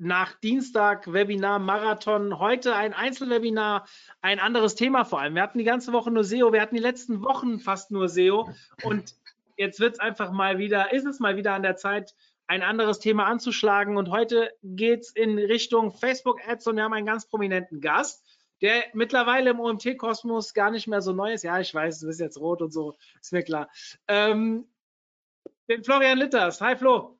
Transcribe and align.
nach 0.00 0.32
Dienstag 0.40 1.12
Webinar 1.12 1.58
Marathon. 1.58 2.38
Heute 2.38 2.74
ein 2.74 2.94
Einzelwebinar, 2.94 3.86
ein 4.22 4.40
anderes 4.40 4.74
Thema 4.74 5.04
vor 5.04 5.20
allem. 5.20 5.34
Wir 5.34 5.42
hatten 5.42 5.58
die 5.58 5.64
ganze 5.64 5.92
Woche 5.92 6.10
nur 6.10 6.24
SEO, 6.24 6.54
wir 6.54 6.62
hatten 6.62 6.74
die 6.74 6.80
letzten 6.80 7.22
Wochen 7.22 7.60
fast 7.60 7.90
nur 7.90 8.08
SEO 8.08 8.48
und 8.82 9.14
jetzt 9.58 9.78
wird 9.78 9.94
es 9.94 10.00
einfach 10.00 10.32
mal 10.32 10.58
wieder, 10.58 10.92
ist 10.92 11.04
es 11.04 11.20
mal 11.20 11.36
wieder 11.36 11.52
an 11.52 11.62
der 11.62 11.76
Zeit, 11.76 12.14
ein 12.46 12.62
anderes 12.62 12.98
Thema 12.98 13.26
anzuschlagen 13.26 13.98
und 13.98 14.10
heute 14.10 14.50
geht 14.62 15.00
es 15.00 15.10
in 15.10 15.38
Richtung 15.38 15.92
Facebook 15.92 16.40
Ads 16.48 16.66
und 16.68 16.76
wir 16.76 16.84
haben 16.84 16.94
einen 16.94 17.06
ganz 17.06 17.28
prominenten 17.28 17.82
Gast, 17.82 18.24
der 18.62 18.82
mittlerweile 18.94 19.50
im 19.50 19.60
OMT-Kosmos 19.60 20.54
gar 20.54 20.70
nicht 20.70 20.88
mehr 20.88 21.02
so 21.02 21.12
neu 21.12 21.34
ist. 21.34 21.44
Ja, 21.44 21.60
ich 21.60 21.74
weiß, 21.74 22.00
du 22.00 22.06
bist 22.06 22.20
jetzt 22.20 22.40
rot 22.40 22.62
und 22.62 22.72
so, 22.72 22.96
ist 23.20 23.32
mir 23.32 23.42
klar. 23.42 23.68
Ähm, 24.08 24.66
den 25.68 25.84
Florian 25.84 26.18
Litters. 26.18 26.60
Hi 26.62 26.74
Flo. 26.74 27.18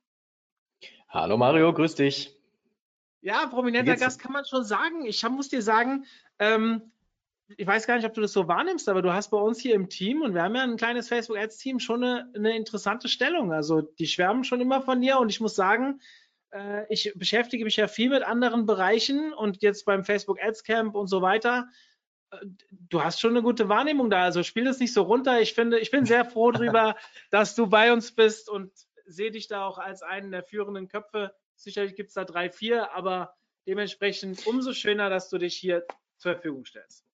Hallo 1.11 1.37
Mario, 1.37 1.75
grüß 1.75 1.95
dich. 1.95 2.40
Ja, 3.23 3.47
prominenter? 3.47 3.97
Gast 3.97 4.21
kann 4.21 4.33
man 4.33 4.45
schon 4.45 4.65
sagen. 4.65 5.05
Ich 5.05 5.23
muss 5.29 5.49
dir 5.49 5.63
sagen, 5.63 6.07
ähm, 6.39 6.93
ich 7.57 7.67
weiß 7.67 7.87
gar 7.87 7.97
nicht, 7.97 8.07
ob 8.07 8.15
du 8.15 8.21
das 8.21 8.33
so 8.33 8.49
wahrnimmst, 8.49 8.89
aber 8.89 9.03
du 9.03 9.13
hast 9.13 9.31
bei 9.31 9.39
uns 9.39 9.61
hier 9.61 9.75
im 9.75 9.89
Team 9.89 10.23
und 10.23 10.35
wir 10.35 10.43
haben 10.43 10.55
ja 10.55 10.63
ein 10.63 10.77
kleines 10.77 11.09
Facebook 11.09 11.37
Ads 11.37 11.59
Team 11.59 11.81
schon 11.81 12.05
eine, 12.05 12.31
eine 12.35 12.57
interessante 12.57 13.09
Stellung. 13.09 13.53
Also 13.53 13.83
die 13.83 14.07
schwärmen 14.07 14.45
schon 14.45 14.61
immer 14.61 14.83
von 14.83 15.01
dir 15.01 15.19
und 15.19 15.31
ich 15.31 15.41
muss 15.41 15.55
sagen, 15.55 16.01
äh, 16.51 16.85
ich 16.89 17.13
beschäftige 17.17 17.65
mich 17.65 17.77
ja 17.77 17.89
viel 17.89 18.11
mit 18.11 18.23
anderen 18.23 18.67
Bereichen 18.67 19.33
und 19.33 19.63
jetzt 19.63 19.85
beim 19.85 20.05
Facebook 20.05 20.43
Ads 20.43 20.65
Camp 20.65 20.95
und 20.95 21.09
so 21.09 21.23
weiter. 21.23 21.69
äh, 22.31 22.37
Du 22.71 23.03
hast 23.03 23.21
schon 23.21 23.31
eine 23.31 23.43
gute 23.43 23.69
Wahrnehmung 23.69 24.11
da, 24.11 24.23
also 24.23 24.43
spiel 24.43 24.65
das 24.65 24.79
nicht 24.79 24.93
so 24.93 25.03
runter. 25.03 25.41
Ich 25.41 25.55
finde, 25.55 25.79
ich 25.81 25.91
bin 25.91 26.07
sehr 26.07 26.25
froh 26.25 26.51
darüber, 26.53 26.97
dass 27.31 27.55
du 27.55 27.67
bei 27.67 27.93
uns 27.93 28.13
bist 28.13 28.49
und 28.49 28.71
sehe 29.07 29.33
dich 29.33 29.49
da 29.49 29.67
auch 29.67 29.79
als 29.79 30.03
einen 30.03 30.31
der 30.31 30.45
führenden 30.45 30.89
Köpfe. 30.89 31.35
Sicherlich 31.61 31.95
gibt 31.95 32.09
es 32.09 32.15
da 32.15 32.25
drei, 32.25 32.49
vier, 32.49 32.95
aber 32.95 33.35
dementsprechend 33.67 34.47
umso 34.47 34.73
schöner, 34.73 35.11
dass 35.11 35.29
du 35.29 35.37
dich 35.37 35.55
hier 35.55 35.85
zur 36.17 36.33
Verfügung 36.33 36.65
stellst. 36.65 37.05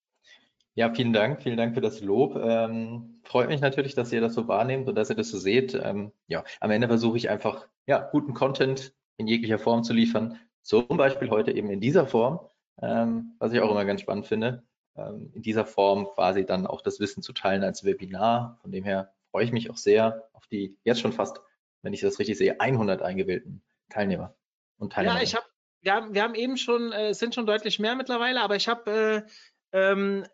Ja, 0.73 0.93
vielen 0.93 1.11
Dank, 1.11 1.41
vielen 1.41 1.57
Dank 1.57 1.73
für 1.73 1.81
das 1.81 1.99
Lob. 1.99 2.37
Ähm, 2.37 3.19
freut 3.23 3.49
mich 3.49 3.59
natürlich, 3.59 3.93
dass 3.93 4.13
ihr 4.13 4.21
das 4.21 4.35
so 4.35 4.47
wahrnehmt 4.47 4.87
und 4.87 4.95
dass 4.95 5.09
ihr 5.09 5.17
das 5.17 5.29
so 5.29 5.37
seht. 5.37 5.73
Ähm, 5.73 6.13
ja, 6.27 6.45
am 6.61 6.71
Ende 6.71 6.87
versuche 6.87 7.17
ich 7.17 7.29
einfach, 7.29 7.67
ja, 7.87 7.99
guten 7.99 8.33
Content 8.33 8.93
in 9.17 9.27
jeglicher 9.27 9.59
Form 9.59 9.83
zu 9.83 9.91
liefern. 9.91 10.39
Zum 10.61 10.87
Beispiel 10.87 11.29
heute 11.29 11.51
eben 11.51 11.69
in 11.69 11.81
dieser 11.81 12.07
Form, 12.07 12.39
ähm, 12.81 13.35
was 13.39 13.51
ich 13.51 13.59
auch 13.59 13.71
immer 13.71 13.83
ganz 13.83 13.99
spannend 13.99 14.27
finde. 14.27 14.63
Ähm, 14.95 15.29
in 15.33 15.41
dieser 15.41 15.65
Form 15.65 16.07
quasi 16.15 16.45
dann 16.45 16.65
auch 16.65 16.79
das 16.79 17.01
Wissen 17.01 17.21
zu 17.21 17.33
teilen 17.33 17.65
als 17.65 17.83
Webinar. 17.83 18.59
Von 18.61 18.71
dem 18.71 18.85
her 18.85 19.13
freue 19.31 19.43
ich 19.43 19.51
mich 19.51 19.69
auch 19.69 19.77
sehr 19.77 20.29
auf 20.31 20.47
die 20.47 20.77
jetzt 20.85 21.01
schon 21.01 21.11
fast, 21.11 21.41
wenn 21.81 21.91
ich 21.91 21.99
das 21.99 22.17
richtig 22.17 22.37
sehe, 22.37 22.61
100 22.61 23.01
eingewählten 23.01 23.61
Teilnehmer 23.89 24.35
und 24.77 24.91
Ja, 24.91 24.95
Teilnehmerinnen. 24.95 25.23
ich 25.23 25.35
habe, 25.35 25.45
wir 25.81 25.93
haben, 25.93 26.13
wir 26.13 26.23
haben 26.23 26.35
eben 26.35 26.57
schon, 26.57 26.91
äh, 26.91 27.09
es 27.09 27.19
sind 27.19 27.35
schon 27.35 27.45
deutlich 27.45 27.79
mehr 27.79 27.95
mittlerweile, 27.95 28.41
aber 28.41 28.55
ich 28.55 28.67
habe 28.67 29.25
äh, 29.71 29.77
ähm, 29.77 30.25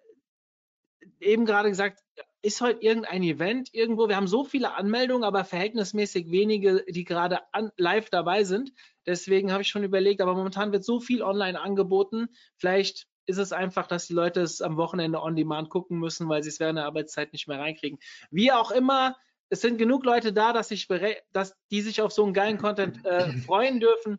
eben 1.20 1.46
gerade 1.46 1.70
gesagt, 1.70 2.00
ist 2.42 2.60
heute 2.60 2.82
irgendein 2.82 3.24
Event 3.24 3.74
irgendwo? 3.74 4.10
Wir 4.10 4.18
haben 4.18 4.28
so 4.28 4.44
viele 4.44 4.76
Anmeldungen, 4.76 5.24
aber 5.24 5.46
verhältnismäßig 5.46 6.30
wenige, 6.30 6.84
die 6.90 7.06
gerade 7.06 7.40
an, 7.54 7.72
live 7.78 8.10
dabei 8.10 8.44
sind. 8.44 8.74
Deswegen 9.06 9.52
habe 9.52 9.62
ich 9.62 9.70
schon 9.70 9.84
überlegt, 9.84 10.22
aber 10.22 10.36
momentan 10.36 10.74
wird 10.74 10.84
so 10.84 11.00
viel 11.00 11.24
online 11.24 11.60
angeboten. 11.60 12.28
Vielleicht 12.58 13.08
ist 13.26 13.38
es 13.38 13.54
einfach, 13.54 13.88
dass 13.88 14.08
die 14.08 14.14
Leute 14.14 14.42
es 14.42 14.62
am 14.62 14.76
Wochenende 14.76 15.22
on 15.22 15.38
demand 15.38 15.70
gucken 15.70 16.00
müssen, 16.00 16.28
weil 16.28 16.44
sie 16.44 16.50
es 16.50 16.60
während 16.60 16.78
der 16.78 16.86
Arbeitszeit 16.86 17.32
nicht 17.32 17.48
mehr 17.48 17.60
reinkriegen. 17.60 18.00
Wie 18.30 18.52
auch 18.52 18.72
immer, 18.72 19.16
es 19.54 19.62
sind 19.62 19.78
genug 19.78 20.04
Leute 20.04 20.34
da, 20.34 20.52
dass, 20.52 20.72
ich 20.72 20.88
dass 21.32 21.56
die 21.70 21.82
sich 21.82 22.02
auf 22.02 22.12
so 22.12 22.24
einen 22.24 22.34
geilen 22.34 22.58
Content 22.58 23.06
äh, 23.06 23.32
freuen 23.46 23.80
dürfen. 23.80 24.18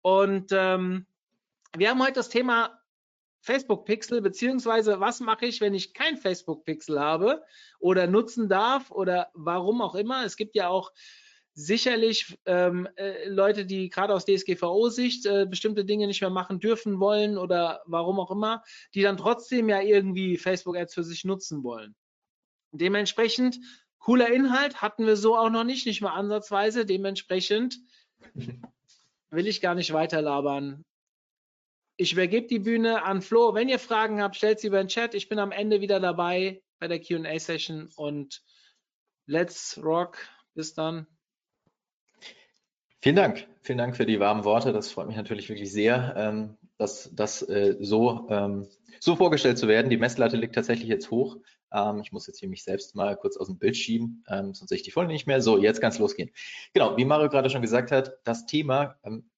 Und 0.00 0.52
ähm, 0.52 1.06
wir 1.76 1.90
haben 1.90 2.00
heute 2.00 2.12
das 2.12 2.28
Thema 2.28 2.80
Facebook 3.40 3.84
Pixel, 3.84 4.22
beziehungsweise 4.22 5.00
was 5.00 5.18
mache 5.18 5.46
ich, 5.46 5.60
wenn 5.60 5.74
ich 5.74 5.92
kein 5.92 6.16
Facebook 6.16 6.64
Pixel 6.64 7.00
habe 7.00 7.42
oder 7.80 8.06
nutzen 8.06 8.48
darf 8.48 8.92
oder 8.92 9.28
warum 9.34 9.82
auch 9.82 9.96
immer. 9.96 10.24
Es 10.24 10.36
gibt 10.36 10.54
ja 10.54 10.68
auch 10.68 10.92
sicherlich 11.52 12.38
ähm, 12.46 12.88
äh, 12.94 13.28
Leute, 13.28 13.66
die 13.66 13.88
gerade 13.88 14.14
aus 14.14 14.24
DSGVO-Sicht 14.24 15.26
äh, 15.26 15.46
bestimmte 15.50 15.84
Dinge 15.84 16.06
nicht 16.06 16.20
mehr 16.20 16.30
machen 16.30 16.60
dürfen 16.60 17.00
wollen 17.00 17.38
oder 17.38 17.82
warum 17.86 18.20
auch 18.20 18.30
immer, 18.30 18.62
die 18.94 19.02
dann 19.02 19.16
trotzdem 19.16 19.68
ja 19.68 19.80
irgendwie 19.80 20.38
Facebook 20.38 20.76
Ads 20.76 20.94
für 20.94 21.02
sich 21.02 21.24
nutzen 21.24 21.64
wollen. 21.64 21.96
Dementsprechend 22.70 23.58
cooler 23.98 24.32
Inhalt 24.32 24.82
hatten 24.82 25.06
wir 25.06 25.16
so 25.16 25.36
auch 25.36 25.50
noch 25.50 25.64
nicht, 25.64 25.86
nicht 25.86 26.00
mal 26.00 26.14
ansatzweise. 26.14 26.86
Dementsprechend 26.86 27.78
will 29.30 29.46
ich 29.46 29.60
gar 29.60 29.74
nicht 29.74 29.92
weiter 29.92 30.22
labern. 30.22 30.84
Ich 31.96 32.12
übergebe 32.12 32.46
die 32.46 32.58
Bühne 32.58 33.04
an 33.04 33.22
Flo. 33.22 33.54
Wenn 33.54 33.68
ihr 33.68 33.78
Fragen 33.78 34.22
habt, 34.22 34.36
stellt 34.36 34.60
sie 34.60 34.66
über 34.66 34.82
den 34.82 34.88
Chat. 34.88 35.14
Ich 35.14 35.28
bin 35.28 35.38
am 35.38 35.52
Ende 35.52 35.80
wieder 35.80 35.98
dabei 35.98 36.62
bei 36.78 36.88
der 36.88 37.00
QA-Session 37.00 37.90
und 37.96 38.42
let's 39.26 39.80
rock. 39.82 40.18
Bis 40.54 40.74
dann. 40.74 41.06
Vielen 43.02 43.16
Dank. 43.16 43.46
Vielen 43.62 43.78
Dank 43.78 43.96
für 43.96 44.06
die 44.06 44.20
warmen 44.20 44.44
Worte. 44.44 44.72
Das 44.72 44.90
freut 44.90 45.06
mich 45.06 45.16
natürlich 45.16 45.48
wirklich 45.48 45.70
sehr, 45.70 46.14
ähm, 46.16 46.56
dass 46.76 47.10
das 47.14 47.42
äh, 47.42 47.76
so, 47.80 48.26
ähm, 48.30 48.66
so 49.00 49.16
vorgestellt 49.16 49.58
zu 49.58 49.68
werden. 49.68 49.90
Die 49.90 49.96
Messlatte 49.96 50.36
liegt 50.36 50.54
tatsächlich 50.54 50.88
jetzt 50.88 51.10
hoch. 51.10 51.36
Ähm, 51.72 52.00
ich 52.02 52.12
muss 52.12 52.26
jetzt 52.26 52.40
hier 52.40 52.48
mich 52.48 52.64
selbst 52.64 52.94
mal 52.94 53.16
kurz 53.16 53.36
aus 53.36 53.46
dem 53.48 53.58
Bild 53.58 53.76
schieben, 53.76 54.24
ähm, 54.28 54.54
sonst 54.54 54.68
sehe 54.68 54.76
ich 54.76 54.82
die 54.82 54.90
Folie 54.90 55.08
nicht 55.08 55.26
mehr. 55.26 55.40
So, 55.40 55.58
jetzt 55.58 55.80
kann 55.80 55.90
es 55.90 55.98
losgehen. 55.98 56.30
Genau, 56.72 56.96
wie 56.96 57.04
Mario 57.04 57.28
gerade 57.28 57.50
schon 57.50 57.62
gesagt 57.62 57.90
hat, 57.90 58.18
das 58.24 58.46
Thema, 58.46 58.96
ähm, 59.04 59.28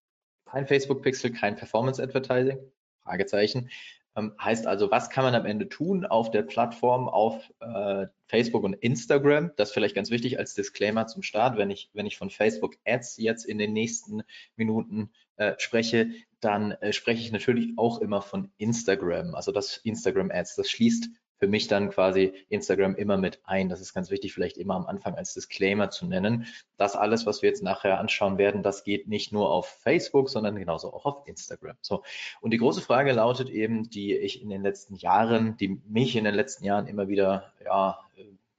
kein 0.45 0.67
Facebook-Pixel, 0.67 1.33
kein 1.33 1.57
Performance-Advertising, 1.57 2.59
Fragezeichen. 3.03 3.71
Ähm, 4.17 4.35
heißt 4.41 4.67
also, 4.67 4.91
was 4.91 5.11
kann 5.11 5.25
man 5.25 5.35
am 5.35 5.47
Ende 5.47 5.69
tun 5.69 6.05
auf 6.05 6.31
der 6.31 6.43
Plattform, 6.43 7.09
auf 7.09 7.53
äh, 7.61 8.07
Facebook 8.27 8.65
und 8.65 8.75
Instagram? 8.75 9.53
Das 9.57 9.71
vielleicht 9.71 9.95
ganz 9.95 10.11
wichtig 10.11 10.39
als 10.39 10.55
Disclaimer 10.55 11.07
zum 11.07 11.23
Start. 11.23 11.57
Wenn 11.57 11.71
ich, 11.71 11.91
wenn 11.93 12.07
ich 12.07 12.19
von 12.19 12.31
Facebook 12.31 12.77
Ads 12.85 13.19
jetzt 13.19 13.45
in 13.45 13.59
den 13.59 13.73
nächsten 13.73 14.23
Minuten 14.57 15.11
äh, 15.37 15.55
spreche, 15.59 16.11
dann 16.41 16.73
äh, 16.73 16.93
spreche 16.93 17.21
ich 17.21 17.31
natürlich 17.31 17.75
auch 17.77 18.01
immer 18.01 18.23
von 18.23 18.51
Instagram. 18.59 19.35
Also 19.35 19.53
das 19.53 19.77
Instagram 19.79 20.31
Ads, 20.33 20.57
das 20.57 20.71
schließt 20.71 21.11
für 21.39 21.47
mich 21.47 21.69
dann 21.69 21.91
quasi 21.91 22.35
Instagram 22.49 22.95
immer 22.97 23.17
mit 23.17 23.41
ein. 23.45 23.69
Das 23.69 23.81
ist 23.81 23.95
ganz 23.95 24.11
wichtig, 24.11 24.35
vielleicht 24.35 24.59
immer 24.59 24.75
am 24.75 24.87
Anfang 24.87 25.15
als 25.15 25.35
Disclaimer 25.35 25.91
zu 25.91 26.07
nennen. 26.07 26.47
Das 26.77 26.97
alles, 26.97 27.27
was 27.27 27.43
wir 27.43 27.49
jetzt 27.49 27.63
nachher 27.63 27.99
anschauen 27.99 28.39
werden, 28.39 28.63
das 28.63 28.85
geht 28.85 29.09
nicht 29.09 29.33
nur 29.33 29.51
auf 29.51 29.67
Facebook, 29.67 30.29
sondern 30.31 30.57
genauso 30.57 30.93
auch 30.93 31.07
auf 31.07 31.27
Instagram. 31.27 31.77
So. 31.81 32.03
Und 32.41 32.53
die 32.53 32.59
große 32.59 32.81
Frage 32.81 33.13
lautet 33.13 33.51
eben, 33.51 33.89
die 33.89 34.17
ich 34.17 34.43
in 34.43 34.51
den 34.51 34.63
letzten 34.63 34.97
Jahren, 34.97 35.57
die 35.57 35.81
mich 35.89 36.17
in 36.17 36.25
den 36.25 36.35
letzten 36.35 36.65
Jahren 36.65 36.87
immer 36.87 37.09
wieder, 37.09 37.53
ja, 37.65 37.99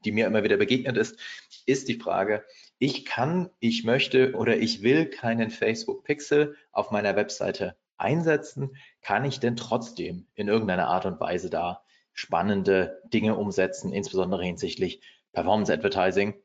die 0.05 0.11
mir 0.11 0.25
immer 0.27 0.43
wieder 0.43 0.57
begegnet 0.57 0.97
ist, 0.97 1.19
ist 1.65 1.89
die 1.89 1.99
Frage, 1.99 2.43
ich 2.77 3.05
kann, 3.05 3.49
ich 3.59 3.83
möchte 3.83 4.33
oder 4.35 4.57
ich 4.57 4.81
will 4.81 5.05
keinen 5.05 5.49
Facebook 5.49 6.05
Pixel 6.05 6.55
auf 6.71 6.91
meiner 6.91 7.17
Webseite 7.17 7.75
einsetzen. 7.97 8.77
Kann 9.01 9.25
ich 9.25 9.41
denn 9.41 9.57
trotzdem 9.57 10.27
in 10.35 10.47
irgendeiner 10.47 10.87
Art 10.87 11.05
und 11.05 11.19
Weise 11.19 11.49
da 11.49 11.83
spannende 12.19 13.01
Dinge 13.05 13.35
umsetzen, 13.35 13.93
insbesondere 13.93 14.43
hinsichtlich 14.43 15.01
Performance 15.31 15.71
Advertising. 15.71 16.35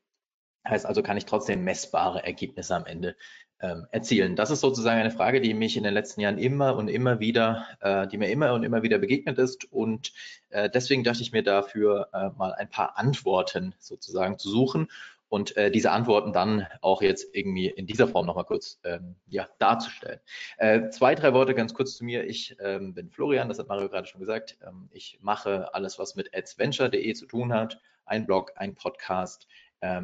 Heißt 0.66 0.86
also, 0.86 1.02
kann 1.02 1.16
ich 1.16 1.26
trotzdem 1.26 1.64
messbare 1.64 2.24
Ergebnisse 2.24 2.76
am 2.76 2.86
Ende 2.86 3.16
ähm, 3.64 3.86
erzielen? 3.90 4.36
Das 4.36 4.50
ist 4.50 4.60
sozusagen 4.60 5.00
eine 5.00 5.10
Frage, 5.10 5.40
die 5.40 5.54
mich 5.54 5.76
in 5.76 5.84
den 5.84 5.94
letzten 5.94 6.20
Jahren 6.20 6.38
immer 6.38 6.76
und 6.76 6.88
immer 6.88 7.20
wieder, 7.20 7.66
äh, 7.80 8.06
die 8.06 8.18
mir 8.18 8.30
immer 8.30 8.52
und 8.52 8.62
immer 8.62 8.82
wieder 8.82 8.98
begegnet 8.98 9.38
ist. 9.38 9.72
Und 9.72 10.12
äh, 10.50 10.68
deswegen 10.68 11.04
dachte 11.04 11.22
ich 11.22 11.32
mir 11.32 11.42
dafür 11.42 12.08
äh, 12.12 12.28
mal 12.36 12.52
ein 12.52 12.68
paar 12.68 12.98
Antworten 12.98 13.74
sozusagen 13.78 14.38
zu 14.38 14.50
suchen 14.50 14.88
und 15.34 15.56
äh, 15.56 15.70
diese 15.70 15.90
Antworten 15.90 16.32
dann 16.32 16.66
auch 16.80 17.02
jetzt 17.02 17.34
irgendwie 17.34 17.66
in 17.68 17.86
dieser 17.86 18.06
Form 18.06 18.24
nochmal 18.24 18.44
kurz 18.44 18.78
ähm, 18.84 19.16
ja, 19.26 19.48
darzustellen. 19.58 20.20
Äh, 20.58 20.90
zwei, 20.90 21.16
drei 21.16 21.32
Worte 21.32 21.54
ganz 21.54 21.74
kurz 21.74 21.96
zu 21.96 22.04
mir. 22.04 22.24
Ich 22.24 22.56
ähm, 22.60 22.94
bin 22.94 23.10
Florian, 23.10 23.48
das 23.48 23.58
hat 23.58 23.66
Mario 23.66 23.88
gerade 23.88 24.06
schon 24.06 24.20
gesagt. 24.20 24.56
Ähm, 24.64 24.88
ich 24.92 25.18
mache 25.22 25.74
alles, 25.74 25.98
was 25.98 26.14
mit 26.14 26.32
adsventure.de 26.36 27.12
zu 27.14 27.26
tun 27.26 27.52
hat. 27.52 27.80
Ein 28.06 28.26
Blog, 28.26 28.52
ein 28.56 28.74
Podcast, 28.74 29.48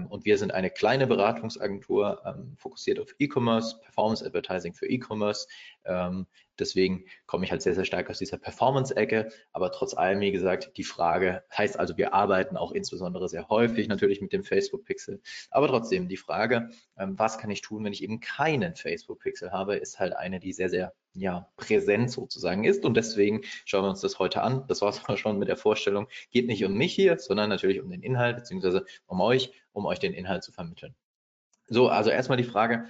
und 0.08 0.24
wir 0.24 0.36
sind 0.38 0.52
eine 0.52 0.70
kleine 0.70 1.06
Beratungsagentur, 1.06 2.22
ähm, 2.26 2.54
fokussiert 2.56 2.98
auf 3.00 3.14
E-Commerce, 3.18 3.80
Performance 3.82 4.24
Advertising 4.24 4.74
für 4.74 4.86
E-Commerce. 4.86 5.46
Deswegen 6.60 7.04
komme 7.26 7.44
ich 7.44 7.50
halt 7.50 7.62
sehr, 7.62 7.74
sehr 7.74 7.84
stark 7.84 8.10
aus 8.10 8.18
dieser 8.18 8.38
Performance-Ecke. 8.38 9.30
Aber 9.52 9.72
trotz 9.72 9.94
allem, 9.94 10.20
wie 10.20 10.32
gesagt, 10.32 10.76
die 10.76 10.84
Frage 10.84 11.42
heißt 11.56 11.78
also, 11.78 11.96
wir 11.96 12.14
arbeiten 12.14 12.56
auch 12.56 12.72
insbesondere 12.72 13.28
sehr 13.28 13.48
häufig 13.48 13.88
natürlich 13.88 14.20
mit 14.20 14.32
dem 14.32 14.44
Facebook-Pixel. 14.44 15.20
Aber 15.50 15.68
trotzdem, 15.68 16.08
die 16.08 16.16
Frage, 16.16 16.70
ähm, 16.98 17.18
was 17.18 17.38
kann 17.38 17.50
ich 17.50 17.62
tun, 17.62 17.84
wenn 17.84 17.92
ich 17.92 18.02
eben 18.02 18.20
keinen 18.20 18.76
Facebook-Pixel 18.76 19.52
habe, 19.52 19.76
ist 19.76 19.98
halt 19.98 20.14
eine, 20.14 20.40
die 20.40 20.52
sehr, 20.52 20.68
sehr 20.68 20.92
ja, 21.14 21.48
präsent 21.56 22.10
sozusagen 22.10 22.64
ist. 22.64 22.84
Und 22.84 22.96
deswegen 22.96 23.42
schauen 23.64 23.84
wir 23.84 23.90
uns 23.90 24.00
das 24.00 24.18
heute 24.18 24.42
an. 24.42 24.64
Das 24.68 24.82
war 24.82 24.90
es 24.90 25.18
schon 25.18 25.38
mit 25.38 25.48
der 25.48 25.56
Vorstellung. 25.56 26.06
Geht 26.30 26.46
nicht 26.46 26.64
um 26.64 26.74
mich 26.74 26.94
hier, 26.94 27.18
sondern 27.18 27.48
natürlich 27.48 27.80
um 27.80 27.90
den 27.90 28.02
Inhalt, 28.02 28.36
beziehungsweise 28.36 28.84
um 29.06 29.20
euch, 29.20 29.52
um 29.72 29.86
euch 29.86 29.98
den 29.98 30.12
Inhalt 30.12 30.44
zu 30.44 30.52
vermitteln. 30.52 30.94
So, 31.68 31.88
also 31.88 32.10
erstmal 32.10 32.38
die 32.38 32.44
Frage, 32.44 32.88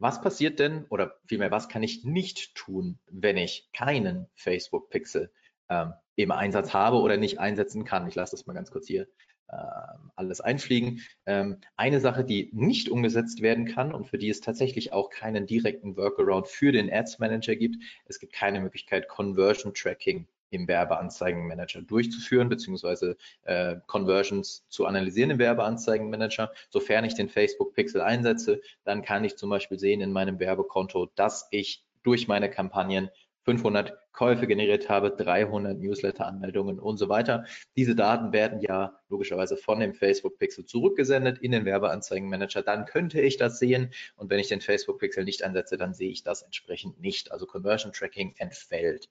was 0.00 0.20
passiert 0.20 0.58
denn 0.58 0.86
oder 0.88 1.20
vielmehr, 1.26 1.50
was 1.50 1.68
kann 1.68 1.82
ich 1.82 2.04
nicht 2.04 2.54
tun, 2.54 2.98
wenn 3.10 3.36
ich 3.36 3.68
keinen 3.72 4.26
Facebook 4.34 4.90
Pixel 4.90 5.30
ähm, 5.68 5.92
im 6.16 6.30
Einsatz 6.32 6.72
habe 6.74 6.96
oder 6.96 7.18
nicht 7.18 7.38
einsetzen 7.38 7.84
kann? 7.84 8.08
Ich 8.08 8.14
lasse 8.14 8.32
das 8.32 8.46
mal 8.46 8.54
ganz 8.54 8.70
kurz 8.70 8.86
hier 8.86 9.06
ähm, 9.52 10.10
alles 10.16 10.40
einfliegen. 10.40 11.02
Ähm, 11.26 11.58
eine 11.76 12.00
Sache, 12.00 12.24
die 12.24 12.50
nicht 12.52 12.88
umgesetzt 12.88 13.42
werden 13.42 13.66
kann 13.66 13.92
und 13.92 14.06
für 14.08 14.16
die 14.16 14.30
es 14.30 14.40
tatsächlich 14.40 14.92
auch 14.92 15.10
keinen 15.10 15.46
direkten 15.46 15.96
Workaround 15.96 16.48
für 16.48 16.72
den 16.72 16.90
Ads 16.90 17.18
Manager 17.18 17.54
gibt, 17.54 17.76
es 18.06 18.18
gibt 18.18 18.32
keine 18.32 18.60
Möglichkeit, 18.60 19.06
Conversion 19.06 19.74
Tracking 19.74 20.26
im 20.50 20.68
Werbeanzeigenmanager 20.68 21.82
durchzuführen, 21.82 22.48
beziehungsweise 22.48 23.16
äh, 23.42 23.76
Conversions 23.86 24.66
zu 24.68 24.86
analysieren 24.86 25.30
im 25.30 25.38
Werbeanzeigenmanager. 25.38 26.52
Sofern 26.68 27.04
ich 27.04 27.14
den 27.14 27.28
Facebook 27.28 27.74
Pixel 27.74 28.00
einsetze, 28.00 28.60
dann 28.84 29.02
kann 29.02 29.24
ich 29.24 29.36
zum 29.36 29.50
Beispiel 29.50 29.78
sehen 29.78 30.00
in 30.00 30.12
meinem 30.12 30.38
Werbekonto, 30.38 31.10
dass 31.14 31.48
ich 31.50 31.84
durch 32.02 32.28
meine 32.28 32.50
Kampagnen 32.50 33.10
500 33.44 33.98
Käufe 34.12 34.46
generiert 34.46 34.88
habe, 34.88 35.10
300 35.10 35.78
Newsletter-Anmeldungen 35.78 36.78
und 36.78 36.98
so 36.98 37.08
weiter. 37.08 37.46
Diese 37.76 37.94
Daten 37.94 38.32
werden 38.32 38.60
ja 38.60 38.98
logischerweise 39.08 39.56
von 39.56 39.80
dem 39.80 39.94
Facebook 39.94 40.38
Pixel 40.38 40.66
zurückgesendet 40.66 41.38
in 41.38 41.52
den 41.52 41.64
Werbeanzeigenmanager. 41.64 42.62
Dann 42.62 42.84
könnte 42.84 43.20
ich 43.20 43.38
das 43.38 43.58
sehen 43.58 43.92
und 44.16 44.28
wenn 44.30 44.38
ich 44.38 44.48
den 44.48 44.60
Facebook 44.60 44.98
Pixel 44.98 45.24
nicht 45.24 45.42
einsetze, 45.42 45.76
dann 45.76 45.94
sehe 45.94 46.10
ich 46.10 46.22
das 46.22 46.42
entsprechend 46.42 47.00
nicht. 47.00 47.32
Also 47.32 47.46
Conversion 47.46 47.92
Tracking 47.92 48.34
entfällt. 48.36 49.08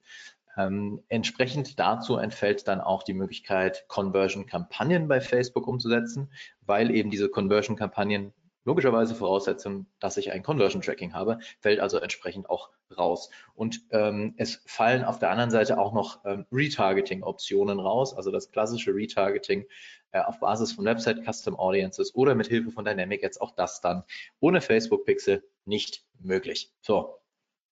Ähm, 0.57 1.03
entsprechend 1.07 1.79
dazu 1.79 2.17
entfällt 2.17 2.67
dann 2.67 2.81
auch 2.81 3.03
die 3.03 3.13
Möglichkeit, 3.13 3.85
Conversion-Kampagnen 3.87 5.07
bei 5.07 5.21
Facebook 5.21 5.67
umzusetzen, 5.67 6.31
weil 6.61 6.91
eben 6.91 7.11
diese 7.11 7.29
Conversion-Kampagnen 7.29 8.33
logischerweise 8.65 9.15
voraussetzen, 9.15 9.87
dass 9.99 10.17
ich 10.17 10.31
ein 10.31 10.43
Conversion 10.43 10.81
Tracking 10.81 11.13
habe, 11.13 11.39
fällt 11.59 11.79
also 11.79 11.97
entsprechend 11.97 12.49
auch 12.49 12.69
raus. 12.95 13.29
Und 13.55 13.81
ähm, 13.91 14.35
es 14.37 14.61
fallen 14.65 15.03
auf 15.03 15.19
der 15.19 15.31
anderen 15.31 15.49
Seite 15.49 15.79
auch 15.79 15.93
noch 15.93 16.23
ähm, 16.25 16.45
Retargeting-Optionen 16.51 17.79
raus, 17.79 18.13
also 18.13 18.31
das 18.31 18.51
klassische 18.51 18.93
Retargeting 18.93 19.65
äh, 20.11 20.19
auf 20.19 20.39
Basis 20.39 20.73
von 20.73 20.85
Website 20.85 21.23
Custom 21.25 21.55
Audiences 21.55 22.13
oder 22.13 22.35
mit 22.35 22.47
Hilfe 22.47 22.71
von 22.71 22.85
Dynamic 22.85 23.23
Ads, 23.23 23.41
auch 23.41 23.55
das 23.55 23.81
dann 23.81 24.03
ohne 24.39 24.61
Facebook 24.61 25.05
Pixel 25.05 25.43
nicht 25.65 26.03
möglich. 26.19 26.71
So, 26.81 27.19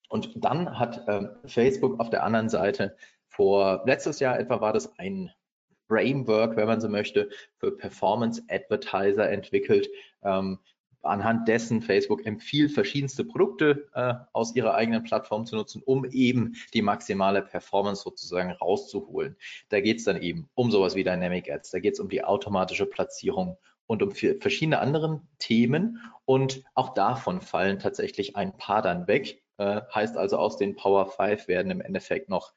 und 0.07 0.31
dann 0.36 0.80
hat 0.80 1.04
ähm, 1.07 1.30
Facebook 1.45 2.00
auf 2.00 2.09
der 2.09 2.24
anderen 2.24 2.50
Seite 2.50 2.95
vor 3.27 3.83
letztes 3.86 4.19
Jahr 4.19 4.39
etwa 4.39 4.62
war 4.62 4.74
das 4.74 4.98
ein 5.00 5.31
Framework, 5.88 6.56
wenn 6.56 6.68
man 6.68 6.81
so 6.81 6.89
möchte, 6.89 7.30
für 7.57 7.71
Performance 7.71 8.44
Advertiser 8.50 9.30
entwickelt, 9.30 9.89
ähm, 10.24 10.59
anhand 11.01 11.48
dessen 11.48 11.81
Facebook 11.81 12.25
empfiehlt, 12.25 12.71
verschiedenste 12.71 13.24
Produkte 13.24 13.88
äh, 13.94 14.13
aus 14.33 14.56
ihrer 14.56 14.75
eigenen 14.75 15.04
Plattform 15.04 15.45
zu 15.45 15.56
nutzen, 15.56 15.81
um 15.86 16.06
eben 16.06 16.56
die 16.74 16.81
maximale 16.81 17.42
Performance 17.42 18.04
sozusagen 18.04 18.51
rauszuholen. 18.51 19.38
Da 19.69 19.80
geht 19.80 20.00
es 20.00 20.04
dann 20.04 20.21
eben 20.21 20.50
um 20.56 20.71
sowas 20.71 20.95
wie 20.95 21.04
Dynamic 21.04 21.50
Ads, 21.50 21.71
da 21.71 21.80
geht 21.80 21.94
es 21.94 22.00
um 22.00 22.09
die 22.09 22.24
automatische 22.24 22.86
Platzierung 22.86 23.57
und 23.86 24.04
um 24.04 24.12
verschiedene 24.12 24.80
andere 24.80 25.21
Themen. 25.39 26.01
Und 26.25 26.63
auch 26.75 26.94
davon 26.94 27.42
fallen 27.42 27.80
tatsächlich 27.80 28.36
ein 28.36 28.57
paar 28.57 28.81
dann 28.81 29.07
weg. 29.07 29.42
Äh, 29.57 29.81
heißt 29.94 30.18
also, 30.18 30.38
aus 30.38 30.57
den 30.57 30.75
Power 30.75 31.06
5 31.07 31.48
werden 31.48 31.71
im 31.71 31.81
Endeffekt 31.81 32.30
noch 32.30 32.54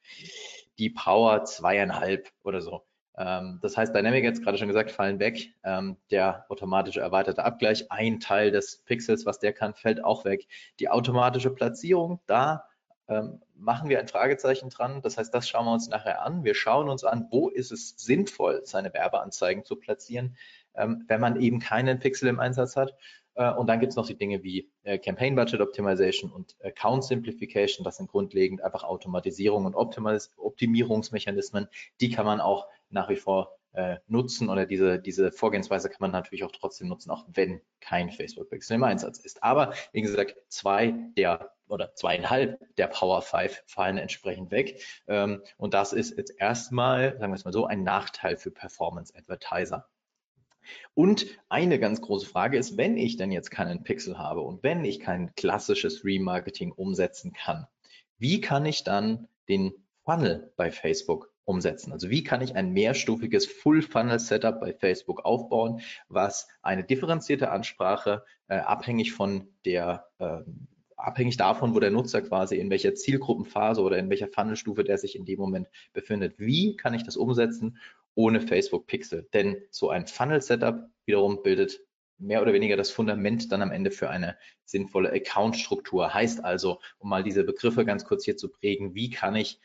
die 0.79 0.91
Power 0.91 1.44
zweieinhalb 1.44 2.29
oder 2.43 2.61
so. 2.61 2.82
Ähm, 3.17 3.58
das 3.62 3.76
heißt, 3.76 3.94
Dynamic 3.94 4.25
jetzt 4.25 4.43
gerade 4.43 4.58
schon 4.58 4.69
gesagt, 4.69 4.91
fallen 4.91 5.19
weg. 5.19 5.55
Ähm, 5.62 5.97
der 6.11 6.47
automatische 6.49 7.00
erweiterte 7.00 7.44
Abgleich, 7.44 7.91
ein 7.91 8.20
Teil 8.20 8.50
des 8.50 8.82
Pixels, 8.87 9.26
was 9.26 9.38
der 9.38 9.52
kann, 9.52 9.75
fällt 9.75 10.02
auch 10.02 10.25
weg. 10.25 10.47
Die 10.79 10.88
automatische 10.88 11.50
Platzierung, 11.50 12.20
da 12.26 12.64
ähm, 13.08 13.43
machen 13.55 13.88
wir 13.88 13.99
ein 13.99 14.08
Fragezeichen 14.08 14.70
dran. 14.70 15.02
Das 15.02 15.19
heißt, 15.19 15.35
das 15.35 15.49
schauen 15.49 15.67
wir 15.67 15.73
uns 15.73 15.88
nachher 15.88 16.23
an. 16.23 16.44
Wir 16.44 16.55
schauen 16.55 16.88
uns 16.88 17.05
an, 17.05 17.26
wo 17.31 17.49
ist 17.49 17.73
es 17.73 17.94
sinnvoll, 17.99 18.62
seine 18.64 18.94
Werbeanzeigen 18.94 19.64
zu 19.64 19.76
platzieren, 19.76 20.37
ähm, 20.75 21.05
wenn 21.08 21.20
man 21.20 21.38
eben 21.41 21.58
keinen 21.58 21.99
Pixel 21.99 22.29
im 22.29 22.41
Einsatz 22.41 22.76
hat. 22.76 22.94
Äh, 23.34 23.52
und 23.52 23.66
dann 23.66 23.80
gibt 23.80 23.90
es 23.90 23.96
noch 23.96 24.06
die 24.06 24.16
Dinge 24.16 24.42
wie 24.42 24.70
äh, 24.82 24.98
Campaign 24.98 25.34
Budget 25.34 25.60
Optimization 25.60 26.30
und 26.30 26.56
Account 26.62 27.04
Simplification. 27.04 27.84
Das 27.84 27.96
sind 27.96 28.10
grundlegend 28.10 28.62
einfach 28.62 28.84
Automatisierung 28.84 29.66
und 29.66 29.74
Optimierungsmechanismen. 29.74 31.68
Die 32.00 32.10
kann 32.10 32.26
man 32.26 32.40
auch 32.40 32.66
nach 32.90 33.08
wie 33.08 33.16
vor 33.16 33.56
äh, 33.72 33.98
nutzen 34.08 34.48
oder 34.48 34.66
diese, 34.66 34.98
diese 34.98 35.30
Vorgehensweise 35.30 35.88
kann 35.88 35.98
man 36.00 36.10
natürlich 36.10 36.44
auch 36.44 36.52
trotzdem 36.52 36.88
nutzen, 36.88 37.10
auch 37.10 37.24
wenn 37.32 37.60
kein 37.80 38.10
Facebook-Pixel 38.10 38.74
im 38.74 38.84
Einsatz 38.84 39.18
ist. 39.18 39.42
Aber 39.42 39.74
wie 39.92 40.02
gesagt, 40.02 40.34
zwei 40.48 40.94
der 41.16 41.52
oder 41.68 41.94
zweieinhalb 41.94 42.58
der 42.76 42.88
Power 42.88 43.22
5 43.22 43.62
fallen 43.66 43.96
entsprechend 43.96 44.50
weg. 44.50 44.82
Ähm, 45.06 45.42
und 45.56 45.72
das 45.72 45.92
ist 45.92 46.16
jetzt 46.16 46.34
erstmal, 46.36 47.16
sagen 47.18 47.32
wir 47.32 47.36
es 47.36 47.44
mal 47.44 47.52
so, 47.52 47.64
ein 47.66 47.84
Nachteil 47.84 48.36
für 48.36 48.50
Performance 48.50 49.14
Advertiser. 49.16 49.88
Und 50.94 51.26
eine 51.48 51.78
ganz 51.78 52.00
große 52.00 52.26
Frage 52.26 52.58
ist, 52.58 52.76
wenn 52.76 52.96
ich 52.96 53.16
denn 53.16 53.32
jetzt 53.32 53.50
keinen 53.50 53.82
Pixel 53.82 54.18
habe 54.18 54.40
und 54.40 54.62
wenn 54.62 54.84
ich 54.84 55.00
kein 55.00 55.34
klassisches 55.34 56.04
Remarketing 56.04 56.72
umsetzen 56.72 57.32
kann, 57.32 57.66
wie 58.18 58.40
kann 58.40 58.66
ich 58.66 58.84
dann 58.84 59.28
den 59.48 59.72
Funnel 60.04 60.52
bei 60.56 60.70
Facebook 60.70 61.32
umsetzen? 61.44 61.92
Also 61.92 62.10
wie 62.10 62.22
kann 62.22 62.42
ich 62.42 62.54
ein 62.54 62.72
mehrstufiges 62.72 63.46
Full-Funnel-Setup 63.46 64.60
bei 64.60 64.72
Facebook 64.72 65.24
aufbauen, 65.24 65.80
was 66.08 66.48
eine 66.62 66.84
differenzierte 66.84 67.50
Ansprache 67.50 68.24
äh, 68.48 68.58
abhängig 68.58 69.12
von 69.12 69.48
der 69.64 70.06
äh, 70.18 70.42
abhängig 71.00 71.36
davon, 71.36 71.74
wo 71.74 71.80
der 71.80 71.90
Nutzer 71.90 72.22
quasi 72.22 72.56
in 72.56 72.70
welcher 72.70 72.94
Zielgruppenphase 72.94 73.80
oder 73.80 73.98
in 73.98 74.10
welcher 74.10 74.28
Funnelstufe 74.28 74.84
der 74.84 74.98
sich 74.98 75.16
in 75.16 75.24
dem 75.24 75.38
Moment 75.38 75.68
befindet. 75.92 76.38
Wie 76.38 76.76
kann 76.76 76.94
ich 76.94 77.04
das 77.04 77.16
umsetzen 77.16 77.78
ohne 78.20 78.42
Facebook 78.42 78.86
Pixel. 78.86 79.26
Denn 79.32 79.56
so 79.70 79.88
ein 79.88 80.06
Funnel-Setup 80.06 80.90
wiederum 81.06 81.42
bildet 81.42 81.80
mehr 82.18 82.42
oder 82.42 82.52
weniger 82.52 82.76
das 82.76 82.90
Fundament 82.90 83.50
dann 83.50 83.62
am 83.62 83.72
Ende 83.72 83.90
für 83.90 84.10
eine 84.10 84.36
sinnvolle 84.66 85.10
Account-Struktur. 85.10 86.12
Heißt 86.12 86.44
also, 86.44 86.80
um 86.98 87.08
mal 87.08 87.22
diese 87.22 87.44
Begriffe 87.44 87.86
ganz 87.86 88.04
kurz 88.04 88.26
hier 88.26 88.36
zu 88.36 88.50
prägen, 88.50 88.94
wie 88.94 89.08
kann 89.08 89.36
ich 89.36 89.58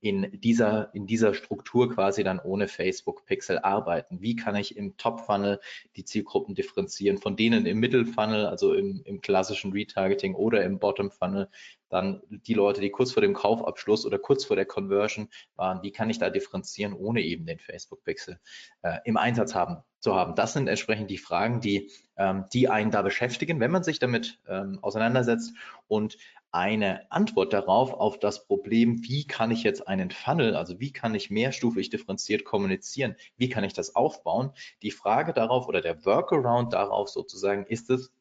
in, 0.00 0.30
dieser, 0.40 0.94
in 0.94 1.06
dieser 1.06 1.34
Struktur 1.34 1.92
quasi 1.92 2.22
dann 2.22 2.38
ohne 2.38 2.68
Facebook 2.68 3.26
Pixel 3.26 3.58
arbeiten? 3.58 4.20
Wie 4.20 4.36
kann 4.36 4.54
ich 4.54 4.76
im 4.76 4.96
Top-Funnel 4.96 5.60
die 5.96 6.04
Zielgruppen 6.04 6.54
differenzieren 6.54 7.18
von 7.18 7.36
denen 7.36 7.66
im 7.66 7.80
Middle-Funnel, 7.80 8.46
also 8.46 8.74
im, 8.74 9.02
im 9.04 9.20
klassischen 9.20 9.72
Retargeting 9.72 10.34
oder 10.34 10.62
im 10.62 10.78
Bottom-Funnel, 10.78 11.48
dann 11.90 12.22
die 12.30 12.54
Leute, 12.54 12.80
die 12.80 12.90
kurz 12.90 13.12
vor 13.12 13.20
dem 13.20 13.34
Kaufabschluss 13.34 14.06
oder 14.06 14.18
kurz 14.18 14.44
vor 14.44 14.56
der 14.56 14.64
Conversion 14.64 15.28
waren, 15.56 15.82
wie 15.82 15.90
kann 15.90 16.08
ich 16.08 16.18
da 16.18 16.30
differenzieren, 16.30 16.94
ohne 16.94 17.20
eben 17.20 17.44
den 17.44 17.58
Facebook-Pixel 17.58 18.38
äh, 18.82 18.98
im 19.04 19.16
Einsatz 19.16 19.54
haben, 19.54 19.78
zu 19.98 20.14
haben? 20.14 20.34
Das 20.36 20.52
sind 20.52 20.68
entsprechend 20.68 21.10
die 21.10 21.18
Fragen, 21.18 21.60
die, 21.60 21.90
ähm, 22.16 22.44
die 22.52 22.68
einen 22.68 22.92
da 22.92 23.02
beschäftigen, 23.02 23.60
wenn 23.60 23.72
man 23.72 23.82
sich 23.82 23.98
damit 23.98 24.38
ähm, 24.48 24.78
auseinandersetzt. 24.80 25.52
Und 25.88 26.16
eine 26.52 27.10
Antwort 27.12 27.52
darauf, 27.52 27.92
auf 27.92 28.18
das 28.18 28.46
Problem, 28.46 29.02
wie 29.04 29.26
kann 29.26 29.50
ich 29.50 29.62
jetzt 29.62 29.86
einen 29.86 30.10
Funnel, 30.10 30.56
also 30.56 30.80
wie 30.80 30.92
kann 30.92 31.14
ich 31.14 31.30
mehrstufig 31.30 31.90
differenziert 31.90 32.44
kommunizieren, 32.44 33.16
wie 33.36 33.48
kann 33.48 33.64
ich 33.64 33.72
das 33.72 33.94
aufbauen? 33.94 34.52
Die 34.82 34.90
Frage 34.90 35.32
darauf 35.32 35.68
oder 35.68 35.80
der 35.80 36.04
Workaround 36.04 36.72
darauf 36.72 37.08
sozusagen 37.08 37.66
ist 37.66 37.90
es, 37.90 38.12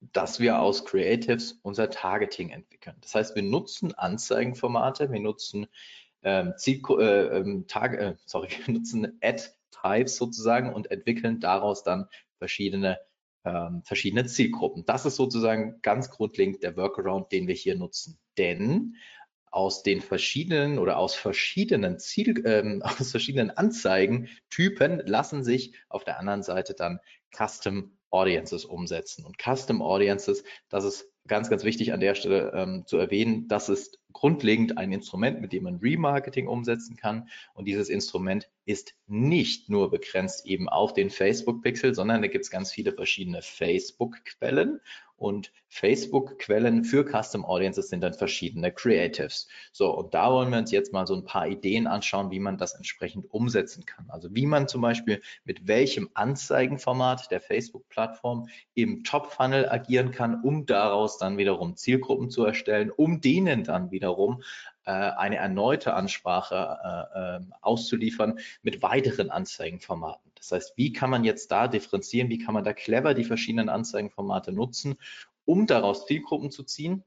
dass 0.00 0.40
wir 0.40 0.60
aus 0.60 0.84
Creatives 0.84 1.58
unser 1.62 1.90
Targeting 1.90 2.50
entwickeln. 2.50 2.96
Das 3.00 3.14
heißt, 3.14 3.34
wir 3.34 3.42
nutzen 3.42 3.94
Anzeigenformate, 3.94 5.10
wir 5.10 5.20
nutzen 5.20 5.66
ähm, 6.22 6.54
Ziel, 6.56 6.82
äh, 6.98 7.38
ähm, 7.38 7.66
Tag, 7.66 7.94
äh, 7.94 8.16
sorry, 8.24 8.48
wir 8.66 8.74
nutzen 8.74 9.18
Ad-Types 9.22 10.16
sozusagen 10.16 10.72
und 10.72 10.90
entwickeln 10.90 11.40
daraus 11.40 11.82
dann 11.82 12.08
verschiedene 12.38 12.98
ähm, 13.46 13.82
verschiedene 13.84 14.26
Zielgruppen. 14.26 14.84
Das 14.84 15.06
ist 15.06 15.16
sozusagen 15.16 15.80
ganz 15.82 16.10
grundlegend 16.10 16.62
der 16.62 16.76
Workaround, 16.76 17.30
den 17.32 17.46
wir 17.46 17.54
hier 17.54 17.76
nutzen. 17.76 18.18
Denn 18.36 18.96
aus 19.50 19.82
den 19.82 20.00
verschiedenen 20.02 20.78
oder 20.78 20.98
aus 20.98 21.14
verschiedenen 21.14 21.98
Ziel, 21.98 22.42
ähm, 22.44 22.82
aus 22.84 23.10
verschiedenen 23.10 23.50
Anzeigentypen 23.50 25.02
lassen 25.06 25.44
sich 25.44 25.74
auf 25.88 26.04
der 26.04 26.18
anderen 26.18 26.42
Seite 26.42 26.74
dann 26.74 26.98
Custom 27.34 27.96
Audiences 28.10 28.64
umsetzen. 28.64 29.24
Und 29.24 29.36
Custom 29.38 29.80
Audiences, 29.80 30.44
das 30.68 30.84
ist 30.84 31.12
ganz, 31.26 31.50
ganz 31.50 31.64
wichtig 31.64 31.92
an 31.92 32.00
der 32.00 32.14
Stelle 32.14 32.52
ähm, 32.54 32.84
zu 32.86 32.96
erwähnen, 32.98 33.48
das 33.48 33.68
ist 33.68 33.98
grundlegend 34.12 34.78
ein 34.78 34.92
Instrument, 34.92 35.40
mit 35.40 35.52
dem 35.52 35.64
man 35.64 35.76
Remarketing 35.76 36.48
umsetzen 36.48 36.96
kann. 36.96 37.28
Und 37.54 37.66
dieses 37.66 37.90
Instrument 37.90 38.48
ist 38.64 38.94
nicht 39.06 39.68
nur 39.68 39.90
begrenzt 39.90 40.46
eben 40.46 40.68
auf 40.68 40.94
den 40.94 41.10
Facebook-Pixel, 41.10 41.94
sondern 41.94 42.22
da 42.22 42.28
gibt 42.28 42.44
es 42.44 42.50
ganz 42.50 42.72
viele 42.72 42.92
verschiedene 42.92 43.42
Facebook-Quellen 43.42 44.80
und 45.16 45.52
Facebook-Quellen 45.68 46.84
für 46.84 47.04
Custom 47.04 47.44
Audiences 47.44 47.88
sind 47.88 48.02
dann 48.02 48.14
verschiedene 48.14 48.72
Creatives. 48.72 49.48
So, 49.72 49.90
und 49.90 50.14
da 50.14 50.30
wollen 50.30 50.50
wir 50.50 50.58
uns 50.58 50.70
jetzt 50.70 50.92
mal 50.92 51.06
so 51.06 51.14
ein 51.14 51.24
paar 51.24 51.48
Ideen 51.48 51.86
anschauen, 51.86 52.30
wie 52.30 52.38
man 52.38 52.58
das 52.58 52.74
entsprechend 52.74 53.32
umsetzen 53.32 53.84
kann. 53.84 54.06
Also 54.08 54.34
wie 54.34 54.46
man 54.46 54.68
zum 54.68 54.82
Beispiel 54.82 55.20
mit 55.44 55.66
welchem 55.66 56.10
Anzeigenformat 56.14 57.30
der 57.30 57.40
Facebook-Plattform 57.40 58.48
im 58.74 59.04
Top-Funnel 59.04 59.68
agieren 59.68 60.10
kann, 60.10 60.42
um 60.42 60.66
daraus 60.66 61.18
dann 61.18 61.38
wiederum 61.38 61.76
Zielgruppen 61.76 62.30
zu 62.30 62.44
erstellen, 62.44 62.90
um 62.90 63.20
denen 63.20 63.64
dann 63.64 63.90
wiederum 63.90 64.42
eine 64.90 65.36
erneute 65.36 65.94
Ansprache 65.94 67.08
äh, 67.14 67.36
ähm, 67.36 67.54
auszuliefern 67.60 68.38
mit 68.62 68.82
weiteren 68.82 69.30
Anzeigenformaten. 69.30 70.30
Das 70.36 70.52
heißt, 70.52 70.72
wie 70.76 70.92
kann 70.92 71.10
man 71.10 71.24
jetzt 71.24 71.50
da 71.50 71.68
differenzieren, 71.68 72.28
wie 72.30 72.38
kann 72.38 72.54
man 72.54 72.64
da 72.64 72.72
clever 72.72 73.14
die 73.14 73.24
verschiedenen 73.24 73.68
Anzeigenformate 73.68 74.52
nutzen, 74.52 74.96
um 75.44 75.66
daraus 75.66 76.06
Zielgruppen 76.06 76.50
zu 76.50 76.62
ziehen 76.62 77.04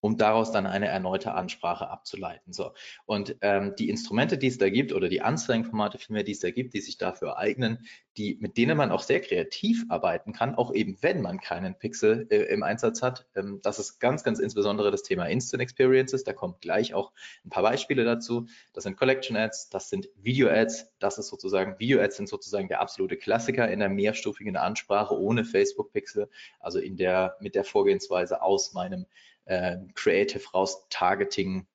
um 0.00 0.16
daraus 0.16 0.52
dann 0.52 0.66
eine 0.66 0.88
erneute 0.88 1.32
Ansprache 1.32 1.88
abzuleiten. 1.88 2.52
So. 2.52 2.72
Und 3.06 3.36
ähm, 3.40 3.74
die 3.78 3.90
Instrumente, 3.90 4.38
die 4.38 4.46
es 4.46 4.58
da 4.58 4.70
gibt, 4.70 4.92
oder 4.92 5.08
die 5.08 5.22
Anzeigenformate 5.22 5.98
vielmehr, 5.98 6.24
die 6.24 6.32
es 6.32 6.40
da 6.40 6.50
gibt, 6.50 6.74
die 6.74 6.80
sich 6.80 6.98
dafür 6.98 7.38
eignen, 7.38 7.86
die, 8.16 8.36
mit 8.40 8.56
denen 8.56 8.76
man 8.76 8.90
auch 8.90 9.02
sehr 9.02 9.20
kreativ 9.20 9.84
arbeiten 9.88 10.32
kann, 10.32 10.56
auch 10.56 10.74
eben 10.74 10.98
wenn 11.00 11.22
man 11.22 11.40
keinen 11.40 11.78
Pixel 11.78 12.26
äh, 12.30 12.52
im 12.52 12.62
Einsatz 12.62 13.00
hat. 13.00 13.26
Ähm, 13.36 13.60
das 13.62 13.78
ist 13.78 14.00
ganz, 14.00 14.24
ganz 14.24 14.40
insbesondere 14.40 14.90
das 14.90 15.02
Thema 15.02 15.26
Instant 15.26 15.62
Experiences. 15.62 16.24
Da 16.24 16.32
kommt 16.32 16.60
gleich 16.60 16.94
auch 16.94 17.12
ein 17.44 17.50
paar 17.50 17.62
Beispiele 17.62 18.04
dazu. 18.04 18.46
Das 18.72 18.84
sind 18.84 18.96
Collection 18.96 19.36
Ads, 19.36 19.70
das 19.70 19.88
sind 19.88 20.08
Video 20.16 20.48
Ads, 20.48 20.92
das 20.98 21.18
ist 21.18 21.28
sozusagen, 21.28 21.78
Video 21.78 22.00
Ads 22.00 22.16
sind 22.16 22.28
sozusagen 22.28 22.68
der 22.68 22.80
absolute 22.80 23.16
Klassiker 23.16 23.70
in 23.70 23.78
der 23.78 23.88
mehrstufigen 23.88 24.56
Ansprache 24.56 25.18
ohne 25.18 25.44
Facebook 25.44 25.92
Pixel, 25.92 26.28
also 26.60 26.78
in 26.80 26.96
der, 26.96 27.36
mit 27.40 27.54
der 27.54 27.64
Vorgehensweise 27.64 28.42
aus 28.42 28.72
meinem 28.72 29.06
äh, 29.48 29.78
Creative 29.94 30.42
raus 30.54 30.86
Targeting 30.88 31.66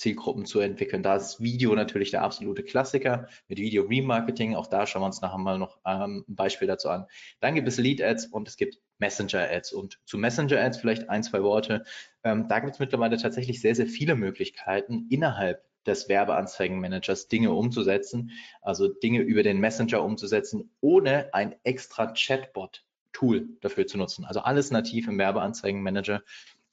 Zielgruppen 0.00 0.46
zu 0.46 0.60
entwickeln. 0.60 1.02
Da 1.02 1.16
ist 1.16 1.42
Video 1.42 1.74
natürlich 1.74 2.10
der 2.10 2.22
absolute 2.22 2.62
Klassiker 2.62 3.28
mit 3.48 3.58
Video 3.58 3.84
Remarketing. 3.84 4.54
Auch 4.54 4.66
da 4.66 4.86
schauen 4.86 5.02
wir 5.02 5.06
uns 5.06 5.20
nachher 5.20 5.36
mal 5.36 5.58
noch 5.58 5.78
ähm, 5.84 6.24
ein 6.26 6.36
Beispiel 6.36 6.66
dazu 6.66 6.88
an. 6.88 7.04
Dann 7.40 7.54
gibt 7.54 7.68
es 7.68 7.76
Lead 7.76 8.02
Ads 8.02 8.26
und 8.28 8.48
es 8.48 8.56
gibt 8.56 8.78
Messenger 8.98 9.50
Ads. 9.50 9.74
Und 9.74 10.00
zu 10.06 10.16
Messenger 10.16 10.58
Ads 10.58 10.78
vielleicht 10.78 11.10
ein, 11.10 11.22
zwei 11.22 11.42
Worte. 11.42 11.84
Ähm, 12.24 12.48
da 12.48 12.60
gibt 12.60 12.72
es 12.72 12.78
mittlerweile 12.78 13.18
tatsächlich 13.18 13.60
sehr, 13.60 13.74
sehr 13.74 13.86
viele 13.86 14.14
Möglichkeiten 14.14 15.06
innerhalb 15.10 15.62
des 15.86 16.08
Werbeanzeigenmanagers 16.08 17.28
Dinge 17.28 17.52
umzusetzen, 17.52 18.30
also 18.62 18.88
Dinge 18.88 19.20
über 19.20 19.42
den 19.42 19.60
Messenger 19.60 20.02
umzusetzen, 20.02 20.70
ohne 20.80 21.32
ein 21.34 21.56
extra 21.62 22.12
Chatbot-Tool 22.14 23.48
dafür 23.60 23.86
zu 23.86 23.98
nutzen. 23.98 24.24
Also 24.24 24.40
alles 24.40 24.70
nativ 24.70 25.08
im 25.08 25.18
Werbeanzeigenmanager 25.18 26.22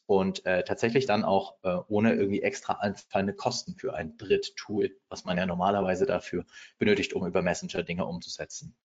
und 0.08 0.46
äh, 0.46 0.64
tatsächlich 0.64 1.06
dann 1.06 1.24
auch 1.24 1.58
äh, 1.64 1.78
ohne 1.88 2.14
irgendwie 2.14 2.42
extra 2.42 2.74
anfallende 2.74 3.34
Kosten 3.34 3.76
für 3.76 3.94
ein 3.94 4.18
Dritt-Tool, 4.18 4.98
was 5.10 5.26
man 5.26 5.38
ja 5.38 5.46
normalerweise 5.46 6.06
dafür 6.06 6.46
benötigt, 6.80 7.14
um 7.14 7.28
über 7.28 7.42
Messenger 7.42 7.84
Dinge 7.84 8.06
umzusetzen. 8.06 8.76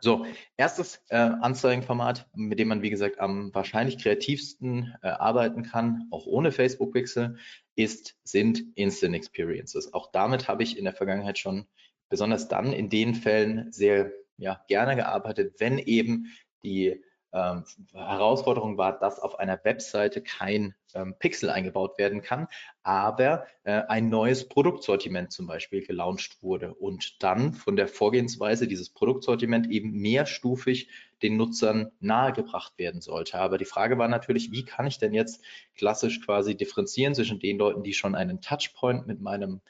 So, 0.00 0.26
erstes 0.56 1.00
äh, 1.10 1.16
Anzeigenformat, 1.16 2.28
mit 2.34 2.58
dem 2.58 2.68
man, 2.68 2.82
wie 2.82 2.90
gesagt, 2.90 3.20
am 3.20 3.54
wahrscheinlich 3.54 3.98
kreativsten 3.98 4.94
äh, 5.02 5.08
arbeiten 5.08 5.62
kann, 5.62 6.08
auch 6.10 6.26
ohne 6.26 6.50
Facebook 6.50 6.92
Pixel, 6.92 7.36
ist, 7.76 8.16
sind 8.24 8.64
Instant 8.74 9.14
Experiences. 9.14 9.94
Auch 9.94 10.10
damit 10.10 10.48
habe 10.48 10.62
ich 10.64 10.76
in 10.76 10.84
der 10.84 10.94
Vergangenheit 10.94 11.38
schon 11.38 11.66
besonders 12.08 12.48
dann 12.48 12.72
in 12.72 12.88
den 12.88 13.14
Fällen 13.14 13.70
sehr 13.72 14.12
ja, 14.38 14.64
gerne 14.66 14.96
gearbeitet, 14.96 15.54
wenn 15.58 15.78
eben 15.78 16.26
die 16.64 17.02
ähm, 17.32 17.64
Herausforderung 17.92 18.76
war, 18.76 18.98
dass 18.98 19.18
auf 19.18 19.38
einer 19.38 19.58
Webseite 19.64 20.22
kein 20.22 20.74
ähm, 20.94 21.14
Pixel 21.18 21.50
eingebaut 21.50 21.98
werden 21.98 22.22
kann, 22.22 22.48
aber 22.82 23.46
äh, 23.64 23.82
ein 23.88 24.08
neues 24.08 24.48
Produktsortiment 24.48 25.32
zum 25.32 25.46
Beispiel 25.46 25.86
gelauncht 25.86 26.42
wurde 26.42 26.74
und 26.74 27.22
dann 27.22 27.54
von 27.54 27.76
der 27.76 27.88
Vorgehensweise 27.88 28.68
dieses 28.68 28.90
Produktsortiment 28.90 29.70
eben 29.70 29.92
mehrstufig 29.92 30.88
den 31.22 31.36
Nutzern 31.36 31.92
nahegebracht 32.00 32.76
werden 32.78 33.00
sollte. 33.00 33.38
Aber 33.38 33.56
die 33.56 33.64
Frage 33.64 33.96
war 33.96 34.08
natürlich, 34.08 34.50
wie 34.52 34.64
kann 34.64 34.86
ich 34.86 34.98
denn 34.98 35.14
jetzt 35.14 35.42
klassisch 35.76 36.20
quasi 36.20 36.56
differenzieren 36.56 37.14
zwischen 37.14 37.38
den 37.38 37.58
Leuten, 37.58 37.82
die 37.82 37.94
schon 37.94 38.14
einen 38.14 38.40
Touchpoint 38.40 39.06
mit 39.06 39.20
meinem 39.20 39.60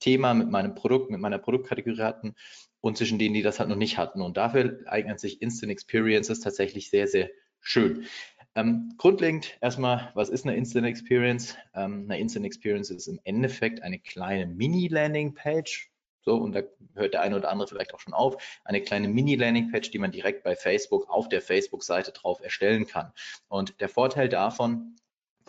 Thema, 0.00 0.34
mit 0.34 0.50
meinem 0.50 0.74
Produkt, 0.74 1.10
mit 1.10 1.20
meiner 1.20 1.38
Produktkategorie 1.38 2.02
hatten 2.02 2.34
und 2.80 2.96
zwischen 2.96 3.18
denen, 3.18 3.34
die 3.34 3.42
das 3.42 3.60
halt 3.60 3.68
noch 3.68 3.76
nicht 3.76 3.98
hatten. 3.98 4.22
Und 4.22 4.36
dafür 4.36 4.80
eignen 4.86 5.18
sich 5.18 5.40
Instant 5.42 5.70
Experiences 5.70 6.40
tatsächlich 6.40 6.90
sehr, 6.90 7.06
sehr 7.06 7.30
schön. 7.60 8.06
Ähm, 8.56 8.94
grundlegend 8.98 9.56
erstmal, 9.60 10.10
was 10.14 10.28
ist 10.28 10.44
eine 10.44 10.56
Instant 10.56 10.86
Experience? 10.86 11.56
Ähm, 11.74 12.06
eine 12.08 12.18
Instant 12.18 12.46
Experience 12.46 12.90
ist 12.90 13.06
im 13.06 13.20
Endeffekt 13.22 13.82
eine 13.82 14.00
kleine 14.00 14.46
Mini-Landing-Page. 14.46 15.90
So, 16.22 16.34
und 16.34 16.52
da 16.54 16.62
hört 16.94 17.14
der 17.14 17.22
eine 17.22 17.36
oder 17.36 17.50
andere 17.50 17.68
vielleicht 17.68 17.94
auch 17.94 18.00
schon 18.00 18.12
auf. 18.12 18.60
Eine 18.64 18.82
kleine 18.82 19.08
Mini-Landing-Page, 19.08 19.90
die 19.90 19.98
man 19.98 20.10
direkt 20.10 20.42
bei 20.42 20.56
Facebook 20.56 21.08
auf 21.08 21.28
der 21.28 21.40
Facebook-Seite 21.40 22.12
drauf 22.12 22.40
erstellen 22.40 22.86
kann. 22.86 23.12
Und 23.48 23.80
der 23.80 23.88
Vorteil 23.88 24.28
davon 24.28 24.96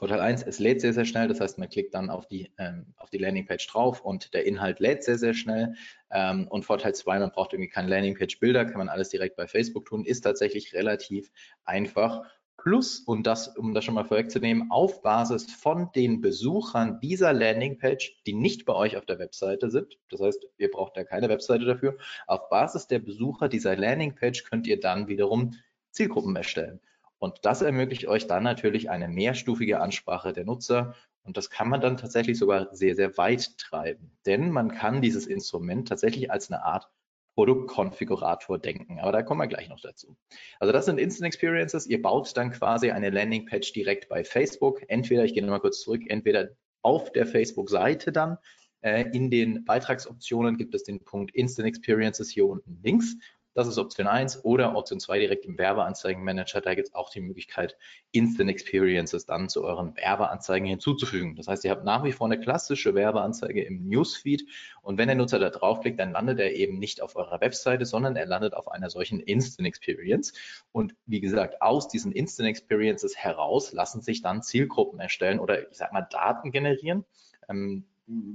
Vorteil 0.02 0.20
1, 0.20 0.42
es 0.48 0.58
lädt 0.58 0.82
sehr, 0.82 0.94
sehr 0.94 1.06
schnell. 1.06 1.28
Das 1.28 1.40
heißt, 1.40 1.60
man 1.60 1.70
klickt 1.70 1.94
dann 1.94 2.10
auf 2.10 2.28
die, 2.28 2.52
ähm, 2.58 2.88
auf 2.98 3.12
die 3.12 3.20
Landingpage 3.20 3.68
drauf 3.68 4.02
und 4.02 4.34
der 4.34 4.48
Inhalt 4.48 4.80
lädt 4.80 5.04
sehr, 5.04 5.20
sehr 5.20 5.36
schnell. 5.36 5.76
Ähm, 6.10 6.48
und 6.48 6.66
Vorteil 6.66 6.96
2, 6.96 7.20
man 7.20 7.30
braucht 7.30 7.54
irgendwie 7.54 7.70
keine 7.70 7.88
Landingpage-Bilder, 7.90 8.66
kann 8.66 8.80
man 8.80 8.90
alles 8.90 9.10
direkt 9.10 9.36
bei 9.36 9.46
Facebook 9.46 9.86
tun, 9.86 10.04
ist 10.04 10.22
tatsächlich 10.22 10.74
relativ 10.74 11.32
einfach. 11.66 12.24
Plus, 12.58 13.02
und 13.02 13.28
das, 13.28 13.56
um 13.56 13.76
das 13.76 13.86
schon 13.86 13.94
mal 13.94 14.04
vorwegzunehmen, 14.04 14.72
auf 14.72 15.04
Basis 15.04 15.54
von 15.54 15.92
den 15.94 16.20
Besuchern 16.20 17.00
dieser 17.00 17.32
Landingpage, 17.32 18.24
die 18.26 18.34
nicht 18.34 18.66
bei 18.66 18.74
euch 18.74 18.98
auf 18.98 19.06
der 19.06 19.20
Webseite 19.20 19.70
sind, 19.70 20.00
das 20.10 20.20
heißt, 20.20 20.48
ihr 20.58 20.72
braucht 20.72 20.98
da 20.98 21.04
keine 21.04 21.30
Webseite 21.30 21.66
dafür, 21.66 21.96
auf 22.26 22.50
Basis 22.50 22.88
der 22.88 22.98
Besucher 22.98 23.50
dieser 23.50 23.76
Landingpage 23.76 24.46
könnt 24.46 24.66
ihr 24.66 24.80
dann 24.80 25.08
wiederum 25.08 25.54
Zielgruppen 25.92 26.36
erstellen. 26.36 26.80
Und 27.22 27.46
das 27.46 27.62
ermöglicht 27.62 28.08
euch 28.08 28.26
dann 28.26 28.42
natürlich 28.42 28.90
eine 28.90 29.08
mehrstufige 29.08 29.80
Ansprache 29.80 30.34
der 30.34 30.44
Nutzer. 30.44 30.96
Und 31.22 31.38
das 31.38 31.52
kann 31.52 31.70
man 31.70 31.80
dann 31.80 31.98
tatsächlich 31.98 32.40
sogar 32.40 32.74
sehr, 32.76 32.96
sehr 32.96 33.16
weit 33.16 33.60
treiben. 33.60 34.18
Denn 34.26 34.50
man 34.50 34.72
kann 34.72 35.04
dieses 35.04 35.28
Instrument 35.28 35.88
tatsächlich 35.88 36.32
als 36.32 36.52
eine 36.52 36.64
Art 36.64 36.90
Produktkonfigurator 37.36 38.58
denken. 38.58 39.00
Aber 39.00 39.12
da 39.12 39.22
kommen 39.22 39.40
wir 39.40 39.48
gleich 39.48 39.70
noch 39.70 39.80
dazu. 39.80 40.18
Also 40.60 40.74
das 40.74 40.86
sind 40.86 41.00
Instant 41.00 41.28
Experiences. 41.28 41.86
Ihr 41.86 42.02
baut 42.02 42.36
dann 42.36 42.50
quasi 42.50 42.90
eine 42.90 43.12
Landingpage 43.12 43.72
direkt 43.72 44.10
bei 44.10 44.24
Facebook. 44.24 44.82
Entweder, 44.88 45.24
ich 45.24 45.36
gehe 45.36 45.44
nochmal 45.44 45.62
kurz 45.62 45.82
zurück, 45.82 46.02
entweder 46.08 46.50
auf 46.82 47.12
der 47.12 47.28
Facebook-Seite 47.28 48.12
dann. 48.12 48.40
Äh, 48.82 49.06
in 49.14 49.30
den 49.30 49.64
Beitragsoptionen 49.64 50.58
gibt 50.58 50.74
es 50.74 50.84
den 50.84 51.04
Punkt 51.04 51.36
Instant 51.36 51.68
Experiences 51.68 52.32
hier 52.32 52.48
unten 52.48 52.80
links. 52.82 53.16
Das 53.54 53.68
ist 53.68 53.78
Option 53.78 54.08
1 54.08 54.46
oder 54.46 54.76
Option 54.78 55.02
2 55.02 55.20
direkt 55.20 55.46
im 55.46 55.58
Werbeanzeigenmanager. 55.58 56.62
Da 56.62 56.74
gibt 56.74 56.88
es 56.88 56.94
auch 56.94 57.10
die 57.10 57.20
Möglichkeit, 57.20 57.78
Instant 58.12 58.50
Experiences 58.50 59.26
dann 59.26 59.50
zu 59.50 59.66
euren 59.66 59.96
Werbeanzeigen 59.98 60.68
hinzuzufügen. 60.68 61.36
Das 61.36 61.48
heißt, 61.48 61.66
ihr 61.66 61.72
habt 61.72 61.84
nach 61.84 62.06
wie 62.06 62.14
vor 62.14 62.28
eine 62.28 62.40
klassische 62.40 62.96
Werbeanzeige 62.96 63.62
im 63.62 63.90
Newsfeed 63.90 64.48
und 64.82 64.98
wenn 64.98 65.08
der 65.08 65.18
Nutzer 65.18 65.38
da 65.38 65.50
draufklickt, 65.50 66.00
dann 66.00 66.14
landet 66.14 66.40
er 66.40 66.54
eben 66.54 66.80
nicht 66.80 67.02
auf 67.02 67.18
eurer 67.18 67.42
Webseite, 67.42 67.86
sondern 67.86 68.16
er 68.16 68.26
landet 68.26 68.54
auf 68.54 68.70
einer 68.72 68.90
solchen 68.90 69.20
Instant 69.20 69.68
Experience. 69.68 70.34
Und 70.72 70.96
wie 71.06 71.20
gesagt, 71.20 71.62
aus 71.62 71.90
diesen 71.90 72.14
Instant 72.14 72.48
Experiences 72.48 73.18
heraus 73.18 73.74
lassen 73.74 74.02
sich 74.02 74.22
dann 74.22 74.44
Zielgruppen 74.44 75.02
erstellen 75.02 75.40
oder 75.40 75.70
ich 75.70 75.78
sag 75.78 75.92
mal 75.92 76.08
Daten 76.10 76.52
generieren, 76.52 77.04
ähm, 77.50 77.86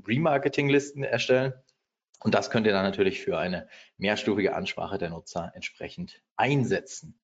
Remarketing-Listen 0.06 1.04
erstellen 1.04 1.54
und 2.20 2.34
das 2.34 2.50
könnt 2.50 2.66
ihr 2.66 2.72
dann 2.72 2.84
natürlich 2.84 3.20
für 3.20 3.38
eine 3.38 3.68
mehrstufige 3.98 4.54
Ansprache 4.54 4.98
der 4.98 5.10
Nutzer 5.10 5.52
entsprechend 5.54 6.22
einsetzen. 6.36 7.18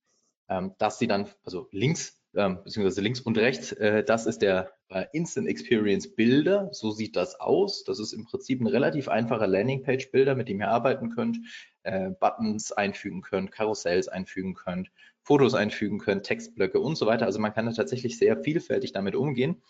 Ähm, 0.49 0.75
dass 0.79 0.99
sie 0.99 1.07
dann, 1.07 1.31
also 1.45 1.69
links, 1.71 2.21
ähm, 2.35 2.63
beziehungsweise 2.65 3.01
links 3.01 3.21
und 3.21 3.39
rechts, 3.39 3.73
äh, 3.73 4.05
das 4.05 4.27
ist 4.27 4.43
der 4.43 4.73
äh, 4.89 5.07
Instant 5.13 5.49
Experience 5.49 6.15
Builder. 6.15 6.69
So 6.73 6.91
sieht 6.91 7.17
das 7.17 7.41
aus. 7.41 7.85
Das 7.85 7.99
ist 7.99 8.13
im 8.13 8.25
Prinzip 8.25 8.61
ein 8.61 8.67
relativ 8.67 9.09
einfacher 9.09 9.47
Landingpage 9.47 10.11
Builder, 10.11 10.35
mit 10.35 10.49
dem 10.49 10.61
ihr 10.61 10.69
arbeiten 10.69 11.11
könnt, 11.11 11.39
äh, 11.85 12.11
Buttons 12.11 12.73
einfügen 12.73 13.23
könnt, 13.23 13.53
Karussells 13.53 14.09
einfügen 14.09 14.55
könnt, 14.55 14.91
Fotos 15.23 15.55
einfügen 15.55 15.99
könnt, 15.99 16.25
Textblöcke 16.25 16.81
und 16.81 16.97
so 16.97 17.07
weiter. 17.07 17.27
Also 17.27 17.39
man 17.39 17.55
kann 17.55 17.67
da 17.67 17.73
tatsächlich 17.73 18.19
sehr 18.19 18.37
vielfältig 18.37 18.93
damit 18.93 19.15
umgehen. 19.15 19.63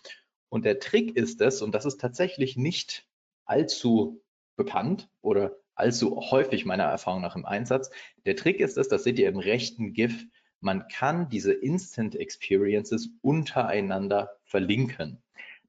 Und 0.48 0.64
der 0.64 0.80
Trick 0.80 1.16
ist 1.16 1.40
es, 1.40 1.62
und 1.62 1.74
das 1.74 1.84
ist 1.84 2.00
tatsächlich 2.00 2.56
nicht 2.56 3.06
allzu 3.44 4.22
bekannt 4.56 5.08
oder 5.20 5.56
allzu 5.74 6.20
häufig 6.30 6.64
meiner 6.64 6.84
Erfahrung 6.84 7.22
nach 7.22 7.36
im 7.36 7.46
Einsatz. 7.46 7.90
Der 8.26 8.36
Trick 8.36 8.60
ist 8.60 8.76
es, 8.76 8.88
das 8.88 9.04
seht 9.04 9.18
ihr 9.18 9.28
im 9.28 9.38
rechten 9.38 9.92
GIF, 9.92 10.26
man 10.60 10.86
kann 10.86 11.28
diese 11.28 11.52
Instant 11.52 12.14
Experiences 12.14 13.10
untereinander 13.20 14.30
verlinken. 14.44 15.20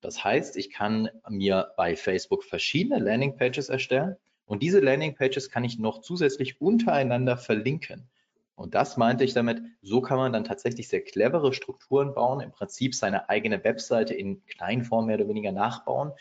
Das 0.02 0.24
heißt, 0.24 0.56
ich 0.56 0.70
kann 0.70 1.10
mir 1.28 1.74
bei 1.78 1.96
Facebook 1.96 2.44
verschiedene 2.44 3.00
Landingpages 3.00 3.70
erstellen 3.70 4.18
und 4.46 4.62
diese 4.62 4.82
Landingpages 4.82 5.50
kann 5.50 5.63
ich 5.63 5.80
noch 5.80 6.02
zusätzlich 6.02 6.62
untereinander 6.62 7.38
verlinken. 7.38 8.08
Und 8.56 8.75
das 8.75 8.98
meinte 8.98 9.24
ich 9.24 9.34
damit, 9.34 9.63
so 9.82 10.02
kann 10.02 10.18
man 10.18 10.32
dann 10.32 10.44
tatsächlich 10.44 10.88
sehr 10.88 11.02
clevere 11.02 11.54
Strukturen 11.54 12.13
bauen, 12.13 12.40
im 12.40 12.52
Prinzip 12.52 12.94
seine 12.94 13.30
eigene 13.30 13.63
Webseite 13.63 14.13
in 14.13 14.46
Kleinform 14.46 15.08
mehr 15.08 15.16
oder 15.16 15.28
weniger 15.28 15.52
nachbauen, 15.52 16.12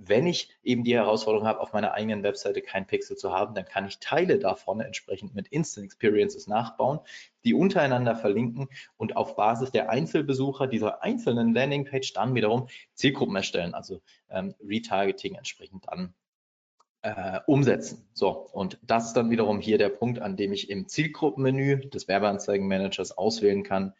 wenn 0.00 0.26
ich 0.26 0.56
eben 0.62 0.84
die 0.84 0.94
Herausforderung 0.94 1.46
habe, 1.46 1.60
auf 1.60 1.72
meiner 1.72 1.92
eigenen 1.92 2.22
Webseite 2.22 2.62
kein 2.62 2.86
Pixel 2.86 3.16
zu 3.16 3.32
haben, 3.32 3.54
dann 3.54 3.64
kann 3.64 3.86
ich 3.86 3.98
Teile 3.98 4.38
davon 4.38 4.80
entsprechend 4.80 5.34
mit 5.34 5.48
Instant 5.48 5.84
Experiences 5.84 6.46
nachbauen, 6.46 7.00
die 7.44 7.52
untereinander 7.52 8.14
verlinken 8.14 8.68
und 8.96 9.16
auf 9.16 9.34
Basis 9.34 9.72
der 9.72 9.90
Einzelbesucher 9.90 10.68
dieser 10.68 11.02
einzelnen 11.02 11.52
Landingpage 11.52 12.12
dann 12.12 12.34
wiederum 12.34 12.68
Zielgruppen 12.94 13.34
erstellen, 13.34 13.74
also 13.74 14.00
ähm, 14.30 14.54
Retargeting 14.64 15.34
entsprechend 15.34 15.84
dann 15.88 16.14
äh, 17.02 17.40
umsetzen. 17.46 18.08
So, 18.12 18.30
und 18.30 18.78
das 18.82 19.08
ist 19.08 19.12
dann 19.14 19.30
wiederum 19.30 19.58
hier 19.58 19.78
der 19.78 19.88
Punkt, 19.88 20.20
an 20.20 20.36
dem 20.36 20.52
ich 20.52 20.70
im 20.70 20.88
Zielgruppenmenü 20.88 21.88
des 21.88 22.06
Werbeanzeigenmanagers 22.06 23.18
auswählen 23.18 23.64
kann, 23.64 23.94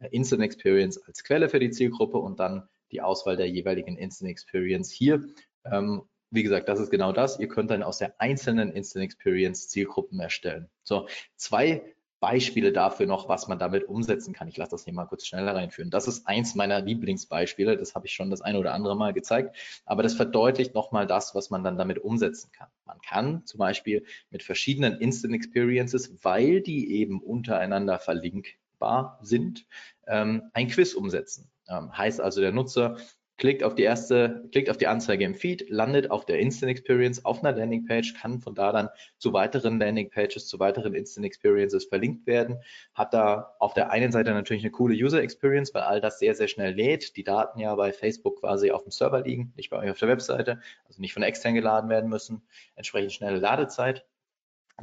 äh, 0.00 0.08
Instant 0.08 0.42
Experience 0.42 1.02
als 1.06 1.24
Quelle 1.24 1.48
für 1.48 1.60
die 1.60 1.70
Zielgruppe 1.70 2.18
und 2.18 2.40
dann 2.40 2.68
die 2.92 3.00
Auswahl 3.00 3.36
der 3.36 3.48
jeweiligen 3.48 3.96
Instant 3.96 4.30
Experience 4.30 4.90
hier. 4.90 5.24
Ähm, 5.64 6.02
wie 6.30 6.42
gesagt, 6.42 6.68
das 6.68 6.80
ist 6.80 6.90
genau 6.90 7.12
das. 7.12 7.38
Ihr 7.38 7.48
könnt 7.48 7.70
dann 7.70 7.82
aus 7.82 7.98
der 7.98 8.20
einzelnen 8.20 8.70
Instant 8.72 9.04
Experience 9.04 9.68
Zielgruppen 9.68 10.18
erstellen. 10.20 10.68
So, 10.82 11.08
zwei 11.36 11.82
Beispiele 12.22 12.72
dafür 12.72 13.06
noch, 13.06 13.28
was 13.28 13.48
man 13.48 13.58
damit 13.58 13.84
umsetzen 13.88 14.32
kann. 14.32 14.46
Ich 14.46 14.56
lasse 14.56 14.70
das 14.70 14.84
hier 14.84 14.94
mal 14.94 15.06
kurz 15.06 15.26
schneller 15.26 15.56
reinführen. 15.56 15.90
Das 15.90 16.06
ist 16.06 16.26
eins 16.28 16.54
meiner 16.54 16.80
Lieblingsbeispiele. 16.80 17.76
Das 17.76 17.96
habe 17.96 18.06
ich 18.06 18.14
schon 18.14 18.30
das 18.30 18.40
eine 18.40 18.60
oder 18.60 18.74
andere 18.74 18.96
Mal 18.96 19.12
gezeigt. 19.12 19.56
Aber 19.84 20.04
das 20.04 20.14
verdeutlicht 20.14 20.72
nochmal 20.72 21.08
das, 21.08 21.34
was 21.34 21.50
man 21.50 21.64
dann 21.64 21.76
damit 21.76 21.98
umsetzen 21.98 22.52
kann. 22.52 22.68
Man 22.86 23.00
kann 23.00 23.44
zum 23.44 23.58
Beispiel 23.58 24.04
mit 24.30 24.44
verschiedenen 24.44 25.00
Instant 25.00 25.34
Experiences, 25.34 26.16
weil 26.22 26.60
die 26.60 26.92
eben 26.94 27.20
untereinander 27.20 27.98
verlinkbar 27.98 29.18
sind, 29.22 29.66
ähm, 30.06 30.44
ein 30.54 30.68
Quiz 30.68 30.94
umsetzen. 30.94 31.51
Ähm, 31.68 31.96
heißt 31.96 32.20
also, 32.20 32.40
der 32.40 32.52
Nutzer 32.52 32.96
klickt 33.42 33.64
auf 33.64 33.74
die 33.74 33.82
erste, 33.82 34.48
klickt 34.52 34.70
auf 34.70 34.76
die 34.76 34.86
Anzeige 34.86 35.24
im 35.24 35.34
Feed, 35.34 35.68
landet 35.68 36.12
auf 36.12 36.24
der 36.24 36.38
Instant 36.38 36.70
Experience 36.70 37.24
auf 37.24 37.42
einer 37.42 37.56
Landingpage, 37.56 38.14
kann 38.14 38.40
von 38.40 38.54
da 38.54 38.70
dann 38.70 38.88
zu 39.18 39.32
weiteren 39.32 39.80
Landingpages, 39.80 40.46
zu 40.46 40.60
weiteren 40.60 40.94
Instant 40.94 41.26
Experiences 41.26 41.86
verlinkt 41.86 42.26
werden, 42.26 42.58
hat 42.94 43.14
da 43.14 43.56
auf 43.58 43.74
der 43.74 43.90
einen 43.90 44.12
Seite 44.12 44.30
natürlich 44.32 44.62
eine 44.62 44.70
coole 44.70 44.94
User 44.94 45.20
Experience, 45.20 45.74
weil 45.74 45.82
all 45.82 46.00
das 46.00 46.20
sehr, 46.20 46.36
sehr 46.36 46.46
schnell 46.46 46.74
lädt, 46.74 47.16
die 47.16 47.24
Daten 47.24 47.58
ja 47.58 47.74
bei 47.74 47.92
Facebook 47.92 48.40
quasi 48.40 48.70
auf 48.70 48.84
dem 48.84 48.92
Server 48.92 49.22
liegen, 49.22 49.52
nicht 49.56 49.70
bei 49.70 49.78
euch 49.78 49.90
auf 49.90 49.98
der 49.98 50.08
Webseite, 50.08 50.60
also 50.86 51.00
nicht 51.00 51.14
von 51.14 51.24
extern 51.24 51.54
geladen 51.54 51.90
werden 51.90 52.08
müssen, 52.08 52.42
entsprechend 52.76 53.12
schnelle 53.12 53.38
Ladezeit. 53.38 54.06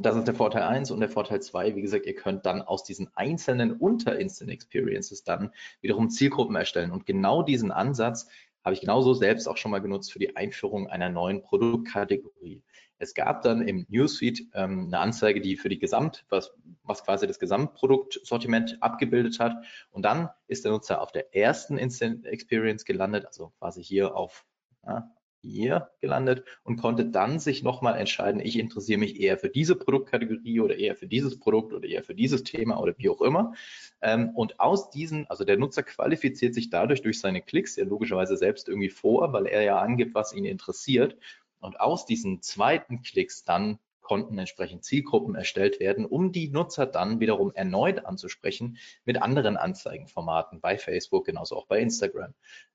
Das 0.02 0.16
ist 0.16 0.26
der 0.26 0.34
Vorteil 0.34 0.62
1 0.62 0.90
und 0.92 1.00
der 1.00 1.10
Vorteil 1.10 1.42
2, 1.42 1.76
wie 1.76 1.82
gesagt, 1.82 2.06
ihr 2.06 2.14
könnt 2.14 2.46
dann 2.46 2.62
aus 2.62 2.84
diesen 2.84 3.10
einzelnen 3.14 3.72
Unter-Instant 3.72 4.50
Experiences 4.50 5.24
dann 5.24 5.52
wiederum 5.82 6.08
Zielgruppen 6.08 6.56
erstellen. 6.56 6.90
Und 6.90 7.04
genau 7.04 7.42
diesen 7.42 7.70
Ansatz 7.70 8.26
habe 8.64 8.74
ich 8.74 8.80
genauso 8.80 9.12
selbst 9.12 9.46
auch 9.46 9.58
schon 9.58 9.70
mal 9.70 9.80
genutzt 9.80 10.10
für 10.10 10.18
die 10.18 10.36
Einführung 10.36 10.88
einer 10.88 11.10
neuen 11.10 11.42
Produktkategorie. 11.42 12.62
Es 12.98 13.12
gab 13.12 13.42
dann 13.42 13.66
im 13.66 13.84
Newsfeed 13.90 14.48
ähm, 14.54 14.86
eine 14.86 15.00
Anzeige, 15.00 15.42
die 15.42 15.56
für 15.56 15.68
die 15.68 15.78
Gesamt, 15.78 16.24
was, 16.30 16.52
was 16.82 17.04
quasi 17.04 17.26
das 17.26 17.38
Gesamtproduktsortiment 17.38 18.82
abgebildet 18.82 19.38
hat. 19.38 19.54
Und 19.90 20.04
dann 20.06 20.30
ist 20.46 20.64
der 20.64 20.72
Nutzer 20.72 21.02
auf 21.02 21.12
der 21.12 21.34
ersten 21.34 21.76
Instant 21.76 22.24
Experience 22.24 22.86
gelandet, 22.86 23.26
also 23.26 23.52
quasi 23.58 23.84
hier 23.84 24.16
auf, 24.16 24.46
ja, 24.86 25.10
hier 25.42 25.90
gelandet 26.00 26.44
und 26.62 26.76
konnte 26.76 27.06
dann 27.06 27.38
sich 27.38 27.62
nochmal 27.62 27.98
entscheiden, 27.98 28.40
ich 28.40 28.58
interessiere 28.58 28.98
mich 28.98 29.20
eher 29.20 29.38
für 29.38 29.48
diese 29.48 29.76
Produktkategorie 29.76 30.60
oder 30.60 30.76
eher 30.76 30.96
für 30.96 31.06
dieses 31.06 31.38
Produkt 31.38 31.72
oder 31.72 31.88
eher 31.88 32.02
für 32.04 32.14
dieses 32.14 32.42
Thema 32.42 32.80
oder 32.80 32.94
wie 32.98 33.08
auch 33.08 33.20
immer. 33.20 33.54
Ähm, 34.02 34.30
und 34.30 34.60
aus 34.60 34.90
diesen, 34.90 35.26
also 35.28 35.44
der 35.44 35.58
Nutzer 35.58 35.82
qualifiziert 35.82 36.54
sich 36.54 36.70
dadurch 36.70 37.02
durch 37.02 37.20
seine 37.20 37.42
Klicks 37.42 37.76
ja 37.76 37.84
logischerweise 37.84 38.36
selbst 38.36 38.68
irgendwie 38.68 38.90
vor, 38.90 39.32
weil 39.32 39.46
er 39.46 39.62
ja 39.62 39.78
angibt, 39.78 40.14
was 40.14 40.32
ihn 40.32 40.44
interessiert. 40.44 41.16
Und 41.60 41.80
aus 41.80 42.06
diesen 42.06 42.40
zweiten 42.42 43.02
Klicks 43.02 43.44
dann 43.44 43.78
konnten 44.00 44.38
entsprechend 44.38 44.84
Zielgruppen 44.84 45.34
erstellt 45.34 45.80
werden, 45.80 46.04
um 46.06 46.32
die 46.32 46.48
Nutzer 46.48 46.86
dann 46.86 47.20
wiederum 47.20 47.52
erneut 47.54 48.04
anzusprechen 48.04 48.78
mit 49.04 49.22
anderen 49.22 49.56
Anzeigenformaten 49.56 50.60
bei 50.60 50.78
Facebook, 50.78 51.26
genauso 51.26 51.56
auch 51.56 51.66
bei 51.66 51.80
Instagram. 51.80 52.34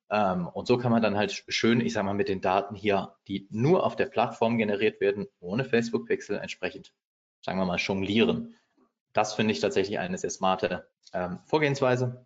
Ähm, 0.09 0.47
und 0.47 0.67
so 0.67 0.77
kann 0.77 0.91
man 0.91 1.01
dann 1.01 1.17
halt 1.17 1.43
schön, 1.47 1.81
ich 1.81 1.93
sage 1.93 2.05
mal, 2.05 2.13
mit 2.13 2.29
den 2.29 2.41
Daten 2.41 2.75
hier, 2.75 3.15
die 3.27 3.47
nur 3.49 3.83
auf 3.85 3.95
der 3.95 4.05
Plattform 4.05 4.57
generiert 4.57 5.01
werden, 5.01 5.27
ohne 5.39 5.65
Facebook 5.65 6.07
Pixel 6.07 6.38
entsprechend, 6.38 6.93
sagen 7.41 7.57
wir 7.57 7.65
mal, 7.65 7.77
jonglieren. 7.77 8.55
Das 9.13 9.33
finde 9.33 9.53
ich 9.53 9.59
tatsächlich 9.59 9.99
eine 9.99 10.17
sehr 10.17 10.29
smarte 10.29 10.88
ähm, 11.13 11.39
Vorgehensweise 11.45 12.25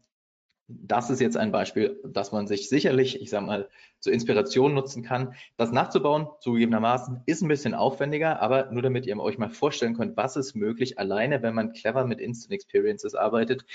das 0.69 1.09
ist 1.09 1.19
jetzt 1.19 1.35
ein 1.35 1.51
Beispiel, 1.51 1.99
dass 2.05 2.31
man 2.31 2.45
sich 2.45 2.69
sicherlich, 2.69 3.19
ich 3.21 3.31
sage 3.31 3.45
mal, 3.45 3.69
zur 3.99 4.13
Inspiration 4.13 4.75
nutzen 4.75 5.01
kann. 5.01 5.33
Das 5.57 5.71
nachzubauen, 5.71 6.27
zugegebenermaßen, 6.41 7.23
ist 7.25 7.41
ein 7.41 7.47
bisschen 7.47 7.73
aufwendiger, 7.73 8.39
aber 8.39 8.71
nur 8.71 8.83
damit 8.83 9.07
ihr 9.07 9.19
euch 9.19 9.39
mal 9.39 9.49
vorstellen 9.49 9.95
könnt, 9.95 10.15
was 10.15 10.35
ist 10.35 10.55
möglich, 10.55 10.99
alleine 10.99 11.41
wenn 11.41 11.55
man 11.55 11.73
clever 11.73 12.05
mit 12.05 12.19
Instant 12.19 12.53
Experiences 12.53 13.15
arbeitet. 13.15 13.65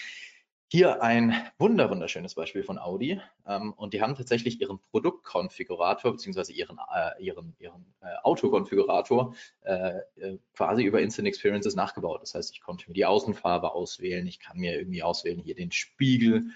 Hier 0.68 1.02
ein 1.02 1.34
wunder 1.58 1.90
wunderschönes 1.90 2.34
Beispiel 2.34 2.62
von 2.62 2.78
Audi 2.78 3.20
ähm, 3.46 3.72
und 3.74 3.92
die 3.92 4.00
haben 4.00 4.14
tatsächlich 4.14 4.60
ihren 4.60 4.78
Produktkonfigurator 4.90 6.12
beziehungsweise 6.12 6.52
ihren, 6.52 6.78
äh, 6.92 7.22
ihren, 7.22 7.54
ihren 7.58 7.94
äh, 8.00 8.06
Autokonfigurator 8.22 9.34
äh, 9.62 9.98
äh, 10.16 10.38
quasi 10.54 10.84
über 10.84 11.00
Instant 11.00 11.28
Experiences 11.28 11.76
nachgebaut. 11.76 12.22
Das 12.22 12.34
heißt, 12.34 12.52
ich 12.52 12.60
konnte 12.60 12.88
mir 12.88 12.94
die 12.94 13.04
Außenfarbe 13.04 13.72
auswählen, 13.72 14.26
ich 14.26 14.40
kann 14.40 14.58
mir 14.58 14.78
irgendwie 14.78 15.02
auswählen 15.02 15.38
hier 15.38 15.54
den 15.54 15.70
Spiegel, 15.70 16.50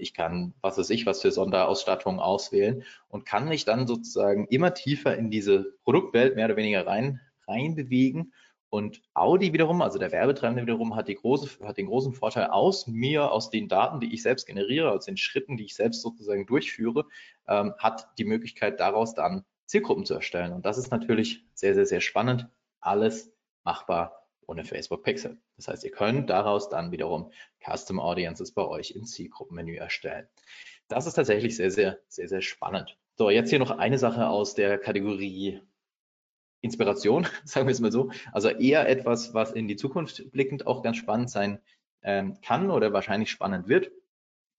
ich 0.00 0.12
kann, 0.12 0.54
was 0.60 0.76
weiß 0.76 0.90
ich, 0.90 1.06
was 1.06 1.22
für 1.22 1.30
Sonderausstattung 1.30 2.18
auswählen 2.18 2.82
und 3.08 3.24
kann 3.24 3.48
mich 3.48 3.64
dann 3.64 3.86
sozusagen 3.86 4.46
immer 4.48 4.74
tiefer 4.74 5.16
in 5.16 5.30
diese 5.30 5.74
Produktwelt 5.84 6.34
mehr 6.34 6.46
oder 6.46 6.56
weniger 6.56 6.86
rein, 6.86 7.20
rein 7.46 7.76
bewegen. 7.76 8.32
Und 8.68 9.00
Audi 9.14 9.52
wiederum, 9.52 9.80
also 9.82 9.98
der 9.98 10.10
Werbetreibende 10.10 10.62
wiederum, 10.62 10.96
hat, 10.96 11.06
große, 11.06 11.64
hat 11.64 11.76
den 11.76 11.86
großen 11.86 12.12
Vorteil 12.12 12.48
aus 12.48 12.88
mir, 12.88 13.30
aus 13.30 13.48
den 13.50 13.68
Daten, 13.68 14.00
die 14.00 14.12
ich 14.12 14.22
selbst 14.22 14.46
generiere, 14.46 14.90
aus 14.90 15.04
den 15.04 15.16
Schritten, 15.16 15.56
die 15.56 15.64
ich 15.64 15.76
selbst 15.76 16.02
sozusagen 16.02 16.46
durchführe, 16.46 17.04
ähm, 17.46 17.74
hat 17.78 18.08
die 18.18 18.24
Möglichkeit, 18.24 18.80
daraus 18.80 19.14
dann 19.14 19.44
Zielgruppen 19.66 20.04
zu 20.04 20.14
erstellen. 20.14 20.52
Und 20.52 20.66
das 20.66 20.78
ist 20.78 20.90
natürlich 20.90 21.44
sehr, 21.54 21.74
sehr, 21.74 21.86
sehr 21.86 22.00
spannend. 22.00 22.48
Alles 22.80 23.32
machbar 23.62 24.25
ohne 24.46 24.64
Facebook 24.64 25.02
Pixel. 25.02 25.38
Das 25.56 25.68
heißt, 25.68 25.84
ihr 25.84 25.90
könnt 25.90 26.30
daraus 26.30 26.68
dann 26.68 26.92
wiederum 26.92 27.30
Custom 27.64 28.00
Audiences 28.00 28.52
bei 28.52 28.64
euch 28.64 28.92
im 28.92 29.04
Zielgruppenmenü 29.04 29.76
erstellen. 29.76 30.28
Das 30.88 31.06
ist 31.06 31.14
tatsächlich 31.14 31.56
sehr, 31.56 31.70
sehr, 31.70 31.98
sehr, 32.08 32.28
sehr 32.28 32.42
spannend. 32.42 32.96
So, 33.16 33.30
jetzt 33.30 33.50
hier 33.50 33.58
noch 33.58 33.72
eine 33.72 33.98
Sache 33.98 34.28
aus 34.28 34.54
der 34.54 34.78
Kategorie 34.78 35.60
Inspiration, 36.60 37.26
sagen 37.44 37.66
wir 37.66 37.72
es 37.72 37.80
mal 37.80 37.92
so. 37.92 38.10
Also 38.32 38.48
eher 38.48 38.88
etwas, 38.88 39.34
was 39.34 39.52
in 39.52 39.68
die 39.68 39.76
Zukunft 39.76 40.30
blickend 40.32 40.66
auch 40.66 40.82
ganz 40.82 40.96
spannend 40.96 41.30
sein 41.30 41.60
ähm, 42.02 42.38
kann 42.42 42.70
oder 42.70 42.92
wahrscheinlich 42.92 43.30
spannend 43.30 43.68
wird. 43.68 43.90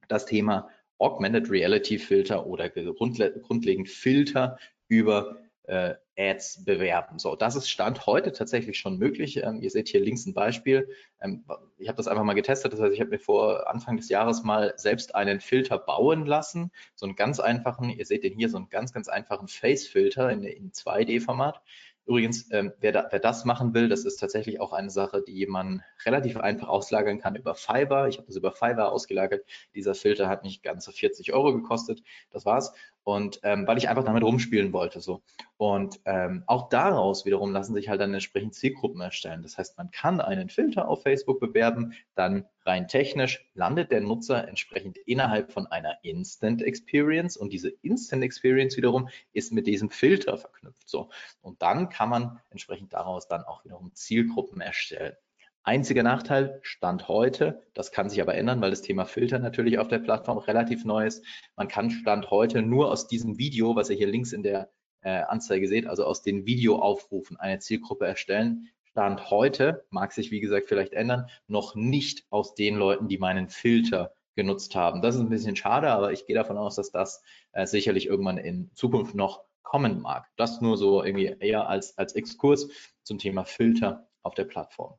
Das 0.08 0.26
Thema 0.26 0.70
Augmented 1.00 1.50
Reality 1.50 2.00
Filter 2.00 2.48
oder 2.48 2.70
grundle 2.70 3.40
grundlegend 3.40 3.90
Filter 3.90 4.58
über 4.88 5.38
äh, 5.64 5.96
Ads 6.18 6.66
bewerben. 6.66 7.20
So, 7.20 7.36
das 7.36 7.56
ist 7.56 7.70
Stand 7.70 8.06
heute 8.06 8.32
tatsächlich 8.32 8.80
schon 8.80 8.98
möglich. 8.98 9.38
Ähm, 9.44 9.62
ihr 9.62 9.70
seht 9.70 9.90
hier 9.90 10.02
links 10.02 10.26
ein 10.26 10.34
Beispiel. 10.34 10.90
Ähm, 11.22 11.46
ich 11.78 11.88
habe 11.88 11.98
das 11.98 12.08
einfach 12.08 12.24
mal 12.24 12.34
getestet. 12.34 12.74
Das 12.74 12.82
heißt, 12.82 12.94
ich 12.94 13.00
habe 13.00 13.12
mir 13.12 13.20
vor 13.20 13.70
Anfang 13.70 13.98
des 13.98 14.10
Jahres 14.10 14.44
mal 14.44 14.74
selbst 14.78 15.16
einen 15.16 15.40
Filter 15.40 15.78
bauen 15.78 16.26
lassen. 16.26 16.72
So 16.96 17.06
einen 17.06 17.16
ganz 17.16 17.40
einfachen, 17.40 17.90
ihr 17.90 18.06
seht 18.06 18.24
den 18.24 18.34
hier, 18.38 18.50
so 18.50 18.58
einen 18.58 18.70
ganz, 18.70 18.94
ganz 18.94 19.08
einfachen 19.08 19.48
Face-Filter 19.48 20.32
in, 20.32 20.44
in 20.44 20.72
2D-Format. 20.72 21.62
Übrigens, 22.08 22.50
ähm, 22.54 22.72
wer, 22.80 22.94
da, 22.94 23.08
wer, 23.12 23.20
das 23.20 23.44
machen 23.44 23.74
will, 23.74 23.90
das 23.90 24.06
ist 24.06 24.16
tatsächlich 24.16 24.62
auch 24.62 24.72
eine 24.72 24.90
Sache, 24.90 25.22
die 25.22 25.46
man 25.46 25.84
relativ 26.06 26.38
einfach 26.38 26.70
auslagern 26.70 27.20
kann 27.20 27.36
über 27.36 27.54
Fiverr. 27.54 28.08
Ich 28.08 28.18
habe 28.18 28.28
das 28.28 28.38
über 28.38 28.54
Fiverr 28.54 28.94
ausgelagert. 28.94 29.46
Dieser 29.76 29.94
Filter 29.94 30.30
hat 30.30 30.44
nicht 30.44 30.64
ganze 30.64 30.94
40 30.94 31.34
Euro 31.34 31.54
gekostet. 31.54 32.02
Das 32.32 32.46
war's. 32.46 32.72
Und 33.08 33.40
ähm, 33.44 33.66
weil 33.66 33.78
ich 33.78 33.88
einfach 33.88 34.04
damit 34.04 34.22
rumspielen 34.22 34.74
wollte. 34.74 35.00
so. 35.00 35.22
Und 35.56 36.02
ähm, 36.04 36.44
auch 36.46 36.68
daraus 36.68 37.26
wiederum 37.26 37.54
lassen 37.54 37.74
sich 37.74 37.88
halt 37.88 38.02
dann 38.02 38.14
entsprechend 38.14 38.54
Zielgruppen 38.54 39.00
erstellen. 39.00 39.44
Das 39.44 39.58
heißt, 39.58 39.78
man 39.78 39.92
kann 39.92 40.20
einen 40.20 40.50
Filter 40.50 40.90
auf 40.90 41.04
Facebook 41.04 41.40
bewerben, 41.40 41.94
dann 42.16 42.44
rein 42.66 42.90
technisch 42.90 43.50
landet 43.54 43.92
der 43.92 44.02
Nutzer 44.02 44.46
entsprechend 44.50 44.98
innerhalb 44.98 45.54
von 45.54 45.68
einer 45.68 46.04
Instant 46.04 46.62
Experience 46.62 47.38
und 47.38 47.54
diese 47.54 47.70
Instant 47.82 48.26
Experience 48.26 48.76
wiederum 48.76 49.08
ist 49.32 49.54
mit 49.54 49.68
diesem 49.68 49.90
Filter 49.90 50.38
verknüpft. 50.38 50.90
So. 50.90 51.08
Und 51.40 51.62
dann 51.62 51.88
kann 51.88 52.10
man 52.10 52.42
entsprechend 52.50 52.92
daraus 52.92 53.30
dann 53.30 53.46
auch 53.46 53.64
wiederum 53.64 53.94
Zielgruppen 53.94 54.60
erstellen. 54.60 55.16
Einziger 55.68 56.02
Nachteil, 56.02 56.62
Stand 56.62 57.10
heute, 57.10 57.62
das 57.74 57.92
kann 57.92 58.10
sich 58.10 58.22
aber 58.22 58.36
ändern, 58.36 58.62
weil 58.62 58.70
das 58.70 58.82
Thema 58.82 59.04
Filter 59.04 59.38
natürlich 59.38 59.80
auf 59.80 59.90
der 59.90 60.00
Plattform 60.00 60.38
relativ 60.38 60.86
neu 60.86 61.06
ist. 61.06 61.26
Man 61.58 61.68
kann 61.68 61.92
Stand 61.92 62.32
heute 62.32 62.62
nur 62.62 62.90
aus 62.90 63.10
diesem 63.10 63.38
Video, 63.38 63.76
was 63.76 63.90
ihr 63.90 63.98
hier 63.98 64.08
links 64.08 64.32
in 64.32 64.44
der 64.44 64.70
äh, 65.02 65.24
Anzeige 65.24 65.68
seht, 65.68 65.86
also 65.86 66.06
aus 66.06 66.22
den 66.22 66.46
Videoaufrufen 66.46 67.36
eine 67.36 67.60
Zielgruppe 67.60 68.08
erstellen. 68.08 68.70
Stand 68.86 69.30
heute, 69.30 69.86
mag 69.90 70.14
sich 70.14 70.32
wie 70.32 70.40
gesagt 70.40 70.70
vielleicht 70.70 70.94
ändern, 70.94 71.28
noch 71.48 71.76
nicht 71.76 72.26
aus 72.30 72.56
den 72.56 72.78
Leuten, 72.78 73.10
die 73.10 73.18
meinen 73.18 73.50
Filter 73.50 74.14
genutzt 74.36 74.74
haben. 74.74 75.02
Das 75.02 75.16
ist 75.16 75.22
ein 75.22 75.28
bisschen 75.28 75.58
schade, 75.58 75.92
aber 75.92 76.14
ich 76.14 76.26
gehe 76.26 76.36
davon 76.38 76.58
aus, 76.58 76.76
dass 76.78 76.92
das 76.92 77.22
äh, 77.52 77.66
sicherlich 77.66 78.06
irgendwann 78.06 78.38
in 78.38 78.72
Zukunft 78.74 79.16
noch 79.16 79.44
kommen 79.64 80.00
mag. 80.00 80.30
Das 80.38 80.62
nur 80.62 80.78
so 80.78 81.04
irgendwie 81.04 81.36
eher 81.42 81.68
als, 81.68 81.98
als 81.98 82.16
Exkurs 82.16 82.70
zum 83.04 83.18
Thema 83.18 83.44
Filter 83.44 84.08
auf 84.24 84.34
der 84.34 84.46
Plattform. 84.46 84.98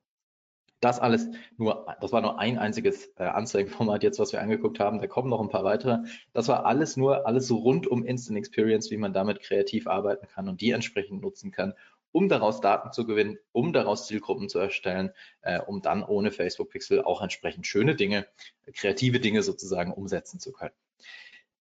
Das 0.80 1.00
alles 1.00 1.28
nur, 1.56 1.86
das 2.00 2.12
war 2.12 2.20
nur 2.20 2.38
ein 2.38 2.56
einziges 2.58 3.12
äh, 3.16 3.24
Anzeigenformat 3.24 4.02
jetzt, 4.04 4.18
was 4.18 4.32
wir 4.32 4.40
angeguckt 4.40 4.78
haben. 4.78 5.00
Da 5.00 5.08
kommen 5.08 5.28
noch 5.28 5.40
ein 5.40 5.48
paar 5.48 5.64
weitere. 5.64 5.98
Das 6.32 6.46
war 6.46 6.66
alles 6.66 6.96
nur, 6.96 7.26
alles 7.26 7.48
so 7.48 7.56
rund 7.56 7.86
um 7.86 8.04
Instant 8.04 8.38
Experience, 8.38 8.90
wie 8.90 8.96
man 8.96 9.12
damit 9.12 9.40
kreativ 9.40 9.88
arbeiten 9.88 10.28
kann 10.28 10.48
und 10.48 10.60
die 10.60 10.70
entsprechend 10.70 11.20
nutzen 11.20 11.50
kann, 11.50 11.74
um 12.12 12.28
daraus 12.28 12.60
Daten 12.60 12.92
zu 12.92 13.06
gewinnen, 13.06 13.38
um 13.52 13.72
daraus 13.72 14.06
Zielgruppen 14.06 14.48
zu 14.48 14.58
erstellen, 14.60 15.10
äh, 15.42 15.60
um 15.60 15.82
dann 15.82 16.04
ohne 16.04 16.30
Facebook 16.30 16.70
Pixel 16.70 17.02
auch 17.02 17.22
entsprechend 17.22 17.66
schöne 17.66 17.96
Dinge, 17.96 18.26
kreative 18.72 19.20
Dinge 19.20 19.42
sozusagen 19.42 19.92
umsetzen 19.92 20.38
zu 20.38 20.52
können. 20.52 20.74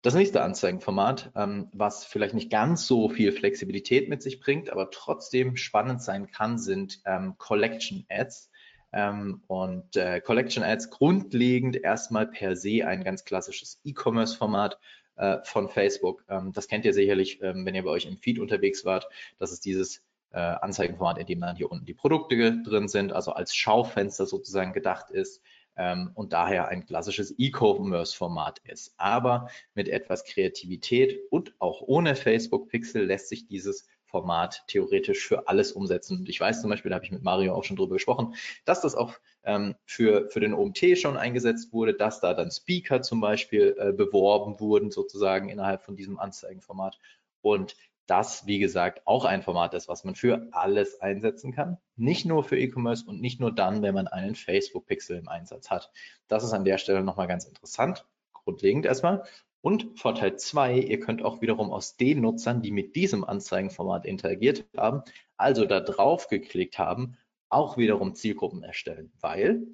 Das 0.03 0.15
nächste 0.15 0.43
Anzeigenformat, 0.43 1.33
ähm, 1.35 1.69
was 1.73 2.05
vielleicht 2.05 2.35
nicht 2.35 2.49
ganz 2.51 2.87
so 2.87 3.09
viel 3.09 3.33
Flexibilität 3.33 4.09
mit 4.09 4.23
sich 4.23 4.39
bringt, 4.39 4.71
aber 4.71 4.91
trotzdem 4.91 5.57
spannend 5.57 6.01
sein 6.01 6.31
kann, 6.31 6.59
sind 6.59 7.01
ähm, 7.07 7.35
Collection 7.39 8.07
Ads. 8.09 8.51
Ähm, 8.93 9.43
und 9.47 9.97
äh, 9.97 10.21
Collection 10.21 10.63
Ads 10.63 10.91
grundlegend 10.91 11.77
erstmal 11.77 12.27
per 12.27 12.57
se 12.57 12.87
ein 12.87 13.05
ganz 13.05 13.25
klassisches 13.25 13.81
E-Commerce-Format 13.85 14.79
äh, 15.17 15.39
von 15.45 15.69
Facebook. 15.69 16.25
Ähm, 16.29 16.53
das 16.53 16.69
kennt 16.69 16.85
ihr 16.85 16.95
sicherlich, 16.95 17.41
ähm, 17.43 17.65
wenn 17.67 17.75
ihr 17.75 17.83
bei 17.85 17.91
euch 17.91 18.07
im 18.07 18.19
Feed 18.19 18.39
unterwegs 18.39 18.85
wart. 18.85 19.09
Das 19.39 19.53
ist 19.53 19.65
dieses 19.65 20.03
äh, 20.33 20.39
Anzeigenformat, 20.39 21.19
in 21.19 21.27
dem 21.27 21.41
dann 21.41 21.57
hier 21.57 21.71
unten 21.71 21.87
die 21.87 21.95
Produkte 21.95 22.63
drin 22.63 22.89
sind, 22.89 23.13
also 23.13 23.33
als 23.33 23.55
Schaufenster 23.55 24.27
sozusagen 24.27 24.73
gedacht 24.73 25.11
ist 25.11 25.43
ähm, 25.77 26.11
und 26.15 26.33
daher 26.33 26.69
ein 26.69 26.85
klassisches 26.87 27.35
E-Commerce-Format 27.39 28.61
ist. 28.65 28.95
Aber 28.97 29.49
mit 29.75 29.89
etwas 29.89 30.25
Kreativität 30.25 31.19
und 31.31 31.55
auch 31.59 31.83
ohne 31.83 32.17
Facebook 32.17 32.69
Pixel 32.69 33.07
lässt 33.07 33.29
sich 33.29 33.47
dieses 33.47 33.87
Format 34.17 34.65
theoretisch 34.67 35.27
für 35.27 35.47
alles 35.47 35.73
umsetzen. 35.73 36.21
Und 36.21 36.29
ich 36.31 36.41
weiß 36.41 36.63
zum 36.63 36.71
Beispiel, 36.71 36.89
da 36.89 36.95
habe 36.95 37.05
ich 37.05 37.13
mit 37.13 37.23
Mario 37.23 37.55
auch 37.55 37.65
schon 37.65 37.77
drüber 37.77 37.97
gesprochen, 37.97 38.35
dass 38.65 38.81
das 38.81 38.95
auch 38.95 39.13
ähm, 39.45 39.75
für, 39.85 40.31
für 40.31 40.41
den 40.41 40.55
OMT 40.55 40.99
schon 40.99 41.19
eingesetzt 41.19 41.75
wurde, 41.75 41.93
dass 41.93 42.21
da 42.21 42.33
dann 42.33 42.51
Speaker 42.51 43.03
zum 43.03 43.21
Beispiel 43.21 43.77
äh, 43.79 43.93
beworben 43.93 44.59
wurden, 44.59 44.91
sozusagen 44.91 45.51
innerhalb 45.51 45.83
von 45.83 45.97
diesem 45.97 46.19
Anzeigenformat. 46.19 46.99
Und 47.43 47.77
das, 48.07 48.47
wie 48.47 48.59
gesagt, 48.59 49.03
auch 49.05 49.27
ein 49.27 49.43
Format 49.43 49.75
ist, 49.75 49.87
was 49.87 50.05
man 50.05 50.15
für 50.15 50.49
alles 50.53 50.99
einsetzen 51.03 51.53
kann. 51.53 51.77
Nicht 51.97 52.25
nur 52.25 52.43
für 52.43 52.59
E-Commerce 52.59 53.05
und 53.07 53.21
nicht 53.21 53.39
nur 53.39 53.55
dann, 53.55 53.83
wenn 53.83 53.95
man 53.95 54.09
einen 54.09 54.35
Facebook-Pixel 54.35 55.19
im 55.19 55.29
Einsatz 55.29 55.69
hat. 55.71 55.91
Das 56.27 56.43
ist 56.43 56.55
an 56.55 56.65
der 56.65 56.79
Stelle 56.79 57.03
nochmal 57.03 57.27
ganz 57.27 57.45
interessant. 57.45 58.07
Grundlegend 58.33 58.87
erstmal. 58.87 59.25
Und 59.67 59.99
Vorteil 59.99 60.37
2, 60.37 60.79
ihr 60.79 61.01
könnt 61.01 61.25
auch 61.25 61.43
wiederum 61.43 61.73
aus 61.73 61.97
den 61.97 62.21
Nutzern, 62.21 62.63
die 62.63 62.71
mit 62.71 62.95
diesem 62.95 63.25
Anzeigenformat 63.25 64.07
interagiert 64.07 64.65
haben, 64.77 65.03
also 65.37 65.65
da 65.65 65.81
drauf 65.81 66.29
geklickt 66.29 66.79
haben, 66.79 67.17
auch 67.49 67.77
wiederum 67.77 68.15
Zielgruppen 68.15 68.63
erstellen, 68.63 69.11
weil 69.21 69.67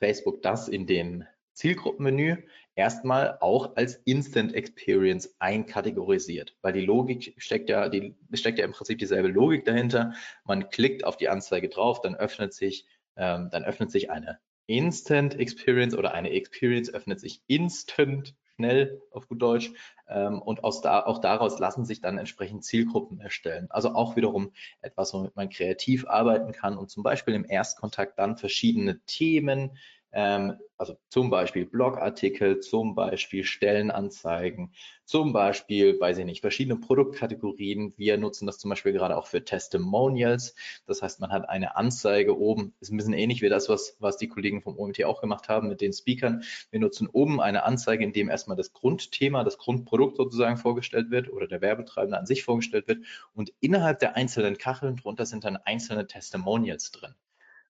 Facebook 0.00 0.42
das 0.42 0.66
in 0.66 0.88
dem 0.88 1.24
Zielgruppenmenü 1.52 2.38
erstmal 2.74 3.38
auch 3.38 3.76
als 3.76 3.94
Instant 4.06 4.56
Experience 4.56 5.36
einkategorisiert, 5.38 6.56
weil 6.60 6.72
die 6.72 6.84
Logik 6.84 7.36
steckt 7.36 7.70
ja, 7.70 7.88
die 7.88 8.16
steckt 8.32 8.58
ja 8.58 8.64
im 8.64 8.72
Prinzip 8.72 8.98
dieselbe 8.98 9.28
Logik 9.28 9.64
dahinter. 9.64 10.14
Man 10.44 10.68
klickt 10.68 11.04
auf 11.04 11.16
die 11.16 11.28
Anzeige 11.28 11.68
drauf, 11.68 12.00
dann 12.00 12.16
öffnet 12.16 12.54
sich, 12.54 12.88
ähm, 13.14 13.50
dann 13.52 13.62
öffnet 13.62 13.92
sich 13.92 14.10
eine 14.10 14.40
Instant 14.66 15.38
Experience 15.38 15.94
oder 15.94 16.12
eine 16.12 16.30
Experience 16.30 16.92
öffnet 16.92 17.20
sich 17.20 17.40
instant 17.46 18.34
schnell 18.56 19.02
auf 19.10 19.28
gut 19.28 19.42
Deutsch. 19.42 19.72
Ähm, 20.08 20.40
und 20.42 20.64
aus 20.64 20.80
da, 20.80 21.04
auch 21.04 21.18
daraus 21.18 21.58
lassen 21.58 21.84
sich 21.84 22.00
dann 22.00 22.18
entsprechend 22.18 22.64
Zielgruppen 22.64 23.20
erstellen. 23.20 23.66
Also 23.70 23.94
auch 23.94 24.16
wiederum 24.16 24.52
etwas, 24.80 25.14
womit 25.14 25.36
man 25.36 25.48
kreativ 25.48 26.06
arbeiten 26.06 26.52
kann 26.52 26.76
und 26.76 26.90
zum 26.90 27.02
Beispiel 27.02 27.34
im 27.34 27.44
Erstkontakt 27.44 28.18
dann 28.18 28.36
verschiedene 28.36 29.00
Themen 29.06 29.76
ähm, 30.12 30.58
also 30.76 30.96
zum 31.10 31.30
Beispiel 31.30 31.64
Blogartikel, 31.64 32.58
zum 32.58 32.96
Beispiel 32.96 33.44
Stellenanzeigen, 33.44 34.72
zum 35.04 35.32
Beispiel, 35.32 36.00
weiß 36.00 36.18
ich 36.18 36.24
nicht, 36.24 36.40
verschiedene 36.40 36.76
Produktkategorien. 36.76 37.94
Wir 37.96 38.18
nutzen 38.18 38.46
das 38.46 38.58
zum 38.58 38.68
Beispiel 38.70 38.92
gerade 38.92 39.16
auch 39.16 39.28
für 39.28 39.44
Testimonials. 39.44 40.56
Das 40.86 41.00
heißt, 41.00 41.20
man 41.20 41.30
hat 41.30 41.48
eine 41.48 41.76
Anzeige 41.76 42.36
oben, 42.36 42.74
ist 42.80 42.90
ein 42.90 42.96
bisschen 42.96 43.12
ähnlich 43.12 43.42
wie 43.42 43.48
das, 43.48 43.68
was, 43.68 43.96
was 44.00 44.16
die 44.16 44.26
Kollegen 44.26 44.60
vom 44.60 44.76
OMT 44.76 45.04
auch 45.04 45.20
gemacht 45.20 45.48
haben 45.48 45.68
mit 45.68 45.80
den 45.80 45.92
Speakern. 45.92 46.42
Wir 46.70 46.80
nutzen 46.80 47.06
oben 47.06 47.40
eine 47.40 47.62
Anzeige, 47.62 48.02
in 48.02 48.12
dem 48.12 48.28
erstmal 48.28 48.56
das 48.56 48.72
Grundthema, 48.72 49.44
das 49.44 49.58
Grundprodukt 49.58 50.16
sozusagen 50.16 50.56
vorgestellt 50.56 51.10
wird 51.10 51.30
oder 51.30 51.46
der 51.46 51.60
Werbetreibende 51.60 52.18
an 52.18 52.26
sich 52.26 52.42
vorgestellt 52.42 52.88
wird. 52.88 53.04
Und 53.34 53.52
innerhalb 53.60 54.00
der 54.00 54.16
einzelnen 54.16 54.58
Kacheln 54.58 54.96
drunter 54.96 55.26
sind 55.26 55.44
dann 55.44 55.56
einzelne 55.58 56.08
Testimonials 56.08 56.90
drin. 56.90 57.14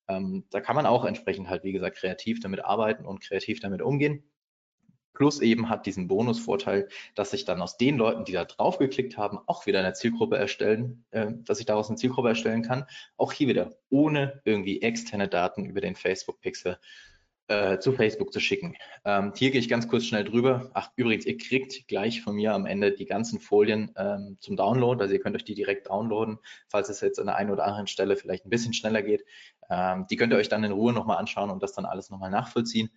Ähm, 0.08 0.44
da 0.50 0.60
kann 0.60 0.76
man 0.76 0.86
auch 0.86 1.04
entsprechend 1.04 1.48
halt, 1.48 1.64
wie 1.64 1.72
gesagt, 1.72 1.96
kreativ 1.96 2.40
damit 2.40 2.64
arbeiten 2.64 3.06
und 3.06 3.20
kreativ 3.20 3.60
damit 3.60 3.82
umgehen. 3.82 4.24
Plus 5.14 5.40
eben 5.40 5.68
hat 5.68 5.84
diesen 5.84 6.08
Bonusvorteil, 6.08 6.88
dass 7.14 7.32
sich 7.32 7.44
dann 7.44 7.60
aus 7.60 7.76
den 7.76 7.98
Leuten, 7.98 8.24
die 8.24 8.32
da 8.32 8.46
drauf 8.46 8.78
geklickt 8.78 9.18
haben, 9.18 9.38
auch 9.46 9.66
wieder 9.66 9.80
eine 9.80 9.92
Zielgruppe 9.92 10.38
erstellen, 10.38 11.04
äh, 11.10 11.32
dass 11.44 11.60
ich 11.60 11.66
daraus 11.66 11.88
eine 11.88 11.98
Zielgruppe 11.98 12.30
erstellen 12.30 12.62
kann. 12.62 12.86
Auch 13.16 13.32
hier 13.32 13.48
wieder 13.48 13.76
ohne 13.90 14.40
irgendwie 14.44 14.80
externe 14.80 15.28
Daten 15.28 15.66
über 15.66 15.80
den 15.80 15.96
Facebook 15.96 16.40
Pixel 16.40 16.78
äh, 17.48 17.78
zu 17.78 17.92
Facebook 17.92 18.32
zu 18.32 18.40
schicken. 18.40 18.76
Ähm, 19.04 19.32
hier 19.36 19.50
gehe 19.50 19.60
ich 19.60 19.68
ganz 19.68 19.88
kurz 19.88 20.04
schnell 20.04 20.24
drüber. 20.24 20.70
Ach, 20.74 20.90
übrigens, 20.96 21.26
ihr 21.26 21.36
kriegt 21.36 21.86
gleich 21.88 22.22
von 22.22 22.34
mir 22.34 22.54
am 22.54 22.66
Ende 22.66 22.92
die 22.92 23.04
ganzen 23.04 23.40
Folien 23.40 23.92
ähm, 23.96 24.36
zum 24.40 24.56
Download. 24.56 25.02
Also 25.02 25.14
ihr 25.14 25.20
könnt 25.20 25.36
euch 25.36 25.44
die 25.44 25.54
direkt 25.54 25.88
downloaden, 25.88 26.38
falls 26.68 26.88
es 26.88 27.00
jetzt 27.00 27.18
an 27.18 27.26
der 27.26 27.36
einen 27.36 27.50
oder 27.50 27.64
anderen 27.64 27.86
Stelle 27.86 28.16
vielleicht 28.16 28.46
ein 28.46 28.50
bisschen 28.50 28.72
schneller 28.72 29.02
geht. 29.02 29.24
Ähm, 29.70 30.06
die 30.10 30.16
könnt 30.16 30.32
ihr 30.32 30.38
euch 30.38 30.48
dann 30.48 30.64
in 30.64 30.72
Ruhe 30.72 30.92
nochmal 30.92 31.18
anschauen 31.18 31.50
und 31.50 31.62
das 31.62 31.72
dann 31.72 31.84
alles 31.84 32.10
nochmal 32.10 32.30
nachvollziehen. 32.30 32.90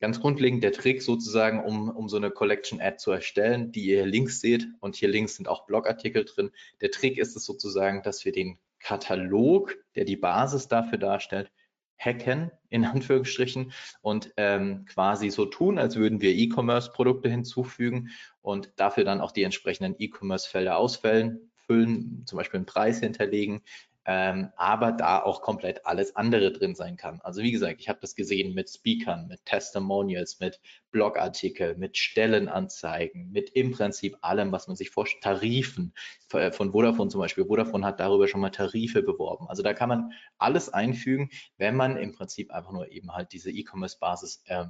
Ganz 0.00 0.20
grundlegend 0.20 0.62
der 0.62 0.72
Trick 0.72 1.00
sozusagen, 1.00 1.64
um, 1.64 1.88
um 1.88 2.08
so 2.08 2.16
eine 2.16 2.30
Collection 2.30 2.80
Ad 2.80 2.98
zu 2.98 3.10
erstellen, 3.12 3.72
die 3.72 3.86
ihr 3.86 4.04
links 4.04 4.40
seht 4.40 4.66
und 4.80 4.96
hier 4.96 5.08
links 5.08 5.36
sind 5.36 5.48
auch 5.48 5.66
Blogartikel 5.66 6.24
drin. 6.24 6.50
Der 6.80 6.90
Trick 6.90 7.16
ist 7.16 7.36
es 7.36 7.44
sozusagen, 7.44 8.02
dass 8.02 8.24
wir 8.24 8.32
den 8.32 8.58
Katalog, 8.80 9.76
der 9.94 10.04
die 10.04 10.16
Basis 10.16 10.68
dafür 10.68 10.98
darstellt, 10.98 11.50
hacken, 11.98 12.50
in 12.68 12.84
Anführungsstrichen, 12.84 13.72
und 14.02 14.32
ähm, 14.36 14.84
quasi 14.86 15.30
so 15.30 15.46
tun, 15.46 15.78
als 15.78 15.96
würden 15.96 16.20
wir 16.20 16.34
E-Commerce-Produkte 16.34 17.28
hinzufügen 17.28 18.10
und 18.42 18.72
dafür 18.76 19.04
dann 19.04 19.20
auch 19.20 19.32
die 19.32 19.42
entsprechenden 19.42 19.94
E-Commerce-Felder 19.98 20.76
ausfüllen, 20.76 21.50
füllen, 21.66 22.24
zum 22.26 22.36
Beispiel 22.36 22.58
einen 22.58 22.66
Preis 22.66 23.00
hinterlegen, 23.00 23.62
ähm, 24.06 24.50
aber 24.56 24.92
da 24.92 25.22
auch 25.22 25.40
komplett 25.40 25.86
alles 25.86 26.14
andere 26.14 26.52
drin 26.52 26.74
sein 26.74 26.96
kann. 26.96 27.20
Also 27.22 27.42
wie 27.42 27.52
gesagt, 27.52 27.80
ich 27.80 27.88
habe 27.88 27.98
das 28.02 28.14
gesehen 28.14 28.54
mit 28.54 28.68
Speakern, 28.68 29.28
mit 29.28 29.44
Testimonials, 29.46 30.40
mit 30.40 30.60
Blogartikel, 30.90 31.76
mit 31.76 31.96
Stellenanzeigen, 31.96 33.32
mit 33.32 33.50
im 33.50 33.72
Prinzip 33.72 34.18
allem, 34.20 34.52
was 34.52 34.68
man 34.68 34.76
sich 34.76 34.90
vorstellt, 34.90 35.24
Tarifen 35.24 35.94
äh, 36.32 36.52
von 36.52 36.72
Vodafone 36.72 37.10
zum 37.10 37.20
Beispiel. 37.20 37.46
Vodafone 37.46 37.86
hat 37.86 37.98
darüber 37.98 38.28
schon 38.28 38.42
mal 38.42 38.50
Tarife 38.50 39.02
beworben. 39.02 39.48
Also 39.48 39.62
da 39.62 39.72
kann 39.72 39.88
man 39.88 40.12
alles 40.36 40.68
einfügen, 40.68 41.30
wenn 41.56 41.74
man 41.74 41.96
im 41.96 42.12
Prinzip 42.12 42.50
einfach 42.50 42.72
nur 42.72 42.92
eben 42.92 43.12
halt 43.12 43.32
diese 43.32 43.50
E-Commerce-Basis 43.50 44.44
äh, 44.46 44.66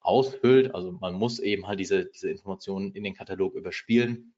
aushüllt. 0.00 0.74
Also 0.74 0.90
man 0.92 1.14
muss 1.14 1.38
eben 1.38 1.68
halt 1.68 1.78
diese, 1.78 2.06
diese 2.06 2.30
Informationen 2.30 2.92
in 2.92 3.04
den 3.04 3.14
Katalog 3.14 3.54
überspielen 3.54 4.34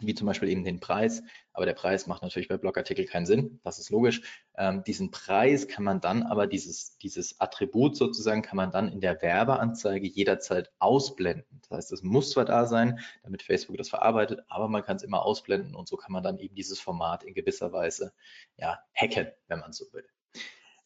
wie 0.00 0.14
zum 0.14 0.26
Beispiel 0.26 0.48
eben 0.48 0.64
den 0.64 0.80
Preis. 0.80 1.22
Aber 1.52 1.66
der 1.66 1.74
Preis 1.74 2.06
macht 2.06 2.22
natürlich 2.22 2.48
bei 2.48 2.56
Blogartikel 2.56 3.06
keinen 3.06 3.26
Sinn, 3.26 3.60
das 3.64 3.78
ist 3.78 3.90
logisch. 3.90 4.22
Ähm, 4.56 4.84
diesen 4.84 5.10
Preis 5.10 5.68
kann 5.68 5.84
man 5.84 6.00
dann 6.00 6.22
aber, 6.22 6.46
dieses, 6.46 6.98
dieses 6.98 7.40
Attribut 7.40 7.96
sozusagen, 7.96 8.42
kann 8.42 8.56
man 8.56 8.70
dann 8.70 8.88
in 8.88 9.00
der 9.00 9.20
Werbeanzeige 9.22 10.06
jederzeit 10.06 10.70
ausblenden. 10.78 11.60
Das 11.62 11.78
heißt, 11.78 11.92
es 11.92 12.02
muss 12.02 12.30
zwar 12.30 12.44
da 12.44 12.66
sein, 12.66 13.00
damit 13.22 13.42
Facebook 13.42 13.76
das 13.76 13.88
verarbeitet, 13.88 14.40
aber 14.48 14.68
man 14.68 14.82
kann 14.82 14.96
es 14.96 15.02
immer 15.02 15.24
ausblenden 15.24 15.74
und 15.74 15.88
so 15.88 15.96
kann 15.96 16.12
man 16.12 16.22
dann 16.22 16.38
eben 16.38 16.54
dieses 16.54 16.80
Format 16.80 17.24
in 17.24 17.34
gewisser 17.34 17.72
Weise 17.72 18.12
ja, 18.56 18.78
hacken, 18.94 19.28
wenn 19.48 19.60
man 19.60 19.72
so 19.72 19.86
will. 19.92 20.06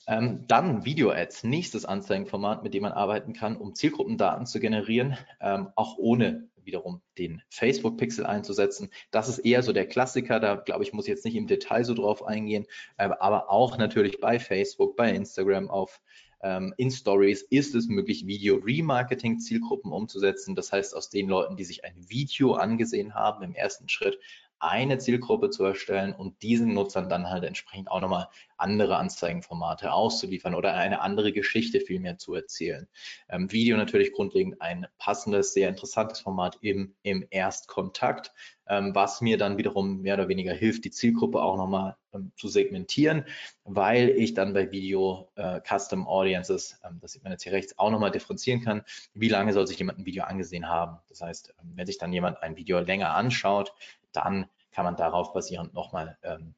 Ähm, 0.07 0.46
dann 0.49 0.85
Video-Ads, 0.85 1.44
nächstes 1.44 1.85
Anzeigenformat, 1.85 2.62
mit 2.62 2.75
dem 2.75 2.83
man 2.83 2.92
arbeiten 2.92 3.33
kann, 3.33 3.57
um 3.57 3.75
Zielgruppendaten 3.75 4.46
zu 4.46 4.59
generieren, 4.59 5.16
ähm, 5.40 5.68
auch 5.77 5.99
ohne 5.99 6.49
wiederum 6.64 7.03
den 7.18 7.42
Facebook-Pixel 7.49 8.27
einzusetzen. 8.27 8.90
Das 9.11 9.29
ist 9.29 9.38
eher 9.38 9.62
so 9.62 9.73
der 9.73 9.87
Klassiker, 9.87 10.40
da 10.40 10.57
glaube 10.57 10.85
ich, 10.85 10.92
muss 10.92 11.07
ich 11.07 11.11
jetzt 11.11 11.25
nicht 11.25 11.37
im 11.37 11.46
Detail 11.46 11.85
so 11.85 11.94
drauf 11.94 12.25
eingehen, 12.25 12.66
äh, 12.96 13.09
aber 13.18 13.51
auch 13.51 13.79
natürlich 13.79 14.20
bei 14.20 14.38
Facebook, 14.38 14.96
bei 14.96 15.11
Instagram 15.12 15.70
auf 15.70 16.01
ähm, 16.42 16.73
in 16.77 16.90
Stories 16.90 17.42
ist 17.42 17.75
es 17.75 17.88
möglich, 17.88 18.27
Video-Remarketing-Zielgruppen 18.27 19.92
umzusetzen. 19.92 20.55
Das 20.55 20.73
heißt, 20.73 20.94
aus 20.96 21.11
den 21.11 21.29
Leuten, 21.29 21.57
die 21.57 21.64
sich 21.64 21.85
ein 21.85 21.94
Video 22.09 22.55
angesehen 22.55 23.14
haben, 23.14 23.42
im 23.42 23.55
ersten 23.55 23.88
Schritt 23.88 24.18
eine 24.61 24.99
Zielgruppe 24.99 25.51
zu 25.51 25.64
erstellen 25.64 26.12
und 26.12 26.42
diesen 26.42 26.75
Nutzern 26.75 27.09
dann 27.09 27.31
halt 27.31 27.44
entsprechend 27.44 27.90
auch 27.90 28.01
nochmal 28.01 28.29
andere 28.59 28.96
Anzeigenformate 28.99 29.92
auszuliefern 29.92 30.55
oder 30.55 30.75
eine 30.75 31.01
andere 31.01 31.33
Geschichte 31.33 31.81
vielmehr 31.81 32.18
zu 32.18 32.35
erzählen. 32.35 32.87
Ähm, 33.29 33.51
Video 33.51 33.77
natürlich 33.77 34.12
grundlegend 34.12 34.61
ein 34.61 34.87
passendes, 34.99 35.55
sehr 35.55 35.68
interessantes 35.68 36.20
Format 36.20 36.59
im, 36.61 36.94
im 37.03 37.27
Erstkontakt, 37.31 38.33
ähm, 38.68 38.94
was 38.94 39.20
mir 39.20 39.38
dann 39.38 39.59
wiederum 39.59 40.03
mehr 40.03 40.14
oder 40.14 40.29
weniger 40.29 40.53
hilft, 40.53 40.85
die 40.85 40.90
Zielgruppe 40.90 41.42
auch 41.42 41.57
nochmal 41.57 41.96
ähm, 42.12 42.33
zu 42.37 42.49
segmentieren, 42.49 43.25
weil 43.64 44.11
ich 44.11 44.35
dann 44.35 44.53
bei 44.53 44.70
Video 44.70 45.31
äh, 45.37 45.61
Custom 45.66 46.07
Audiences, 46.07 46.79
ähm, 46.85 46.99
das 47.01 47.12
sieht 47.12 47.23
man 47.25 47.33
jetzt 47.33 47.42
hier 47.42 47.53
rechts, 47.53 47.79
auch 47.79 47.90
nochmal 47.90 48.11
differenzieren 48.11 48.61
kann, 48.61 48.83
wie 49.14 49.29
lange 49.29 49.53
soll 49.53 49.66
sich 49.66 49.79
jemand 49.79 49.99
ein 49.99 50.07
Video 50.07 50.25
angesehen 50.25 50.68
haben. 50.68 50.99
Das 51.09 51.20
heißt, 51.20 51.55
ähm, 51.61 51.73
wenn 51.75 51.87
sich 51.87 51.99
dann 51.99 52.12
jemand 52.12 52.42
ein 52.42 52.57
Video 52.57 52.79
länger 52.79 53.14
anschaut, 53.14 53.73
dann 54.12 54.46
kann 54.73 54.85
man 54.85 54.96
darauf 54.96 55.33
basierend 55.33 55.75
nochmal 55.75 56.18
ähm, 56.23 56.55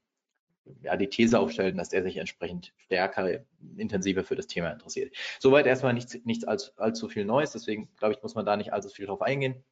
ja, 0.83 0.97
die 0.97 1.09
These 1.09 1.39
aufstellen, 1.39 1.77
dass 1.77 1.93
er 1.93 2.03
sich 2.03 2.17
entsprechend 2.17 2.73
stärker, 2.79 3.41
intensiver 3.77 4.25
für 4.25 4.37
das 4.37 4.47
Thema 4.47 4.71
interessiert. 4.71 5.15
Soweit 5.41 5.67
erstmal 5.67 5.93
nichts, 5.93 6.17
nichts 6.25 6.45
allzu, 6.45 6.71
allzu 6.77 7.09
viel 7.09 7.25
Neues, 7.25 7.53
deswegen 7.53 7.89
glaube 7.97 8.15
ich, 8.15 8.23
muss 8.23 8.35
man 8.35 8.47
da 8.47 8.57
nicht 8.57 8.73
allzu 8.73 8.89
viel 8.89 9.07
drauf 9.07 9.23
eingehen. 9.23 9.65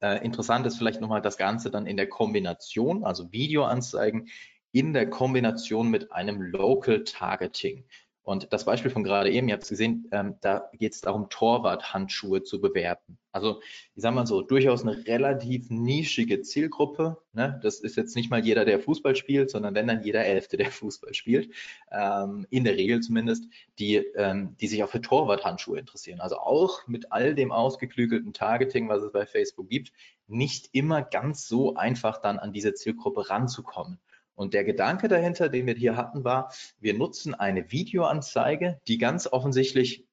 Äh, 0.00 0.24
interessant 0.24 0.66
ist 0.66 0.76
vielleicht 0.76 1.00
nochmal 1.00 1.22
das 1.22 1.36
Ganze 1.36 1.70
dann 1.70 1.86
in 1.86 1.96
der 1.96 2.08
Kombination, 2.08 3.04
also 3.04 3.32
Videoanzeigen 3.32 4.28
in 4.72 4.92
der 4.92 5.08
Kombination 5.08 5.88
mit 5.88 6.10
einem 6.10 6.42
Local 6.42 7.04
Targeting. 7.04 7.84
Und 8.24 8.52
das 8.54 8.64
Beispiel 8.64 8.90
von 8.90 9.04
gerade 9.04 9.30
eben, 9.30 9.48
ihr 9.48 9.54
habt 9.54 9.64
es 9.64 9.68
gesehen, 9.68 10.08
ähm, 10.10 10.36
da 10.40 10.70
geht 10.72 10.94
es 10.94 11.02
darum, 11.02 11.28
Torwart-Handschuhe 11.28 12.42
zu 12.42 12.58
bewerten. 12.58 13.18
Also 13.32 13.60
ich 13.94 14.02
sage 14.02 14.14
mal 14.14 14.26
so, 14.26 14.40
durchaus 14.40 14.82
eine 14.82 15.06
relativ 15.06 15.68
nischige 15.68 16.40
Zielgruppe. 16.40 17.18
Ne? 17.34 17.60
Das 17.62 17.80
ist 17.80 17.96
jetzt 17.96 18.16
nicht 18.16 18.30
mal 18.30 18.42
jeder, 18.42 18.64
der 18.64 18.80
Fußball 18.80 19.14
spielt, 19.14 19.50
sondern 19.50 19.74
wenn 19.74 19.86
dann 19.86 20.02
jeder 20.02 20.24
Elfte, 20.24 20.56
der 20.56 20.70
Fußball 20.72 21.12
spielt, 21.12 21.52
ähm, 21.92 22.46
in 22.48 22.64
der 22.64 22.76
Regel 22.76 23.00
zumindest, 23.00 23.44
die, 23.78 23.96
ähm, 23.96 24.56
die 24.58 24.68
sich 24.68 24.82
auch 24.82 24.88
für 24.88 25.02
Torwart-Handschuhe 25.02 25.78
interessieren. 25.78 26.20
Also 26.20 26.38
auch 26.38 26.86
mit 26.86 27.12
all 27.12 27.34
dem 27.34 27.52
ausgeklügelten 27.52 28.32
Targeting, 28.32 28.88
was 28.88 29.02
es 29.02 29.12
bei 29.12 29.26
Facebook 29.26 29.68
gibt, 29.68 29.92
nicht 30.28 30.70
immer 30.72 31.02
ganz 31.02 31.46
so 31.46 31.74
einfach 31.74 32.22
dann 32.22 32.38
an 32.38 32.54
diese 32.54 32.72
Zielgruppe 32.72 33.28
ranzukommen. 33.28 34.00
Und 34.34 34.54
der 34.54 34.64
Gedanke 34.64 35.08
dahinter, 35.08 35.48
den 35.48 35.66
wir 35.66 35.74
hier 35.74 35.96
hatten, 35.96 36.24
war, 36.24 36.52
wir 36.80 36.94
nutzen 36.94 37.34
eine 37.34 37.70
Videoanzeige, 37.70 38.80
die 38.88 38.98
ganz 38.98 39.26
offensichtlich 39.26 40.06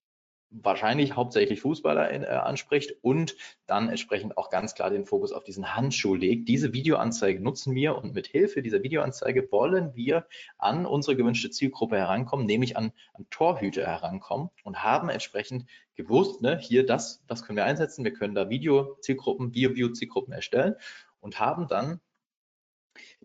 wahrscheinlich 0.52 1.16
hauptsächlich 1.16 1.62
Fußballer 1.62 2.10
in, 2.12 2.24
äh, 2.24 2.28
anspricht 2.28 2.96
und 3.02 3.36
dann 3.68 3.90
entsprechend 3.90 4.38
auch 4.38 4.50
ganz 4.50 4.76
klar 4.76 4.90
den 4.90 5.06
Fokus 5.06 5.32
auf 5.32 5.46
diesen 5.46 5.76
Handschuh 5.76 6.14
legt. 6.14 6.50
Diese 6.50 6.74
Videoanzeige 6.74 7.42
nutzen 7.42 7.74
wir 7.74 7.98
und 7.98 8.14
mit 8.14 8.28
Hilfe 8.28 8.62
dieser 8.62 8.84
Videoanzeige 8.84 9.50
wollen 9.52 9.96
wir 9.96 10.28
an 10.58 10.86
unsere 10.86 11.16
gewünschte 11.16 11.50
Zielgruppe 11.50 11.98
herankommen, 11.98 12.46
nämlich 12.46 12.76
an, 12.76 12.92
an 13.14 13.26
Torhüter 13.30 13.86
herankommen 13.86 14.50
und 14.64 14.84
haben 14.84 15.10
entsprechend 15.10 15.66
gewusst, 15.96 16.42
ne, 16.42 16.58
hier 16.58 16.86
das, 16.86 17.24
das 17.28 17.44
können 17.44 17.58
wir 17.58 17.66
einsetzen, 17.66 18.04
wir 18.04 18.14
können 18.14 18.36
da 18.36 18.50
Video-Zielgruppen, 18.50 19.54
Video-View-Zielgruppen 19.54 20.34
erstellen 20.34 20.76
und 21.22 21.40
haben 21.40 21.68
dann 21.68 22.02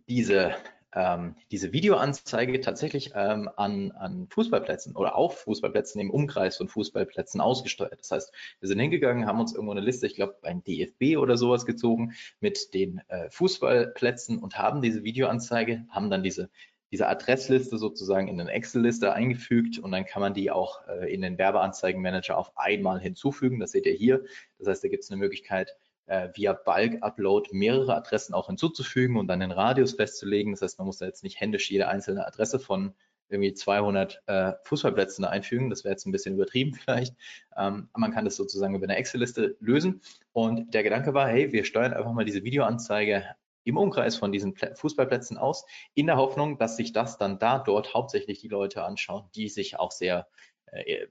diese 0.09 0.54
ähm, 0.94 1.37
diese 1.51 1.72
Videoanzeige 1.72 2.61
tatsächlich 2.61 3.12
ähm, 3.14 3.51
an, 3.57 3.92
an 3.92 4.29
Fußballplätzen 4.31 4.96
oder 4.96 5.16
auf 5.16 5.40
Fußballplätzen 5.40 6.01
im 6.01 6.11
Umkreis 6.11 6.57
von 6.57 6.68
Fußballplätzen 6.68 7.40
ausgesteuert. 7.40 8.01
Das 8.01 8.11
heißt, 8.11 8.33
wir 8.61 8.68
sind 8.68 8.79
hingegangen, 8.79 9.27
haben 9.27 9.40
uns 9.40 9.53
irgendwo 9.53 9.72
eine 9.72 9.81
Liste, 9.81 10.07
ich 10.07 10.14
glaube 10.14 10.37
ein 10.42 10.62
DFB 10.64 11.18
oder 11.18 11.37
sowas 11.37 11.66
gezogen 11.66 12.14
mit 12.40 12.75
den 12.75 13.03
äh, 13.09 13.31
Fußballplätzen 13.31 14.38
und 14.38 14.59
haben 14.59 14.83
diese 14.83 15.05
Videoanzeige, 15.05 15.85
haben 15.90 16.11
dann 16.11 16.22
diese 16.22 16.51
diese 16.92 17.09
Adressliste 17.09 17.79
sozusagen 17.79 18.29
in 18.29 18.40
eine 18.40 18.51
Excel-Liste 18.53 19.12
eingefügt 19.12 19.79
und 19.79 19.90
dann 19.90 20.07
kann 20.07 20.22
man 20.22 20.35
die 20.35 20.51
auch 20.51 20.87
äh, 20.87 21.12
in 21.12 21.20
den 21.20 21.37
Werbeanzeigenmanager 21.37 22.38
auf 22.38 22.57
einmal 22.57 23.01
hinzufügen. 23.01 23.59
Das 23.59 23.72
seht 23.72 23.87
ihr 23.87 23.92
hier. 23.92 24.25
Das 24.59 24.68
heißt, 24.68 24.85
da 24.85 24.88
gibt 24.88 25.03
es 25.03 25.11
eine 25.11 25.18
Möglichkeit, 25.18 25.77
äh, 26.07 26.29
via 26.35 26.53
Bulk-Upload 26.53 27.51
mehrere 27.53 27.97
Adressen 27.97 28.35
auch 28.35 28.47
hinzuzufügen 28.47 29.16
und 29.16 29.29
dann 29.29 29.40
den 29.40 29.51
Radius 29.51 29.95
festzulegen. 29.95 30.53
Das 30.53 30.62
heißt, 30.62 30.79
man 30.79 30.87
muss 30.87 30.99
da 30.99 31.07
jetzt 31.07 31.23
nicht 31.23 31.40
händisch 31.40 31.71
jede 31.71 31.88
einzelne 31.88 32.27
Adresse 32.27 32.59
von 32.59 32.95
irgendwie 33.29 33.55
200 33.55 34.23
äh, 34.27 34.53
Fußballplätzen 34.64 35.23
da 35.23 35.31
einfügen. 35.31 35.71
Das 35.71 35.85
wäre 35.85 35.92
jetzt 35.92 36.07
ein 36.07 36.12
bisschen 36.12 36.35
übertrieben 36.35 36.75
vielleicht. 36.85 37.14
Ähm, 37.57 37.88
man 37.97 38.12
kann 38.12 38.25
das 38.25 38.37
sozusagen 38.37 38.75
über 38.75 38.85
eine 38.85 38.97
Excel-Liste 38.97 39.57
lösen. 39.61 40.01
Und 40.33 40.75
der 40.75 40.83
Gedanke 40.83 41.14
war, 41.14 41.29
hey, 41.29 41.53
wir 41.53 41.64
steuern 41.64 41.92
einfach 41.92 42.12
mal 42.12 42.25
diese 42.25 42.45
Videoanzeige 42.45 43.25
im 43.64 43.77
Umkreis 43.77 44.16
von 44.16 44.31
diesen 44.31 44.55
Fußballplätzen 44.55 45.38
aus, 45.38 45.66
in 45.95 46.07
der 46.07 46.16
Hoffnung, 46.16 46.57
dass 46.57 46.77
sich 46.77 46.92
das 46.92 47.19
dann 47.19 47.40
da 47.40 47.59
dort 47.59 47.95
hauptsächlich 47.95 48.38
die 48.38 48.49
Leute 48.49 48.85
anschauen, 48.85 49.25
die 49.35 49.49
sich 49.49 49.77
auch 49.77 49.90
sehr 49.90 50.29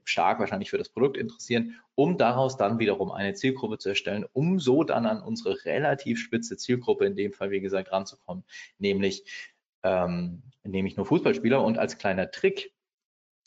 stark 0.04 0.38
wahrscheinlich 0.38 0.70
für 0.70 0.78
das 0.78 0.88
Produkt 0.88 1.16
interessieren, 1.16 1.80
um 1.94 2.18
daraus 2.18 2.56
dann 2.56 2.78
wiederum 2.78 3.10
eine 3.10 3.34
Zielgruppe 3.34 3.78
zu 3.78 3.90
erstellen, 3.90 4.24
um 4.32 4.60
so 4.60 4.84
dann 4.84 5.06
an 5.06 5.22
unsere 5.22 5.64
relativ 5.64 6.20
spitze 6.20 6.56
Zielgruppe 6.56 7.06
in 7.06 7.16
dem 7.16 7.32
Fall, 7.32 7.50
wie 7.50 7.60
gesagt, 7.60 7.92
ranzukommen, 7.92 8.44
nämlich, 8.78 9.24
ähm, 9.82 10.42
nämlich 10.62 10.96
nur 10.96 11.06
Fußballspieler. 11.06 11.62
Und 11.62 11.78
als 11.78 11.98
kleiner 11.98 12.30
Trick 12.30 12.72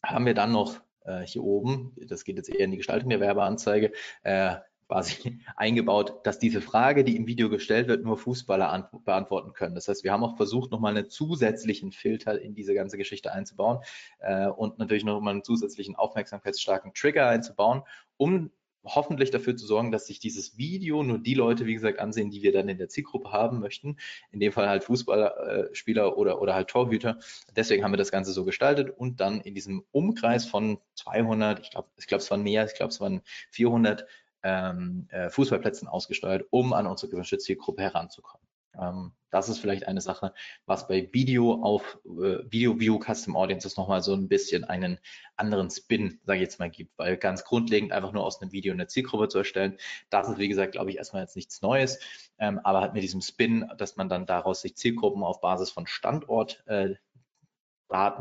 haben 0.03 0.25
wir 0.25 0.33
dann 0.33 0.51
noch 0.51 0.79
äh, 1.05 1.21
hier 1.21 1.43
oben, 1.43 1.95
das 2.07 2.23
geht 2.23 2.37
jetzt 2.37 2.49
eher 2.49 2.65
in 2.65 2.71
die 2.71 2.77
Gestaltung 2.77 3.09
der 3.09 3.19
Werbeanzeige, 3.19 3.91
äh, 4.23 4.55
quasi 4.89 5.39
eingebaut, 5.55 6.15
dass 6.23 6.39
diese 6.39 6.61
Frage, 6.61 7.03
die 7.03 7.15
im 7.15 7.27
Video 7.27 7.49
gestellt 7.49 7.87
wird, 7.87 8.03
nur 8.03 8.17
Fußballer 8.17 8.89
beantworten 9.05 9.53
können. 9.53 9.75
Das 9.75 9.87
heißt, 9.87 10.03
wir 10.03 10.11
haben 10.11 10.23
auch 10.23 10.35
versucht, 10.35 10.71
nochmal 10.71 10.97
einen 10.97 11.09
zusätzlichen 11.09 11.91
Filter 11.91 12.41
in 12.41 12.55
diese 12.55 12.73
ganze 12.73 12.97
Geschichte 12.97 13.31
einzubauen 13.31 13.79
äh, 14.19 14.47
und 14.47 14.79
natürlich 14.79 15.05
nochmal 15.05 15.35
einen 15.35 15.43
zusätzlichen 15.43 15.95
aufmerksamkeitsstarken 15.95 16.93
Trigger 16.93 17.27
einzubauen, 17.27 17.83
um 18.17 18.51
hoffentlich 18.83 19.29
dafür 19.29 19.55
zu 19.55 19.67
sorgen, 19.67 19.91
dass 19.91 20.07
sich 20.07 20.19
dieses 20.19 20.57
Video 20.57 21.03
nur 21.03 21.19
die 21.19 21.33
Leute, 21.33 21.65
wie 21.65 21.73
gesagt, 21.73 21.99
ansehen, 21.99 22.31
die 22.31 22.41
wir 22.41 22.53
dann 22.53 22.69
in 22.69 22.77
der 22.77 22.89
Zielgruppe 22.89 23.31
haben 23.31 23.59
möchten. 23.59 23.97
In 24.31 24.39
dem 24.39 24.53
Fall 24.53 24.69
halt 24.69 24.85
Fußballspieler 24.85 26.05
äh, 26.05 26.11
oder, 26.11 26.41
oder 26.41 26.55
halt 26.55 26.69
Torhüter. 26.69 27.19
Deswegen 27.55 27.83
haben 27.83 27.91
wir 27.91 27.97
das 27.97 28.11
Ganze 28.11 28.31
so 28.31 28.45
gestaltet 28.45 28.89
und 28.89 29.19
dann 29.19 29.41
in 29.41 29.53
diesem 29.53 29.83
Umkreis 29.91 30.45
von 30.45 30.79
200, 30.95 31.59
ich 31.59 31.71
glaube, 31.71 31.89
ich 31.97 32.07
glaube, 32.07 32.23
es 32.23 32.31
waren 32.31 32.41
mehr, 32.41 32.65
ich 32.65 32.75
glaube, 32.75 32.91
es 32.91 33.01
waren 33.01 33.21
400 33.51 34.07
ähm, 34.43 35.07
äh, 35.09 35.29
Fußballplätzen 35.29 35.87
ausgesteuert, 35.87 36.45
um 36.51 36.73
an 36.73 36.87
unsere 36.87 37.09
gewünschte 37.09 37.37
Zielgruppe 37.37 37.81
heranzukommen. 37.83 38.47
Ähm, 38.79 39.13
das 39.31 39.49
ist 39.49 39.59
vielleicht 39.59 39.87
eine 39.87 40.01
Sache, 40.01 40.33
was 40.65 40.87
bei 40.87 41.09
Video 41.11 41.61
auf 41.63 41.99
äh, 42.05 42.39
Video 42.49 42.79
View 42.79 42.99
Custom 42.99 43.35
Audiences 43.35 43.77
nochmal 43.77 44.01
so 44.01 44.13
ein 44.13 44.27
bisschen 44.27 44.63
einen 44.63 44.99
anderen 45.35 45.69
Spin, 45.69 46.19
sage 46.23 46.39
ich 46.39 46.43
jetzt 46.43 46.59
mal, 46.59 46.69
gibt, 46.69 46.97
weil 46.97 47.17
ganz 47.17 47.43
grundlegend 47.43 47.91
einfach 47.91 48.11
nur 48.11 48.23
aus 48.23 48.41
einem 48.41 48.51
Video 48.51 48.73
eine 48.73 48.87
Zielgruppe 48.87 49.27
zu 49.27 49.39
erstellen, 49.39 49.77
das 50.09 50.29
ist 50.29 50.39
wie 50.39 50.47
gesagt, 50.47 50.71
glaube 50.71 50.89
ich, 50.89 50.97
erstmal 50.97 51.21
jetzt 51.21 51.35
nichts 51.35 51.61
Neues, 51.61 51.99
ähm, 52.39 52.59
aber 52.63 52.81
halt 52.81 52.93
mit 52.93 53.03
diesem 53.03 53.21
Spin, 53.21 53.69
dass 53.77 53.97
man 53.97 54.09
dann 54.09 54.25
daraus 54.25 54.61
sich 54.61 54.75
Zielgruppen 54.75 55.23
auf 55.23 55.41
Basis 55.41 55.69
von 55.69 55.85
Standort 55.87 56.63
äh, 56.67 56.95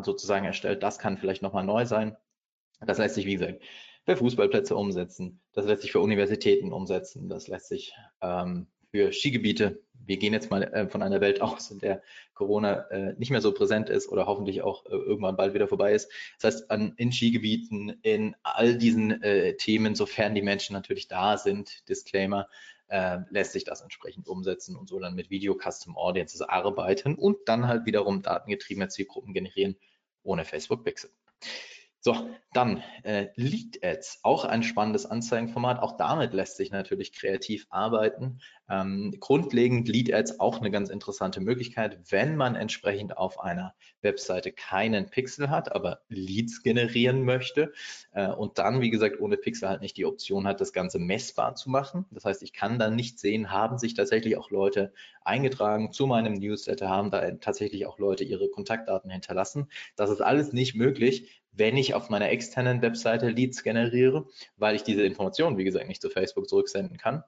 sozusagen 0.03 0.47
erstellt, 0.47 0.83
das 0.83 0.99
kann 0.99 1.19
vielleicht 1.19 1.43
nochmal 1.43 1.65
neu 1.65 1.85
sein. 1.85 2.17
Das 2.81 2.99
lässt 2.99 3.17
sich, 3.17 3.27
wie 3.27 3.35
gesagt, 3.35 3.63
für 4.09 4.17
Fußballplätze 4.17 4.75
umsetzen. 4.75 5.41
Das 5.53 5.67
lässt 5.67 5.83
sich 5.83 5.93
für 5.93 6.01
Universitäten 6.01 6.73
umsetzen. 6.73 7.29
Das 7.29 7.47
lässt 7.47 7.69
sich 7.69 7.95
ähm, 8.23 8.67
für 8.91 9.13
Skigebiete. 9.13 9.83
Wir 9.93 10.17
gehen 10.17 10.33
jetzt 10.33 10.51
mal 10.51 10.63
äh, 10.63 10.89
von 10.89 11.03
einer 11.03 11.21
Welt 11.21 11.41
aus, 11.43 11.71
in 11.71 11.79
der 11.79 12.03
Corona 12.35 12.89
äh, 12.91 13.15
nicht 13.19 13.31
mehr 13.31 13.43
so 13.43 13.53
präsent 13.53 13.91
ist 13.91 14.09
oder 14.09 14.27
hoffentlich 14.27 14.63
auch 14.63 14.87
äh, 14.87 14.91
irgendwann 14.91 15.37
bald 15.37 15.53
wieder 15.53 15.69
vorbei 15.69 15.93
ist. 15.93 16.11
Das 16.41 16.55
heißt, 16.55 16.71
an, 16.71 16.95
in 16.97 17.13
Skigebieten, 17.13 17.99
in 18.03 18.35
all 18.43 18.79
diesen 18.79 19.23
äh, 19.23 19.57
Themen, 19.57 19.95
sofern 19.95 20.35
die 20.35 20.43
Menschen 20.43 20.73
natürlich 20.73 21.09
da 21.09 21.37
sind, 21.37 21.87
Disclaimer, 21.89 22.49
äh, 22.89 23.19
lässt 23.29 23.53
sich 23.53 23.65
das 23.65 23.83
entsprechend 23.83 24.27
umsetzen 24.29 24.75
und 24.75 24.89
so 24.89 24.99
dann 24.99 25.15
mit 25.15 25.29
Video 25.29 25.55
Custom 25.55 25.97
Audiences 25.97 26.41
arbeiten 26.41 27.15
und 27.15 27.37
dann 27.47 27.69
halt 27.69 27.85
wiederum 27.85 28.23
datengetriebene 28.23 28.89
Zielgruppen 28.89 29.35
generieren 29.35 29.77
ohne 30.23 30.47
Facebook 30.47 30.85
Pixel. 30.85 31.11
So, 32.01 32.31
dann 32.53 32.83
äh, 33.03 33.29
Lead 33.35 33.85
Ads, 33.85 34.21
auch 34.23 34.45
ein 34.45 34.63
spannendes 34.63 35.07
Anzeigenformat. 35.07 35.81
Auch 35.81 35.97
damit 35.97 36.33
lässt 36.33 36.57
sich 36.57 36.71
natürlich 36.71 37.13
kreativ 37.13 37.67
arbeiten. 37.71 38.41
Ähm, 38.71 39.15
grundlegend 39.19 39.89
Lead 39.89 40.13
Ads 40.13 40.41
auch 40.41 40.61
eine 40.61 40.71
ganz 40.71 40.91
interessante 40.91 41.41
Möglichkeit, 41.41 41.99
wenn 42.11 42.37
man 42.37 42.55
entsprechend 42.55 43.17
auf 43.17 43.41
einer 43.41 43.75
Webseite 44.03 44.53
keinen 44.53 45.11
Pixel 45.11 45.51
hat, 45.51 45.73
aber 45.75 46.01
Leads 46.09 46.63
generieren 46.63 47.25
möchte 47.25 47.73
äh, 48.13 48.29
und 48.29 48.59
dann, 48.59 48.81
wie 48.81 48.91
gesagt, 48.91 49.21
ohne 49.21 49.37
Pixel 49.37 49.69
halt 49.69 49.81
nicht 49.81 49.97
die 49.97 50.07
Option 50.07 50.47
hat, 50.47 50.61
das 50.61 50.73
Ganze 50.73 50.99
messbar 50.99 51.55
zu 51.55 51.71
machen. 51.71 52.07
Das 52.11 52.25
heißt, 52.25 52.43
ich 52.43 52.53
kann 52.53 52.79
dann 52.79 52.97
nicht 52.97 53.19
sehen, 53.19 53.51
haben 53.51 53.79
sich 53.79 53.95
tatsächlich 53.95 54.37
auch 54.37 54.51
Leute 54.51 54.93
eingetragen 55.23 55.93
zu 55.93 56.07
meinem 56.07 56.35
Newsletter, 56.35 56.89
haben 56.89 57.11
da 57.11 57.31
tatsächlich 57.33 57.87
auch 57.87 57.99
Leute 57.99 58.25
ihre 58.25 58.49
Kontaktdaten 58.49 59.11
hinterlassen. 59.11 59.69
Das 59.97 60.11
ist 60.11 60.21
alles 60.21 60.53
nicht 60.53 60.75
möglich, 60.75 61.43
wenn 61.53 61.77
ich 61.77 61.95
auf 61.95 62.09
meiner 62.09 62.31
externen 62.31 62.83
Webseite 62.83 63.29
Leads 63.29 63.63
generiere, 63.63 64.27
weil 64.57 64.77
ich 64.77 64.85
diese 64.85 65.03
Informationen, 65.03 65.59
wie 65.59 65.65
gesagt, 65.65 65.89
nicht 65.89 66.03
zu 66.03 66.11
Facebook 66.11 66.49
zurücksenden 66.49 66.99
kann. 66.99 67.25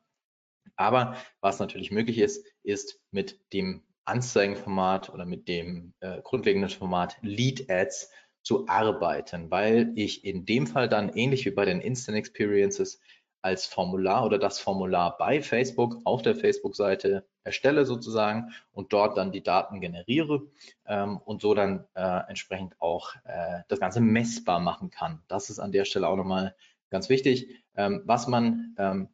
Aber 0.77 1.16
was 1.40 1.59
natürlich 1.59 1.90
möglich 1.90 2.18
ist, 2.18 2.46
ist 2.62 3.01
mit 3.11 3.40
dem 3.53 3.83
Anzeigenformat 4.05 5.11
oder 5.11 5.27
mit 5.27 5.46
dem 5.46 5.94
äh, 6.01 6.20
grundlegenden 6.23 6.70
Format 6.70 7.16
Lead 7.23 7.70
Ads 7.70 8.11
zu 8.42 8.66
arbeiten, 8.66 9.51
weil 9.51 9.92
ich 9.94 10.25
in 10.25 10.46
dem 10.46 10.66
Fall 10.66 10.88
dann 10.88 11.11
ähnlich 11.11 11.44
wie 11.44 11.51
bei 11.51 11.64
den 11.64 11.81
Instant 11.81 12.16
Experiences 12.16 13.01
als 13.42 13.66
Formular 13.66 14.25
oder 14.25 14.38
das 14.38 14.59
Formular 14.59 15.16
bei 15.16 15.40
Facebook 15.40 15.99
auf 16.05 16.23
der 16.23 16.35
Facebook-Seite 16.35 17.27
erstelle 17.44 17.87
sozusagen 17.87 18.53
und 18.73 18.92
dort 18.92 19.16
dann 19.16 19.33
die 19.33 19.42
Daten 19.42 19.81
generiere 19.81 20.42
ähm, 20.87 21.18
und 21.18 21.40
so 21.40 21.55
dann 21.55 21.87
äh, 21.94 22.20
entsprechend 22.29 22.75
auch 22.81 23.14
äh, 23.25 23.61
das 23.68 23.81
Ganze 23.81 24.01
messbar 24.01 24.61
machen 24.61 24.90
kann. 24.90 25.23
Das 25.29 25.49
ist 25.49 25.59
an 25.59 25.73
der 25.73 25.85
Stelle 25.85 26.09
auch 26.09 26.16
nochmal 26.16 26.55
ganz 26.90 27.09
wichtig. 27.09 27.64
Ähm, 27.77 28.03
was 28.05 28.27
man 28.27 28.75
ähm, 28.79 29.09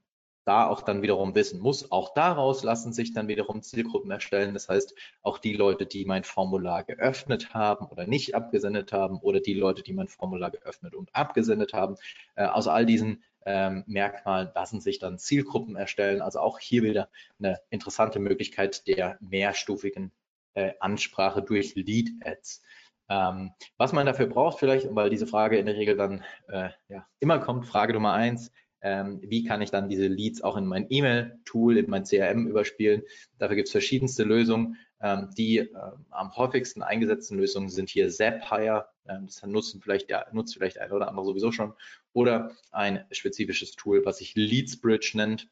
da 0.46 0.66
auch 0.66 0.82
dann 0.82 1.02
wiederum 1.02 1.35
wissen 1.35 1.61
muss. 1.61 1.90
Auch 1.90 2.14
daraus 2.14 2.62
lassen 2.62 2.92
sich 2.92 3.12
dann 3.12 3.28
wiederum 3.28 3.62
Zielgruppen 3.62 4.11
erstellen. 4.11 4.54
Das 4.54 4.68
heißt, 4.68 4.94
auch 5.22 5.38
die 5.38 5.52
Leute, 5.52 5.87
die 5.87 6.04
mein 6.04 6.24
Formular 6.24 6.85
geöffnet 6.85 7.52
haben 7.52 7.87
oder 7.87 8.06
nicht 8.06 8.35
abgesendet 8.35 8.92
haben 8.92 9.18
oder 9.18 9.40
die 9.40 9.54
Leute, 9.54 9.82
die 9.82 9.92
mein 9.92 10.09
Formular 10.09 10.50
geöffnet 10.50 10.94
und 10.94 11.14
abgesendet 11.14 11.72
haben, 11.72 11.96
äh, 12.37 12.46
aus 12.46 12.68
all 12.68 12.87
diesen 12.87 13.24
ähm, 13.44 13.85
Merkmalen 13.87 14.50
lassen 14.54 14.80
sich 14.80 14.98
dann 14.98 15.18
Zielgruppen 15.18 15.76
erstellen. 15.76 16.22
Also 16.22 16.38
auch 16.40 16.59
hier 16.59 16.82
wieder 16.82 17.09
eine 17.38 17.61
interessante 17.70 18.20
Möglichkeit 18.20 18.87
der 18.87 19.18
mehrstufigen 19.20 20.12
äh, 20.54 20.72
Ansprache 20.80 21.42
durch 21.42 21.74
Lead 21.74 22.11
Ads. 22.24 22.62
Ähm, 23.09 23.52
was 23.76 23.92
man 23.92 24.06
dafür 24.06 24.26
braucht, 24.26 24.59
vielleicht, 24.59 24.92
weil 24.94 25.11
diese 25.11 25.26
Frage 25.26 25.59
in 25.59 25.66
der 25.66 25.76
Regel 25.76 25.96
dann 25.96 26.24
äh, 26.48 26.70
ja, 26.88 27.06
immer 27.20 27.38
kommt, 27.38 27.66
Frage 27.66 27.92
Nummer 27.92 28.12
eins, 28.12 28.52
ähm, 28.87 29.18
wie 29.20 29.42
kann 29.42 29.62
ich 29.62 29.72
dann 29.72 29.88
diese 29.88 30.07
Leads 30.07 30.42
auch 30.42 30.57
in 30.57 30.64
mein 30.64 30.87
E-Mail-Tool, 30.88 31.77
in 31.77 31.90
mein 31.90 32.05
CRM 32.05 32.46
überspielen. 32.46 33.03
Dafür 33.37 33.57
gibt 33.57 33.66
es 33.66 33.72
verschiedenste 33.72 34.22
Lösungen. 34.22 34.77
Ähm, 35.01 35.31
die 35.37 35.59
äh, 35.59 35.68
am 36.11 36.37
häufigsten 36.37 36.83
eingesetzten 36.83 37.37
Lösungen 37.37 37.68
sind 37.68 37.90
hier 37.90 38.09
Zapier, 38.09 38.87
ähm, 39.09 39.27
das 39.27 39.42
nutzen 39.44 39.81
vielleicht, 39.83 40.09
ja, 40.09 40.25
nutzt 40.31 40.55
vielleicht 40.55 40.79
ein 40.79 40.92
oder 40.92 41.09
andere 41.09 41.27
sowieso 41.27 41.51
schon, 41.51 41.75
oder 42.12 42.53
ein 42.70 43.05
spezifisches 43.11 43.72
Tool, 43.72 44.05
was 44.05 44.18
sich 44.18 44.37
LeadsBridge 44.37 45.16
nennt. 45.16 45.49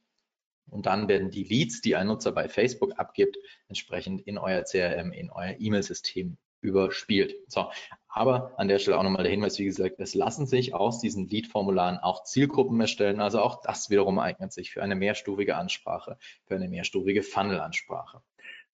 Und 0.71 0.87
dann 0.87 1.09
werden 1.09 1.33
die 1.33 1.43
Leads, 1.43 1.81
die 1.81 1.97
ein 1.97 2.07
Nutzer 2.07 2.31
bei 2.31 2.49
Facebook 2.49 3.01
abgibt, 3.01 3.37
entsprechend 3.67 4.21
in 4.29 4.39
euer 4.39 4.63
CRM, 4.63 5.11
in 5.11 5.31
euer 5.31 5.57
E-Mail-System 5.59 6.39
überspielt. 6.65 7.37
So, 7.47 7.71
aber 8.09 8.53
an 8.59 8.69
der 8.69 8.79
Stelle 8.79 8.99
auch 8.99 9.03
nochmal 9.03 9.25
der 9.25 9.33
Hinweis, 9.33 9.59
wie 9.59 9.65
gesagt, 9.65 9.97
es 9.99 10.15
lassen 10.15 10.47
sich 10.47 10.75
aus 10.75 11.01
diesen 11.01 11.29
Lead-Formularen 11.29 11.99
auch 11.99 12.25
Zielgruppen 12.25 12.81
erstellen. 12.81 13.21
Also 13.21 13.41
auch 13.41 13.61
das 13.61 13.91
wiederum 13.91 14.19
eignet 14.19 14.53
sich 14.53 14.73
für 14.73 14.83
eine 14.83 14.95
mehrstufige 14.95 15.57
Ansprache, 15.57 16.17
für 16.47 16.55
eine 16.55 16.69
mehrstufige 16.69 17.23
Funnel-Ansprache. 17.23 18.23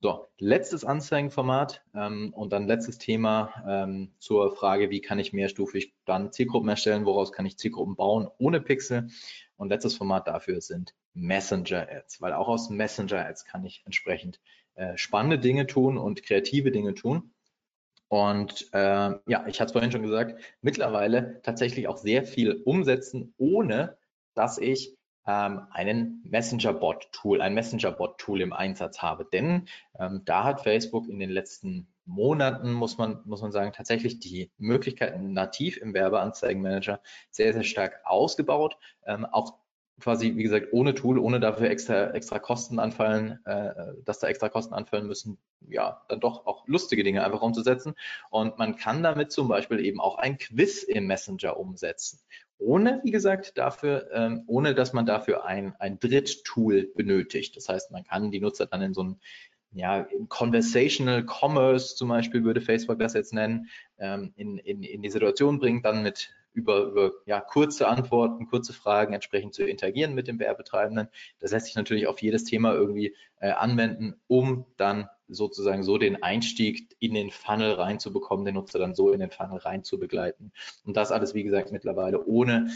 So, 0.02 0.28
letztes 0.38 0.84
Anzeigenformat 0.84 1.82
ähm, 1.94 2.32
und 2.34 2.54
dann 2.54 2.66
letztes 2.66 2.96
Thema 2.96 3.52
ähm, 3.68 4.12
zur 4.18 4.54
Frage, 4.56 4.88
wie 4.88 5.02
kann 5.02 5.18
ich 5.18 5.34
mehrstufig 5.34 5.94
dann 6.06 6.32
Zielgruppen 6.32 6.70
erstellen, 6.70 7.04
woraus 7.04 7.32
kann 7.32 7.44
ich 7.44 7.58
Zielgruppen 7.58 7.96
bauen 7.96 8.28
ohne 8.38 8.62
Pixel. 8.62 9.08
Und 9.56 9.68
letztes 9.68 9.96
Format 9.96 10.26
dafür 10.26 10.62
sind 10.62 10.94
Messenger-Ads, 11.12 12.22
weil 12.22 12.32
auch 12.32 12.48
aus 12.48 12.70
Messenger-Ads 12.70 13.44
kann 13.44 13.64
ich 13.66 13.82
entsprechend 13.84 14.40
äh, 14.74 14.96
spannende 14.96 15.38
Dinge 15.38 15.66
tun 15.66 15.98
und 15.98 16.22
kreative 16.22 16.70
Dinge 16.70 16.94
tun. 16.94 17.34
Und 18.10 18.68
äh, 18.72 19.12
ja, 19.26 19.46
ich 19.46 19.60
hatte 19.60 19.66
es 19.66 19.72
vorhin 19.72 19.92
schon 19.92 20.02
gesagt, 20.02 20.42
mittlerweile 20.62 21.40
tatsächlich 21.42 21.86
auch 21.86 21.96
sehr 21.96 22.24
viel 22.24 22.60
umsetzen, 22.64 23.34
ohne 23.38 23.96
dass 24.34 24.58
ich 24.58 24.96
ähm, 25.28 25.68
einen 25.70 26.20
Messenger-Bot-Tool, 26.24 27.40
ein 27.40 27.54
Messenger-Bot-Tool 27.54 28.40
im 28.40 28.52
Einsatz 28.52 29.00
habe. 29.00 29.28
Denn 29.32 29.68
ähm, 29.96 30.22
da 30.24 30.42
hat 30.42 30.62
Facebook 30.62 31.08
in 31.08 31.20
den 31.20 31.30
letzten 31.30 31.86
Monaten, 32.04 32.72
muss 32.72 32.98
man, 32.98 33.20
muss 33.26 33.42
man 33.42 33.52
sagen, 33.52 33.72
tatsächlich 33.72 34.18
die 34.18 34.50
Möglichkeiten 34.58 35.32
nativ 35.32 35.76
im 35.76 35.94
Werbeanzeigenmanager 35.94 37.00
sehr, 37.30 37.52
sehr 37.52 37.62
stark 37.62 38.00
ausgebaut. 38.02 38.76
Ähm, 39.06 39.24
auch 39.24 39.54
quasi, 40.00 40.36
wie 40.36 40.42
gesagt, 40.42 40.68
ohne 40.72 40.94
Tool, 40.94 41.18
ohne 41.18 41.40
dafür 41.40 41.70
extra, 41.70 42.10
extra 42.10 42.38
Kosten 42.38 42.78
anfallen, 42.78 43.38
äh, 43.44 43.72
dass 44.04 44.18
da 44.18 44.28
extra 44.28 44.48
Kosten 44.48 44.74
anfallen 44.74 45.06
müssen, 45.06 45.38
ja, 45.68 46.02
dann 46.08 46.20
doch 46.20 46.46
auch 46.46 46.66
lustige 46.66 47.04
Dinge 47.04 47.24
einfach 47.24 47.42
umzusetzen. 47.42 47.94
Und 48.30 48.58
man 48.58 48.76
kann 48.76 49.02
damit 49.02 49.32
zum 49.32 49.48
Beispiel 49.48 49.80
eben 49.84 50.00
auch 50.00 50.16
ein 50.16 50.38
Quiz 50.38 50.82
im 50.82 51.06
Messenger 51.06 51.58
umsetzen. 51.58 52.20
Ohne, 52.58 53.00
wie 53.04 53.10
gesagt, 53.10 53.56
dafür, 53.56 54.10
ähm, 54.12 54.44
ohne 54.46 54.74
dass 54.74 54.92
man 54.92 55.06
dafür 55.06 55.44
ein, 55.44 55.74
ein 55.78 55.98
Dritttool 55.98 56.90
benötigt. 56.94 57.56
Das 57.56 57.68
heißt, 57.68 57.90
man 57.90 58.04
kann 58.04 58.30
die 58.30 58.40
Nutzer 58.40 58.66
dann 58.66 58.82
in 58.82 58.94
so 58.94 59.02
ein 59.02 59.20
ja, 59.72 60.06
Conversational 60.28 61.24
Commerce 61.24 61.94
zum 61.94 62.08
Beispiel 62.08 62.44
würde 62.44 62.60
Facebook 62.60 62.98
das 62.98 63.14
jetzt 63.14 63.32
nennen, 63.32 63.68
ähm, 63.98 64.32
in, 64.36 64.58
in, 64.58 64.82
in 64.82 65.00
die 65.00 65.10
Situation 65.10 65.58
bringen, 65.58 65.82
dann 65.82 66.02
mit 66.02 66.30
über, 66.52 66.84
über 66.84 67.12
ja, 67.26 67.40
kurze 67.40 67.88
Antworten, 67.88 68.46
kurze 68.46 68.72
Fragen 68.72 69.14
entsprechend 69.14 69.54
zu 69.54 69.64
interagieren 69.64 70.14
mit 70.14 70.28
dem 70.28 70.38
Werbetreibenden. 70.38 71.08
Das 71.38 71.52
lässt 71.52 71.66
sich 71.66 71.76
natürlich 71.76 72.06
auf 72.06 72.20
jedes 72.22 72.44
Thema 72.44 72.72
irgendwie 72.74 73.14
äh, 73.40 73.50
anwenden, 73.50 74.14
um 74.26 74.66
dann 74.76 75.08
sozusagen 75.28 75.82
so 75.82 75.96
den 75.98 76.22
Einstieg 76.22 76.96
in 76.98 77.14
den 77.14 77.30
Funnel 77.30 77.72
reinzubekommen, 77.72 78.44
den 78.44 78.54
Nutzer 78.54 78.78
dann 78.78 78.94
so 78.94 79.12
in 79.12 79.20
den 79.20 79.30
Funnel 79.30 79.58
rein 79.58 79.84
zu 79.84 79.98
begleiten. 79.98 80.52
Und 80.84 80.96
das 80.96 81.12
alles, 81.12 81.34
wie 81.34 81.44
gesagt, 81.44 81.70
mittlerweile 81.70 82.24
ohne 82.24 82.68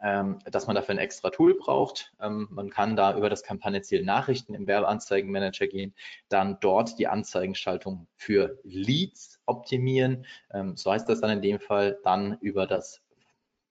ähm, 0.00 0.38
dass 0.44 0.66
man 0.66 0.76
dafür 0.76 0.94
ein 0.94 0.98
extra 0.98 1.30
Tool 1.30 1.54
braucht. 1.54 2.12
Ähm, 2.20 2.48
man 2.50 2.70
kann 2.70 2.96
da 2.96 3.16
über 3.16 3.28
das 3.28 3.42
Kampagnenziel 3.42 4.04
Nachrichten 4.04 4.54
im 4.54 4.66
Werbeanzeigenmanager 4.66 5.66
gehen, 5.66 5.94
dann 6.28 6.58
dort 6.60 6.98
die 6.98 7.08
Anzeigenschaltung 7.08 8.06
für 8.14 8.58
Leads 8.62 9.40
optimieren. 9.46 10.24
Ähm, 10.52 10.76
so 10.76 10.92
heißt 10.92 11.08
das 11.08 11.20
dann 11.20 11.30
in 11.30 11.42
dem 11.42 11.58
Fall 11.60 11.98
dann 12.04 12.38
über 12.40 12.66
das 12.66 13.02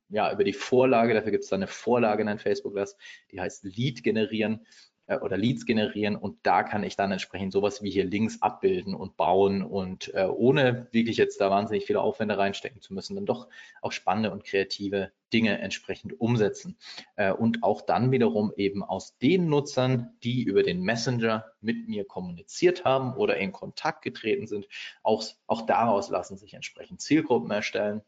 ja, 0.09 0.31
über 0.31 0.43
die 0.43 0.53
Vorlage, 0.53 1.13
dafür 1.13 1.31
gibt 1.31 1.43
es 1.43 1.49
dann 1.49 1.61
eine 1.61 1.67
Vorlage 1.67 2.21
in 2.21 2.27
ein 2.27 2.39
Facebook-Glas, 2.39 2.97
die 3.31 3.39
heißt 3.39 3.63
Lead 3.63 4.03
generieren 4.03 4.65
äh, 5.07 5.17
oder 5.17 5.37
Leads 5.37 5.65
generieren 5.65 6.15
und 6.15 6.37
da 6.43 6.63
kann 6.63 6.83
ich 6.83 6.95
dann 6.95 7.11
entsprechend 7.11 7.53
sowas 7.53 7.81
wie 7.81 7.89
hier 7.89 8.05
Links 8.05 8.41
abbilden 8.41 8.93
und 8.93 9.17
bauen 9.17 9.63
und 9.63 10.13
äh, 10.13 10.25
ohne 10.25 10.87
wirklich 10.91 11.17
jetzt 11.17 11.41
da 11.41 11.49
wahnsinnig 11.49 11.85
viele 11.85 12.01
Aufwände 12.01 12.37
reinstecken 12.37 12.81
zu 12.81 12.93
müssen, 12.93 13.15
dann 13.15 13.25
doch 13.25 13.47
auch 13.81 13.91
spannende 13.91 14.31
und 14.31 14.43
kreative 14.43 15.11
Dinge 15.33 15.59
entsprechend 15.59 16.19
umsetzen. 16.19 16.77
Äh, 17.15 17.33
und 17.33 17.63
auch 17.63 17.81
dann 17.81 18.11
wiederum 18.11 18.53
eben 18.55 18.83
aus 18.83 19.17
den 19.17 19.47
Nutzern, 19.47 20.15
die 20.23 20.43
über 20.43 20.63
den 20.63 20.81
Messenger 20.81 21.45
mit 21.59 21.87
mir 21.87 22.05
kommuniziert 22.05 22.85
haben 22.85 23.13
oder 23.15 23.37
in 23.37 23.51
Kontakt 23.51 24.03
getreten 24.03 24.47
sind, 24.47 24.67
auch, 25.03 25.23
auch 25.47 25.65
daraus 25.65 26.09
lassen 26.09 26.37
sich 26.37 26.53
entsprechend 26.53 27.01
Zielgruppen 27.01 27.51
erstellen 27.51 28.03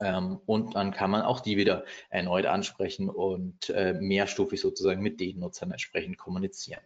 ähm, 0.00 0.40
und 0.46 0.74
dann 0.74 0.92
kann 0.92 1.10
man 1.10 1.22
auch 1.22 1.40
die 1.40 1.56
wieder 1.56 1.84
erneut 2.10 2.46
ansprechen 2.46 3.08
und 3.08 3.70
äh, 3.70 3.94
mehrstufig 3.94 4.60
sozusagen 4.60 5.02
mit 5.02 5.20
den 5.20 5.40
Nutzern 5.40 5.70
entsprechend 5.70 6.18
kommunizieren. 6.18 6.82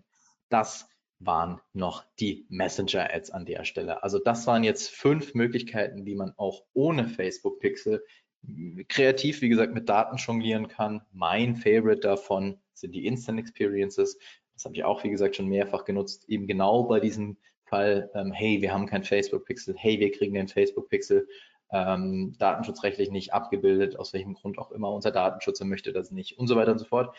Das 0.49 0.89
waren 1.19 1.61
noch 1.73 2.05
die 2.19 2.47
Messenger-Ads 2.49 3.31
an 3.31 3.45
der 3.45 3.65
Stelle. 3.65 4.03
Also 4.03 4.19
das 4.19 4.47
waren 4.47 4.65
jetzt 4.65 4.91
fünf 4.91 5.35
Möglichkeiten, 5.35 6.07
wie 6.07 6.15
man 6.15 6.33
auch 6.37 6.65
ohne 6.73 7.09
Facebook 7.09 7.61
Pixel 7.61 8.03
kreativ, 8.89 9.43
wie 9.43 9.51
gesagt, 9.51 9.75
mit 9.75 9.89
Daten 9.89 10.17
jonglieren 10.17 10.69
kann. 10.69 11.03
Mein 11.13 11.57
Favorite 11.57 12.01
davon 12.01 12.59
sind 12.73 12.95
die 12.95 13.07
Instant 13.07 13.39
Experiences. 13.39 14.19
Das 14.55 14.65
habe 14.65 14.75
ich 14.75 14.85
auch, 14.85 15.05
wie 15.05 15.11
gesagt, 15.11 15.37
schon 15.37 15.49
mehrfach 15.49 15.85
genutzt, 15.85 16.29
eben 16.29 16.47
genau 16.47 16.85
bei 16.85 17.01
diesem 17.01 17.37
Fall, 17.65 18.11
ähm, 18.15 18.33
hey, 18.33 18.61
wir 18.63 18.73
haben 18.73 18.87
kein 18.87 19.05
Facebook 19.05 19.45
Pixel, 19.45 19.75
hey, 19.77 20.01
wir 20.01 20.11
kriegen 20.11 20.35
den 20.35 20.49
Facebook 20.49 20.89
Pixel 20.89 21.29
ähm, 21.73 22.35
datenschutzrechtlich 22.39 23.11
nicht 23.11 23.33
abgebildet, 23.33 23.99
aus 23.99 24.13
welchem 24.13 24.35
Grund 24.35 24.59
auch 24.59 24.73
immer 24.73 24.93
unser 24.93 25.11
Datenschützer 25.11 25.65
möchte 25.65 25.93
das 25.93 26.11
nicht 26.11 26.39
und 26.39 26.47
so 26.47 26.57
weiter 26.57 26.73
und 26.73 26.79
so 26.79 26.85
fort. 26.87 27.15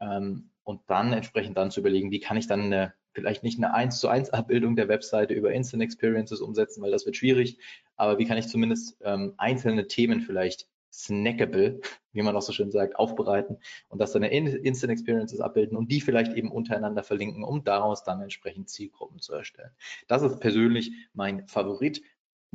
ähm, 0.00 0.50
und 0.66 0.80
dann 0.88 1.12
entsprechend 1.12 1.56
dann 1.56 1.70
zu 1.70 1.80
überlegen, 1.80 2.10
wie 2.10 2.18
kann 2.18 2.36
ich 2.36 2.48
dann 2.48 2.60
eine, 2.60 2.92
vielleicht 3.12 3.44
nicht 3.44 3.56
eine 3.58 3.72
1 3.72 4.00
zu 4.00 4.08
1 4.08 4.30
Abbildung 4.30 4.74
der 4.74 4.88
Webseite 4.88 5.32
über 5.32 5.52
Instant 5.52 5.82
Experiences 5.82 6.40
umsetzen, 6.40 6.82
weil 6.82 6.90
das 6.90 7.06
wird 7.06 7.16
schwierig, 7.16 7.58
aber 7.94 8.18
wie 8.18 8.26
kann 8.26 8.36
ich 8.36 8.48
zumindest 8.48 8.98
ähm, 9.02 9.34
einzelne 9.38 9.86
Themen 9.86 10.20
vielleicht 10.20 10.66
snackable, 10.92 11.80
wie 12.12 12.22
man 12.22 12.34
auch 12.34 12.42
so 12.42 12.52
schön 12.52 12.70
sagt, 12.70 12.96
aufbereiten 12.96 13.58
und 13.88 14.00
das 14.00 14.12
dann 14.12 14.22
in 14.22 14.46
Instant 14.46 14.92
Experiences 14.92 15.40
abbilden 15.40 15.76
und 15.76 15.92
die 15.92 16.00
vielleicht 16.00 16.32
eben 16.34 16.50
untereinander 16.50 17.02
verlinken, 17.02 17.44
um 17.44 17.62
daraus 17.62 18.02
dann 18.02 18.20
entsprechend 18.20 18.68
Zielgruppen 18.68 19.20
zu 19.20 19.34
erstellen. 19.34 19.70
Das 20.08 20.22
ist 20.22 20.40
persönlich 20.40 20.92
mein 21.12 21.46
Favorit. 21.46 22.02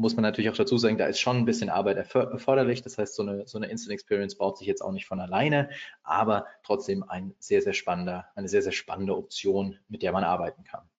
Muss 0.02 0.16
man 0.16 0.24
natürlich 0.24 0.49
auch 0.49 0.58
dazu 0.58 0.80
sagen, 0.80 0.97
da 0.97 1.06
ist 1.06 1.20
schon 1.20 1.38
ein 1.38 1.45
bisschen 1.45 1.70
Arbeit 1.70 1.97
erforderlich. 1.97 2.82
Das 2.82 2.97
heißt, 2.97 3.14
so 3.14 3.22
eine, 3.22 3.47
so 3.47 3.60
eine 3.60 3.68
Instant 3.68 3.93
Experience 3.93 4.36
baut 4.36 4.58
sich 4.58 4.66
jetzt 4.66 4.82
auch 4.82 4.91
nicht 4.91 5.06
von 5.06 5.20
alleine, 5.20 5.70
aber 6.02 6.47
trotzdem 6.64 7.04
ein 7.04 7.36
sehr, 7.38 7.62
sehr 7.62 7.74
spannender, 7.74 8.26
eine 8.34 8.49
sehr, 8.49 8.64
sehr 8.64 8.72
spannende 8.72 9.16
Option, 9.16 9.78
mit 9.89 10.02
der 10.02 10.12
man 10.12 10.24
arbeiten 10.24 10.64
kann. 10.64 10.89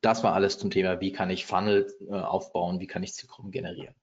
Das 0.00 0.24
war 0.24 0.34
alles 0.34 0.58
zum 0.58 0.70
Thema, 0.70 1.00
wie 1.00 1.12
kann 1.12 1.30
ich 1.30 1.46
Funnel 1.46 1.94
äh, 2.08 2.14
aufbauen, 2.14 2.80
wie 2.80 2.88
kann 2.88 3.04
ich 3.04 3.14
Zielgruppen 3.14 3.52
generieren. 3.52 3.94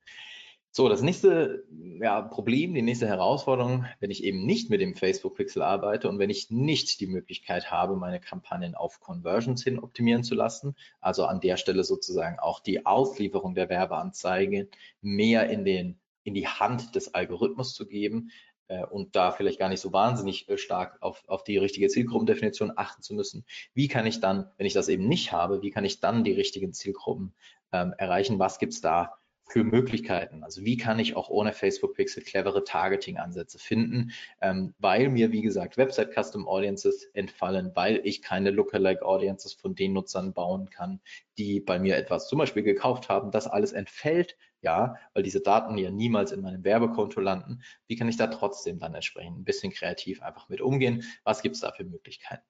So, 0.77 0.89
das 0.89 1.01
nächste 1.01 1.63
ja, 2.01 2.21
Problem, 2.21 2.73
die 2.73 2.81
nächste 2.81 3.07
Herausforderung, 3.07 3.85
wenn 4.01 4.11
ich 4.11 4.25
eben 4.25 4.45
nicht 4.45 4.69
mit 4.69 4.81
dem 4.81 4.93
Facebook 4.93 5.35
Pixel 5.35 5.61
arbeite 5.61 6.09
und 6.09 6.19
wenn 6.19 6.29
ich 6.29 6.51
nicht 6.51 6.99
die 6.99 7.07
Möglichkeit 7.07 7.71
habe, 7.71 7.95
meine 7.95 8.19
Kampagnen 8.19 8.75
auf 8.75 8.99
Conversions 8.99 9.63
hin 9.63 9.79
optimieren 9.79 10.25
zu 10.25 10.35
lassen, 10.35 10.75
also 10.99 11.27
an 11.27 11.39
der 11.39 11.55
Stelle 11.55 11.85
sozusagen 11.85 12.39
auch 12.39 12.59
die 12.59 12.85
Auslieferung 12.85 13.55
der 13.55 13.69
Werbeanzeige 13.69 14.67
mehr 14.99 15.49
in, 15.49 15.63
den, 15.63 15.97
in 16.25 16.33
die 16.33 16.49
Hand 16.49 16.93
des 16.93 17.13
Algorithmus 17.13 17.73
zu 17.73 17.87
geben 17.87 18.31
äh, 18.67 18.83
und 18.83 19.15
da 19.15 19.31
vielleicht 19.31 19.59
gar 19.59 19.69
nicht 19.69 19.79
so 19.79 19.93
wahnsinnig 19.93 20.49
äh, 20.49 20.57
stark 20.57 20.97
auf, 20.99 21.23
auf 21.27 21.45
die 21.45 21.57
richtige 21.57 21.87
Zielgruppendefinition 21.87 22.73
achten 22.75 23.01
zu 23.01 23.13
müssen. 23.13 23.45
Wie 23.75 23.87
kann 23.87 24.05
ich 24.05 24.19
dann, 24.19 24.51
wenn 24.57 24.67
ich 24.67 24.73
das 24.73 24.89
eben 24.89 25.07
nicht 25.07 25.31
habe, 25.31 25.61
wie 25.61 25.71
kann 25.71 25.85
ich 25.85 26.01
dann 26.01 26.25
die 26.25 26.33
richtigen 26.33 26.73
Zielgruppen 26.73 27.33
ähm, 27.71 27.93
erreichen? 27.97 28.39
Was 28.39 28.59
gibt 28.59 28.73
es 28.73 28.81
da 28.81 29.15
für 29.47 29.63
Möglichkeiten. 29.63 30.43
Also 30.43 30.65
wie 30.65 30.75
kann 30.75 30.99
ich 30.99 31.15
auch 31.15 31.29
ohne 31.29 31.53
Facebook 31.53 31.95
Pixel 31.95 32.23
clevere 32.23 32.63
Targeting-Ansätze 32.63 33.59
finden, 33.59 34.11
ähm, 34.41 34.73
weil 34.79 35.09
mir, 35.09 35.31
wie 35.31 35.41
gesagt, 35.41 35.77
Website 35.77 36.13
Custom 36.13 36.47
Audiences 36.47 37.05
entfallen, 37.13 37.71
weil 37.75 38.01
ich 38.03 38.21
keine 38.21 38.49
Lookalike 38.49 39.05
Audiences 39.05 39.53
von 39.53 39.75
den 39.75 39.93
Nutzern 39.93 40.33
bauen 40.33 40.69
kann, 40.69 40.99
die 41.37 41.59
bei 41.59 41.79
mir 41.79 41.95
etwas 41.95 42.27
zum 42.27 42.39
Beispiel 42.39 42.63
gekauft 42.63 43.07
haben. 43.09 43.31
Das 43.31 43.47
alles 43.47 43.71
entfällt, 43.71 44.35
ja, 44.61 44.95
weil 45.13 45.23
diese 45.23 45.41
Daten 45.41 45.77
ja 45.77 45.91
niemals 45.91 46.31
in 46.31 46.41
meinem 46.41 46.63
Werbekonto 46.63 47.21
landen. 47.21 47.61
Wie 47.87 47.95
kann 47.95 48.09
ich 48.09 48.17
da 48.17 48.27
trotzdem 48.27 48.79
dann 48.79 48.95
entsprechend 48.95 49.39
ein 49.39 49.45
bisschen 49.45 49.71
kreativ 49.71 50.23
einfach 50.23 50.49
mit 50.49 50.59
umgehen? 50.59 51.03
Was 51.23 51.43
gibt 51.43 51.55
es 51.55 51.61
da 51.61 51.71
für 51.71 51.83
Möglichkeiten? 51.83 52.43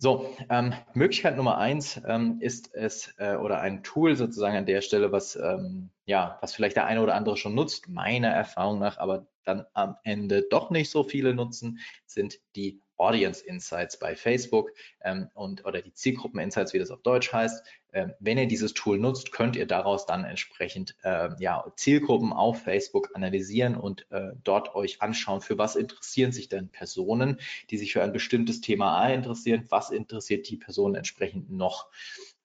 So, 0.00 0.32
ähm, 0.48 0.74
Möglichkeit 0.94 1.36
Nummer 1.36 1.58
eins 1.58 2.00
ähm, 2.06 2.38
ist 2.40 2.72
es 2.72 3.14
äh, 3.18 3.34
oder 3.34 3.60
ein 3.60 3.82
Tool 3.82 4.14
sozusagen 4.14 4.56
an 4.56 4.64
der 4.66 4.80
Stelle, 4.80 5.10
was 5.10 5.34
ähm, 5.34 5.90
ja, 6.04 6.38
was 6.40 6.54
vielleicht 6.54 6.76
der 6.76 6.86
eine 6.86 7.02
oder 7.02 7.16
andere 7.16 7.36
schon 7.36 7.56
nutzt, 7.56 7.88
meiner 7.88 8.28
Erfahrung 8.28 8.78
nach, 8.78 8.98
aber 8.98 9.26
dann 9.44 9.66
am 9.74 9.96
Ende 10.04 10.44
doch 10.50 10.70
nicht 10.70 10.90
so 10.90 11.02
viele 11.02 11.34
nutzen, 11.34 11.80
sind 12.06 12.38
die 12.54 12.80
Audience 12.98 13.44
Insights 13.44 13.98
bei 13.98 14.16
Facebook 14.16 14.72
ähm, 15.02 15.28
und 15.34 15.64
oder 15.64 15.80
die 15.80 15.94
Zielgruppen 15.94 16.40
Insights, 16.40 16.72
wie 16.72 16.78
das 16.78 16.90
auf 16.90 17.02
Deutsch 17.02 17.32
heißt. 17.32 17.64
Ähm, 17.92 18.12
wenn 18.20 18.36
ihr 18.36 18.46
dieses 18.46 18.74
Tool 18.74 18.98
nutzt, 18.98 19.32
könnt 19.32 19.56
ihr 19.56 19.66
daraus 19.66 20.04
dann 20.04 20.24
entsprechend 20.24 20.94
äh, 21.02 21.30
ja, 21.38 21.64
Zielgruppen 21.76 22.32
auf 22.32 22.62
Facebook 22.62 23.10
analysieren 23.14 23.76
und 23.76 24.06
äh, 24.10 24.32
dort 24.44 24.74
euch 24.74 25.00
anschauen, 25.00 25.40
für 25.40 25.56
was 25.56 25.74
interessieren 25.74 26.32
sich 26.32 26.48
denn 26.48 26.68
Personen, 26.68 27.40
die 27.70 27.78
sich 27.78 27.94
für 27.94 28.02
ein 28.02 28.12
bestimmtes 28.12 28.60
Thema 28.60 28.98
A 28.98 29.08
interessieren, 29.08 29.64
was 29.70 29.90
interessiert 29.90 30.48
die 30.50 30.56
Person 30.56 30.94
entsprechend 30.96 31.50
noch. 31.50 31.88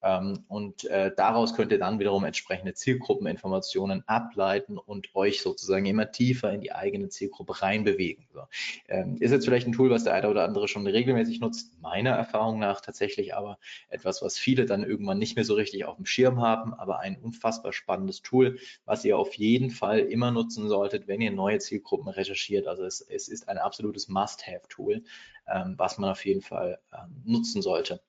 Ähm, 0.03 0.43
und 0.49 0.83
äh, 0.85 1.11
daraus 1.15 1.55
könnt 1.55 1.71
ihr 1.71 1.79
dann 1.79 1.97
wiederum 1.99 2.25
entsprechende 2.25 2.73
Zielgruppeninformationen 2.73 4.03
ableiten 4.05 4.77
und 4.77 5.15
euch 5.15 5.41
sozusagen 5.41 5.85
immer 5.85 6.11
tiefer 6.11 6.51
in 6.51 6.59
die 6.59 6.73
eigene 6.73 7.07
Zielgruppe 7.07 7.61
reinbewegen. 7.61 8.27
So. 8.33 8.41
Ähm, 8.89 9.15
ist 9.19 9.31
jetzt 9.31 9.45
vielleicht 9.45 9.65
ein 9.65 9.71
Tool, 9.71 9.89
was 9.89 10.03
der 10.03 10.13
eine 10.13 10.29
oder 10.29 10.43
andere 10.43 10.67
schon 10.67 10.85
regelmäßig 10.85 11.39
nutzt, 11.39 11.81
meiner 11.81 12.11
Erfahrung 12.11 12.59
nach 12.59 12.81
tatsächlich 12.81 13.33
aber 13.33 13.57
etwas, 13.87 14.21
was 14.21 14.37
viele 14.37 14.65
dann 14.65 14.83
irgendwann 14.83 15.19
nicht 15.19 15.37
mehr 15.37 15.45
so 15.45 15.53
richtig 15.53 15.85
auf 15.85 15.95
dem 15.95 16.05
Schirm 16.05 16.41
haben, 16.41 16.73
aber 16.73 16.99
ein 16.99 17.17
unfassbar 17.17 17.71
spannendes 17.71 18.21
Tool, 18.21 18.59
was 18.85 19.05
ihr 19.05 19.17
auf 19.17 19.33
jeden 19.35 19.71
Fall 19.71 19.99
immer 19.99 20.31
nutzen 20.31 20.67
solltet, 20.67 21.07
wenn 21.07 21.21
ihr 21.21 21.31
neue 21.31 21.59
Zielgruppen 21.59 22.09
recherchiert. 22.09 22.67
Also 22.67 22.83
es, 22.83 22.99
es 22.99 23.29
ist 23.29 23.47
ein 23.47 23.57
absolutes 23.57 24.09
Must-Have-Tool, 24.09 25.03
ähm, 25.47 25.75
was 25.77 25.97
man 25.97 26.09
auf 26.09 26.25
jeden 26.25 26.41
Fall 26.41 26.79
nutzen 27.25 27.61
sollte. 27.61 28.01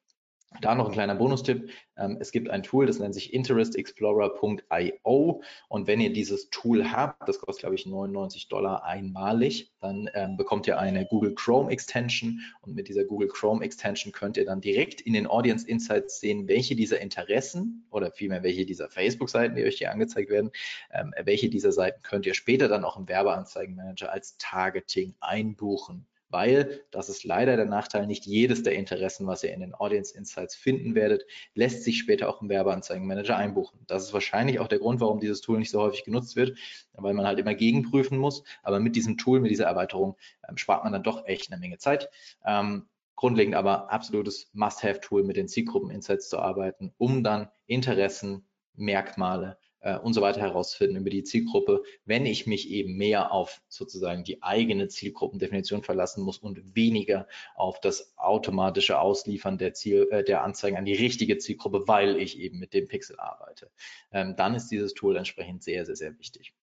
Da 0.61 0.75
noch 0.75 0.87
ein 0.87 0.93
kleiner 0.93 1.17
Bonustipp. 1.17 1.71
Ähm, 1.97 2.17
es 2.21 2.31
gibt 2.31 2.49
ein 2.49 2.63
Tool, 2.63 2.87
das 2.87 2.99
nennt 2.99 3.15
sich 3.15 3.35
interestexplorer.io 3.35 5.43
und 5.69 5.87
wenn 5.87 6.01
ihr 6.01 6.13
dieses 6.13 6.51
Tool 6.51 6.93
habt, 6.93 7.29
das 7.29 7.39
kostet 7.39 7.61
glaube 7.61 7.75
ich 7.75 7.87
99 7.87 8.49
Dollar 8.49 8.85
einmalig, 8.85 9.73
dann 9.81 10.09
ähm, 10.15 10.37
bekommt 10.37 10.67
ihr 10.67 10.79
eine 10.79 11.07
Google 11.07 11.35
Chrome 11.35 11.71
Extension. 11.71 12.41
Und 12.63 12.75
mit 12.75 12.89
dieser 12.89 13.05
Google 13.05 13.29
Chrome 13.29 13.65
Extension 13.65 14.13
könnt 14.13 14.37
ihr 14.37 14.45
dann 14.45 14.61
direkt 14.61 15.01
in 15.01 15.13
den 15.13 15.27
Audience 15.27 15.67
Insights 15.67 16.21
sehen, 16.21 16.49
welche 16.49 16.77
dieser 16.77 17.01
Interessen 17.01 17.87
oder 17.91 18.13
vielmehr 18.13 18.43
welche 18.43 18.65
dieser 18.65 18.89
Facebook-Seiten, 18.89 19.57
die 19.57 19.65
euch 19.65 19.79
hier 19.79 19.91
angezeigt 19.91 20.31
werden, 20.31 20.51
ähm, 20.93 21.13
welche 21.25 21.49
dieser 21.49 21.73
Seiten 21.73 22.03
könnt 22.03 22.27
ihr 22.27 22.35
später 22.35 22.69
dann 22.69 22.85
auch 22.85 22.97
im 22.97 23.09
Werbeanzeigenmanager 23.09 24.13
als 24.13 24.37
Targeting 24.39 25.15
einbuchen 25.21 26.07
weil, 26.35 26.85
das 26.91 27.09
ist 27.09 27.23
leider 27.23 27.55
der 27.57 27.65
Nachteil, 27.65 28.09
nicht 28.09 28.27
jedes 28.27 28.65
der 28.65 28.75
Interessen, 28.75 29.29
was 29.29 29.45
ihr 29.45 29.55
in 29.55 29.61
den 29.61 29.73
Audience 29.73 30.19
Insights 30.19 30.57
finden 30.57 30.97
werdet, 30.97 31.25
lässt 31.55 31.85
sich 31.85 32.01
später 32.01 32.29
auch 32.29 32.43
im 32.43 32.49
Werbeanzeigenmanager 32.49 33.37
einbuchen. 33.37 33.79
Das 33.87 34.03
ist 34.03 34.13
wahrscheinlich 34.13 34.59
auch 34.59 34.67
der 34.67 34.81
Grund, 34.81 35.01
warum 35.01 35.21
dieses 35.21 35.43
Tool 35.43 35.61
nicht 35.61 35.71
so 35.71 35.81
häufig 35.81 36.03
genutzt 36.03 36.35
wird, 36.35 36.59
weil 36.95 37.15
man 37.15 37.25
halt 37.25 37.39
immer 37.39 37.55
gegenprüfen 37.55 38.19
muss. 38.19 38.43
Aber 38.65 38.81
mit 38.81 38.97
diesem 38.97 39.17
Tool, 39.17 39.39
mit 39.39 39.53
dieser 39.53 39.67
Erweiterung, 39.67 40.17
ähm, 40.49 40.57
spart 40.57 40.83
man 40.83 40.93
dann 40.93 41.05
doch 41.05 41.25
echt 41.25 41.53
eine 41.53 41.61
Menge 41.61 41.79
Zeit. 41.79 42.11
Ähm, 42.45 42.89
grundlegend 43.15 43.55
aber 43.55 43.93
absolutes 43.93 44.51
Must-Have-Tool 44.55 45.23
mit 45.23 45.37
den 45.37 45.47
Zielgruppen-Insights 45.47 46.29
zu 46.29 46.41
arbeiten, 46.41 46.93
um 46.99 47.23
dann 47.23 47.49
Interessen, 47.67 48.45
Merkmale 48.75 49.57
äh, 49.85 49.99
und 49.99 50.15
so 50.15 50.23
weiter 50.23 50.41
herausfinden 50.41 50.97
über 50.97 51.11
die 51.11 51.23
Zielgruppe, 51.23 51.83
wenn 52.05 52.27
ich 52.27 52.47
mich 52.47 52.71
eben 52.71 52.97
mehr 52.97 53.33
auf 53.33 53.61
sozusagen 53.69 54.25
die 54.25 54.43
eigene 54.43 54.89
Zielgruppendefinition 54.89 55.83
verlassen 55.83 56.25
muss 56.25 56.39
und 56.39 56.75
weniger 56.75 57.29
auf 57.55 57.81
das 57.81 58.15
automatische 58.17 58.99
Ausliefern 58.99 59.59
der, 59.59 59.75
Ziel, 59.75 60.09
äh, 60.11 60.25
der 60.25 60.43
Anzeigen 60.43 60.77
an 60.77 60.87
die 60.87 60.95
richtige 60.95 61.39
Zielgruppe, 61.39 61.87
weil 61.87 62.17
ich 62.17 62.41
eben 62.41 62.59
mit 62.59 62.73
dem 62.73 62.89
Pixel 62.89 63.21
arbeite. 63.21 63.71
Ähm, 64.11 64.35
dann 64.37 64.55
ist 64.55 64.69
dieses 64.69 64.95
Tool 64.95 65.17
entsprechend 65.17 65.63
sehr, 65.63 65.85
sehr, 65.85 65.97
sehr 65.97 66.19
wichtig. 66.19 66.55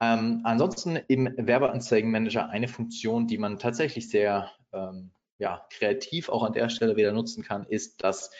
Ähm, 0.00 0.42
ansonsten 0.44 0.96
im 1.08 1.34
Werbeanzeigenmanager 1.36 2.50
eine 2.50 2.68
Funktion, 2.68 3.26
die 3.26 3.38
man 3.38 3.58
tatsächlich 3.58 4.08
sehr 4.10 4.52
ähm, 4.72 5.10
ja, 5.38 5.66
kreativ 5.70 6.28
auch 6.28 6.42
an 6.42 6.52
der 6.52 6.68
Stelle 6.68 6.96
wieder 6.96 7.12
nutzen 7.12 7.42
kann, 7.42 7.66
ist 7.66 8.04
das 8.04 8.30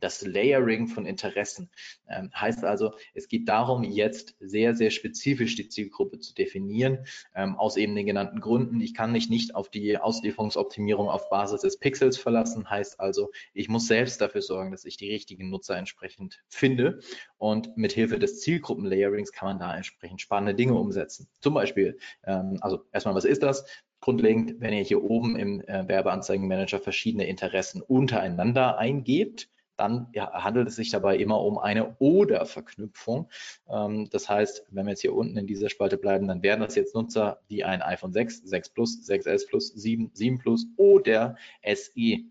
das 0.00 0.22
Layering 0.22 0.88
von 0.88 1.06
Interessen. 1.06 1.70
Ähm, 2.08 2.30
heißt 2.34 2.64
also, 2.64 2.92
es 3.14 3.28
geht 3.28 3.48
darum, 3.48 3.84
jetzt 3.84 4.36
sehr, 4.40 4.74
sehr 4.74 4.90
spezifisch 4.90 5.56
die 5.56 5.68
Zielgruppe 5.68 6.18
zu 6.18 6.34
definieren, 6.34 7.06
ähm, 7.34 7.56
aus 7.56 7.76
eben 7.76 7.94
den 7.94 8.06
genannten 8.06 8.40
Gründen. 8.40 8.80
Ich 8.80 8.94
kann 8.94 9.12
mich 9.12 9.30
nicht 9.30 9.54
auf 9.54 9.70
die 9.70 9.96
Auslieferungsoptimierung 9.96 11.08
auf 11.08 11.28
Basis 11.30 11.62
des 11.62 11.78
Pixels 11.78 12.18
verlassen. 12.18 12.68
Heißt 12.68 13.00
also, 13.00 13.30
ich 13.54 13.68
muss 13.68 13.86
selbst 13.86 14.20
dafür 14.20 14.42
sorgen, 14.42 14.70
dass 14.70 14.84
ich 14.84 14.96
die 14.96 15.10
richtigen 15.10 15.50
Nutzer 15.50 15.76
entsprechend 15.76 16.42
finde. 16.48 17.00
Und 17.38 17.76
mit 17.76 17.92
Hilfe 17.92 18.18
des 18.18 18.40
Zielgruppenlayerings 18.40 19.32
kann 19.32 19.48
man 19.48 19.58
da 19.58 19.76
entsprechend 19.76 20.20
spannende 20.20 20.54
Dinge 20.54 20.74
umsetzen. 20.74 21.28
Zum 21.40 21.54
Beispiel, 21.54 21.98
also 22.22 22.84
erstmal, 22.92 23.14
was 23.14 23.24
ist 23.24 23.42
das? 23.42 23.64
Grundlegend, 24.00 24.60
wenn 24.60 24.72
ihr 24.72 24.82
hier 24.82 25.02
oben 25.02 25.36
im 25.36 25.60
äh, 25.60 25.86
Werbeanzeigenmanager 25.86 26.80
verschiedene 26.80 27.26
Interessen 27.26 27.82
untereinander 27.82 28.78
eingebt, 28.78 29.50
dann 29.80 30.08
handelt 30.14 30.68
es 30.68 30.76
sich 30.76 30.90
dabei 30.90 31.16
immer 31.16 31.40
um 31.40 31.58
eine 31.58 31.96
Oder-Verknüpfung. 31.98 33.30
Ähm, 33.66 34.10
das 34.10 34.28
heißt, 34.28 34.66
wenn 34.70 34.84
wir 34.84 34.90
jetzt 34.90 35.00
hier 35.00 35.14
unten 35.14 35.38
in 35.38 35.46
dieser 35.46 35.70
Spalte 35.70 35.96
bleiben, 35.96 36.28
dann 36.28 36.42
wären 36.42 36.60
das 36.60 36.74
jetzt 36.74 36.94
Nutzer, 36.94 37.40
die 37.48 37.64
ein 37.64 37.80
iPhone 37.80 38.12
6, 38.12 38.42
6 38.42 38.68
Plus, 38.70 39.08
6S 39.08 39.48
Plus, 39.48 39.68
7, 39.68 40.10
7 40.12 40.38
Plus 40.38 40.66
oder 40.76 41.36
SE 41.64 41.90
äh, 41.96 42.22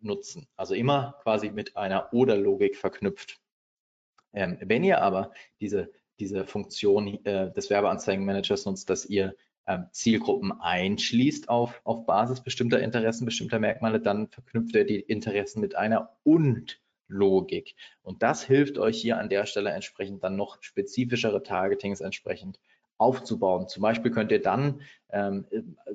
nutzen. 0.00 0.48
Also 0.56 0.74
immer 0.74 1.16
quasi 1.22 1.50
mit 1.50 1.76
einer 1.76 2.14
Oder-Logik 2.14 2.76
verknüpft. 2.76 3.38
Ähm, 4.32 4.56
wenn 4.62 4.82
ihr 4.82 5.02
aber 5.02 5.32
diese, 5.60 5.90
diese 6.18 6.46
Funktion 6.46 7.22
äh, 7.26 7.52
des 7.52 7.68
Werbeanzeigenmanagers 7.68 8.64
nutzt, 8.64 8.88
dass 8.88 9.04
ihr 9.04 9.36
ähm, 9.66 9.86
Zielgruppen 9.90 10.52
einschließt 10.60 11.48
auf, 11.48 11.80
auf 11.84 12.06
Basis 12.06 12.40
bestimmter 12.40 12.80
Interessen, 12.80 13.26
bestimmter 13.26 13.58
Merkmale, 13.58 14.00
dann 14.00 14.28
verknüpft 14.28 14.76
er 14.76 14.84
die 14.84 15.00
Interessen 15.00 15.60
mit 15.60 15.74
einer 15.74 16.16
und 16.22 16.80
Logik. 17.08 17.74
Und 18.02 18.22
das 18.22 18.42
hilft 18.44 18.78
euch 18.78 19.00
hier 19.00 19.18
an 19.18 19.28
der 19.28 19.46
Stelle 19.46 19.70
entsprechend 19.70 20.22
dann 20.24 20.36
noch 20.36 20.58
spezifischere 20.60 21.42
Targetings 21.42 22.00
entsprechend 22.00 22.58
aufzubauen. 22.98 23.68
Zum 23.68 23.82
Beispiel 23.82 24.10
könnt 24.10 24.32
ihr 24.32 24.40
dann 24.40 24.80
ähm, 25.10 25.46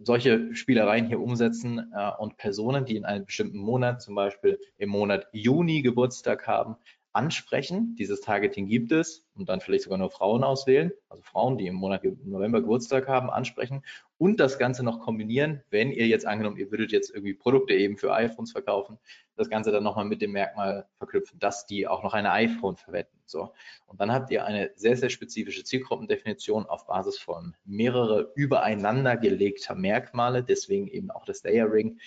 solche 0.03 0.53
Spielereien 0.53 1.07
hier 1.07 1.19
umsetzen 1.19 1.91
äh, 1.95 2.11
und 2.19 2.37
Personen, 2.37 2.85
die 2.85 2.95
in 2.95 3.05
einem 3.05 3.25
bestimmten 3.25 3.57
Monat, 3.57 4.01
zum 4.01 4.15
Beispiel 4.15 4.59
im 4.77 4.89
Monat 4.89 5.27
Juni 5.31 5.81
Geburtstag 5.81 6.47
haben, 6.47 6.75
ansprechen. 7.13 7.95
Dieses 7.97 8.21
Targeting 8.21 8.67
gibt 8.67 8.91
es 8.91 9.27
und 9.35 9.49
dann 9.49 9.61
vielleicht 9.61 9.83
sogar 9.83 9.97
nur 9.97 10.09
Frauen 10.09 10.43
auswählen, 10.43 10.91
also 11.09 11.21
Frauen, 11.23 11.57
die 11.57 11.67
im 11.67 11.75
Monat 11.75 12.03
November 12.23 12.61
Geburtstag 12.61 13.07
haben, 13.07 13.29
ansprechen 13.29 13.83
und 14.17 14.39
das 14.39 14.59
Ganze 14.59 14.83
noch 14.83 14.99
kombinieren, 14.99 15.63
wenn 15.69 15.91
ihr 15.91 16.07
jetzt 16.07 16.25
angenommen, 16.25 16.57
ihr 16.57 16.71
würdet 16.71 16.91
jetzt 16.91 17.09
irgendwie 17.09 17.33
Produkte 17.33 17.73
eben 17.73 17.97
für 17.97 18.13
iPhones 18.13 18.51
verkaufen, 18.51 18.99
das 19.35 19.49
Ganze 19.49 19.71
dann 19.71 19.83
nochmal 19.83 20.05
mit 20.05 20.21
dem 20.21 20.31
Merkmal 20.31 20.87
verknüpfen, 20.97 21.39
dass 21.39 21.65
die 21.65 21.87
auch 21.87 22.03
noch 22.03 22.13
ein 22.13 22.27
iPhone 22.27 22.77
verwenden. 22.77 23.17
So. 23.25 23.53
Und 23.87 23.99
dann 23.99 24.11
habt 24.11 24.29
ihr 24.29 24.45
eine 24.45 24.71
sehr, 24.75 24.95
sehr 24.95 25.09
spezifische 25.09 25.63
Zielgruppendefinition 25.63 26.65
auf 26.65 26.85
Basis 26.85 27.17
von 27.17 27.55
mehrere 27.65 28.31
übereinander 28.35 29.17
gelegter 29.17 29.73
Merkmale, 29.73 30.43
deswegen 30.43 30.87
eben 30.87 31.09
auch 31.11 31.25
das 31.25 31.43
Layering, 31.43 31.99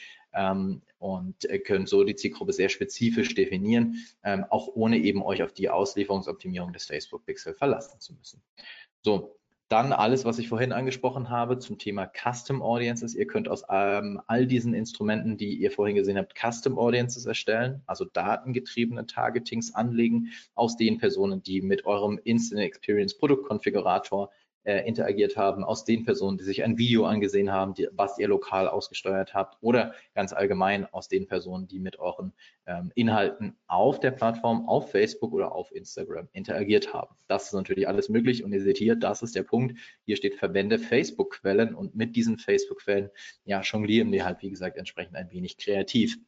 und 0.99 1.37
können 1.65 1.87
so 1.87 2.03
die 2.05 2.17
Zielgruppe 2.17 2.53
sehr 2.53 2.69
spezifisch 2.69 3.35
definieren, 3.35 3.97
ähm, 4.25 4.45
auch 4.51 4.69
ohne 4.75 4.99
eben 4.99 5.23
euch 5.23 5.43
auf 5.43 5.53
die 5.53 5.69
Auslieferungsoptimierung 5.69 6.73
des 6.73 6.87
Facebook 6.87 7.25
Pixel 7.27 7.55
verlassen 7.55 8.01
zu 8.01 8.15
müssen. 8.15 8.43
So, 9.03 9.37
dann 9.69 9.93
alles, 9.93 10.25
was 10.25 10.39
ich 10.39 10.49
vorhin 10.49 10.73
angesprochen 10.73 11.31
habe 11.31 11.59
zum 11.59 11.79
Thema 11.79 12.07
Custom 12.07 12.63
Audiences. 12.63 13.15
Ihr 13.15 13.27
könnt 13.27 13.49
aus 13.49 13.65
ähm, 13.71 14.21
all 14.27 14.47
diesen 14.47 14.75
Instrumenten, 14.75 15.37
die 15.37 15.55
ihr 15.55 15.71
vorhin 15.71 15.97
gesehen 15.97 16.19
habt, 16.19 16.35
Custom 16.39 16.79
Audiences 16.79 17.25
erstellen, 17.25 17.83
also 17.87 18.05
datengetriebene 18.05 19.07
Targetings 19.07 19.75
anlegen 19.75 20.29
aus 20.55 20.77
den 20.77 20.99
Personen, 20.99 21.43
die 21.43 21.63
mit 21.63 21.87
eurem 21.87 22.21
Instant 22.25 22.61
Experience 22.61 23.17
Produktkonfigurator 23.17 24.31
äh, 24.65 24.87
interagiert 24.87 25.37
haben, 25.37 25.65
aus 25.65 25.85
den 25.85 26.05
Personen, 26.05 26.39
die 26.39 26.45
sich 26.45 26.65
ein 26.65 26.79
Video 26.79 27.05
angesehen 27.05 27.53
haben, 27.53 27.75
die, 27.75 27.89
was 27.93 28.19
ihr 28.19 28.29
lokal 28.29 28.69
ausgesteuert 28.69 29.35
habt 29.35 29.57
oder 29.61 29.95
ganz 30.15 30.33
allgemein 30.33 30.87
aus 30.87 31.09
den 31.09 31.27
Personen, 31.27 31.69
die 31.69 31.79
mit 31.79 31.99
euren 31.99 32.33
ähm, 32.67 32.91
Inhalten 32.95 33.57
auf 33.67 34.01
der 34.01 34.11
Plattform, 34.11 34.69
auf 34.69 34.91
Facebook 34.91 35.33
oder 35.33 35.53
auf 35.53 35.71
Instagram 35.75 36.29
interagiert 36.33 36.93
haben. 36.93 37.15
Das 37.29 37.47
ist 37.47 37.53
natürlich 37.53 37.89
alles 37.89 38.09
möglich 38.09 38.45
und 38.45 38.53
ihr 38.53 38.63
seht 38.63 38.79
hier, 38.79 38.97
das 38.97 39.23
ist 39.23 39.35
der 39.35 39.43
Punkt. 39.43 39.79
Hier 40.05 40.17
steht 40.17 40.35
verwende 40.35 40.79
Facebook-Quellen 40.79 41.75
und 41.75 41.95
mit 41.95 42.17
diesen 42.17 42.39
Facebook-Quellen 42.39 43.11
ja 43.45 43.61
jonglieren 43.61 44.11
wir 44.13 44.25
halt, 44.25 44.43
wie 44.43 44.51
gesagt, 44.51 44.77
entsprechend 44.77 45.17
ein 45.17 45.31
wenig 45.31 45.59
kreativ. 45.59 46.19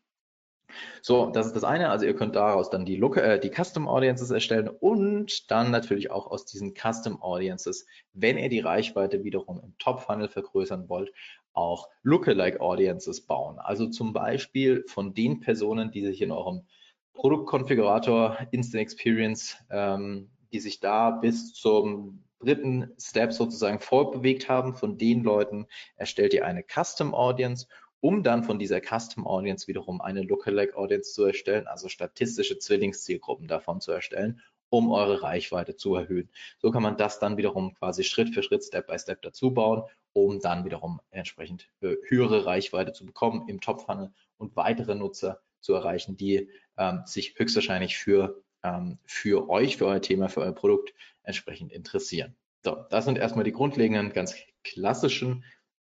So, 1.02 1.30
das 1.30 1.46
ist 1.46 1.56
das 1.56 1.64
eine. 1.64 1.90
Also 1.90 2.06
ihr 2.06 2.14
könnt 2.14 2.36
daraus 2.36 2.70
dann 2.70 2.84
die, 2.84 2.96
Look, 2.96 3.16
äh, 3.16 3.38
die 3.38 3.50
Custom 3.50 3.88
Audiences 3.88 4.30
erstellen 4.30 4.68
und 4.68 5.50
dann 5.50 5.70
natürlich 5.70 6.10
auch 6.10 6.30
aus 6.30 6.46
diesen 6.46 6.74
Custom 6.74 7.22
Audiences, 7.22 7.86
wenn 8.12 8.38
ihr 8.38 8.48
die 8.48 8.60
Reichweite 8.60 9.24
wiederum 9.24 9.60
im 9.62 9.76
Top 9.78 10.00
Funnel 10.00 10.28
vergrößern 10.28 10.88
wollt, 10.88 11.12
auch 11.52 11.88
Lookalike 12.02 12.60
Audiences 12.60 13.22
bauen. 13.22 13.58
Also 13.58 13.86
zum 13.86 14.12
Beispiel 14.12 14.84
von 14.86 15.14
den 15.14 15.40
Personen, 15.40 15.90
die 15.90 16.04
sich 16.04 16.20
in 16.22 16.30
eurem 16.30 16.66
Produktkonfigurator 17.14 18.36
Instant 18.50 18.82
Experience, 18.82 19.56
ähm, 19.70 20.30
die 20.52 20.60
sich 20.60 20.80
da 20.80 21.10
bis 21.10 21.54
zum 21.54 22.22
dritten 22.40 22.92
Step 22.98 23.32
sozusagen 23.32 23.80
vorbewegt 23.80 24.48
haben, 24.48 24.74
von 24.74 24.98
den 24.98 25.22
Leuten 25.22 25.66
erstellt 25.96 26.34
ihr 26.34 26.44
eine 26.44 26.62
Custom 26.62 27.14
Audience 27.14 27.66
um 28.06 28.22
dann 28.22 28.44
von 28.44 28.60
dieser 28.60 28.80
Custom 28.80 29.26
Audience 29.26 29.66
wiederum 29.66 30.00
eine 30.00 30.22
Lookalike 30.22 30.76
Audience 30.76 31.12
zu 31.12 31.24
erstellen, 31.24 31.66
also 31.66 31.88
statistische 31.88 32.56
Zwillingszielgruppen 32.56 33.48
davon 33.48 33.80
zu 33.80 33.90
erstellen, 33.90 34.40
um 34.68 34.92
eure 34.92 35.24
Reichweite 35.24 35.74
zu 35.74 35.96
erhöhen. 35.96 36.30
So 36.60 36.70
kann 36.70 36.84
man 36.84 36.96
das 36.96 37.18
dann 37.18 37.36
wiederum 37.36 37.74
quasi 37.74 38.04
Schritt 38.04 38.32
für 38.32 38.44
Schritt, 38.44 38.62
Step 38.62 38.86
by 38.86 38.96
Step 38.96 39.22
dazu 39.22 39.52
bauen, 39.52 39.82
um 40.12 40.38
dann 40.38 40.64
wiederum 40.64 41.00
entsprechend 41.10 41.68
höhere 41.80 42.46
Reichweite 42.46 42.92
zu 42.92 43.04
bekommen 43.04 43.48
im 43.48 43.60
Top-Funnel 43.60 44.12
und 44.36 44.54
weitere 44.54 44.94
Nutzer 44.94 45.40
zu 45.58 45.74
erreichen, 45.74 46.16
die 46.16 46.48
ähm, 46.78 47.02
sich 47.06 47.36
höchstwahrscheinlich 47.36 47.98
für, 47.98 48.40
ähm, 48.62 49.00
für 49.04 49.50
euch, 49.50 49.78
für 49.78 49.86
euer 49.86 50.00
Thema, 50.00 50.28
für 50.28 50.42
euer 50.42 50.54
Produkt 50.54 50.94
entsprechend 51.24 51.72
interessieren. 51.72 52.36
So, 52.64 52.86
das 52.88 53.04
sind 53.04 53.18
erstmal 53.18 53.44
die 53.44 53.52
grundlegenden, 53.52 54.12
ganz 54.12 54.36
klassischen 54.62 55.44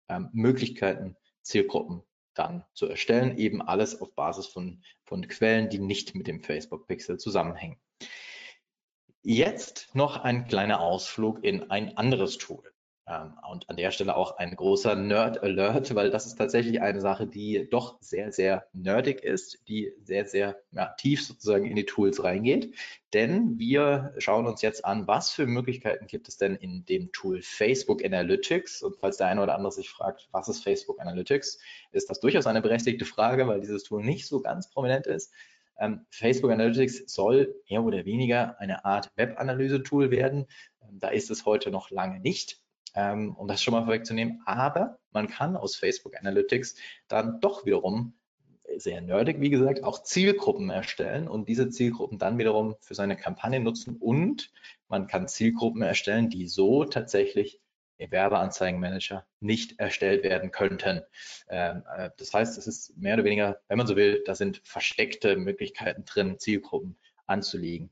ähm, 0.08 0.30
Möglichkeiten, 0.32 1.18
Zielgruppen 1.46 2.04
dann 2.34 2.66
zu 2.74 2.88
erstellen, 2.88 3.38
eben 3.38 3.62
alles 3.62 4.02
auf 4.02 4.14
Basis 4.14 4.48
von, 4.48 4.84
von 5.06 5.28
Quellen, 5.28 5.70
die 5.70 5.80
nicht 5.80 6.16
mit 6.16 6.28
dem 6.28 6.42
Facebook 6.42 6.88
Pixel 6.88 7.18
zusammenhängen. 7.18 7.80
Jetzt 9.22 9.96
noch 9.96 10.18
ein 10.18 10.48
kleiner 10.48 10.82
Ausflug 10.82 11.44
in 11.44 11.72
ein 11.72 11.98
anderes 11.98 12.38
Tool. 12.38 12.75
Ähm, 13.08 13.34
und 13.52 13.70
an 13.70 13.78
der 13.78 13.92
Stelle 13.92 14.16
auch 14.16 14.38
ein 14.38 14.56
großer 14.56 14.96
Nerd 14.96 15.44
Alert, 15.44 15.94
weil 15.94 16.10
das 16.10 16.26
ist 16.26 16.38
tatsächlich 16.38 16.82
eine 16.82 17.02
Sache, 17.02 17.28
die 17.28 17.68
doch 17.70 17.98
sehr, 18.02 18.32
sehr 18.32 18.68
nerdig 18.74 19.24
ist, 19.24 19.60
die 19.68 19.94
sehr, 20.04 20.26
sehr 20.26 20.60
ja, 20.72 20.88
tief 20.98 21.24
sozusagen 21.24 21.66
in 21.66 21.76
die 21.76 21.86
Tools 21.86 22.24
reingeht. 22.24 22.74
Denn 23.14 23.60
wir 23.60 24.16
schauen 24.18 24.48
uns 24.48 24.64
jetzt 24.64 24.84
an, 24.86 25.08
was 25.08 25.30
für 25.30 25.46
Möglichkeiten 25.46 26.08
gibt 26.08 26.28
es 26.28 26.38
denn 26.38 26.56
in 26.56 26.84
dem 26.86 27.12
Tool 27.12 27.44
Facebook 27.44 28.04
Analytics. 28.04 28.82
Und 28.82 28.98
falls 28.98 29.18
der 29.18 29.28
eine 29.28 29.44
oder 29.44 29.56
andere 29.56 29.72
sich 29.72 29.90
fragt, 29.90 30.28
was 30.32 30.50
ist 30.50 30.64
Facebook 30.64 31.00
Analytics, 31.00 31.60
ist 31.92 32.10
das 32.10 32.20
durchaus 32.20 32.48
eine 32.48 32.62
berechtigte 32.62 33.06
Frage, 33.06 33.48
weil 33.48 33.62
dieses 33.62 33.84
Tool 33.84 34.04
nicht 34.04 34.26
so 34.26 34.42
ganz 34.42 34.70
prominent 34.72 35.06
ist. 35.06 35.32
Ähm, 35.78 36.06
Facebook 36.10 36.52
Analytics 36.52 37.04
soll 37.06 37.54
mehr 37.70 37.84
oder 37.84 38.06
weniger 38.06 38.60
eine 38.60 38.84
Art 38.84 39.12
Web-Analyse-Tool 39.16 40.10
werden. 40.10 40.48
Ähm, 40.82 41.00
da 41.00 41.10
ist 41.10 41.30
es 41.30 41.46
heute 41.46 41.70
noch 41.70 41.92
lange 41.92 42.20
nicht 42.20 42.65
ähm, 42.96 43.36
um 43.36 43.48
das 43.48 43.62
schon 43.62 43.74
mal 43.74 43.84
vorwegzunehmen. 43.84 44.42
Aber 44.46 44.98
man 45.12 45.28
kann 45.28 45.56
aus 45.56 45.76
Facebook 45.76 46.18
Analytics 46.18 46.76
dann 47.08 47.40
doch 47.40 47.66
wiederum 47.66 48.14
sehr 48.78 49.02
nerdig, 49.02 49.40
wie 49.40 49.50
gesagt, 49.50 49.84
auch 49.84 50.04
Zielgruppen 50.04 50.70
erstellen 50.70 51.28
und 51.28 51.48
diese 51.48 51.70
Zielgruppen 51.70 52.18
dann 52.18 52.38
wiederum 52.38 52.76
für 52.82 52.96
seine 52.96 53.16
Kampagne 53.16 53.60
nutzen 53.60 53.98
und 53.98 54.52
man 54.88 55.08
kann 55.08 55.28
Zielgruppen 55.28 55.82
erstellen, 55.82 56.30
die 56.30 56.48
so 56.48 56.86
tatsächlich 56.86 57.60
im 57.98 58.12
Werbeanzeigenmanager 58.12 59.26
nicht 59.40 59.80
erstellt 59.80 60.24
werden 60.24 60.52
könnten. 60.52 61.02
Ähm, 61.48 61.84
äh, 61.96 62.10
das 62.18 62.34
heißt, 62.34 62.58
es 62.58 62.68
ist 62.68 62.98
mehr 62.98 63.14
oder 63.14 63.24
weniger, 63.24 63.62
wenn 63.68 63.78
man 63.78 63.88
so 63.88 63.96
will, 63.96 64.22
da 64.26 64.36
sind 64.36 64.62
versteckte 64.64 65.38
Möglichkeiten 65.38 66.04
drin, 66.04 66.38
Zielgruppen 66.40 66.98
anzulegen. 67.26 67.90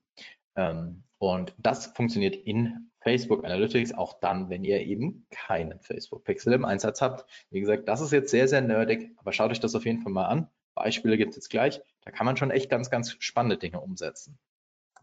Ähm, 0.56 1.04
und 1.20 1.54
das 1.58 1.88
funktioniert 1.88 2.36
in 2.36 2.92
Facebook 3.04 3.44
Analytics 3.44 3.94
auch 3.94 4.20
dann, 4.20 4.50
wenn 4.50 4.64
ihr 4.64 4.82
eben 4.82 5.26
keinen 5.30 5.80
Facebook 5.82 6.24
Pixel 6.24 6.54
im 6.54 6.66
Einsatz 6.66 7.02
habt. 7.02 7.30
Wie 7.50 7.60
gesagt, 7.60 7.88
das 7.88 8.02
ist 8.02 8.12
jetzt 8.12 8.32
sehr, 8.32 8.48
sehr 8.48 8.62
nerdig, 8.62 9.12
aber 9.18 9.34
schaut 9.34 9.52
euch 9.52 9.60
das 9.60 9.76
auf 9.76 9.86
jeden 9.86 10.02
Fall 10.02 10.12
mal 10.12 10.26
an. 10.26 10.50
Beispiele 10.74 11.18
gibt 11.18 11.32
es 11.32 11.36
jetzt 11.36 11.50
gleich. 11.50 11.82
Da 12.02 12.12
kann 12.12 12.26
man 12.26 12.38
schon 12.38 12.52
echt 12.52 12.70
ganz, 12.70 12.90
ganz 12.90 13.16
spannende 13.20 13.58
Dinge 13.58 13.80
umsetzen. 13.80 14.40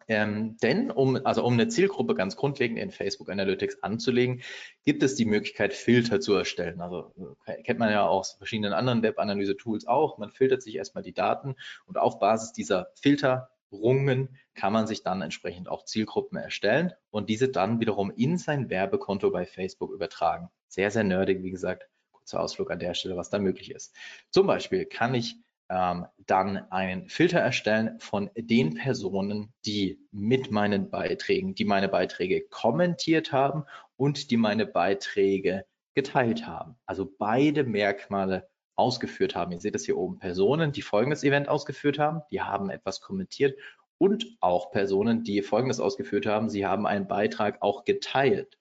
Ähm, 0.08 0.56
denn 0.60 0.90
um, 0.90 1.24
also 1.24 1.44
um 1.44 1.52
eine 1.52 1.68
Zielgruppe 1.68 2.16
ganz 2.16 2.34
grundlegend 2.34 2.80
in 2.80 2.90
Facebook 2.90 3.30
Analytics 3.30 3.82
anzulegen, 3.84 4.42
gibt 4.84 5.04
es 5.04 5.14
die 5.14 5.24
Möglichkeit, 5.24 5.72
Filter 5.72 6.18
zu 6.18 6.34
erstellen. 6.34 6.80
Also 6.80 7.12
äh, 7.46 7.62
kennt 7.62 7.78
man 7.78 7.92
ja 7.92 8.04
aus 8.04 8.32
verschiedenen 8.32 8.72
anderen 8.72 9.04
Web-Analyse-Tools 9.04 9.86
auch. 9.86 10.18
Man 10.18 10.32
filtert 10.32 10.62
sich 10.62 10.74
erstmal 10.74 11.04
die 11.04 11.12
Daten 11.12 11.54
und 11.86 11.96
auf 11.96 12.18
Basis 12.18 12.52
dieser 12.52 12.88
Filter 13.00 13.50
Rungen 13.72 14.36
kann 14.54 14.72
man 14.72 14.86
sich 14.86 15.02
dann 15.02 15.22
entsprechend 15.22 15.68
auch 15.68 15.84
Zielgruppen 15.84 16.38
erstellen 16.38 16.92
und 17.10 17.28
diese 17.28 17.48
dann 17.48 17.80
wiederum 17.80 18.10
in 18.10 18.38
sein 18.38 18.70
Werbekonto 18.70 19.30
bei 19.30 19.46
Facebook 19.46 19.92
übertragen. 19.92 20.50
Sehr, 20.68 20.90
sehr 20.90 21.04
nerdig, 21.04 21.42
wie 21.42 21.50
gesagt. 21.50 21.88
Kurzer 22.12 22.40
Ausflug 22.40 22.70
an 22.70 22.78
der 22.78 22.94
Stelle, 22.94 23.16
was 23.16 23.30
da 23.30 23.38
möglich 23.38 23.70
ist. 23.70 23.94
Zum 24.30 24.46
Beispiel 24.46 24.84
kann 24.84 25.14
ich 25.14 25.36
ähm, 25.70 26.06
dann 26.26 26.56
einen 26.70 27.08
Filter 27.08 27.38
erstellen 27.38 27.98
von 28.00 28.30
den 28.36 28.74
Personen, 28.74 29.52
die 29.64 30.00
mit 30.10 30.50
meinen 30.50 30.90
Beiträgen, 30.90 31.54
die 31.54 31.64
meine 31.64 31.88
Beiträge 31.88 32.42
kommentiert 32.48 33.32
haben 33.32 33.64
und 33.96 34.30
die 34.30 34.36
meine 34.36 34.66
Beiträge 34.66 35.64
geteilt 35.94 36.46
haben. 36.46 36.76
Also 36.86 37.08
beide 37.18 37.64
Merkmale 37.64 38.48
ausgeführt 38.80 39.34
haben. 39.34 39.52
Ihr 39.52 39.60
seht 39.60 39.74
es 39.74 39.84
hier 39.84 39.98
oben, 39.98 40.18
Personen, 40.18 40.72
die 40.72 40.82
folgendes 40.82 41.22
Event 41.22 41.48
ausgeführt 41.48 41.98
haben, 41.98 42.22
die 42.30 42.40
haben 42.40 42.70
etwas 42.70 43.00
kommentiert 43.00 43.58
und 43.98 44.26
auch 44.40 44.70
Personen, 44.70 45.22
die 45.22 45.42
folgendes 45.42 45.78
ausgeführt 45.78 46.24
haben, 46.24 46.48
sie 46.48 46.64
haben 46.64 46.86
einen 46.86 47.06
Beitrag 47.06 47.60
auch 47.60 47.84
geteilt. 47.84 48.58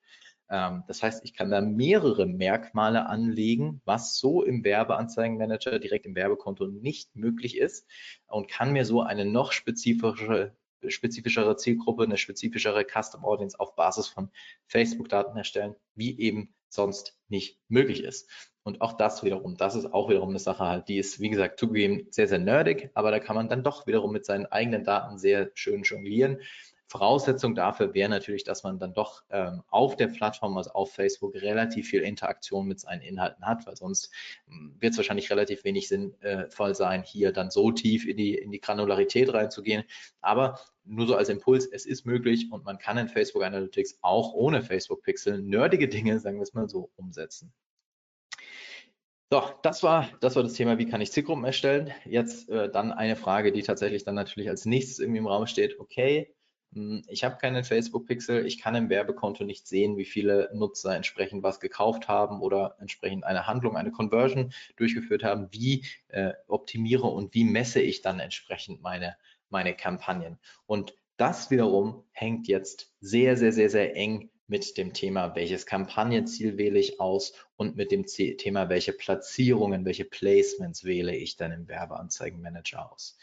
Ähm, 0.49 0.83
das 0.87 1.01
heißt, 1.01 1.23
ich 1.23 1.33
kann 1.33 1.49
da 1.49 1.61
mehrere 1.61 2.25
Merkmale 2.25 3.05
anlegen, 3.05 3.81
was 3.85 4.17
so 4.17 4.43
im 4.43 4.65
Werbeanzeigenmanager 4.65 5.79
direkt 5.79 6.05
im 6.05 6.15
Werbekonto 6.15 6.67
nicht 6.67 7.15
möglich 7.15 7.57
ist 7.57 7.87
und 8.27 8.49
kann 8.49 8.73
mir 8.73 8.83
so 8.83 9.01
eine 9.01 9.23
noch 9.25 9.53
spezifische 9.53 10.53
spezifischere 10.87 11.57
Zielgruppe, 11.57 12.03
eine 12.03 12.17
spezifischere 12.17 12.85
Custom 12.85 13.25
Audience 13.25 13.59
auf 13.59 13.75
Basis 13.75 14.07
von 14.07 14.29
Facebook-Daten 14.67 15.37
erstellen, 15.37 15.75
wie 15.95 16.17
eben 16.19 16.53
sonst 16.69 17.17
nicht 17.27 17.59
möglich 17.67 18.03
ist. 18.03 18.29
Und 18.63 18.81
auch 18.81 18.93
das 18.93 19.23
wiederum, 19.23 19.57
das 19.57 19.75
ist 19.75 19.93
auch 19.93 20.09
wiederum 20.09 20.29
eine 20.29 20.39
Sache 20.39 20.65
halt, 20.65 20.87
die 20.89 20.97
ist, 20.97 21.19
wie 21.19 21.29
gesagt, 21.29 21.59
zugegeben 21.59 22.07
sehr, 22.11 22.27
sehr 22.27 22.39
nerdig, 22.39 22.91
aber 22.93 23.09
da 23.09 23.19
kann 23.19 23.35
man 23.35 23.49
dann 23.49 23.63
doch 23.63 23.87
wiederum 23.87 24.11
mit 24.11 24.25
seinen 24.25 24.45
eigenen 24.45 24.83
Daten 24.83 25.17
sehr 25.17 25.51
schön 25.55 25.83
jonglieren. 25.83 26.41
Voraussetzung 26.89 27.53
dafür 27.53 27.93
wäre 27.93 28.09
natürlich, 28.09 28.43
dass 28.43 28.63
man 28.63 28.79
dann 28.79 28.93
doch 28.93 29.23
ähm, 29.29 29.61
auf 29.69 29.95
der 29.95 30.07
Plattform, 30.07 30.57
also 30.57 30.71
auf 30.71 30.91
Facebook, 30.91 31.35
relativ 31.35 31.87
viel 31.87 32.01
Interaktion 32.01 32.67
mit 32.67 32.79
seinen 32.79 33.01
Inhalten 33.01 33.45
hat, 33.45 33.67
weil 33.67 33.75
sonst 33.75 34.11
hm, 34.47 34.75
wird 34.79 34.93
es 34.93 34.97
wahrscheinlich 34.97 35.29
relativ 35.29 35.63
wenig 35.63 35.87
sinnvoll 35.87 36.73
sein, 36.73 37.03
hier 37.03 37.31
dann 37.31 37.51
so 37.51 37.71
tief 37.71 38.07
in 38.07 38.17
die, 38.17 38.33
in 38.33 38.49
die 38.49 38.59
Granularität 38.59 39.31
reinzugehen. 39.31 39.83
Aber 40.19 40.59
nur 40.83 41.05
so 41.05 41.15
als 41.15 41.29
Impuls, 41.29 41.67
es 41.67 41.85
ist 41.85 42.07
möglich 42.07 42.51
und 42.51 42.65
man 42.65 42.79
kann 42.79 42.97
in 42.97 43.07
Facebook 43.07 43.43
Analytics 43.43 43.99
auch 44.01 44.33
ohne 44.33 44.63
Facebook 44.63 45.03
Pixel 45.03 45.43
nerdige 45.43 45.87
Dinge, 45.87 46.19
sagen 46.19 46.37
wir 46.37 46.43
es 46.43 46.55
mal 46.55 46.67
so, 46.67 46.89
umsetzen. 46.95 47.53
So, 49.31 49.43
das 49.61 49.83
war, 49.83 50.09
das 50.21 50.35
war 50.35 50.41
das 50.41 50.53
Thema, 50.53 50.79
wie 50.79 50.87
kann 50.87 51.01
ich 51.01 51.11
Zielgruppen 51.11 51.45
erstellen. 51.45 51.93
Jetzt 52.05 52.49
äh, 52.49 52.71
dann 52.71 52.91
eine 52.91 53.15
Frage, 53.15 53.51
die 53.51 53.61
tatsächlich 53.61 54.03
dann 54.03 54.15
natürlich 54.15 54.49
als 54.49 54.65
nächstes 54.65 54.97
irgendwie 54.97 55.19
im 55.19 55.27
Raum 55.27 55.45
steht. 55.45 55.79
Okay, 55.79 56.33
ich 56.71 57.23
habe 57.23 57.37
keinen 57.37 57.63
Facebook-Pixel, 57.63 58.45
ich 58.45 58.61
kann 58.61 58.75
im 58.75 58.89
Werbekonto 58.89 59.43
nicht 59.43 59.67
sehen, 59.67 59.97
wie 59.97 60.05
viele 60.05 60.51
Nutzer 60.53 60.95
entsprechend 60.95 61.41
was 61.41 61.59
gekauft 61.59 62.07
haben 62.07 62.41
oder 62.41 62.75
entsprechend 62.79 63.23
eine 63.23 63.47
Handlung, 63.47 63.75
eine 63.75 63.91
Conversion 63.91 64.53
durchgeführt 64.75 65.23
haben. 65.23 65.47
Wie 65.51 65.85
äh, 66.09 66.33
optimiere 66.47 67.07
und 67.07 67.33
wie 67.33 67.43
messe 67.43 67.81
ich 67.81 68.01
dann 68.01 68.19
entsprechend 68.19 68.81
meine, 68.81 69.17
meine 69.49 69.73
Kampagnen? 69.73 70.37
Und 70.67 70.93
das 71.17 71.49
wiederum 71.49 72.03
hängt 72.11 72.47
jetzt 72.47 72.93
sehr, 73.01 73.35
sehr, 73.35 73.51
sehr, 73.51 73.69
sehr 73.69 73.95
eng 73.95 74.29
mit 74.45 74.77
dem 74.77 74.93
Thema, 74.93 75.35
welches 75.35 75.65
Kampagnenziel 75.65 76.57
wähle 76.57 76.79
ich 76.79 76.99
aus 76.99 77.33
und 77.55 77.75
mit 77.75 77.91
dem 77.91 78.05
Thema, 78.05 78.69
welche 78.69 78.93
Platzierungen, 78.93 79.85
welche 79.85 80.05
Placements 80.05 80.83
wähle 80.83 81.15
ich 81.15 81.35
dann 81.35 81.51
im 81.51 81.67
Werbeanzeigenmanager 81.67 82.91
aus. 82.91 83.17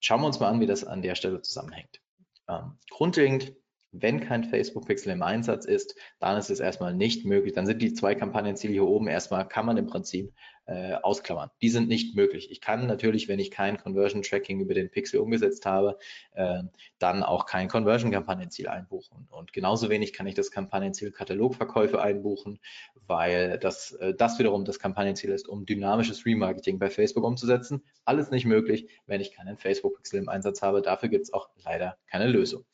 Schauen 0.00 0.20
wir 0.20 0.26
uns 0.26 0.40
mal 0.40 0.48
an, 0.48 0.60
wie 0.60 0.66
das 0.66 0.84
an 0.84 1.02
der 1.02 1.14
Stelle 1.14 1.40
zusammenhängt. 1.40 2.03
Ähm, 2.48 2.78
grundlegend 2.90 3.54
wenn 3.96 4.20
kein 4.20 4.44
Facebook-Pixel 4.44 5.12
im 5.12 5.22
Einsatz 5.22 5.64
ist, 5.64 5.94
dann 6.18 6.36
ist 6.36 6.50
es 6.50 6.60
erstmal 6.60 6.94
nicht 6.94 7.24
möglich. 7.24 7.52
Dann 7.52 7.66
sind 7.66 7.80
die 7.80 7.94
zwei 7.94 8.14
Kampagnenziele 8.14 8.72
hier 8.72 8.86
oben 8.86 9.06
erstmal, 9.06 9.46
kann 9.46 9.66
man 9.66 9.76
im 9.76 9.86
Prinzip 9.86 10.34
äh, 10.66 10.94
ausklammern. 10.94 11.50
Die 11.60 11.68
sind 11.68 11.88
nicht 11.88 12.16
möglich. 12.16 12.50
Ich 12.50 12.60
kann 12.60 12.86
natürlich, 12.86 13.28
wenn 13.28 13.38
ich 13.38 13.50
kein 13.50 13.76
Conversion 13.76 14.22
Tracking 14.22 14.60
über 14.60 14.74
den 14.74 14.90
Pixel 14.90 15.20
umgesetzt 15.20 15.66
habe, 15.66 15.98
äh, 16.32 16.62
dann 16.98 17.22
auch 17.22 17.46
kein 17.46 17.68
Conversion 17.68 18.10
Kampagnenziel 18.10 18.68
einbuchen. 18.68 19.28
Und 19.30 19.52
genauso 19.52 19.90
wenig 19.90 20.12
kann 20.12 20.26
ich 20.26 20.34
das 20.34 20.50
Kampagnenziel 20.50 21.10
Katalogverkäufe 21.12 22.00
einbuchen, 22.00 22.60
weil 23.06 23.58
das, 23.58 23.92
äh, 23.92 24.14
das 24.14 24.38
wiederum 24.38 24.64
das 24.64 24.78
Kampagnenziel 24.78 25.30
ist, 25.30 25.48
um 25.48 25.66
dynamisches 25.66 26.24
Remarketing 26.24 26.78
bei 26.78 26.90
Facebook 26.90 27.24
umzusetzen. 27.24 27.84
Alles 28.04 28.30
nicht 28.30 28.46
möglich, 28.46 28.88
wenn 29.06 29.20
ich 29.20 29.32
keinen 29.32 29.58
Facebook 29.58 29.96
Pixel 29.96 30.20
im 30.20 30.28
Einsatz 30.28 30.62
habe. 30.62 30.82
Dafür 30.82 31.08
gibt 31.08 31.24
es 31.24 31.32
auch 31.32 31.50
leider 31.64 31.98
keine 32.06 32.26
Lösung. 32.26 32.64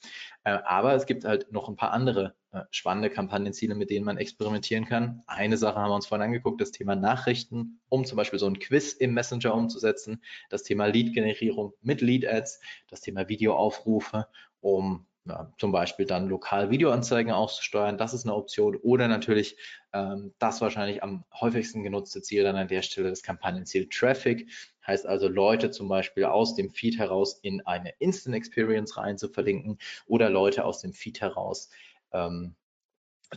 Äh, 0.44 0.58
aber 0.64 0.94
es 0.94 1.06
gibt 1.06 1.24
halt 1.24 1.50
noch 1.52 1.68
ein 1.68 1.76
paar 1.76 1.92
andere 1.92 2.34
spannende 2.70 3.10
Kampagnenziele, 3.10 3.74
mit 3.74 3.90
denen 3.90 4.04
man 4.04 4.18
experimentieren 4.18 4.84
kann. 4.84 5.22
Eine 5.26 5.56
Sache 5.56 5.76
haben 5.76 5.90
wir 5.90 5.94
uns 5.94 6.06
vorhin 6.06 6.24
angeguckt, 6.24 6.60
das 6.60 6.72
Thema 6.72 6.96
Nachrichten, 6.96 7.80
um 7.88 8.04
zum 8.04 8.16
Beispiel 8.16 8.38
so 8.38 8.46
ein 8.46 8.58
Quiz 8.58 8.92
im 8.92 9.14
Messenger 9.14 9.54
umzusetzen, 9.54 10.22
das 10.48 10.62
Thema 10.62 10.86
Lead-Generierung 10.86 11.74
mit 11.80 12.00
Lead-Ads, 12.00 12.60
das 12.88 13.00
Thema 13.00 13.28
Videoaufrufe, 13.28 14.26
um 14.60 15.06
ja, 15.26 15.52
zum 15.58 15.70
Beispiel 15.70 16.06
dann 16.06 16.28
lokal 16.28 16.70
Videoanzeigen 16.70 17.30
auszusteuern, 17.30 17.98
das 17.98 18.14
ist 18.14 18.24
eine 18.24 18.34
Option. 18.34 18.76
Oder 18.76 19.06
natürlich 19.06 19.56
ähm, 19.92 20.32
das 20.38 20.60
wahrscheinlich 20.60 21.02
am 21.02 21.24
häufigsten 21.38 21.82
genutzte 21.82 22.22
Ziel 22.22 22.42
dann 22.42 22.56
an 22.56 22.68
der 22.68 22.82
Stelle 22.82 23.10
das 23.10 23.22
Kampagnenziel 23.22 23.88
Traffic. 23.88 24.50
Heißt 24.86 25.06
also 25.06 25.28
Leute 25.28 25.70
zum 25.70 25.88
Beispiel 25.88 26.24
aus 26.24 26.54
dem 26.54 26.70
Feed 26.70 26.98
heraus 26.98 27.38
in 27.42 27.60
eine 27.66 27.92
Instant 27.98 28.34
Experience 28.34 28.96
rein 28.96 29.18
zu 29.18 29.28
verlinken 29.28 29.78
oder 30.06 30.30
Leute 30.30 30.64
aus 30.64 30.80
dem 30.80 30.94
Feed 30.94 31.20
heraus 31.20 31.68
ähm, 32.12 32.54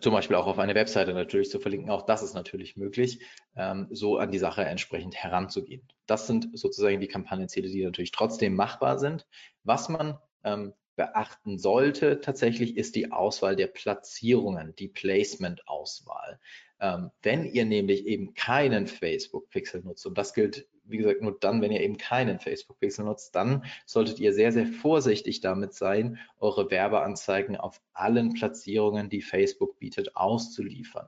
zum 0.02 0.14
Beispiel 0.14 0.36
auch 0.36 0.48
auf 0.48 0.58
eine 0.58 0.76
Webseite 0.76 1.14
natürlich 1.14 1.50
zu 1.50 1.60
verlinken. 1.60 1.92
Auch 1.92 2.04
das 2.04 2.24
ist 2.24 2.34
natürlich 2.34 2.76
möglich, 2.78 3.20
ähm, 3.56 3.88
so 3.92 4.18
an 4.18 4.32
die 4.32 4.40
Sache 4.40 4.66
entsprechend 4.66 5.16
heranzugehen. 5.16 5.88
Das 6.08 6.26
sind 6.26 6.50
sozusagen 6.58 7.00
die 7.00 7.08
Kampagnenziele, 7.08 7.70
die 7.70 7.84
natürlich 7.84 8.12
trotzdem 8.12 8.56
machbar 8.56 8.98
sind. 8.98 9.28
Was 9.64 9.90
man 9.90 10.18
ähm, 10.44 10.74
beachten 10.96 11.58
sollte 11.58 12.22
tatsächlich 12.22 12.78
ist 12.78 12.96
die 12.96 13.12
Auswahl 13.12 13.56
der 13.56 13.68
Platzierungen, 13.68 14.76
die 14.76 14.88
Placement-Auswahl. 14.88 16.40
Ähm, 16.80 17.12
wenn 17.22 17.46
ihr 17.46 17.66
nämlich 17.66 18.06
eben 18.06 18.34
keinen 18.34 18.88
Facebook-Pixel 18.88 19.82
nutzt, 19.82 20.06
und 20.06 20.18
das 20.18 20.34
gilt, 20.34 20.68
wie 20.86 20.98
gesagt, 20.98 21.22
nur 21.22 21.38
dann, 21.40 21.62
wenn 21.62 21.72
ihr 21.72 21.82
eben 21.82 21.98
keinen 21.98 22.40
Facebook-Pixel 22.40 23.06
nutzt, 23.06 23.36
dann 23.36 23.64
solltet 23.86 24.20
ihr 24.20 24.34
sehr, 24.34 24.52
sehr 24.52 24.68
vorsichtig 24.68 25.42
damit 25.42 25.74
sein, 25.74 26.20
eure 26.40 26.70
Werbeanzeigen 26.70 27.58
auf 27.58 27.82
allen 27.94 28.34
Platzierungen, 28.34 29.10
die 29.10 29.22
Facebook 29.22 29.80
bietet, 29.80 30.16
auszuliefern. 30.16 31.08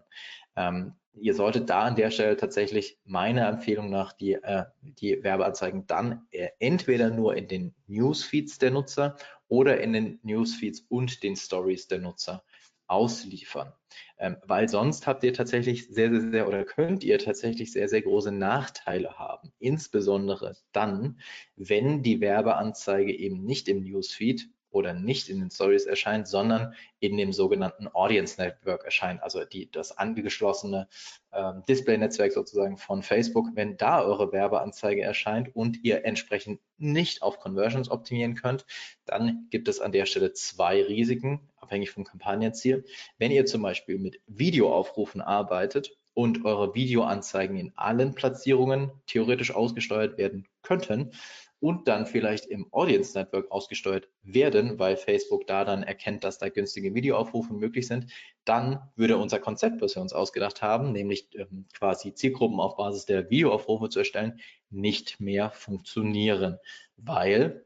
Ähm, 0.56 0.94
ihr 1.14 1.34
solltet 1.34 1.70
da 1.70 1.82
an 1.82 1.96
der 1.96 2.12
Stelle 2.12 2.38
tatsächlich 2.38 2.98
meiner 3.06 3.48
Empfehlung 3.48 3.90
nach 3.90 4.14
die, 4.14 4.34
äh, 4.34 4.66
die 4.82 5.24
Werbeanzeigen 5.24 5.88
dann 5.88 6.26
äh, 6.32 6.50
entweder 6.60 7.10
nur 7.10 7.36
in 7.36 7.48
den 7.48 7.76
Newsfeeds 7.88 8.58
der 8.58 8.72
Nutzer 8.72 9.18
oder 9.48 9.80
in 9.82 9.94
den 9.94 10.20
Newsfeeds 10.24 10.86
und 10.90 11.24
den 11.24 11.36
Stories 11.36 11.88
der 11.88 12.00
Nutzer 12.00 12.44
ausliefern. 12.88 13.74
Ähm, 14.18 14.38
weil 14.46 14.70
sonst 14.70 15.08
habt 15.08 15.24
ihr 15.24 15.34
tatsächlich 15.34 15.88
sehr, 15.88 16.12
sehr, 16.12 16.32
sehr 16.32 16.48
oder 16.48 16.64
könnt 16.64 17.04
ihr 17.04 17.20
tatsächlich 17.20 17.72
sehr, 17.72 17.90
sehr 17.90 18.02
große 18.02 18.32
Nachteile 18.32 19.18
haben. 19.18 19.52
Insbesondere 19.60 20.56
dann, 20.72 21.20
wenn 21.56 22.04
die 22.04 22.22
Werbeanzeige 22.22 23.14
eben 23.14 23.44
nicht 23.44 23.68
im 23.68 23.84
Newsfeed 23.84 24.50
oder 24.76 24.94
nicht 24.94 25.30
in 25.30 25.40
den 25.40 25.50
Stories 25.50 25.86
erscheint, 25.86 26.28
sondern 26.28 26.76
in 27.00 27.16
dem 27.16 27.32
sogenannten 27.32 27.88
Audience 27.88 28.40
Network 28.40 28.84
erscheint, 28.84 29.24
also 29.24 29.46
die, 29.46 29.72
das 29.72 29.98
angeschlossene 29.98 30.90
ähm, 31.32 31.64
Display-Netzwerk 31.70 32.34
sozusagen 32.34 32.78
von 32.78 33.02
Facebook. 33.02 33.48
Wenn 33.54 33.78
da 33.78 34.04
eure 34.04 34.34
Werbeanzeige 34.34 35.02
erscheint 35.02 35.56
und 35.56 35.82
ihr 35.86 36.04
entsprechend 36.04 36.60
nicht 36.78 37.22
auf 37.22 37.40
Conversions 37.40 37.90
optimieren 37.90 38.36
könnt, 38.36 38.66
dann 39.06 39.48
gibt 39.50 39.70
es 39.70 39.80
an 39.80 39.94
der 39.94 40.06
Stelle 40.06 40.34
zwei 40.34 40.84
Risiken, 40.84 41.40
abhängig 41.56 41.92
vom 41.92 42.04
Kampagnenziel. 42.04 42.84
Wenn 43.18 43.32
ihr 43.32 43.46
zum 43.46 43.62
Beispiel 43.62 43.98
mit 43.98 44.20
Videoaufrufen 44.28 45.22
arbeitet 45.22 45.96
und 46.14 46.44
eure 46.44 46.76
Videoanzeigen 46.76 47.56
in 47.56 47.72
allen 47.78 48.14
Platzierungen 48.14 48.92
theoretisch 49.08 49.56
ausgesteuert 49.56 50.18
werden 50.18 50.48
könnten, 50.64 51.12
und 51.60 51.88
dann 51.88 52.06
vielleicht 52.06 52.46
im 52.46 52.68
Audience 52.72 53.18
Network 53.18 53.52
ausgesteuert 53.52 54.08
werden, 54.24 54.78
weil 54.80 54.98
Facebook 54.98 55.48
da 55.48 55.66
dann 55.66 55.84
erkennt, 55.84 56.24
dass 56.24 56.38
da 56.38 56.50
günstige 56.50 56.94
Videoaufrufe 56.94 57.54
möglich 57.54 57.88
sind, 57.88 58.12
dann 58.44 58.80
würde 58.96 59.18
unser 59.18 59.40
Konzept, 59.40 59.82
was 59.82 59.96
wir 59.96 60.02
uns 60.02 60.14
ausgedacht 60.14 60.62
haben, 60.62 60.92
nämlich 60.92 61.28
ähm, 61.36 61.66
quasi 61.74 62.14
Zielgruppen 62.14 62.60
auf 62.60 62.76
Basis 62.76 63.06
der 63.06 63.30
Videoaufrufe 63.30 63.90
zu 63.90 64.00
erstellen, 64.00 64.40
nicht 64.70 65.20
mehr 65.20 65.52
funktionieren, 65.52 66.60
weil 66.98 67.65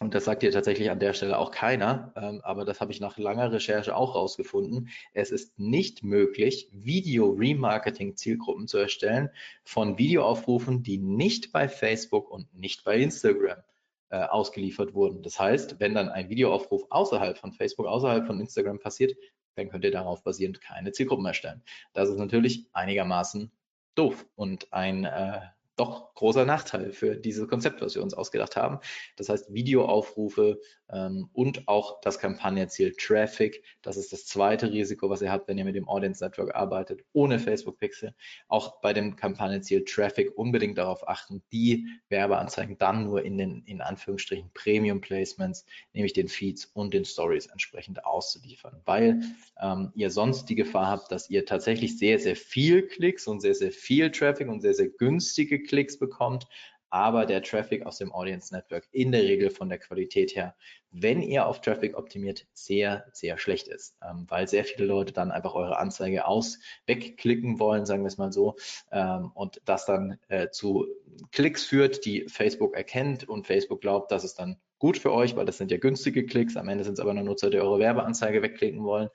und 0.00 0.14
das 0.14 0.24
sagt 0.24 0.42
dir 0.42 0.50
tatsächlich 0.50 0.90
an 0.90 0.98
der 0.98 1.12
Stelle 1.12 1.38
auch 1.38 1.52
keiner, 1.52 2.12
ähm, 2.16 2.40
aber 2.42 2.64
das 2.64 2.80
habe 2.80 2.90
ich 2.90 3.00
nach 3.00 3.16
langer 3.16 3.52
Recherche 3.52 3.94
auch 3.94 4.16
rausgefunden. 4.16 4.88
Es 5.12 5.30
ist 5.30 5.58
nicht 5.58 6.02
möglich, 6.02 6.68
Video-Remarketing-Zielgruppen 6.72 8.66
zu 8.66 8.78
erstellen 8.78 9.30
von 9.62 9.96
Videoaufrufen, 9.96 10.82
die 10.82 10.98
nicht 10.98 11.52
bei 11.52 11.68
Facebook 11.68 12.30
und 12.30 12.52
nicht 12.52 12.84
bei 12.84 12.98
Instagram 12.98 13.62
äh, 14.10 14.24
ausgeliefert 14.24 14.94
wurden. 14.94 15.22
Das 15.22 15.38
heißt, 15.38 15.78
wenn 15.78 15.94
dann 15.94 16.08
ein 16.08 16.28
Videoaufruf 16.28 16.84
außerhalb 16.90 17.38
von 17.38 17.52
Facebook, 17.52 17.86
außerhalb 17.86 18.26
von 18.26 18.40
Instagram 18.40 18.80
passiert, 18.80 19.16
dann 19.54 19.68
könnt 19.68 19.84
ihr 19.84 19.92
darauf 19.92 20.24
basierend 20.24 20.60
keine 20.60 20.90
Zielgruppen 20.90 21.26
erstellen. 21.26 21.62
Das 21.92 22.08
ist 22.08 22.18
natürlich 22.18 22.66
einigermaßen 22.72 23.52
doof 23.94 24.26
und 24.34 24.72
ein 24.72 25.04
äh, 25.04 25.40
doch 25.76 26.14
großer 26.14 26.44
Nachteil 26.44 26.92
für 26.92 27.16
dieses 27.16 27.48
Konzept, 27.48 27.80
was 27.82 27.94
wir 27.94 28.02
uns 28.02 28.14
ausgedacht 28.14 28.56
haben. 28.56 28.78
Das 29.16 29.28
heißt, 29.28 29.52
Videoaufrufe 29.52 30.60
ähm, 30.90 31.28
und 31.32 31.66
auch 31.68 32.00
das 32.00 32.18
Kampagnenziel 32.18 32.94
Traffic. 32.96 33.64
Das 33.82 33.96
ist 33.96 34.12
das 34.12 34.26
zweite 34.26 34.70
Risiko, 34.70 35.10
was 35.10 35.22
ihr 35.22 35.32
habt, 35.32 35.48
wenn 35.48 35.58
ihr 35.58 35.64
mit 35.64 35.74
dem 35.74 35.88
Audience 35.88 36.24
Network 36.24 36.54
arbeitet, 36.54 37.04
ohne 37.12 37.38
Facebook 37.38 37.78
Pixel. 37.78 38.14
Auch 38.48 38.80
bei 38.80 38.92
dem 38.92 39.16
Kampagnenziel 39.16 39.84
Traffic 39.84 40.36
unbedingt 40.36 40.78
darauf 40.78 41.08
achten, 41.08 41.42
die 41.52 41.88
Werbeanzeigen 42.08 42.78
dann 42.78 43.04
nur 43.04 43.24
in 43.24 43.38
den, 43.38 43.62
in 43.64 43.80
Anführungsstrichen, 43.80 44.50
Premium 44.54 45.00
Placements, 45.00 45.64
nämlich 45.92 46.12
den 46.12 46.28
Feeds 46.28 46.66
und 46.66 46.94
den 46.94 47.04
Stories 47.04 47.46
entsprechend 47.46 48.04
auszuliefern, 48.04 48.80
weil 48.84 49.22
ähm, 49.60 49.92
ihr 49.94 50.10
sonst 50.10 50.46
die 50.46 50.54
Gefahr 50.54 50.88
habt, 50.88 51.12
dass 51.12 51.30
ihr 51.30 51.46
tatsächlich 51.46 51.98
sehr, 51.98 52.18
sehr 52.18 52.36
viel 52.36 52.86
Klicks 52.86 53.26
und 53.26 53.40
sehr, 53.40 53.54
sehr 53.54 53.72
viel 53.72 54.10
Traffic 54.10 54.48
und 54.48 54.60
sehr, 54.60 54.74
sehr 54.74 54.88
günstige 54.88 55.62
Klicks 55.62 55.98
bekommt, 55.98 56.46
aber 56.94 57.26
der 57.26 57.42
Traffic 57.42 57.84
aus 57.86 57.98
dem 57.98 58.12
Audience 58.12 58.54
Network 58.54 58.86
in 58.92 59.10
der 59.10 59.22
Regel 59.22 59.50
von 59.50 59.68
der 59.68 59.78
Qualität 59.78 60.36
her 60.36 60.54
wenn 60.94 61.22
ihr 61.22 61.46
auf 61.46 61.60
Traffic 61.60 61.98
optimiert, 61.98 62.46
sehr, 62.52 63.04
sehr 63.12 63.36
schlecht 63.36 63.66
ist, 63.66 63.96
ähm, 64.00 64.26
weil 64.28 64.46
sehr 64.46 64.64
viele 64.64 64.86
Leute 64.86 65.12
dann 65.12 65.32
einfach 65.32 65.54
eure 65.54 65.78
Anzeige 65.78 66.26
aus 66.26 66.60
wegklicken 66.86 67.58
wollen, 67.58 67.84
sagen 67.84 68.04
wir 68.04 68.08
es 68.08 68.16
mal 68.16 68.32
so, 68.32 68.54
ähm, 68.92 69.32
und 69.34 69.60
das 69.64 69.86
dann 69.86 70.18
äh, 70.28 70.50
zu 70.50 70.86
Klicks 71.32 71.64
führt, 71.64 72.04
die 72.04 72.26
Facebook 72.28 72.76
erkennt 72.76 73.28
und 73.28 73.46
Facebook 73.46 73.80
glaubt, 73.80 74.12
dass 74.12 74.22
es 74.22 74.34
dann 74.34 74.56
gut 74.78 74.96
für 74.96 75.12
euch, 75.12 75.34
weil 75.34 75.46
das 75.46 75.58
sind 75.58 75.70
ja 75.72 75.78
günstige 75.78 76.26
Klicks. 76.26 76.56
Am 76.56 76.68
Ende 76.68 76.84
sind 76.84 76.94
es 76.94 77.00
aber 77.00 77.14
nur 77.14 77.24
Nutzer, 77.24 77.50
die 77.50 77.58
eure 77.58 77.78
Werbeanzeige 77.78 78.42
wegklicken 78.42 78.84
wollen. 78.84 79.08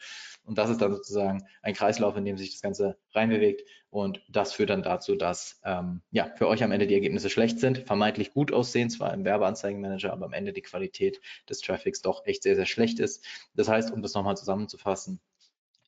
Und 0.43 0.57
das 0.57 0.69
ist 0.69 0.81
dann 0.81 0.93
sozusagen 0.93 1.45
ein 1.61 1.75
Kreislauf, 1.75 2.17
in 2.17 2.25
dem 2.25 2.37
sich 2.37 2.51
das 2.51 2.61
Ganze 2.61 2.97
reinbewegt. 3.13 3.69
Und 3.91 4.21
das 4.29 4.53
führt 4.53 4.69
dann 4.69 4.83
dazu, 4.83 5.15
dass 5.15 5.59
ähm, 5.63 6.01
ja, 6.11 6.31
für 6.37 6.47
euch 6.47 6.63
am 6.63 6.71
Ende 6.71 6.85
die 6.85 6.93
Ergebnisse 6.93 7.29
schlecht 7.29 7.59
sind, 7.59 7.79
vermeintlich 7.79 8.33
gut 8.33 8.53
aussehen, 8.53 8.89
zwar 8.89 9.13
im 9.13 9.25
Werbeanzeigenmanager, 9.25 10.13
aber 10.13 10.25
am 10.25 10.33
Ende 10.33 10.53
die 10.53 10.61
Qualität 10.61 11.19
des 11.49 11.61
Traffics 11.61 12.01
doch 12.01 12.25
echt 12.25 12.43
sehr, 12.43 12.55
sehr 12.55 12.67
schlecht 12.67 12.99
ist. 12.99 13.25
Das 13.55 13.67
heißt, 13.67 13.91
um 13.91 14.03
das 14.03 14.13
nochmal 14.13 14.37
zusammenzufassen, 14.37 15.19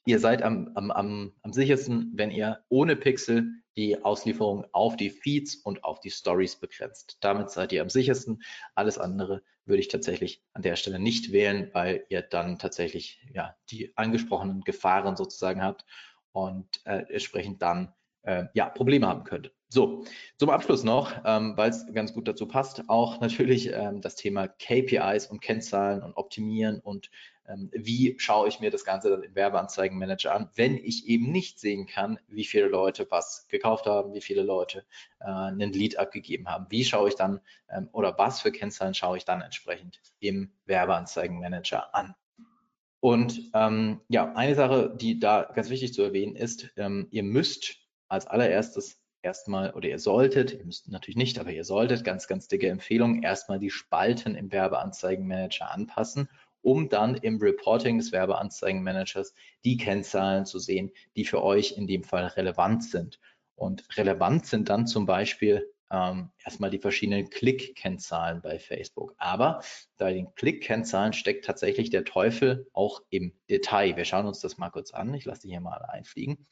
ihr 0.05 0.19
seid 0.19 0.41
am, 0.41 0.71
am, 0.73 0.89
am, 0.89 1.33
am 1.43 1.53
sichersten, 1.53 2.11
wenn 2.15 2.31
ihr 2.31 2.63
ohne 2.69 2.95
Pixel 2.95 3.51
die 3.77 4.03
Auslieferung 4.03 4.65
auf 4.71 4.97
die 4.97 5.11
Feeds 5.11 5.55
und 5.55 5.83
auf 5.83 5.99
die 5.99 6.09
Stories 6.09 6.55
begrenzt. 6.55 7.17
Damit 7.21 7.51
seid 7.51 7.71
ihr 7.71 7.83
am 7.83 7.89
sichersten. 7.89 8.41
Alles 8.73 8.97
andere 8.97 9.43
würde 9.65 9.79
ich 9.79 9.87
tatsächlich 9.87 10.41
an 10.53 10.63
der 10.63 10.75
Stelle 10.75 10.99
nicht 10.99 11.31
wählen, 11.31 11.69
weil 11.73 12.03
ihr 12.09 12.23
dann 12.23 12.57
tatsächlich 12.57 13.21
ja, 13.31 13.55
die 13.69 13.95
angesprochenen 13.95 14.61
Gefahren 14.61 15.15
sozusagen 15.15 15.61
habt 15.61 15.85
und 16.31 16.67
äh, 16.85 17.03
entsprechend 17.09 17.61
dann 17.61 17.93
äh, 18.23 18.45
ja, 18.53 18.69
Probleme 18.69 19.07
haben 19.07 19.23
könnt. 19.23 19.51
So, 19.67 20.03
zum 20.37 20.49
Abschluss 20.49 20.83
noch, 20.83 21.13
ähm, 21.25 21.53
weil 21.55 21.69
es 21.69 21.85
ganz 21.93 22.13
gut 22.13 22.27
dazu 22.27 22.45
passt, 22.45 22.83
auch 22.89 23.21
natürlich 23.21 23.71
ähm, 23.71 24.01
das 24.01 24.15
Thema 24.15 24.47
KPIs 24.47 25.27
und 25.27 25.41
Kennzahlen 25.41 26.03
und 26.03 26.17
Optimieren 26.17 26.79
und 26.81 27.09
ähm, 27.47 27.69
wie 27.73 28.15
schaue 28.19 28.47
ich 28.47 28.59
mir 28.59 28.69
das 28.69 28.83
Ganze 28.83 29.09
dann 29.09 29.23
im 29.23 29.33
Werbeanzeigenmanager 29.33 30.33
an, 30.33 30.49
wenn 30.55 30.77
ich 30.77 31.07
eben 31.07 31.31
nicht 31.31 31.59
sehen 31.59 31.87
kann, 31.87 32.19
wie 32.27 32.45
viele 32.45 32.67
Leute 32.67 33.07
was 33.09 33.47
gekauft 33.47 33.85
haben, 33.85 34.13
wie 34.13 34.21
viele 34.21 34.43
Leute 34.43 34.85
äh, 35.19 35.25
einen 35.25 35.73
Lead 35.73 35.97
abgegeben 35.97 36.49
haben. 36.49 36.67
Wie 36.69 36.83
schaue 36.83 37.09
ich 37.09 37.15
dann 37.15 37.39
ähm, 37.69 37.89
oder 37.93 38.17
was 38.17 38.41
für 38.41 38.51
Kennzahlen 38.51 38.93
schaue 38.93 39.17
ich 39.17 39.25
dann 39.25 39.41
entsprechend 39.41 40.01
im 40.19 40.51
Werbeanzeigenmanager 40.65 41.95
an? 41.95 42.13
Und 43.01 43.49
ähm, 43.55 43.99
ja, 44.09 44.33
eine 44.35 44.55
Sache, 44.55 44.95
die 44.95 45.19
da 45.19 45.51
ganz 45.55 45.69
wichtig 45.69 45.93
zu 45.93 46.03
erwähnen 46.03 46.35
ist, 46.35 46.71
ähm, 46.77 47.07
ihr 47.09 47.23
müsst 47.23 47.77
als 48.07 48.27
allererstes 48.27 49.01
erstmal 49.23 49.73
oder 49.73 49.89
ihr 49.89 49.97
solltet, 49.97 50.53
ihr 50.53 50.65
müsst 50.65 50.87
natürlich 50.87 51.17
nicht, 51.17 51.39
aber 51.39 51.51
ihr 51.51 51.63
solltet, 51.63 52.03
ganz, 52.03 52.27
ganz 52.27 52.47
dicke 52.47 52.69
Empfehlung, 52.69 53.23
erstmal 53.23 53.57
die 53.57 53.71
Spalten 53.71 54.35
im 54.35 54.51
Werbeanzeigenmanager 54.51 55.71
anpassen, 55.71 56.29
um 56.61 56.89
dann 56.89 57.15
im 57.15 57.39
Reporting 57.39 57.97
des 57.97 58.11
Werbeanzeigenmanagers 58.11 59.33
die 59.65 59.77
Kennzahlen 59.77 60.45
zu 60.45 60.59
sehen, 60.59 60.91
die 61.15 61.25
für 61.25 61.41
euch 61.41 61.77
in 61.77 61.87
dem 61.87 62.03
Fall 62.03 62.27
relevant 62.27 62.83
sind. 62.83 63.19
Und 63.55 63.83
relevant 63.97 64.45
sind 64.45 64.69
dann 64.69 64.85
zum 64.85 65.07
Beispiel 65.07 65.67
ähm, 65.91 66.31
erstmal 66.43 66.69
die 66.69 66.79
verschiedenen 66.79 67.29
Klick-Kennzahlen 67.29 68.41
bei 68.41 68.57
Facebook. 68.59 69.13
Aber 69.17 69.61
bei 69.97 70.13
den 70.13 70.33
Klick-Kennzahlen 70.35 71.13
steckt 71.13 71.45
tatsächlich 71.45 71.89
der 71.89 72.05
Teufel 72.05 72.67
auch 72.73 73.01
im 73.09 73.33
Detail. 73.49 73.97
Wir 73.97 74.05
schauen 74.05 74.25
uns 74.25 74.39
das 74.39 74.57
mal 74.57 74.69
kurz 74.69 74.91
an. 74.93 75.13
Ich 75.13 75.25
lasse 75.25 75.41
die 75.41 75.49
hier 75.49 75.61
mal 75.61 75.83
einfliegen. 75.85 76.47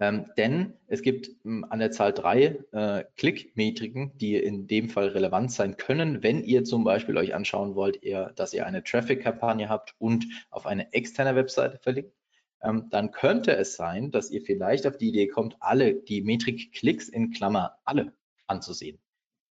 Ähm, 0.00 0.26
denn 0.36 0.74
es 0.86 1.02
gibt 1.02 1.30
ähm, 1.44 1.66
an 1.70 1.80
der 1.80 1.90
Zahl 1.90 2.12
drei 2.12 2.58
äh, 2.72 3.04
Klickmetriken, 3.16 4.16
die 4.16 4.36
in 4.36 4.68
dem 4.68 4.90
Fall 4.90 5.08
relevant 5.08 5.50
sein 5.50 5.76
können, 5.76 6.22
wenn 6.22 6.44
ihr 6.44 6.62
zum 6.62 6.84
Beispiel 6.84 7.16
euch 7.16 7.34
anschauen 7.34 7.74
wollt, 7.74 8.02
ihr, 8.02 8.32
dass 8.36 8.54
ihr 8.54 8.64
eine 8.64 8.84
Traffic-Kampagne 8.84 9.68
habt 9.68 9.96
und 9.98 10.26
auf 10.50 10.66
eine 10.66 10.92
externe 10.92 11.34
Webseite 11.34 11.78
verlinkt. 11.78 12.12
Ähm, 12.62 12.88
dann 12.90 13.12
könnte 13.12 13.56
es 13.56 13.76
sein, 13.76 14.10
dass 14.10 14.30
ihr 14.30 14.42
vielleicht 14.42 14.86
auf 14.86 14.96
die 14.96 15.08
Idee 15.08 15.28
kommt, 15.28 15.56
alle 15.60 15.94
die 15.94 16.22
Metrik 16.22 16.72
Klicks 16.72 17.08
in 17.08 17.30
Klammer 17.30 17.78
alle 17.84 18.12
anzusehen. 18.46 18.98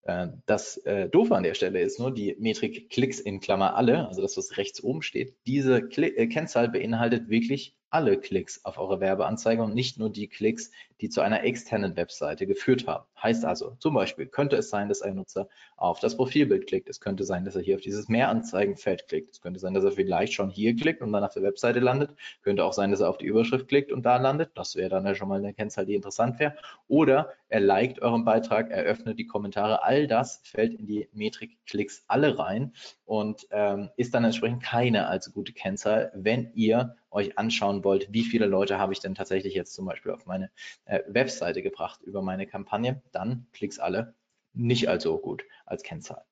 Äh, 0.03 0.29
das 0.47 0.77
äh, 0.79 1.09
Doofe 1.09 1.37
an 1.37 1.43
der 1.43 1.55
Stelle 1.55 1.81
ist 1.81 1.99
nur, 1.99 2.13
die 2.13 2.37
Metrik 2.39 2.91
Klicks 2.91 3.21
in 3.21 3.41
Klammer 3.41 3.77
alle, 3.77 4.09
also 4.09 4.23
das, 4.23 4.37
was 4.37 4.57
rechts 4.57 4.83
oben 4.83 5.03
steht, 5.03 5.37
diese 5.47 5.83
Kli 5.83 6.09
äh, 6.09 6.27
Kennzahl 6.27 6.69
beinhaltet 6.69 7.29
wirklich 7.29 7.77
alle 7.91 8.19
Klicks 8.19 8.65
auf 8.65 8.79
eure 8.79 9.01
Werbeanzeige 9.01 9.63
und 9.63 9.75
nicht 9.75 9.99
nur 9.99 10.11
die 10.11 10.29
Klicks, 10.29 10.71
die 11.01 11.09
zu 11.09 11.21
einer 11.21 11.45
externen 11.45 11.97
Webseite 11.97 12.47
geführt 12.47 12.87
haben. 12.87 13.05
Heißt 13.23 13.45
also, 13.45 13.77
zum 13.79 13.95
Beispiel 13.95 14.27
könnte 14.27 14.57
es 14.57 14.71
sein, 14.71 14.89
dass 14.89 15.03
ein 15.03 15.17
Nutzer 15.17 15.49
auf 15.77 16.01
das 16.01 16.17
Profilbild 16.17 16.67
klickt. 16.67 16.89
Es 16.89 17.01
könnte 17.01 17.25
sein, 17.25 17.45
dass 17.45 17.57
er 17.57 17.63
hier 17.63 17.77
auf 17.77 17.83
dieses 17.83 18.09
Mehranzeigenfeld 18.09 19.09
klickt. 19.09 19.35
Es 19.35 19.41
könnte 19.41 19.61
sein, 19.61 19.75
dass 19.75 19.85
er 19.85 19.93
vielleicht 19.93 20.33
schon 20.33 20.51
hier 20.51 20.75
klickt 20.77 21.03
und 21.03 21.13
dann 21.13 21.25
auf 21.25 21.35
der 21.35 21.43
Webseite 21.43 21.81
landet. 21.81 22.11
Könnte 22.43 22.65
auch 22.65 22.73
sein, 22.73 22.91
dass 22.91 23.01
er 23.01 23.11
auf 23.11 23.19
die 23.19 23.27
Überschrift 23.27 23.69
klickt 23.69 23.93
und 23.93 24.05
da 24.05 24.17
landet. 24.17 24.51
Das 24.55 24.77
wäre 24.77 24.91
dann 24.91 25.07
ja 25.07 25.15
schon 25.15 25.29
mal 25.29 25.39
eine 25.39 25.55
Kennzahl, 25.55 25.87
die 25.87 25.95
interessant 25.95 26.39
wäre. 26.39 26.57
Oder 26.89 27.33
er 27.49 27.61
liked 27.61 28.03
euren 28.03 28.25
Beitrag, 28.25 28.71
er 28.71 28.85
öffnet 28.85 29.19
die 29.19 29.27
Kommentare. 29.27 29.83
All 29.83 30.07
das 30.07 30.41
fällt 30.45 30.75
in 30.75 30.87
die 30.87 31.09
Metrik 31.13 31.59
Klicks 31.67 32.05
alle 32.09 32.39
rein 32.39 32.73
und 33.05 33.47
ähm, 33.51 33.91
ist 33.97 34.15
dann 34.15 34.25
entsprechend 34.25 34.63
keine 34.63 35.07
allzu 35.07 35.33
gute 35.33 35.53
Kennzahl, 35.53 36.11
wenn 36.15 36.51
ihr 36.55 36.97
euch 37.11 37.39
anschauen 37.39 37.83
wollt, 37.83 38.13
wie 38.13 38.25
viele 38.25 38.47
Leute 38.47 38.79
habe 38.79 38.93
ich 38.93 39.01
denn 39.01 39.15
tatsächlich 39.15 39.55
jetzt 39.55 39.75
zum 39.75 39.87
Beispiel 39.87 40.13
auf 40.13 40.27
meine 40.27 40.51
äh, 40.87 41.01
Webseite 41.09 41.62
gebracht 41.62 42.03
über 42.03 42.22
meine 42.22 42.47
Kampagne, 42.47 43.03
dann 43.12 43.47
Klicks 43.53 43.78
alle 43.78 44.14
nicht 44.57 44.89
allzu 44.89 45.18
gut 45.18 45.45
als 45.66 45.82
Kennzahl. 45.82 46.24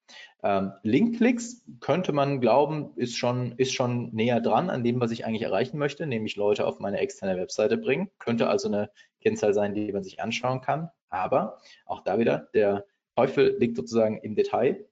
Ähm, 0.42 0.72
Linkklicks 0.82 1.64
könnte 1.80 2.12
man 2.12 2.40
glauben, 2.40 2.92
ist 2.96 3.16
schon, 3.16 3.52
ist 3.58 3.74
schon 3.74 4.14
näher 4.14 4.40
dran 4.40 4.70
an 4.70 4.82
dem, 4.82 5.00
was 5.00 5.10
ich 5.10 5.24
eigentlich 5.26 5.42
erreichen 5.42 5.78
möchte, 5.78 6.06
nämlich 6.06 6.36
Leute 6.36 6.66
auf 6.66 6.80
meine 6.80 6.98
externe 6.98 7.36
Webseite 7.36 7.76
bringen. 7.76 8.10
Könnte 8.18 8.48
also 8.48 8.68
eine 8.68 8.90
Kennzahl 9.20 9.54
sein, 9.54 9.74
die 9.74 9.92
man 9.92 10.02
sich 10.02 10.20
anschauen 10.20 10.60
kann. 10.60 10.90
Aber 11.10 11.60
auch 11.86 12.00
da 12.00 12.18
wieder, 12.18 12.48
der 12.54 12.86
Teufel 13.14 13.56
liegt 13.58 13.76
sozusagen 13.76 14.18
im 14.18 14.34
Detail. 14.34 14.88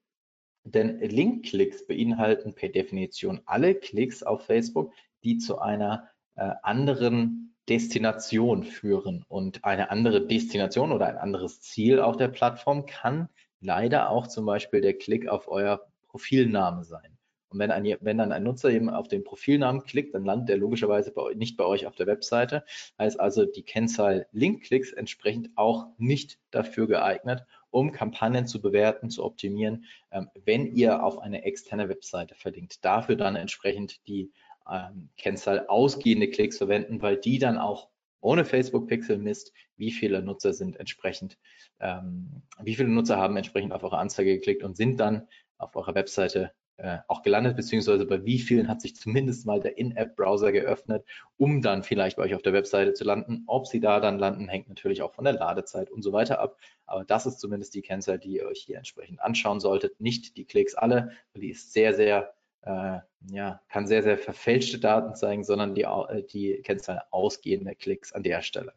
Denn 0.64 1.00
Linkklicks 1.00 1.86
beinhalten 1.86 2.54
per 2.54 2.68
Definition 2.68 3.40
alle 3.46 3.74
Klicks 3.74 4.22
auf 4.22 4.44
Facebook, 4.44 4.92
die 5.24 5.38
zu 5.38 5.58
einer 5.58 6.08
äh, 6.36 6.50
anderen 6.62 7.51
Destination 7.68 8.64
führen. 8.64 9.24
Und 9.28 9.64
eine 9.64 9.90
andere 9.90 10.26
Destination 10.26 10.92
oder 10.92 11.06
ein 11.06 11.18
anderes 11.18 11.60
Ziel 11.60 12.00
auf 12.00 12.16
der 12.16 12.28
Plattform 12.28 12.86
kann 12.86 13.28
leider 13.60 14.10
auch 14.10 14.26
zum 14.26 14.46
Beispiel 14.46 14.80
der 14.80 14.94
Klick 14.94 15.28
auf 15.28 15.48
euer 15.48 15.86
Profilname 16.08 16.84
sein. 16.84 17.18
Und 17.52 17.58
wenn, 17.58 17.70
ein, 17.70 17.96
wenn 18.00 18.18
dann 18.18 18.32
ein 18.32 18.42
Nutzer 18.44 18.70
eben 18.70 18.88
auf 18.88 19.08
den 19.08 19.24
Profilnamen 19.24 19.84
klickt, 19.84 20.14
dann 20.14 20.24
landet 20.24 20.48
er 20.48 20.56
logischerweise 20.56 21.12
bei, 21.12 21.34
nicht 21.34 21.58
bei 21.58 21.64
euch 21.64 21.86
auf 21.86 21.94
der 21.94 22.06
Webseite. 22.06 22.64
Heißt 22.98 23.20
also, 23.20 23.44
die 23.44 23.62
Kennzahl 23.62 24.26
Linkklicks 24.32 24.92
entsprechend 24.92 25.50
auch 25.54 25.88
nicht 25.98 26.38
dafür 26.50 26.88
geeignet, 26.88 27.44
um 27.70 27.92
Kampagnen 27.92 28.46
zu 28.46 28.62
bewerten, 28.62 29.10
zu 29.10 29.22
optimieren, 29.22 29.84
ähm, 30.10 30.30
wenn 30.44 30.66
ihr 30.66 31.04
auf 31.04 31.18
eine 31.18 31.44
externe 31.44 31.90
Webseite 31.90 32.34
verlinkt. 32.34 32.84
Dafür 32.84 33.16
dann 33.16 33.36
entsprechend 33.36 34.06
die 34.08 34.32
ähm, 34.70 35.08
Kennzahl 35.16 35.66
ausgehende 35.68 36.28
Klicks 36.30 36.58
verwenden, 36.58 37.02
weil 37.02 37.16
die 37.16 37.38
dann 37.38 37.58
auch 37.58 37.88
ohne 38.20 38.44
Facebook 38.44 38.88
Pixel 38.88 39.18
misst, 39.18 39.52
wie 39.76 39.90
viele 39.90 40.22
Nutzer 40.22 40.52
sind 40.52 40.78
entsprechend, 40.78 41.38
ähm, 41.80 42.42
wie 42.62 42.76
viele 42.76 42.88
Nutzer 42.88 43.16
haben 43.16 43.36
entsprechend 43.36 43.72
auf 43.72 43.82
eure 43.82 43.98
Anzeige 43.98 44.34
geklickt 44.34 44.62
und 44.62 44.76
sind 44.76 45.00
dann 45.00 45.28
auf 45.58 45.74
eurer 45.76 45.94
Webseite 45.94 46.52
äh, 46.78 46.98
auch 47.06 47.22
gelandet, 47.22 47.56
beziehungsweise 47.56 48.06
bei 48.06 48.24
wie 48.24 48.38
vielen 48.38 48.68
hat 48.68 48.80
sich 48.80 48.96
zumindest 48.96 49.46
mal 49.46 49.60
der 49.60 49.76
In-App-Browser 49.76 50.52
geöffnet, 50.52 51.04
um 51.36 51.62
dann 51.62 51.82
vielleicht 51.82 52.16
bei 52.16 52.24
euch 52.24 52.34
auf 52.34 52.42
der 52.42 52.54
Webseite 52.54 52.94
zu 52.94 53.04
landen. 53.04 53.44
Ob 53.46 53.66
sie 53.66 53.80
da 53.80 54.00
dann 54.00 54.18
landen, 54.18 54.48
hängt 54.48 54.68
natürlich 54.68 55.02
auch 55.02 55.12
von 55.12 55.24
der 55.24 55.34
Ladezeit 55.34 55.90
und 55.90 56.02
so 56.02 56.12
weiter 56.12 56.40
ab. 56.40 56.56
Aber 56.86 57.04
das 57.04 57.26
ist 57.26 57.40
zumindest 57.40 57.74
die 57.74 57.82
Kennzahl, 57.82 58.18
die 58.18 58.36
ihr 58.36 58.46
euch 58.46 58.62
hier 58.62 58.78
entsprechend 58.78 59.20
anschauen 59.20 59.60
solltet. 59.60 60.00
Nicht 60.00 60.36
die 60.36 60.44
Klicks 60.44 60.74
alle, 60.74 61.12
weil 61.32 61.42
die 61.42 61.50
ist 61.50 61.72
sehr, 61.72 61.94
sehr 61.94 62.34
äh, 62.62 62.98
ja, 63.30 63.60
kann 63.68 63.86
sehr, 63.86 64.02
sehr 64.02 64.18
verfälschte 64.18 64.78
Daten 64.78 65.14
zeigen, 65.14 65.44
sondern 65.44 65.74
die, 65.74 65.82
äh, 65.82 66.22
die 66.24 66.60
Kennzahl 66.62 67.02
ausgehender 67.10 67.74
Klicks 67.74 68.12
an 68.12 68.22
der 68.22 68.42
Stelle. 68.42 68.72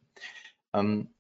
Ähm, 0.74 1.15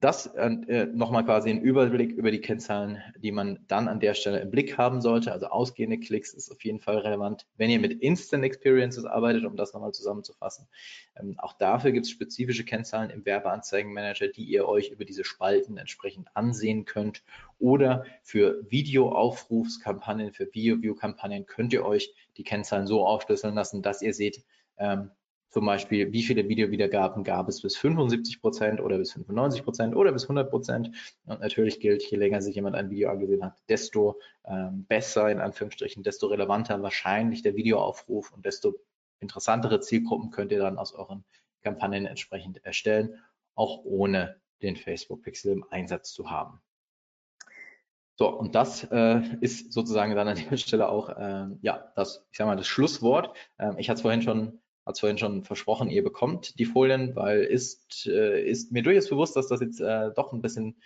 das 0.00 0.26
äh, 0.26 0.86
nochmal 0.92 1.24
quasi 1.24 1.48
ein 1.48 1.62
Überblick 1.62 2.12
über 2.12 2.30
die 2.30 2.40
Kennzahlen, 2.40 3.02
die 3.16 3.32
man 3.32 3.64
dann 3.68 3.88
an 3.88 4.00
der 4.00 4.14
Stelle 4.14 4.40
im 4.40 4.50
Blick 4.50 4.76
haben 4.76 5.00
sollte. 5.00 5.32
Also 5.32 5.46
ausgehende 5.46 5.98
Klicks 5.98 6.34
ist 6.34 6.50
auf 6.50 6.62
jeden 6.62 6.80
Fall 6.80 6.98
relevant. 6.98 7.46
Wenn 7.56 7.70
ihr 7.70 7.80
mit 7.80 8.02
Instant 8.02 8.44
Experiences 8.44 9.06
arbeitet, 9.06 9.44
um 9.44 9.56
das 9.56 9.72
nochmal 9.72 9.92
zusammenzufassen, 9.92 10.68
ähm, 11.16 11.36
auch 11.38 11.54
dafür 11.54 11.92
gibt 11.92 12.06
es 12.06 12.12
spezifische 12.12 12.64
Kennzahlen 12.64 13.08
im 13.08 13.24
Werbeanzeigenmanager, 13.24 14.28
die 14.28 14.44
ihr 14.44 14.68
euch 14.68 14.90
über 14.90 15.04
diese 15.04 15.24
Spalten 15.24 15.78
entsprechend 15.78 16.28
ansehen 16.34 16.84
könnt. 16.84 17.22
Oder 17.58 18.04
für 18.22 18.62
Videoaufrufskampagnen, 18.68 20.32
für 20.32 20.52
Video-View-Kampagnen 20.52 21.46
könnt 21.46 21.72
ihr 21.72 21.84
euch 21.86 22.14
die 22.36 22.44
Kennzahlen 22.44 22.86
so 22.86 23.06
aufschlüsseln 23.06 23.54
lassen, 23.54 23.80
dass 23.80 24.02
ihr 24.02 24.12
seht, 24.12 24.44
ähm, 24.76 25.10
zum 25.54 25.66
Beispiel, 25.66 26.12
wie 26.12 26.24
viele 26.24 26.48
Videowiedergaben 26.48 27.22
gab 27.22 27.48
es 27.48 27.62
bis 27.62 27.76
75 27.76 28.40
Prozent 28.40 28.80
oder 28.80 28.98
bis 28.98 29.12
95 29.12 29.62
Prozent 29.62 29.94
oder 29.94 30.10
bis 30.10 30.24
100 30.24 30.50
Prozent. 30.50 30.90
Und 31.26 31.38
natürlich 31.42 31.78
gilt, 31.78 32.02
je 32.02 32.18
länger 32.18 32.42
sich 32.42 32.56
jemand 32.56 32.74
ein 32.74 32.90
Video 32.90 33.08
angesehen 33.08 33.44
hat, 33.44 33.62
desto 33.68 34.18
ähm, 34.44 34.84
besser, 34.86 35.30
in 35.30 35.38
Anführungsstrichen, 35.38 36.02
desto 36.02 36.26
relevanter 36.26 36.82
wahrscheinlich 36.82 37.42
der 37.42 37.54
Videoaufruf 37.54 38.32
und 38.32 38.44
desto 38.44 38.74
interessantere 39.20 39.78
Zielgruppen 39.78 40.32
könnt 40.32 40.50
ihr 40.50 40.58
dann 40.58 40.76
aus 40.76 40.92
euren 40.92 41.24
Kampagnen 41.62 42.06
entsprechend 42.06 42.64
erstellen, 42.64 43.20
auch 43.54 43.84
ohne 43.84 44.40
den 44.60 44.74
Facebook 44.74 45.22
Pixel 45.22 45.52
im 45.52 45.64
Einsatz 45.70 46.12
zu 46.12 46.32
haben. 46.32 46.60
So, 48.16 48.28
und 48.28 48.56
das 48.56 48.82
äh, 48.90 49.22
ist 49.40 49.72
sozusagen 49.72 50.16
dann 50.16 50.26
an 50.26 50.36
der 50.50 50.56
Stelle 50.56 50.88
auch, 50.88 51.10
äh, 51.10 51.46
ja, 51.62 51.92
das, 51.94 52.26
ich 52.32 52.38
sag 52.38 52.48
mal, 52.48 52.56
das 52.56 52.66
Schlusswort. 52.66 53.36
Ähm, 53.60 53.76
ich 53.78 53.88
hatte 53.88 53.98
es 53.98 54.02
vorhin 54.02 54.22
schon 54.22 54.60
hat 54.86 54.94
es 54.94 55.00
vorhin 55.00 55.18
schon 55.18 55.44
versprochen, 55.44 55.88
ihr 55.88 56.04
bekommt 56.04 56.58
die 56.58 56.64
Folien, 56.64 57.16
weil 57.16 57.42
ist, 57.42 58.06
äh, 58.06 58.42
ist 58.42 58.72
mir 58.72 58.82
durchaus 58.82 59.08
bewusst, 59.08 59.36
dass 59.36 59.48
das 59.48 59.60
jetzt 59.60 59.80
äh, 59.80 60.10
doch 60.14 60.32
ein 60.32 60.42
bisschen 60.42 60.76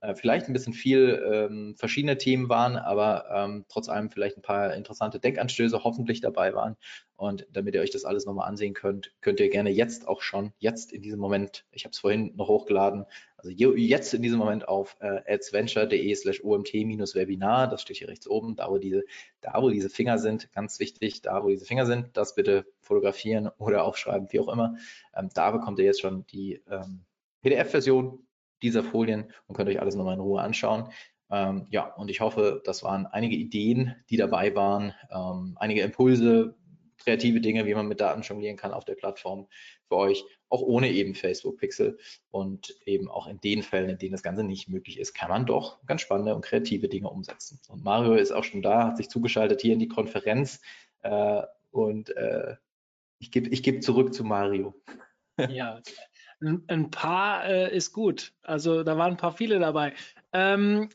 äh, 0.00 0.14
vielleicht 0.14 0.46
ein 0.46 0.52
bisschen 0.52 0.74
viel 0.74 1.22
ähm, 1.32 1.74
verschiedene 1.76 2.18
Themen 2.18 2.48
waren, 2.48 2.76
aber 2.76 3.28
ähm, 3.34 3.64
trotz 3.68 3.88
allem 3.88 4.10
vielleicht 4.10 4.36
ein 4.36 4.42
paar 4.42 4.74
interessante 4.74 5.18
Denkanstöße 5.18 5.82
hoffentlich 5.82 6.20
dabei 6.20 6.54
waren. 6.54 6.76
Und 7.16 7.46
damit 7.50 7.74
ihr 7.74 7.80
euch 7.80 7.90
das 7.90 8.04
alles 8.04 8.24
nochmal 8.24 8.48
ansehen 8.48 8.74
könnt, 8.74 9.12
könnt 9.20 9.40
ihr 9.40 9.50
gerne 9.50 9.70
jetzt 9.70 10.06
auch 10.06 10.22
schon, 10.22 10.52
jetzt 10.58 10.92
in 10.92 11.02
diesem 11.02 11.18
Moment, 11.18 11.64
ich 11.72 11.84
habe 11.84 11.92
es 11.92 11.98
vorhin 11.98 12.32
noch 12.36 12.46
hochgeladen, 12.46 13.06
also 13.38 13.50
jetzt 13.50 14.12
in 14.14 14.22
diesem 14.22 14.38
Moment 14.40 14.66
auf 14.66 14.96
äh, 14.98 15.20
adsventure.de 15.32 16.12
slash 16.16 16.42
omt-webinar, 16.42 17.68
das 17.68 17.82
steht 17.82 17.98
hier 17.98 18.08
rechts 18.08 18.28
oben, 18.28 18.56
da 18.56 18.68
wo, 18.68 18.78
diese, 18.78 19.04
da 19.40 19.62
wo 19.62 19.70
diese 19.70 19.88
Finger 19.88 20.18
sind, 20.18 20.52
ganz 20.52 20.80
wichtig, 20.80 21.22
da 21.22 21.44
wo 21.44 21.48
diese 21.48 21.64
Finger 21.64 21.86
sind, 21.86 22.16
das 22.16 22.34
bitte 22.34 22.66
fotografieren 22.80 23.48
oder 23.58 23.84
aufschreiben, 23.84 24.26
wie 24.32 24.40
auch 24.40 24.48
immer. 24.48 24.76
Ähm, 25.14 25.30
da 25.34 25.52
bekommt 25.52 25.78
ihr 25.78 25.84
jetzt 25.84 26.00
schon 26.00 26.26
die 26.26 26.60
ähm, 26.68 27.04
PDF-Version 27.42 28.26
dieser 28.60 28.82
Folien 28.82 29.32
und 29.46 29.54
könnt 29.54 29.68
euch 29.68 29.80
alles 29.80 29.94
nochmal 29.94 30.14
in 30.14 30.20
Ruhe 30.20 30.42
anschauen. 30.42 30.90
Ähm, 31.30 31.68
ja, 31.70 31.94
und 31.94 32.10
ich 32.10 32.20
hoffe, 32.20 32.60
das 32.64 32.82
waren 32.82 33.06
einige 33.06 33.36
Ideen, 33.36 33.94
die 34.10 34.16
dabei 34.16 34.56
waren, 34.56 34.94
ähm, 35.12 35.56
einige 35.60 35.82
Impulse, 35.82 36.56
kreative 36.98 37.40
Dinge, 37.40 37.66
wie 37.66 37.74
man 37.74 37.88
mit 37.88 38.00
Daten 38.00 38.22
jonglieren 38.22 38.56
kann 38.56 38.72
auf 38.72 38.84
der 38.84 38.94
Plattform 38.94 39.48
für 39.86 39.96
euch, 39.96 40.24
auch 40.48 40.62
ohne 40.62 40.90
eben 40.90 41.14
Facebook 41.14 41.58
Pixel. 41.58 41.98
Und 42.30 42.76
eben 42.84 43.10
auch 43.10 43.26
in 43.26 43.40
den 43.40 43.62
Fällen, 43.62 43.90
in 43.90 43.98
denen 43.98 44.12
das 44.12 44.22
Ganze 44.22 44.44
nicht 44.44 44.68
möglich 44.68 44.98
ist, 44.98 45.14
kann 45.14 45.30
man 45.30 45.46
doch 45.46 45.84
ganz 45.86 46.02
spannende 46.02 46.34
und 46.34 46.44
kreative 46.44 46.88
Dinge 46.88 47.08
umsetzen. 47.08 47.60
Und 47.68 47.84
Mario 47.84 48.14
ist 48.14 48.32
auch 48.32 48.44
schon 48.44 48.62
da, 48.62 48.88
hat 48.88 48.96
sich 48.96 49.08
zugeschaltet 49.08 49.60
hier 49.60 49.72
in 49.72 49.78
die 49.78 49.88
Konferenz. 49.88 50.60
Äh, 51.02 51.42
und 51.70 52.10
äh, 52.16 52.56
ich 53.18 53.30
gebe 53.30 53.48
ich 53.48 53.62
geb 53.62 53.82
zurück 53.82 54.14
zu 54.14 54.24
Mario. 54.24 54.74
Ja, 55.50 55.80
ein, 56.40 56.90
paar 56.90 57.44
äh, 57.44 57.76
ist 57.76 57.92
gut. 57.92 58.32
Also 58.42 58.82
da 58.82 58.98
waren 58.98 59.12
ein 59.12 59.16
paar 59.16 59.36
viele 59.36 59.60
dabei. 59.60 59.94
Ähm, 60.32 60.88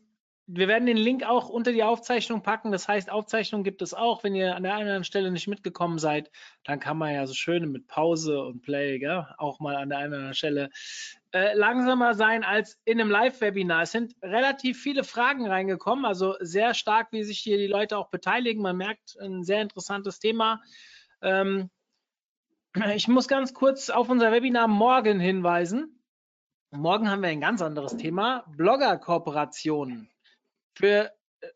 wir 0.46 0.68
werden 0.68 0.86
den 0.86 0.98
Link 0.98 1.24
auch 1.24 1.48
unter 1.48 1.72
die 1.72 1.84
Aufzeichnung 1.84 2.44
packen. 2.44 2.72
Das 2.72 2.88
heißt, 2.88 3.10
Aufzeichnung 3.10 3.64
gibt 3.64 3.82
es 3.82 3.94
auch. 3.94 4.24
Wenn 4.24 4.36
ihr 4.36 4.56
an 4.56 4.64
der 4.64 4.74
einen 4.74 4.84
oder 4.84 4.92
anderen 4.92 5.04
Stelle 5.06 5.32
nicht 5.32 5.48
mitgekommen 5.48 6.00
seid, 6.00 6.32
dann 6.66 6.80
kann 6.82 6.98
man 6.98 7.14
ja 7.14 7.26
so 7.26 7.34
schön 7.34 7.72
mit 7.72 7.88
Pause 7.88 8.44
und 8.44 8.62
Play 8.62 9.00
gell, 9.00 9.26
auch 9.38 9.60
mal 9.62 9.78
an 9.78 9.90
der 9.90 10.00
anderen 10.00 10.34
Stelle 10.34 10.70
äh, 11.32 11.54
langsamer 11.56 12.14
sein 12.14 12.44
als 12.44 12.78
in 12.84 13.00
einem 13.00 13.10
Live-Webinar. 13.10 13.84
Es 13.84 13.92
sind 13.92 14.16
relativ 14.22 14.82
viele 14.82 15.06
Fragen 15.06 15.48
reingekommen, 15.48 16.04
also 16.04 16.36
sehr 16.42 16.74
stark, 16.74 17.12
wie 17.12 17.24
sich 17.24 17.40
hier 17.40 17.58
die 17.58 17.68
Leute 17.68 17.98
auch 17.98 18.10
beteiligen. 18.10 18.62
Man 18.62 18.78
merkt 18.78 19.18
ein 19.22 19.44
sehr 19.44 19.62
interessantes 19.62 20.20
Thema. 20.20 20.62
Ähm, 21.22 21.70
ich 22.94 23.08
muss 23.08 23.30
ganz 23.30 23.54
kurz 23.54 23.90
auf 23.90 24.10
unser 24.10 24.32
Webinar 24.32 24.68
morgen 24.68 25.22
hinweisen. 25.22 26.04
Morgen 26.72 27.10
haben 27.10 27.22
wir 27.22 27.30
ein 27.30 27.40
ganz 27.40 27.62
anderes 27.62 27.96
Thema, 27.96 28.44
Blogger-Kooperationen. 28.58 30.10
Für 30.74 31.12
äh, 31.42 31.48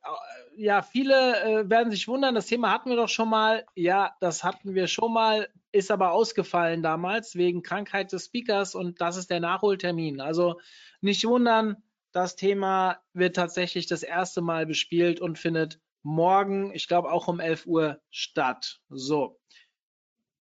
ja, 0.56 0.82
viele 0.82 1.44
äh, 1.44 1.70
werden 1.70 1.92
sich 1.92 2.08
wundern, 2.08 2.36
das 2.36 2.48
Thema 2.48 2.72
hatten 2.72 2.90
wir 2.90 2.98
doch 2.98 3.10
schon 3.10 3.30
mal. 3.30 3.66
Ja, 3.76 4.16
das 4.20 4.44
hatten 4.44 4.74
wir 4.74 4.88
schon 4.88 5.14
mal, 5.14 5.48
ist 5.72 5.92
aber 5.92 6.12
ausgefallen 6.12 6.82
damals 6.82 7.36
wegen 7.36 7.62
Krankheit 7.62 8.12
des 8.12 8.26
Speakers 8.26 8.74
und 8.74 9.00
das 9.02 9.18
ist 9.18 9.30
der 9.30 9.40
Nachholtermin. 9.40 10.20
Also 10.20 10.60
nicht 11.02 11.26
wundern, 11.26 11.84
das 12.12 12.36
Thema 12.36 13.00
wird 13.14 13.36
tatsächlich 13.36 13.86
das 13.86 14.02
erste 14.02 14.42
Mal 14.42 14.66
bespielt 14.66 15.22
und 15.22 15.38
findet 15.38 15.80
morgen, 16.02 16.74
ich 16.74 16.88
glaube 16.88 17.12
auch 17.12 17.28
um 17.28 17.40
11 17.40 17.68
Uhr 17.68 18.02
statt. 18.10 18.80
So, 18.90 19.40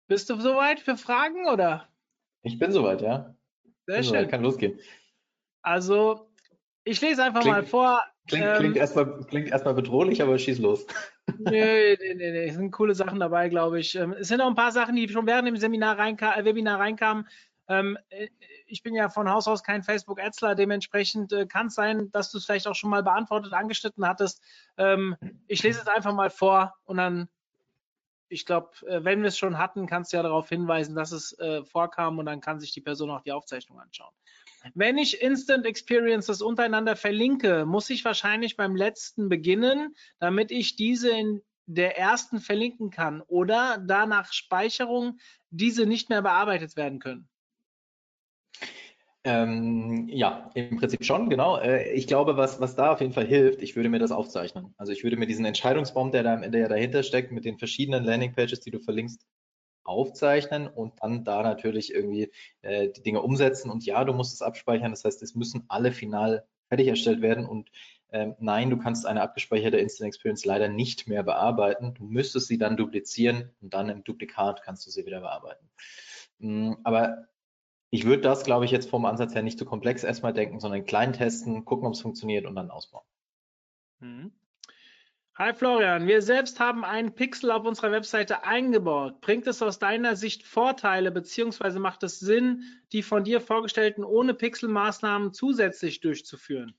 bist 0.08 0.30
du 0.30 0.40
soweit 0.40 0.80
für 0.80 0.98
Fragen 0.98 1.48
oder? 1.48 1.90
Ich 2.44 2.60
bin 2.60 2.72
soweit, 2.72 3.02
ja. 3.02 3.36
Sehr 3.86 3.96
bin 3.96 4.04
schön. 4.04 4.04
Soweit, 4.04 4.30
kann 4.30 4.44
losgehen. 4.44 4.80
Also, 5.62 6.30
ich 6.84 7.02
lese 7.02 7.24
einfach 7.24 7.42
klingt, 7.42 7.56
mal 7.56 7.66
vor. 7.66 8.04
Klingt, 8.28 8.46
ähm, 8.46 8.58
klingt, 8.58 8.78
erstmal, 8.78 9.20
klingt 9.26 9.50
erstmal 9.50 9.74
bedrohlich, 9.74 10.22
aber 10.22 10.38
schieß 10.38 10.60
los. 10.60 10.86
Nee, 11.40 11.98
nee, 12.02 12.16
nee, 12.16 12.32
nee. 12.32 12.48
Es 12.48 12.56
sind 12.56 12.72
coole 12.72 12.96
Sachen 12.96 13.18
dabei, 13.18 13.48
glaube 13.48 13.80
ich. 13.80 13.96
Ähm, 13.96 14.14
es 14.20 14.28
sind 14.28 14.42
auch 14.42 14.48
ein 14.48 14.56
paar 14.56 14.74
Sachen, 14.74 14.98
die 14.98 15.08
schon 15.08 15.26
während 15.26 15.48
dem 15.48 15.56
Seminar 15.56 15.98
reinka 15.98 16.36
äh, 16.36 16.44
Webinar 16.44 16.82
reinkamen. 16.82 17.30
Ähm, 17.70 17.98
äh, 18.10 18.28
ich 18.68 18.84
bin 18.84 18.94
ja 18.94 19.08
von 19.08 19.30
Haus 19.30 19.48
aus 19.48 19.64
kein 19.64 19.84
Facebook-Adsler, 19.84 20.56
dementsprechend 20.56 21.32
äh, 21.32 21.46
kann 21.46 21.68
es 21.68 21.76
sein, 21.76 22.12
dass 22.12 22.30
du 22.30 22.40
es 22.40 22.46
vielleicht 22.46 22.68
auch 22.68 22.76
schon 22.76 22.90
mal 22.90 23.04
beantwortet, 23.04 23.54
angeschnitten 23.54 24.06
hattest. 24.06 24.42
Ähm, 24.78 25.16
ich 25.48 25.64
lese 25.64 25.80
es 25.80 25.88
einfach 25.88 26.14
mal 26.14 26.30
vor 26.30 26.76
und 26.84 26.98
dann 26.98 27.30
ich 28.28 28.48
glaube, 28.48 28.72
wenn 28.82 29.22
wir 29.22 29.28
es 29.28 29.38
schon 29.38 29.60
hatten, 29.60 29.86
kannst 29.86 30.12
du 30.12 30.18
ja 30.18 30.24
darauf 30.24 30.50
hinweisen, 30.50 30.96
dass 30.96 31.12
es 31.12 31.38
vorkam 31.66 32.18
und 32.18 32.26
dann 32.26 32.42
kann 32.42 32.60
sich 32.60 32.72
die 32.72 32.82
Person 32.82 33.12
auch 33.12 33.22
die 33.22 33.32
Aufzeichnung 33.32 33.80
anschauen. 33.80 34.12
Wenn 34.74 34.98
ich 34.98 35.22
Instant 35.22 35.66
Experiences 35.66 36.42
untereinander 36.42 36.96
verlinke, 36.96 37.66
muss 37.66 37.90
ich 37.90 38.06
wahrscheinlich 38.06 38.56
beim 38.56 38.76
letzten 38.76 39.30
beginnen, 39.30 39.96
damit 40.20 40.52
ich 40.52 40.76
diese 40.76 41.10
in 41.12 41.42
der 41.66 41.98
ersten 41.98 42.40
verlinken 42.40 42.90
kann 42.90 43.22
oder 43.22 43.84
danach 43.86 44.34
Speicherung 44.34 45.18
diese 45.50 45.86
nicht 45.86 46.10
mehr 46.10 46.22
bearbeitet 46.22 46.76
werden 46.76 47.00
können. 47.00 47.30
Ähm, 49.26 50.10
ja, 50.10 50.52
im 50.54 50.78
Prinzip 50.78 51.06
schon, 51.06 51.30
genau. 51.30 51.58
Äh, 51.58 51.94
ich 51.94 52.08
glaube, 52.08 52.36
was, 52.36 52.60
was 52.60 52.76
da 52.76 52.92
auf 52.92 53.00
jeden 53.00 53.14
Fall 53.14 53.26
hilft, 53.26 53.62
ich 53.62 53.78
würde 53.78 53.88
mir 53.88 54.00
das 54.00 54.12
aufzeichnen. 54.12 54.74
Also 54.78 54.92
ich 54.92 55.04
würde 55.04 55.16
mir 55.16 55.28
diesen 55.28 55.46
Entscheidungsbaum, 55.46 56.12
der 56.12 56.24
da 56.24 56.42
ja 56.42 56.68
dahinter 56.68 57.04
steckt, 57.04 57.32
mit 57.32 57.46
den 57.46 57.58
verschiedenen 57.58 58.04
Landingpages, 58.04 58.60
die 58.60 58.72
du 58.72 58.80
verlinkst, 58.80 59.26
aufzeichnen 59.84 60.68
und 60.68 60.94
dann 61.02 61.24
da 61.24 61.44
natürlich 61.44 61.94
irgendwie 61.94 62.32
äh, 62.62 62.90
die 62.90 63.04
Dinge 63.04 63.22
umsetzen. 63.22 63.70
Und 63.70 63.86
ja, 63.86 64.04
du 64.04 64.14
musst 64.14 64.34
es 64.34 64.42
abspeichern. 64.42 64.92
Das 64.92 65.04
heißt, 65.04 65.22
es 65.24 65.36
müssen 65.36 65.66
alle 65.68 65.92
final 65.92 66.46
fertig 66.68 66.88
erstellt 66.88 67.22
werden. 67.22 67.46
Und 67.46 67.70
ähm, 68.12 68.36
nein, 68.40 68.70
du 68.70 68.78
kannst 68.78 69.06
eine 69.06 69.22
abgespeicherte 69.22 69.78
Instant 69.78 70.08
Experience 70.08 70.46
leider 70.46 70.68
nicht 70.68 71.08
mehr 71.08 71.24
bearbeiten. 71.24 71.94
Du 71.94 72.04
müsstest 72.04 72.48
sie 72.48 72.58
dann 72.58 72.78
duplizieren 72.78 73.52
und 73.62 73.74
dann 73.74 73.90
im 73.90 74.04
Duplikat 74.04 74.62
kannst 74.64 74.86
du 74.86 74.92
sie 74.92 75.06
wieder 75.06 75.22
bearbeiten. 75.22 75.70
Mm, 76.40 76.74
aber 76.84 77.28
ich 77.90 78.06
würde 78.06 78.24
das, 78.24 78.44
glaube 78.44 78.66
ich, 78.66 78.72
jetzt 78.72 78.90
vom 78.90 79.06
Ansatz 79.06 79.36
her 79.36 79.44
nicht 79.44 79.60
zu 79.60 79.66
komplex 79.66 80.04
erstmal 80.04 80.34
denken, 80.34 80.60
sondern 80.60 80.86
klein 80.86 81.14
testen, 81.14 81.64
gucken, 81.66 81.88
ob 81.88 81.94
es 81.94 82.02
funktioniert 82.02 82.46
und 82.46 82.56
dann 82.56 82.72
ausbauen. 82.72 83.06
Mhm. 84.00 84.32
Hi 85.36 85.52
Florian, 85.52 86.06
wir 86.06 86.22
selbst 86.22 86.60
haben 86.60 86.86
einen 86.86 87.16
Pixel 87.16 87.50
auf 87.50 87.66
unserer 87.66 87.92
Webseite 87.92 88.44
eingebaut. 88.44 89.20
Bringt 89.20 89.48
es 89.48 89.64
aus 89.64 89.80
deiner 89.80 90.16
Sicht 90.16 90.44
Vorteile 90.44 91.10
beziehungsweise 91.10 91.80
macht 91.80 92.04
es 92.04 92.20
Sinn, 92.20 92.62
die 92.92 93.02
von 93.02 93.24
dir 93.24 93.42
vorgestellten 93.42 94.04
ohne 94.04 94.36
Pixel-Maßnahmen 94.36 95.34
zusätzlich 95.34 96.02
durchzuführen? 96.02 96.76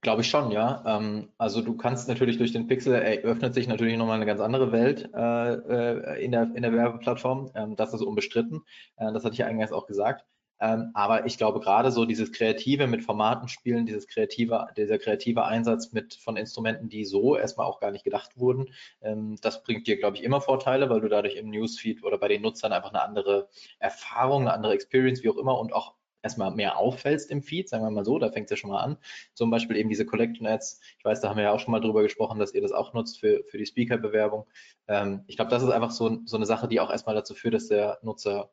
Glaube 0.00 0.22
ich 0.22 0.30
schon, 0.30 0.50
ja. 0.50 0.82
Ähm, 0.86 1.28
also 1.36 1.60
du 1.60 1.76
kannst 1.76 2.08
natürlich 2.08 2.38
durch 2.38 2.52
den 2.52 2.68
Pixel 2.68 2.94
eröffnet 2.94 3.52
sich 3.52 3.68
natürlich 3.68 3.98
nochmal 3.98 4.16
eine 4.16 4.24
ganz 4.26 4.40
andere 4.40 4.72
Welt 4.72 5.10
äh, 5.14 5.54
äh, 5.54 6.24
in, 6.24 6.32
der, 6.32 6.44
in 6.54 6.62
der 6.62 6.72
Werbeplattform. 6.72 7.50
Ähm, 7.54 7.76
das 7.76 7.92
ist 7.92 8.00
unbestritten. 8.00 8.62
Äh, 8.96 9.12
das 9.12 9.24
hatte 9.24 9.34
ich 9.34 9.40
ja 9.40 9.46
eingangs 9.46 9.72
auch 9.72 9.86
gesagt. 9.86 10.24
Ähm, 10.60 10.90
aber 10.94 11.26
ich 11.26 11.38
glaube 11.38 11.60
gerade 11.60 11.90
so 11.90 12.04
dieses 12.04 12.32
kreative 12.32 12.86
mit 12.86 13.04
Formaten 13.04 13.48
spielen, 13.48 13.86
dieses 13.86 14.06
kreative, 14.06 14.68
dieser 14.76 14.98
kreative 14.98 15.44
Einsatz 15.44 15.92
mit 15.92 16.14
von 16.14 16.36
Instrumenten, 16.36 16.88
die 16.88 17.04
so 17.04 17.36
erstmal 17.36 17.66
auch 17.66 17.80
gar 17.80 17.90
nicht 17.90 18.04
gedacht 18.04 18.38
wurden, 18.38 18.68
ähm, 19.02 19.36
das 19.40 19.62
bringt 19.62 19.86
dir, 19.86 19.98
glaube 19.98 20.16
ich, 20.16 20.22
immer 20.24 20.40
Vorteile, 20.40 20.90
weil 20.90 21.00
du 21.00 21.08
dadurch 21.08 21.36
im 21.36 21.50
Newsfeed 21.50 22.02
oder 22.04 22.18
bei 22.18 22.28
den 22.28 22.42
Nutzern 22.42 22.72
einfach 22.72 22.90
eine 22.90 23.02
andere 23.02 23.48
Erfahrung, 23.78 24.42
eine 24.42 24.52
andere 24.52 24.74
Experience, 24.74 25.22
wie 25.22 25.30
auch 25.30 25.36
immer 25.36 25.58
und 25.58 25.72
auch 25.72 25.94
erstmal 26.22 26.50
mehr 26.50 26.76
auffällst 26.78 27.30
im 27.30 27.42
Feed, 27.42 27.68
sagen 27.68 27.84
wir 27.84 27.90
mal 27.90 28.04
so, 28.04 28.18
da 28.18 28.30
fängt 28.30 28.46
es 28.46 28.50
ja 28.50 28.56
schon 28.56 28.70
mal 28.70 28.80
an. 28.80 28.98
Zum 29.34 29.50
Beispiel 29.50 29.76
eben 29.76 29.88
diese 29.88 30.06
Collection 30.06 30.46
Ads. 30.46 30.80
Ich 30.98 31.04
weiß, 31.04 31.20
da 31.20 31.28
haben 31.28 31.36
wir 31.36 31.44
ja 31.44 31.52
auch 31.52 31.60
schon 31.60 31.72
mal 31.72 31.80
drüber 31.80 32.02
gesprochen, 32.02 32.38
dass 32.38 32.54
ihr 32.54 32.60
das 32.60 32.72
auch 32.72 32.92
nutzt 32.92 33.20
für, 33.20 33.44
für 33.44 33.58
die 33.58 33.66
Speaker-Bewerbung. 33.66 34.46
Ähm, 34.88 35.24
ich 35.26 35.36
glaube, 35.36 35.50
das 35.50 35.62
ist 35.62 35.70
einfach 35.70 35.90
so, 35.90 36.18
so 36.24 36.36
eine 36.36 36.46
Sache, 36.46 36.68
die 36.68 36.80
auch 36.80 36.90
erstmal 36.90 37.14
dazu 37.14 37.34
führt, 37.34 37.54
dass 37.54 37.68
der 37.68 37.98
Nutzer 38.02 38.50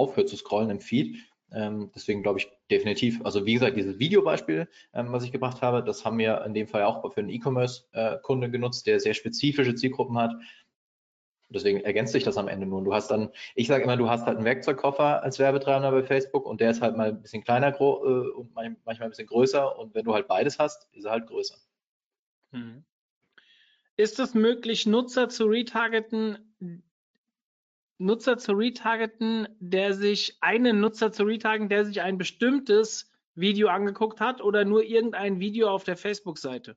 aufhört 0.00 0.28
zu 0.28 0.36
scrollen 0.36 0.70
im 0.70 0.80
Feed. 0.80 1.16
Ähm, 1.52 1.90
deswegen 1.94 2.22
glaube 2.22 2.38
ich 2.38 2.48
definitiv, 2.70 3.20
also 3.24 3.44
wie 3.44 3.54
gesagt, 3.54 3.76
dieses 3.76 3.98
Videobeispiel, 3.98 4.68
ähm, 4.94 5.12
was 5.12 5.24
ich 5.24 5.32
gebracht 5.32 5.62
habe, 5.62 5.82
das 5.82 6.04
haben 6.04 6.18
wir 6.18 6.44
in 6.44 6.54
dem 6.54 6.68
Fall 6.68 6.84
auch 6.84 7.12
für 7.12 7.20
einen 7.20 7.28
E-Commerce-Kunde 7.28 8.46
äh, 8.46 8.50
genutzt, 8.50 8.86
der 8.86 9.00
sehr 9.00 9.14
spezifische 9.14 9.74
Zielgruppen 9.74 10.16
hat 10.16 10.32
deswegen 11.50 11.80
ergänzt 11.80 12.12
sich 12.12 12.24
das 12.24 12.38
am 12.38 12.48
Ende 12.48 12.66
nur. 12.66 12.82
Du 12.82 12.94
hast 12.94 13.10
dann, 13.10 13.30
ich 13.54 13.66
sage 13.66 13.84
immer, 13.84 13.96
du 13.96 14.08
hast 14.08 14.26
halt 14.26 14.36
einen 14.36 14.46
Werkzeugkoffer 14.46 15.22
als 15.22 15.38
Werbetreibender 15.38 15.90
bei 15.90 16.02
Facebook 16.02 16.46
und 16.46 16.60
der 16.60 16.70
ist 16.70 16.80
halt 16.80 16.96
mal 16.96 17.08
ein 17.08 17.22
bisschen 17.22 17.44
kleiner 17.44 17.68
äh, 17.68 17.82
und 17.82 18.54
manchmal 18.54 19.02
ein 19.02 19.10
bisschen 19.10 19.26
größer 19.26 19.78
und 19.78 19.94
wenn 19.94 20.04
du 20.04 20.14
halt 20.14 20.28
beides 20.28 20.58
hast, 20.58 20.88
ist 20.92 21.04
er 21.04 21.12
halt 21.12 21.26
größer. 21.26 21.56
Mhm. 22.52 22.84
Ist 23.96 24.18
es 24.18 24.34
möglich, 24.34 24.86
Nutzer 24.86 25.28
zu 25.28 25.44
retargeten, 25.44 26.54
Nutzer 28.00 28.38
zu 28.38 28.52
retargeten, 28.52 29.46
der 29.60 29.92
sich, 29.92 30.38
einen 30.40 30.80
Nutzer 30.80 31.12
zu 31.12 31.24
retargeten, 31.24 31.68
der 31.68 31.84
sich 31.84 32.00
ein 32.00 32.16
bestimmtes 32.18 33.10
Video 33.34 33.68
angeguckt 33.68 34.20
hat 34.20 34.40
oder 34.40 34.64
nur 34.64 34.82
irgendein 34.82 35.38
Video 35.38 35.68
auf 35.68 35.84
der 35.84 35.96
Facebook-Seite? 35.96 36.76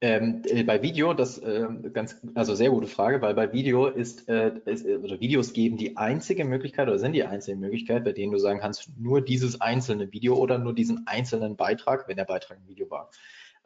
Ähm, 0.00 0.42
äh, 0.46 0.64
bei 0.64 0.82
Video, 0.82 1.14
das 1.14 1.38
äh, 1.38 1.68
ganz, 1.92 2.20
also 2.34 2.56
sehr 2.56 2.70
gute 2.70 2.88
Frage, 2.88 3.22
weil 3.22 3.34
bei 3.34 3.52
Video 3.52 3.86
ist, 3.86 4.28
äh, 4.28 4.52
ist, 4.64 4.84
oder 4.84 5.20
Videos 5.20 5.52
geben 5.52 5.76
die 5.76 5.96
einzige 5.96 6.44
Möglichkeit 6.44 6.88
oder 6.88 6.98
sind 6.98 7.12
die 7.12 7.22
einzige 7.22 7.56
Möglichkeit, 7.56 8.02
bei 8.02 8.10
denen 8.10 8.32
du 8.32 8.38
sagen 8.38 8.58
kannst, 8.58 8.90
nur 8.98 9.20
dieses 9.20 9.60
einzelne 9.60 10.12
Video 10.12 10.34
oder 10.34 10.58
nur 10.58 10.74
diesen 10.74 11.06
einzelnen 11.06 11.54
Beitrag, 11.54 12.08
wenn 12.08 12.16
der 12.16 12.24
Beitrag 12.24 12.58
ein 12.58 12.66
Video 12.66 12.90
war. 12.90 13.12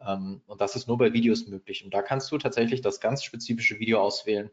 Ähm, 0.06 0.42
und 0.46 0.60
das 0.60 0.76
ist 0.76 0.88
nur 0.88 0.98
bei 0.98 1.14
Videos 1.14 1.46
möglich. 1.46 1.82
Und 1.86 1.94
da 1.94 2.02
kannst 2.02 2.30
du 2.30 2.36
tatsächlich 2.36 2.82
das 2.82 3.00
ganz 3.00 3.24
spezifische 3.24 3.78
Video 3.78 4.00
auswählen, 4.00 4.50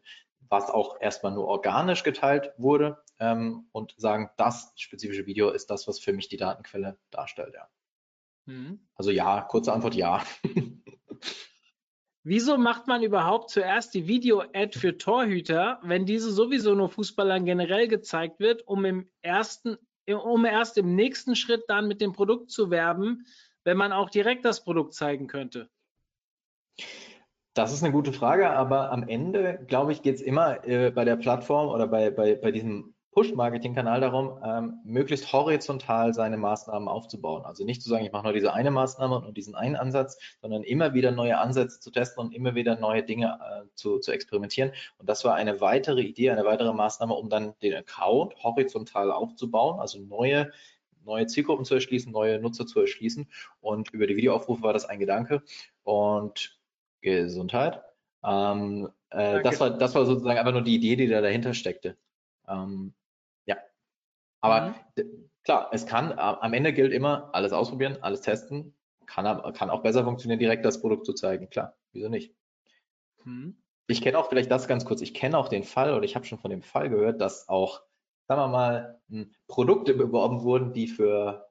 was 0.48 0.70
auch 0.70 1.00
erstmal 1.00 1.32
nur 1.32 1.46
organisch 1.46 2.02
geteilt 2.02 2.52
wurde 2.58 3.02
ähm, 3.18 3.68
und 3.72 3.94
sagen, 3.96 4.30
das 4.36 4.72
spezifische 4.76 5.26
Video 5.26 5.50
ist 5.50 5.70
das, 5.70 5.88
was 5.88 5.98
für 5.98 6.12
mich 6.12 6.28
die 6.28 6.36
Datenquelle 6.36 6.98
darstellt. 7.10 7.54
Ja. 7.54 7.68
Mhm. 8.46 8.86
Also 8.94 9.10
ja, 9.10 9.42
kurze 9.42 9.72
Antwort 9.72 9.94
ja. 9.94 10.22
Wieso 12.26 12.56
macht 12.56 12.86
man 12.86 13.02
überhaupt 13.02 13.50
zuerst 13.50 13.92
die 13.92 14.06
Video-Ad 14.06 14.78
für 14.78 14.96
Torhüter, 14.96 15.78
wenn 15.82 16.06
diese 16.06 16.32
sowieso 16.32 16.74
nur 16.74 16.88
Fußballern 16.88 17.44
generell 17.44 17.86
gezeigt 17.86 18.40
wird, 18.40 18.66
um 18.66 18.86
im 18.86 19.10
ersten, 19.20 19.76
um 20.06 20.46
erst 20.46 20.78
im 20.78 20.94
nächsten 20.94 21.36
Schritt 21.36 21.64
dann 21.68 21.86
mit 21.86 22.00
dem 22.00 22.14
Produkt 22.14 22.50
zu 22.50 22.70
werben, 22.70 23.26
wenn 23.62 23.76
man 23.76 23.92
auch 23.92 24.08
direkt 24.08 24.46
das 24.46 24.64
Produkt 24.64 24.94
zeigen 24.94 25.26
könnte? 25.26 25.68
Das 27.54 27.72
ist 27.72 27.84
eine 27.84 27.92
gute 27.92 28.12
Frage, 28.12 28.50
aber 28.50 28.90
am 28.90 29.08
Ende, 29.08 29.60
glaube 29.68 29.92
ich, 29.92 30.02
geht 30.02 30.16
es 30.16 30.20
immer 30.20 30.66
äh, 30.66 30.90
bei 30.90 31.04
der 31.04 31.14
Plattform 31.14 31.68
oder 31.68 31.86
bei, 31.86 32.10
bei, 32.10 32.34
bei 32.34 32.50
diesem 32.50 32.94
Push-Marketing-Kanal 33.12 34.00
darum, 34.00 34.40
ähm, 34.44 34.80
möglichst 34.84 35.32
horizontal 35.32 36.12
seine 36.12 36.36
Maßnahmen 36.36 36.88
aufzubauen. 36.88 37.44
Also 37.44 37.64
nicht 37.64 37.80
zu 37.80 37.88
sagen, 37.88 38.04
ich 38.04 38.10
mache 38.10 38.24
nur 38.24 38.32
diese 38.32 38.52
eine 38.52 38.72
Maßnahme 38.72 39.20
und 39.20 39.36
diesen 39.36 39.54
einen 39.54 39.76
Ansatz, 39.76 40.18
sondern 40.42 40.64
immer 40.64 40.94
wieder 40.94 41.12
neue 41.12 41.38
Ansätze 41.38 41.78
zu 41.78 41.92
testen 41.92 42.24
und 42.24 42.34
immer 42.34 42.56
wieder 42.56 42.74
neue 42.74 43.04
Dinge 43.04 43.38
äh, 43.40 43.68
zu, 43.76 44.00
zu 44.00 44.10
experimentieren. 44.10 44.72
Und 44.98 45.08
das 45.08 45.24
war 45.24 45.36
eine 45.36 45.60
weitere 45.60 46.02
Idee, 46.02 46.30
eine 46.30 46.44
weitere 46.44 46.72
Maßnahme, 46.72 47.14
um 47.14 47.30
dann 47.30 47.54
den 47.62 47.74
Account 47.74 48.34
horizontal 48.42 49.12
aufzubauen, 49.12 49.78
also 49.78 50.00
neue 50.00 50.50
neue 51.04 51.26
Zielgruppen 51.26 51.66
zu 51.66 51.74
erschließen, 51.74 52.10
neue 52.10 52.40
Nutzer 52.40 52.66
zu 52.66 52.80
erschließen. 52.80 53.28
Und 53.60 53.90
über 53.92 54.06
die 54.06 54.16
Videoaufrufe 54.16 54.62
war 54.62 54.72
das 54.72 54.86
ein 54.86 54.98
Gedanke. 54.98 55.42
Und 55.82 56.58
Gesundheit. 57.04 57.80
Ähm, 58.24 58.90
äh, 59.10 59.42
das, 59.42 59.60
war, 59.60 59.70
das 59.70 59.94
war 59.94 60.06
sozusagen 60.06 60.38
einfach 60.38 60.52
nur 60.52 60.62
die 60.62 60.74
Idee, 60.74 60.96
die 60.96 61.08
da 61.08 61.20
dahinter 61.20 61.54
steckte. 61.54 61.96
Ähm, 62.48 62.94
ja. 63.46 63.56
Aber 64.40 64.74
mhm. 64.96 65.30
klar, 65.44 65.70
es 65.72 65.86
kann, 65.86 66.18
am 66.18 66.52
Ende 66.52 66.72
gilt 66.72 66.92
immer, 66.92 67.30
alles 67.32 67.52
ausprobieren, 67.52 67.98
alles 68.00 68.22
testen. 68.22 68.74
Kann, 69.06 69.52
kann 69.52 69.70
auch 69.70 69.82
besser 69.82 70.04
funktionieren, 70.04 70.40
direkt 70.40 70.64
das 70.64 70.80
Produkt 70.80 71.06
zu 71.06 71.12
zeigen. 71.12 71.50
Klar, 71.50 71.76
wieso 71.92 72.08
nicht? 72.08 72.34
Mhm. 73.24 73.56
Ich 73.86 74.00
kenne 74.00 74.18
auch 74.18 74.30
vielleicht 74.30 74.50
das 74.50 74.66
ganz 74.66 74.86
kurz. 74.86 75.02
Ich 75.02 75.12
kenne 75.12 75.36
auch 75.36 75.48
den 75.48 75.62
Fall 75.62 75.92
oder 75.92 76.04
ich 76.04 76.16
habe 76.16 76.24
schon 76.24 76.38
von 76.38 76.50
dem 76.50 76.62
Fall 76.62 76.88
gehört, 76.88 77.20
dass 77.20 77.48
auch 77.48 77.82
sagen 78.26 78.40
wir 78.40 78.48
mal, 78.48 79.00
hm, 79.08 79.30
Produkte 79.46 79.94
beworben 79.94 80.42
wurden, 80.42 80.72
die 80.72 80.88
für 80.88 81.46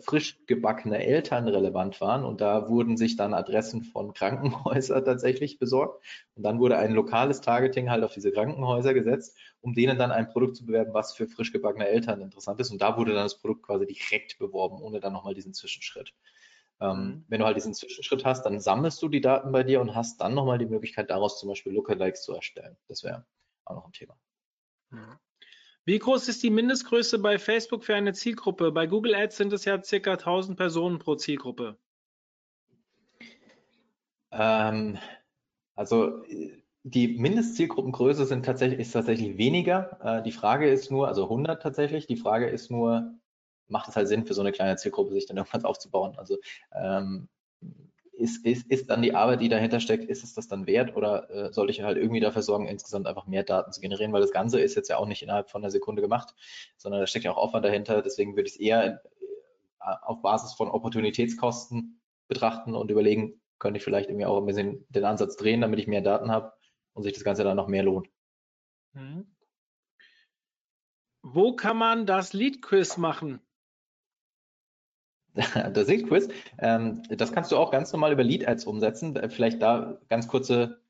frisch 0.00 0.38
gebackene 0.46 1.04
Eltern 1.04 1.48
relevant 1.48 2.00
waren. 2.00 2.24
Und 2.24 2.40
da 2.40 2.68
wurden 2.68 2.96
sich 2.96 3.16
dann 3.16 3.34
Adressen 3.34 3.82
von 3.82 4.12
Krankenhäusern 4.14 5.04
tatsächlich 5.04 5.58
besorgt. 5.58 6.04
Und 6.34 6.42
dann 6.42 6.58
wurde 6.58 6.78
ein 6.78 6.92
lokales 6.92 7.40
Targeting 7.40 7.90
halt 7.90 8.04
auf 8.04 8.12
diese 8.12 8.32
Krankenhäuser 8.32 8.94
gesetzt, 8.94 9.36
um 9.60 9.74
denen 9.74 9.98
dann 9.98 10.12
ein 10.12 10.28
Produkt 10.28 10.56
zu 10.56 10.66
bewerben, 10.66 10.94
was 10.94 11.14
für 11.14 11.26
frisch 11.26 11.52
gebackene 11.52 11.88
Eltern 11.88 12.20
interessant 12.20 12.60
ist. 12.60 12.70
Und 12.70 12.82
da 12.82 12.96
wurde 12.96 13.14
dann 13.14 13.24
das 13.24 13.38
Produkt 13.38 13.64
quasi 13.64 13.86
direkt 13.86 14.38
beworben, 14.38 14.80
ohne 14.80 15.00
dann 15.00 15.12
nochmal 15.12 15.34
diesen 15.34 15.54
Zwischenschritt. 15.54 16.14
Ähm, 16.80 16.96
mhm. 16.96 17.24
wenn 17.28 17.40
du 17.40 17.46
halt 17.46 17.56
diesen 17.56 17.74
Zwischenschritt 17.74 18.24
hast, 18.24 18.44
dann 18.44 18.58
sammelst 18.58 19.02
du 19.02 19.08
die 19.08 19.20
Daten 19.20 19.52
bei 19.52 19.62
dir 19.62 19.80
und 19.80 19.94
hast 19.94 20.20
dann 20.20 20.34
nochmal 20.34 20.58
die 20.58 20.66
Möglichkeit, 20.66 21.10
daraus 21.10 21.38
zum 21.38 21.50
Beispiel 21.50 21.72
Lookalikes 21.72 22.22
zu 22.22 22.34
erstellen. 22.34 22.76
Das 22.88 23.04
wäre 23.04 23.26
auch 23.66 23.74
noch 23.74 23.86
ein 23.86 23.92
Thema. 23.92 24.16
Mhm. 24.90 25.18
Wie 25.84 25.98
groß 25.98 26.28
ist 26.28 26.42
die 26.42 26.50
Mindestgröße 26.50 27.18
bei 27.18 27.38
Facebook 27.38 27.84
für 27.84 27.94
eine 27.94 28.12
Zielgruppe? 28.12 28.70
Bei 28.70 28.86
Google 28.86 29.14
Ads 29.14 29.36
sind 29.36 29.52
es 29.52 29.64
ja 29.64 29.82
circa 29.82 30.12
1000 30.12 30.56
Personen 30.56 30.98
pro 30.98 31.14
Zielgruppe. 31.14 31.78
Ähm, 34.30 34.98
also 35.74 36.22
die 36.82 37.18
Mindestzielgruppengröße 37.18 38.26
sind 38.26 38.44
tatsächlich, 38.44 38.80
ist 38.80 38.92
tatsächlich 38.92 39.38
weniger. 39.38 39.98
Äh, 40.02 40.22
die 40.22 40.32
Frage 40.32 40.70
ist 40.70 40.90
nur, 40.90 41.08
also 41.08 41.24
100 41.24 41.62
tatsächlich, 41.62 42.06
die 42.06 42.16
Frage 42.16 42.48
ist 42.48 42.70
nur, 42.70 43.14
macht 43.68 43.88
es 43.88 43.96
halt 43.96 44.08
Sinn 44.08 44.26
für 44.26 44.34
so 44.34 44.40
eine 44.40 44.52
kleine 44.52 44.76
Zielgruppe, 44.76 45.12
sich 45.12 45.26
dann 45.26 45.36
irgendwas 45.36 45.64
aufzubauen? 45.64 46.14
Also 46.16 46.38
ähm, 46.72 47.28
ist, 48.20 48.44
ist, 48.44 48.70
ist 48.70 48.90
dann 48.90 49.02
die 49.02 49.14
Arbeit, 49.14 49.40
die 49.40 49.48
dahinter 49.48 49.80
steckt, 49.80 50.04
ist 50.04 50.22
es 50.22 50.34
das 50.34 50.46
dann 50.46 50.66
wert 50.66 50.96
oder 50.96 51.30
äh, 51.30 51.52
soll 51.52 51.70
ich 51.70 51.82
halt 51.82 51.96
irgendwie 51.96 52.20
dafür 52.20 52.42
sorgen, 52.42 52.68
insgesamt 52.68 53.06
einfach 53.06 53.26
mehr 53.26 53.42
Daten 53.42 53.72
zu 53.72 53.80
generieren, 53.80 54.12
weil 54.12 54.20
das 54.20 54.32
Ganze 54.32 54.60
ist 54.60 54.74
jetzt 54.74 54.88
ja 54.88 54.98
auch 54.98 55.06
nicht 55.06 55.22
innerhalb 55.22 55.50
von 55.50 55.62
einer 55.62 55.70
Sekunde 55.70 56.02
gemacht, 56.02 56.34
sondern 56.76 57.00
da 57.00 57.06
steckt 57.06 57.24
ja 57.24 57.32
auch 57.32 57.38
Aufwand 57.38 57.64
dahinter. 57.64 58.02
Deswegen 58.02 58.36
würde 58.36 58.48
ich 58.48 58.54
es 58.54 58.60
eher 58.60 59.02
äh, 59.80 59.94
auf 60.02 60.22
Basis 60.22 60.52
von 60.52 60.70
Opportunitätskosten 60.70 62.00
betrachten 62.28 62.74
und 62.74 62.90
überlegen, 62.90 63.40
könnte 63.58 63.78
ich 63.78 63.84
vielleicht 63.84 64.08
irgendwie 64.08 64.26
auch 64.26 64.38
ein 64.38 64.46
bisschen 64.46 64.86
den 64.88 65.04
Ansatz 65.04 65.36
drehen, 65.36 65.60
damit 65.60 65.80
ich 65.80 65.86
mehr 65.86 66.00
Daten 66.00 66.30
habe 66.30 66.52
und 66.92 67.02
sich 67.02 67.12
das 67.12 67.24
Ganze 67.24 67.44
dann 67.44 67.56
noch 67.56 67.68
mehr 67.68 67.82
lohnt. 67.82 68.08
Mhm. 68.92 69.34
Wo 71.22 71.54
kann 71.54 71.76
man 71.76 72.06
das 72.06 72.32
Lead-Quiz 72.32 72.96
machen? 72.96 73.40
der 75.74 75.84
Sync-Quiz. 75.84 76.28
Ähm, 76.58 77.02
das 77.08 77.32
kannst 77.32 77.52
du 77.52 77.56
auch 77.56 77.70
ganz 77.70 77.92
normal 77.92 78.12
über 78.12 78.24
Lead-Ads 78.24 78.66
umsetzen. 78.66 79.18
Vielleicht 79.30 79.62
da 79.62 79.98
ganz 80.08 80.28
kurze 80.28 80.80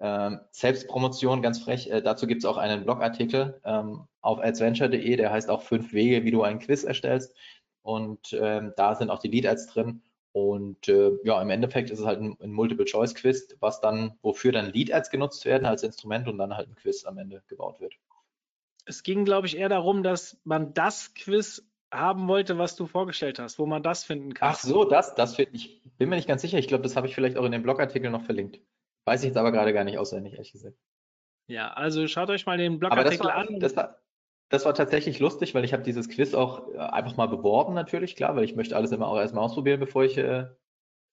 ähm, 0.00 0.40
Selbstpromotion, 0.50 1.42
ganz 1.42 1.60
frech. 1.60 1.90
Äh, 1.90 2.02
dazu 2.02 2.26
gibt 2.26 2.42
es 2.42 2.46
auch 2.46 2.56
einen 2.56 2.84
Blogartikel 2.84 3.60
ähm, 3.64 4.06
auf 4.22 4.40
adsventure.de, 4.40 5.16
der 5.16 5.30
heißt 5.30 5.50
auch 5.50 5.62
fünf 5.62 5.92
Wege, 5.92 6.24
wie 6.24 6.30
du 6.30 6.42
einen 6.42 6.58
Quiz 6.58 6.84
erstellst. 6.84 7.34
Und 7.82 8.32
ähm, 8.32 8.72
da 8.76 8.94
sind 8.94 9.10
auch 9.10 9.18
die 9.18 9.28
Lead-Ads 9.28 9.68
drin. 9.68 10.02
Und 10.32 10.88
äh, 10.88 11.12
ja, 11.24 11.42
im 11.42 11.50
Endeffekt 11.50 11.90
ist 11.90 11.98
es 11.98 12.06
halt 12.06 12.20
ein, 12.20 12.36
ein 12.40 12.52
Multiple-Choice-Quiz, 12.52 13.56
was 13.60 13.80
dann, 13.80 14.16
wofür 14.22 14.52
dann 14.52 14.72
Lead-Ads 14.72 15.10
genutzt 15.10 15.44
werden 15.44 15.66
als 15.66 15.82
Instrument 15.82 16.28
und 16.28 16.38
dann 16.38 16.56
halt 16.56 16.68
ein 16.68 16.76
Quiz 16.76 17.04
am 17.04 17.18
Ende 17.18 17.42
gebaut 17.48 17.80
wird. 17.80 17.94
Es 18.86 19.02
ging, 19.02 19.24
glaube 19.24 19.46
ich, 19.46 19.56
eher 19.58 19.68
darum, 19.68 20.02
dass 20.02 20.38
man 20.44 20.72
das 20.72 21.14
Quiz 21.14 21.69
haben 21.92 22.28
wollte, 22.28 22.58
was 22.58 22.76
du 22.76 22.86
vorgestellt 22.86 23.38
hast, 23.38 23.58
wo 23.58 23.66
man 23.66 23.82
das 23.82 24.04
finden 24.04 24.34
kann. 24.34 24.50
Ach 24.50 24.58
so, 24.58 24.84
das, 24.84 25.14
das 25.14 25.36
finde 25.36 25.56
ich, 25.56 25.82
bin 25.98 26.08
mir 26.08 26.16
nicht 26.16 26.28
ganz 26.28 26.42
sicher. 26.42 26.58
Ich 26.58 26.68
glaube, 26.68 26.82
das 26.82 26.96
habe 26.96 27.06
ich 27.06 27.14
vielleicht 27.14 27.36
auch 27.36 27.44
in 27.44 27.52
dem 27.52 27.62
Blogartikel 27.62 28.10
noch 28.10 28.22
verlinkt. 28.22 28.60
Weiß 29.06 29.22
ich 29.22 29.28
jetzt 29.28 29.36
aber 29.36 29.50
gerade 29.50 29.72
gar 29.72 29.84
nicht 29.84 29.98
auswendig, 29.98 30.34
ehrlich 30.34 30.52
gesagt. 30.52 30.76
Ja, 31.48 31.72
also 31.72 32.06
schaut 32.06 32.30
euch 32.30 32.46
mal 32.46 32.58
den 32.58 32.78
Blogartikel 32.78 33.26
war, 33.26 33.34
an. 33.34 33.58
Das 33.58 33.74
war, 33.74 33.98
das 34.50 34.64
war 34.64 34.74
tatsächlich 34.74 35.18
lustig, 35.18 35.54
weil 35.54 35.64
ich 35.64 35.72
habe 35.72 35.82
dieses 35.82 36.08
Quiz 36.08 36.34
auch 36.34 36.68
äh, 36.68 36.78
einfach 36.78 37.16
mal 37.16 37.26
beworben, 37.26 37.74
natürlich, 37.74 38.14
klar, 38.14 38.36
weil 38.36 38.44
ich 38.44 38.54
möchte 38.54 38.76
alles 38.76 38.92
immer 38.92 39.08
auch 39.08 39.18
erstmal 39.18 39.44
ausprobieren, 39.44 39.80
bevor 39.80 40.04
ich, 40.04 40.16
äh, 40.16 40.46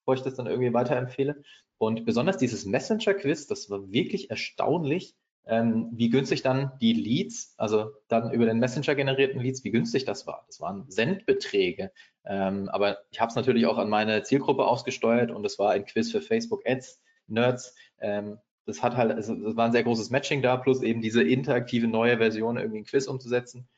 bevor 0.01 0.13
ich 0.13 0.21
das 0.21 0.35
dann 0.35 0.47
irgendwie 0.47 0.73
weiterempfehle. 0.73 1.41
Und 1.79 2.05
besonders 2.05 2.37
dieses 2.37 2.65
Messenger-Quiz, 2.65 3.47
das 3.47 3.69
war 3.69 3.91
wirklich 3.91 4.29
erstaunlich, 4.29 5.15
ähm, 5.47 5.89
wie 5.93 6.09
günstig 6.09 6.41
dann 6.41 6.71
die 6.81 6.93
Leads, 6.93 7.53
also 7.57 7.91
dann 8.07 8.31
über 8.31 8.45
den 8.45 8.59
Messenger 8.59 8.95
generierten 8.95 9.39
Leads, 9.41 9.63
wie 9.63 9.71
günstig 9.71 10.05
das 10.05 10.27
war. 10.27 10.43
Das 10.47 10.59
waren 10.59 10.85
Sendbeträge. 10.89 11.91
Ähm, 12.25 12.67
aber 12.69 12.99
ich 13.11 13.21
habe 13.21 13.29
es 13.29 13.35
natürlich 13.35 13.65
auch 13.65 13.77
an 13.77 13.89
meine 13.89 14.23
Zielgruppe 14.23 14.65
ausgesteuert 14.65 15.31
und 15.31 15.45
es 15.45 15.57
war 15.57 15.71
ein 15.71 15.85
Quiz 15.85 16.11
für 16.11 16.21
Facebook 16.21 16.63
Ads, 16.65 17.01
Nerds. 17.27 17.75
Ähm, 17.99 18.37
das 18.65 18.83
hat 18.83 18.97
halt, 18.97 19.11
also 19.11 19.33
das 19.33 19.55
war 19.55 19.65
ein 19.65 19.71
sehr 19.71 19.83
großes 19.83 20.09
Matching 20.09 20.41
da, 20.41 20.57
plus 20.57 20.83
eben 20.83 21.01
diese 21.01 21.23
interaktive 21.23 21.87
neue 21.87 22.17
Version 22.17 22.57
irgendwie 22.57 22.79
ein 22.79 22.85
Quiz 22.85 23.07
umzusetzen. 23.07 23.69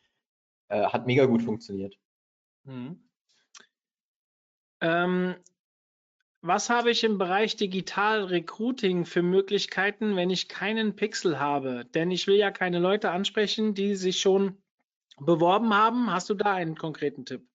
Äh, 0.70 0.86
hat 0.86 1.06
mega 1.06 1.26
gut 1.26 1.44
funktioniert. 1.44 1.96
Mhm. 2.64 3.04
Ähm, 4.82 5.36
was 6.42 6.70
habe 6.70 6.92
ich 6.92 7.04
im 7.04 7.18
Bereich 7.18 7.56
Digital 7.56 8.24
Recruiting 8.26 9.06
für 9.06 9.22
Möglichkeiten, 9.22 10.16
wenn 10.16 10.30
ich 10.30 10.48
keinen 10.48 10.96
Pixel 10.96 11.40
habe? 11.40 11.86
Denn 11.94 12.12
ich 12.12 12.28
will 12.28 12.36
ja 12.36 12.52
keine 12.52 12.80
Leute 12.80 13.12
ansprechen, 13.12 13.74
die 13.74 13.96
sich 13.96 14.20
schon 14.20 14.58
beworben 15.20 15.74
haben. 15.74 16.12
Hast 16.12 16.30
du 16.30 16.34
da 16.34 16.54
einen 16.54 16.76
konkreten 16.76 17.26
Tipp? 17.26 17.46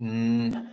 Hm. 0.00 0.66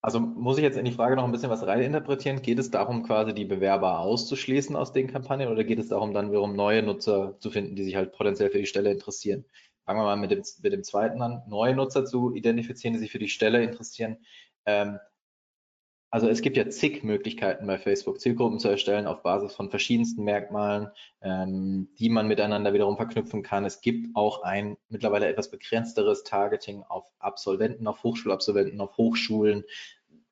Also 0.00 0.20
muss 0.20 0.58
ich 0.58 0.62
jetzt 0.62 0.78
in 0.78 0.84
die 0.84 0.92
Frage 0.92 1.16
noch 1.16 1.24
ein 1.24 1.32
bisschen 1.32 1.50
was 1.50 1.66
reininterpretieren? 1.66 2.40
Geht 2.40 2.58
es 2.60 2.70
darum, 2.70 3.02
quasi 3.02 3.34
die 3.34 3.44
Bewerber 3.44 3.98
auszuschließen 3.98 4.76
aus 4.76 4.92
den 4.92 5.08
Kampagnen 5.08 5.48
oder 5.48 5.64
geht 5.64 5.80
es 5.80 5.88
darum, 5.88 6.14
dann 6.14 6.30
wiederum 6.30 6.54
neue 6.54 6.82
Nutzer 6.84 7.36
zu 7.40 7.50
finden, 7.50 7.74
die 7.74 7.82
sich 7.82 7.96
halt 7.96 8.12
potenziell 8.12 8.50
für 8.50 8.58
die 8.58 8.66
Stelle 8.66 8.92
interessieren? 8.92 9.44
Fangen 9.88 10.00
wir 10.00 10.04
mal 10.04 10.16
mit 10.16 10.30
dem, 10.30 10.42
mit 10.62 10.74
dem 10.74 10.84
zweiten 10.84 11.22
an, 11.22 11.42
neue 11.48 11.74
Nutzer 11.74 12.04
zu 12.04 12.34
identifizieren, 12.34 12.92
die 12.92 12.98
sich 12.98 13.10
für 13.10 13.18
die 13.18 13.30
Stelle 13.30 13.62
interessieren. 13.62 14.18
Ähm, 14.66 14.98
also 16.10 16.28
es 16.28 16.42
gibt 16.42 16.58
ja 16.58 16.68
zig 16.68 17.04
Möglichkeiten 17.04 17.66
bei 17.66 17.78
Facebook, 17.78 18.20
Zielgruppen 18.20 18.58
zu 18.58 18.68
erstellen 18.68 19.06
auf 19.06 19.22
Basis 19.22 19.54
von 19.54 19.70
verschiedensten 19.70 20.24
Merkmalen, 20.24 20.90
ähm, 21.22 21.88
die 21.98 22.10
man 22.10 22.28
miteinander 22.28 22.74
wiederum 22.74 22.98
verknüpfen 22.98 23.42
kann. 23.42 23.64
Es 23.64 23.80
gibt 23.80 24.14
auch 24.14 24.42
ein 24.42 24.76
mittlerweile 24.90 25.26
etwas 25.26 25.50
begrenzteres 25.50 26.22
Targeting 26.22 26.82
auf 26.82 27.06
Absolventen, 27.18 27.86
auf 27.86 28.02
Hochschulabsolventen, 28.02 28.82
auf 28.82 28.94
Hochschulen, 28.98 29.64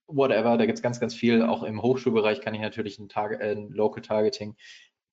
whatever. 0.06 0.58
Da 0.58 0.66
gibt 0.66 0.76
es 0.76 0.82
ganz, 0.82 1.00
ganz 1.00 1.14
viel. 1.14 1.42
Auch 1.42 1.62
im 1.62 1.80
Hochschulbereich 1.80 2.42
kann 2.42 2.52
ich 2.52 2.60
natürlich 2.60 2.98
ein, 2.98 3.08
Target, 3.08 3.40
äh, 3.40 3.52
ein 3.52 3.70
Local 3.70 4.02
Targeting, 4.02 4.54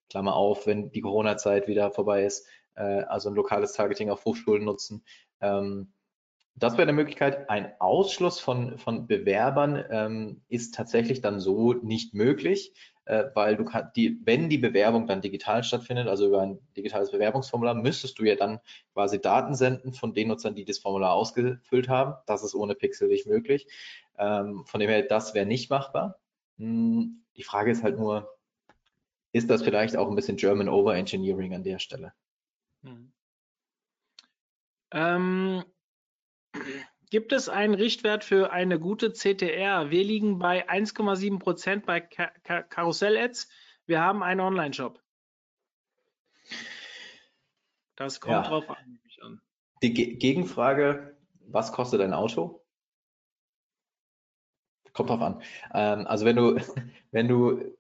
Klammer 0.10 0.36
auf, 0.36 0.68
wenn 0.68 0.92
die 0.92 1.00
Corona-Zeit 1.00 1.70
wieder 1.70 1.92
vorbei 1.92 2.26
ist, 2.26 2.46
äh, 2.76 3.04
also 3.04 3.30
ein 3.30 3.36
lokales 3.36 3.74
Targeting 3.74 4.10
auf 4.10 4.26
Hochschulen 4.26 4.64
nutzen. 4.64 5.04
Ähm, 5.42 5.94
das 6.56 6.74
wäre 6.74 6.84
eine 6.84 6.94
Möglichkeit. 6.94 7.50
Ein 7.50 7.74
Ausschluss 7.80 8.40
von, 8.40 8.78
von 8.78 9.08
Bewerbern 9.08 9.84
ähm, 9.90 10.42
ist 10.50 10.76
tatsächlich 10.76 11.22
dann 11.22 11.40
so 11.40 11.74
nicht 11.74 12.14
möglich, 12.14 12.74
äh, 13.06 13.26
weil 13.34 13.58
du 13.58 13.66
kannst 13.66 13.96
die, 13.96 14.20
wenn 14.24 14.50
die 14.50 14.60
Bewerbung 14.60 15.08
dann 15.08 15.22
digital 15.22 15.64
stattfindet, 15.64 16.08
also 16.08 16.28
über 16.28 16.42
ein 16.42 16.60
digitales 16.78 17.12
Bewerbungsformular, 17.12 17.74
müsstest 17.74 18.20
du 18.20 18.24
ja 18.24 18.36
dann 18.36 18.60
quasi 18.94 19.20
Daten 19.20 19.56
senden 19.56 19.94
von 19.94 20.14
den 20.14 20.28
Nutzern, 20.28 20.54
die 20.54 20.64
das 20.64 20.78
Formular 20.78 21.14
ausgefüllt 21.14 21.90
haben. 21.90 22.14
Das 22.28 22.44
ist 22.44 22.54
ohne 22.54 22.76
Pixel 22.76 23.08
nicht 23.08 23.26
möglich. 23.26 23.68
Ähm, 24.20 24.64
von 24.66 24.80
dem 24.80 24.90
her, 24.90 25.02
das 25.02 25.34
wäre 25.34 25.48
nicht 25.48 25.72
machbar. 25.72 26.20
Hm, 26.60 27.24
die 27.36 27.44
Frage 27.44 27.72
ist 27.72 27.84
halt 27.84 27.98
nur, 27.98 28.30
ist 29.32 29.50
das 29.50 29.64
vielleicht 29.64 29.98
auch 29.98 30.08
ein 30.08 30.16
bisschen 30.16 30.38
German 30.38 30.70
Overengineering 30.70 31.56
an 31.56 31.64
der 31.64 31.80
Stelle? 31.80 32.14
Hm. 32.84 33.12
Ähm, 34.92 35.64
Gibt 37.10 37.32
es 37.32 37.48
einen 37.48 37.76
Richtwert 37.76 38.24
für 38.24 38.52
eine 38.52 38.80
gute 38.80 39.14
CTR? 39.14 39.92
Wir 39.92 40.04
liegen 40.04 40.40
bei 40.40 40.68
1,7 40.68 41.40
Prozent 41.40 41.86
bei 41.86 42.00
Karussell-Ads. 42.02 43.50
Wir 43.86 44.02
haben 44.02 44.24
einen 44.24 44.40
Online-Shop. 44.40 45.00
Das 47.96 48.20
kommt 48.20 48.34
ja. 48.34 48.42
drauf 48.42 48.70
an. 48.70 49.00
Die 49.84 49.94
Ge 49.94 50.16
Gegenfrage, 50.16 51.18
was 51.42 51.72
kostet 51.72 52.02
ein 52.02 52.14
Auto? 52.14 52.66
Kommt 54.94 55.10
drauf 55.10 55.22
an. 55.22 55.44
Ähm, 55.74 56.08
also 56.08 56.26
wenn 56.26 56.36
du, 56.36 56.56
wenn 57.12 57.28
du 57.28 57.78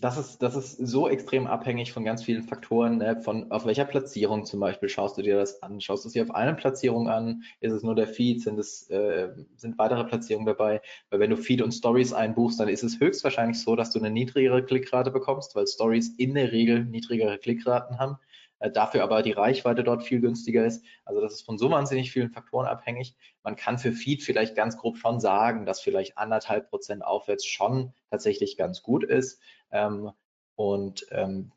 das 0.00 0.16
ist, 0.16 0.42
das 0.42 0.56
ist 0.56 0.76
so 0.78 1.08
extrem 1.08 1.46
abhängig 1.46 1.92
von 1.92 2.04
ganz 2.04 2.22
vielen 2.22 2.42
Faktoren, 2.42 2.96
ne? 2.98 3.20
von 3.20 3.50
auf 3.52 3.66
welcher 3.66 3.84
Platzierung 3.84 4.46
zum 4.46 4.58
Beispiel 4.58 4.88
schaust 4.88 5.18
du 5.18 5.22
dir 5.22 5.36
das 5.36 5.62
an? 5.62 5.80
Schaust 5.82 6.04
du 6.04 6.08
es 6.08 6.14
dir 6.14 6.22
auf 6.22 6.34
eine 6.34 6.54
Platzierung 6.54 7.08
an? 7.10 7.42
Ist 7.60 7.72
es 7.72 7.82
nur 7.82 7.94
der 7.94 8.08
Feed? 8.08 8.40
Sind 8.40 8.58
es 8.58 8.88
äh, 8.88 9.28
sind 9.56 9.78
weitere 9.78 10.04
Platzierungen 10.04 10.46
dabei? 10.46 10.80
Weil 11.10 11.20
wenn 11.20 11.30
du 11.30 11.36
Feed 11.36 11.60
und 11.60 11.72
Stories 11.72 12.14
einbuchst, 12.14 12.58
dann 12.58 12.68
ist 12.68 12.82
es 12.82 12.98
höchstwahrscheinlich 12.98 13.60
so, 13.60 13.76
dass 13.76 13.90
du 13.90 13.98
eine 13.98 14.10
niedrigere 14.10 14.64
Klickrate 14.64 15.10
bekommst, 15.10 15.54
weil 15.54 15.66
Stories 15.66 16.14
in 16.16 16.34
der 16.34 16.50
Regel 16.50 16.84
niedrigere 16.86 17.36
Klickraten 17.36 17.98
haben. 17.98 18.16
Äh, 18.60 18.70
dafür 18.70 19.02
aber 19.02 19.22
die 19.22 19.32
Reichweite 19.32 19.82
dort 19.82 20.04
viel 20.04 20.20
günstiger 20.20 20.64
ist. 20.64 20.84
Also 21.04 21.20
das 21.20 21.32
ist 21.34 21.42
von 21.42 21.58
so 21.58 21.70
wahnsinnig 21.70 22.12
vielen 22.12 22.30
Faktoren 22.30 22.66
abhängig. 22.66 23.16
Man 23.42 23.56
kann 23.56 23.78
für 23.78 23.92
Feed 23.92 24.22
vielleicht 24.22 24.54
ganz 24.54 24.76
grob 24.76 24.98
schon 24.98 25.18
sagen, 25.18 25.66
dass 25.66 25.80
vielleicht 25.80 26.16
anderthalb 26.16 26.70
Prozent 26.70 27.04
aufwärts 27.04 27.44
schon 27.44 27.92
tatsächlich 28.10 28.56
ganz 28.56 28.82
gut 28.82 29.02
ist. 29.02 29.40
Ähm, 29.72 30.12
und 30.54 31.06
ähm, 31.10 31.52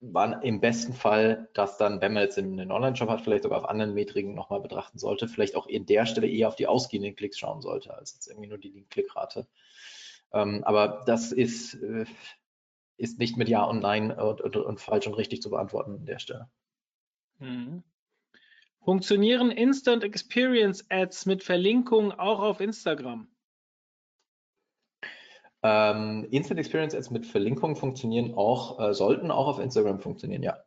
man 0.00 0.42
im 0.42 0.60
besten 0.60 0.94
Fall 0.94 1.48
das 1.54 1.76
dann, 1.76 2.00
wenn 2.00 2.12
man 2.12 2.24
jetzt 2.24 2.38
einen 2.38 2.72
Online-Shop 2.72 3.08
hat, 3.08 3.20
vielleicht 3.20 3.44
sogar 3.44 3.58
auf 3.58 3.68
anderen 3.68 3.94
Metriken 3.94 4.34
nochmal 4.34 4.60
betrachten 4.60 4.98
sollte, 4.98 5.28
vielleicht 5.28 5.54
auch 5.54 5.66
in 5.66 5.86
der 5.86 6.06
Stelle 6.06 6.26
eher 6.26 6.48
auf 6.48 6.56
die 6.56 6.66
ausgehenden 6.66 7.14
Klicks 7.14 7.38
schauen 7.38 7.60
sollte, 7.60 7.94
als 7.94 8.14
jetzt 8.14 8.26
irgendwie 8.26 8.48
nur 8.48 8.58
die 8.58 8.84
Klickrate. 8.90 9.46
Ähm, 10.32 10.64
aber 10.64 11.04
das 11.06 11.30
ist, 11.30 11.74
äh, 11.74 12.06
ist 12.96 13.18
nicht 13.18 13.36
mit 13.36 13.48
Ja 13.48 13.64
und 13.64 13.80
Nein 13.80 14.10
und, 14.10 14.40
und, 14.40 14.56
und 14.56 14.80
falsch 14.80 15.06
und 15.06 15.14
richtig 15.14 15.42
zu 15.42 15.50
beantworten 15.50 15.96
an 15.96 16.06
der 16.06 16.18
Stelle. 16.18 16.48
Mhm. 17.38 17.82
Funktionieren 18.84 19.50
Instant 19.50 20.02
Experience 20.02 20.84
Ads 20.90 21.26
mit 21.26 21.44
Verlinkung 21.44 22.12
auch 22.12 22.40
auf 22.40 22.60
Instagram? 22.60 23.28
Ähm, 25.62 26.26
Instant 26.30 26.58
Experience 26.58 26.94
Ads 26.94 27.10
mit 27.10 27.24
Verlinkung 27.24 27.76
funktionieren 27.76 28.34
auch, 28.34 28.80
äh, 28.80 28.94
sollten 28.94 29.30
auch 29.30 29.46
auf 29.46 29.60
Instagram 29.60 30.00
funktionieren, 30.00 30.42
ja. 30.42 30.58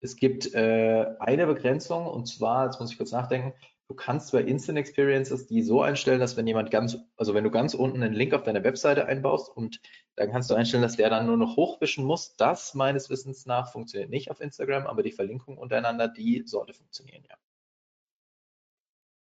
Es 0.00 0.14
gibt 0.14 0.54
äh, 0.54 1.06
eine 1.18 1.46
Begrenzung 1.46 2.06
und 2.06 2.26
zwar, 2.26 2.66
jetzt 2.66 2.78
muss 2.78 2.92
ich 2.92 2.98
kurz 2.98 3.10
nachdenken, 3.10 3.52
Du 3.88 3.94
kannst 3.94 4.32
bei 4.32 4.42
Instant 4.42 4.76
Experiences 4.76 5.46
die 5.46 5.62
so 5.62 5.80
einstellen, 5.80 6.20
dass 6.20 6.36
wenn 6.36 6.46
jemand 6.46 6.70
ganz, 6.70 6.98
also 7.16 7.32
wenn 7.32 7.44
du 7.44 7.50
ganz 7.50 7.72
unten 7.72 8.02
einen 8.02 8.12
Link 8.12 8.34
auf 8.34 8.42
deine 8.42 8.62
Webseite 8.62 9.06
einbaust 9.06 9.48
und 9.48 9.80
dann 10.14 10.30
kannst 10.30 10.50
du 10.50 10.54
einstellen, 10.54 10.82
dass 10.82 10.96
der 10.96 11.08
dann 11.08 11.26
nur 11.26 11.38
noch 11.38 11.56
hochwischen 11.56 12.04
muss. 12.04 12.36
Das 12.36 12.74
meines 12.74 13.08
Wissens 13.08 13.46
nach 13.46 13.72
funktioniert 13.72 14.10
nicht 14.10 14.30
auf 14.30 14.42
Instagram, 14.42 14.86
aber 14.86 15.02
die 15.02 15.12
Verlinkung 15.12 15.56
untereinander, 15.56 16.06
die 16.06 16.42
sollte 16.44 16.74
funktionieren, 16.74 17.24
ja. 17.28 17.36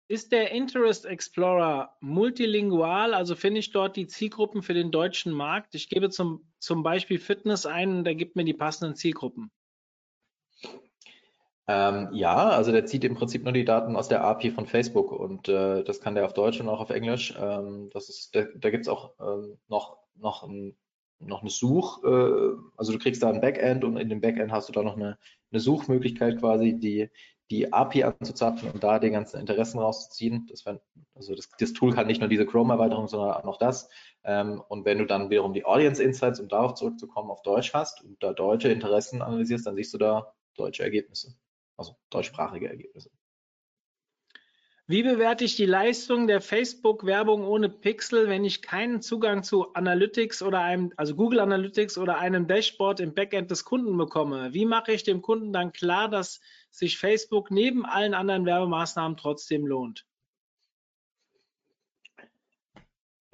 Ist 0.06 0.32
der 0.32 0.50
Interest 0.50 1.06
Explorer 1.06 1.96
multilingual? 2.00 3.14
Also 3.14 3.36
finde 3.36 3.60
ich 3.60 3.70
dort 3.70 3.96
die 3.96 4.06
Zielgruppen 4.06 4.62
für 4.62 4.74
den 4.74 4.90
deutschen 4.90 5.32
Markt? 5.32 5.74
Ich 5.74 5.88
gebe 5.88 6.08
zum, 6.10 6.52
zum 6.58 6.82
Beispiel 6.82 7.18
Fitness 7.18 7.66
ein 7.66 7.98
und 7.98 8.04
der 8.04 8.14
gibt 8.14 8.36
mir 8.36 8.44
die 8.44 8.54
passenden 8.54 8.96
Zielgruppen. 8.96 9.50
Ähm, 11.66 12.10
ja, 12.12 12.50
also 12.50 12.72
der 12.72 12.84
zieht 12.84 13.04
im 13.04 13.14
Prinzip 13.14 13.42
nur 13.44 13.52
die 13.54 13.64
Daten 13.64 13.96
aus 13.96 14.08
der 14.08 14.22
API 14.22 14.50
von 14.50 14.66
Facebook 14.66 15.12
und 15.12 15.48
äh, 15.48 15.82
das 15.82 16.00
kann 16.00 16.14
der 16.14 16.26
auf 16.26 16.34
Deutsch 16.34 16.60
und 16.60 16.68
auch 16.68 16.80
auf 16.80 16.90
Englisch. 16.90 17.34
Ähm, 17.40 17.88
das 17.92 18.10
ist, 18.10 18.34
da, 18.36 18.44
da 18.54 18.70
gibt 18.70 18.82
es 18.82 18.88
auch 18.88 19.14
ähm, 19.18 19.56
noch, 19.68 19.96
noch, 20.14 20.42
ein, 20.42 20.76
noch 21.20 21.40
eine 21.40 21.48
Such, 21.48 22.04
äh, 22.04 22.56
also 22.76 22.92
du 22.92 22.98
kriegst 22.98 23.22
da 23.22 23.30
ein 23.30 23.40
Backend 23.40 23.82
und 23.82 23.96
in 23.96 24.10
dem 24.10 24.20
Backend 24.20 24.52
hast 24.52 24.68
du 24.68 24.74
da 24.74 24.82
noch 24.82 24.96
eine, 24.96 25.18
eine 25.52 25.60
Suchmöglichkeit 25.60 26.38
quasi, 26.38 26.78
die, 26.78 27.08
die 27.50 27.72
API 27.72 28.04
anzuzapfen 28.04 28.70
und 28.70 28.84
da 28.84 28.98
die 28.98 29.10
ganzen 29.10 29.40
Interessen 29.40 29.78
rauszuziehen. 29.78 30.46
Das 30.50 30.66
wär, 30.66 30.82
also 31.14 31.34
das, 31.34 31.48
das, 31.58 31.72
Tool 31.72 31.94
kann 31.94 32.06
nicht 32.08 32.20
nur 32.20 32.28
diese 32.28 32.44
Chrome-Erweiterung, 32.44 33.08
sondern 33.08 33.32
auch 33.32 33.44
noch 33.44 33.56
das. 33.56 33.88
Ähm, 34.22 34.62
und 34.68 34.84
wenn 34.84 34.98
du 34.98 35.06
dann 35.06 35.30
wiederum 35.30 35.54
die 35.54 35.64
Audience 35.64 36.02
Insights, 36.02 36.40
um 36.40 36.48
darauf 36.48 36.74
zurückzukommen, 36.74 37.30
auf 37.30 37.40
Deutsch 37.42 37.72
hast 37.72 38.04
und 38.04 38.22
da 38.22 38.34
deutsche 38.34 38.68
Interessen 38.68 39.22
analysierst, 39.22 39.66
dann 39.66 39.76
siehst 39.76 39.94
du 39.94 39.98
da 39.98 40.34
deutsche 40.56 40.82
Ergebnisse 40.82 41.34
also 41.76 41.96
deutschsprachige 42.10 42.68
Ergebnisse. 42.68 43.10
Wie 44.86 45.02
bewerte 45.02 45.44
ich 45.44 45.56
die 45.56 45.64
Leistung 45.64 46.26
der 46.26 46.42
Facebook-Werbung 46.42 47.44
ohne 47.44 47.70
Pixel, 47.70 48.28
wenn 48.28 48.44
ich 48.44 48.60
keinen 48.60 49.00
Zugang 49.00 49.42
zu 49.42 49.72
Analytics 49.72 50.42
oder 50.42 50.60
einem, 50.60 50.92
also 50.98 51.16
Google 51.16 51.40
Analytics 51.40 51.96
oder 51.96 52.18
einem 52.18 52.46
Dashboard 52.46 53.00
im 53.00 53.14
Backend 53.14 53.50
des 53.50 53.64
Kunden 53.64 53.96
bekomme? 53.96 54.52
Wie 54.52 54.66
mache 54.66 54.92
ich 54.92 55.02
dem 55.02 55.22
Kunden 55.22 55.54
dann 55.54 55.72
klar, 55.72 56.10
dass 56.10 56.42
sich 56.70 56.98
Facebook 56.98 57.50
neben 57.50 57.86
allen 57.86 58.12
anderen 58.12 58.44
Werbemaßnahmen 58.44 59.16
trotzdem 59.16 59.66
lohnt? 59.66 60.04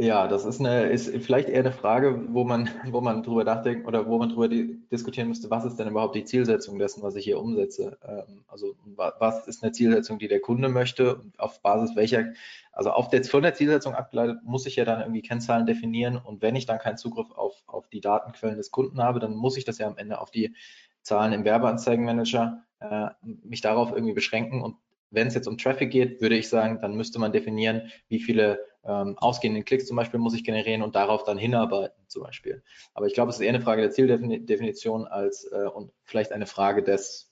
Ja, 0.03 0.29
das 0.29 0.47
ist 0.47 0.61
eine, 0.61 0.85
ist 0.87 1.11
vielleicht 1.23 1.51
eher 1.51 1.61
eine 1.61 1.73
Frage, 1.73 2.25
wo 2.33 2.43
man, 2.43 2.71
wo 2.87 3.03
man 3.03 3.23
drüber 3.23 3.45
nachdenkt 3.45 3.87
oder 3.87 4.07
wo 4.07 4.17
man 4.17 4.31
drüber 4.31 4.49
diskutieren 4.49 5.29
müsste, 5.29 5.51
was 5.51 5.67
ist 5.67 5.77
denn 5.77 5.89
überhaupt 5.89 6.15
die 6.15 6.25
Zielsetzung 6.25 6.79
dessen, 6.79 7.03
was 7.03 7.17
ich 7.17 7.25
hier 7.25 7.39
umsetze? 7.39 7.99
Ähm, 8.03 8.43
also 8.49 8.75
was 8.97 9.47
ist 9.47 9.63
eine 9.63 9.73
Zielsetzung, 9.73 10.19
die 10.19 10.29
der 10.29 10.41
Kunde 10.41 10.71
möchte 10.71 11.17
und 11.17 11.39
auf 11.39 11.61
Basis 11.61 11.97
welcher, 11.97 12.33
also 12.73 12.93
auf 12.93 13.11
der, 13.11 13.25
von 13.25 13.43
der 13.43 13.53
Zielsetzung 13.53 13.95
abgeleitet, 13.95 14.39
muss 14.43 14.65
ich 14.65 14.77
ja 14.77 14.87
dann 14.87 15.01
irgendwie 15.03 15.21
Kennzahlen 15.21 15.67
definieren 15.67 16.17
und 16.17 16.41
wenn 16.41 16.57
ich 16.57 16.65
dann 16.65 16.79
keinen 16.79 16.97
Zugriff 16.97 17.31
auf, 17.33 17.63
auf 17.67 17.87
die 17.91 18.01
Datenquellen 18.01 18.57
des 18.57 18.71
Kunden 18.71 19.03
habe, 19.03 19.21
dann 19.21 19.35
muss 19.35 19.59
ich 19.59 19.67
das 19.67 19.77
ja 19.77 19.87
am 19.87 19.99
Ende 19.99 20.19
auf 20.19 20.31
die 20.31 20.55
Zahlen 21.03 21.35
im 21.35 21.45
Werbeanzeigenmanager 21.45 22.63
äh, 22.81 23.09
mich 23.23 23.61
darauf 23.61 23.93
irgendwie 23.93 24.15
beschränken 24.15 24.63
und 24.63 24.77
wenn 25.11 25.27
es 25.27 25.35
jetzt 25.35 25.49
um 25.49 25.59
Traffic 25.59 25.91
geht, 25.91 26.21
würde 26.21 26.37
ich 26.37 26.49
sagen, 26.49 26.81
dann 26.81 26.95
müsste 26.95 27.19
man 27.19 27.33
definieren, 27.33 27.91
wie 28.09 28.21
viele 28.21 28.61
ähm, 28.85 29.19
ausgehenden 29.19 29.65
Klicks 29.65 29.87
zum 29.87 29.97
Beispiel 29.97 30.21
muss 30.21 30.35
ich 30.35 30.45
generieren 30.45 30.83
und 30.83 30.95
darauf 30.95 31.25
dann 31.25 31.39
hinarbeiten 31.39 32.03
zum 32.07 32.23
Beispiel. 32.23 32.63
Aber 32.95 33.07
ich 33.07 33.15
glaube, 33.15 33.31
es 33.31 33.37
ist 33.37 33.43
eher 33.43 33.51
eine 33.51 33.61
Frage 33.61 33.83
der 33.83 33.91
Zieldefinition 33.91 35.07
als 35.07 35.45
äh, 35.53 35.67
und 35.67 35.93
vielleicht 36.05 36.33
eine 36.33 36.47
Frage 36.47 36.83
des, 36.83 37.31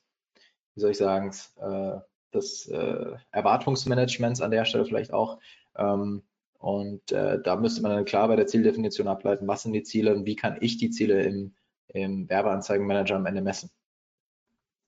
wie 0.74 0.80
soll 0.80 0.90
ich 0.90 0.98
sagen, 0.98 1.32
äh, 1.56 2.00
des 2.34 2.66
äh, 2.68 3.16
Erwartungsmanagements 3.30 4.40
an 4.40 4.50
der 4.50 4.64
Stelle 4.64 4.84
vielleicht 4.84 5.12
auch. 5.12 5.38
Ähm, 5.76 6.22
und 6.58 7.12
äh, 7.12 7.40
da 7.40 7.56
müsste 7.56 7.82
man 7.82 7.92
dann 7.92 8.04
klar 8.04 8.28
bei 8.28 8.36
der 8.36 8.46
Zieldefinition 8.46 9.08
ableiten, 9.08 9.46
was 9.46 9.62
sind 9.62 9.72
die 9.72 9.84
Ziele 9.84 10.14
und 10.14 10.26
wie 10.26 10.36
kann 10.36 10.58
ich 10.60 10.76
die 10.76 10.90
Ziele 10.90 11.22
im, 11.22 11.54
im 11.86 12.28
Werbeanzeigenmanager 12.28 13.16
am 13.16 13.26
Ende 13.26 13.40
messen. 13.40 13.70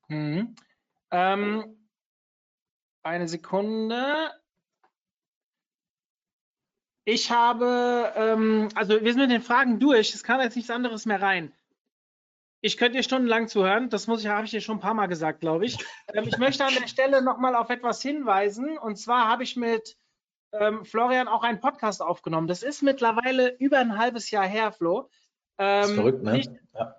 Mhm. 0.08 0.56
Ähm, 1.12 1.79
eine 3.02 3.28
Sekunde. 3.28 4.30
Ich 7.04 7.30
habe, 7.30 8.12
ähm, 8.14 8.68
also 8.74 9.00
wir 9.02 9.12
sind 9.12 9.22
mit 9.22 9.30
den 9.30 9.42
Fragen 9.42 9.80
durch. 9.80 10.14
Es 10.14 10.22
kam 10.22 10.40
jetzt 10.40 10.56
nichts 10.56 10.70
anderes 10.70 11.06
mehr 11.06 11.20
rein. 11.20 11.52
Ich 12.62 12.76
könnte 12.76 12.98
dir 12.98 13.02
stundenlang 13.02 13.48
zuhören. 13.48 13.88
Das 13.88 14.06
muss 14.06 14.20
ich, 14.20 14.28
habe 14.28 14.44
ich 14.44 14.50
dir 14.50 14.60
schon 14.60 14.76
ein 14.76 14.82
paar 14.82 14.94
Mal 14.94 15.06
gesagt, 15.06 15.40
glaube 15.40 15.64
ich. 15.64 15.78
Ähm, 16.12 16.24
ich 16.28 16.36
möchte 16.38 16.64
an 16.64 16.74
der 16.74 16.88
Stelle 16.88 17.22
nochmal 17.22 17.56
auf 17.56 17.70
etwas 17.70 18.02
hinweisen. 18.02 18.76
Und 18.78 18.96
zwar 18.96 19.28
habe 19.28 19.44
ich 19.44 19.56
mit 19.56 19.96
ähm, 20.52 20.84
Florian 20.84 21.28
auch 21.28 21.42
einen 21.42 21.60
Podcast 21.60 22.02
aufgenommen. 22.02 22.48
Das 22.48 22.62
ist 22.62 22.82
mittlerweile 22.82 23.56
über 23.56 23.78
ein 23.78 23.96
halbes 23.96 24.30
Jahr 24.30 24.46
her, 24.46 24.72
Flo. 24.72 25.08
Das 25.56 25.86
ist 25.86 25.90
Ähm, 25.90 25.96
verrückt, 25.96 26.22
ne? 26.22 26.32
Nicht, 26.32 26.50
Ja. 26.74 26.96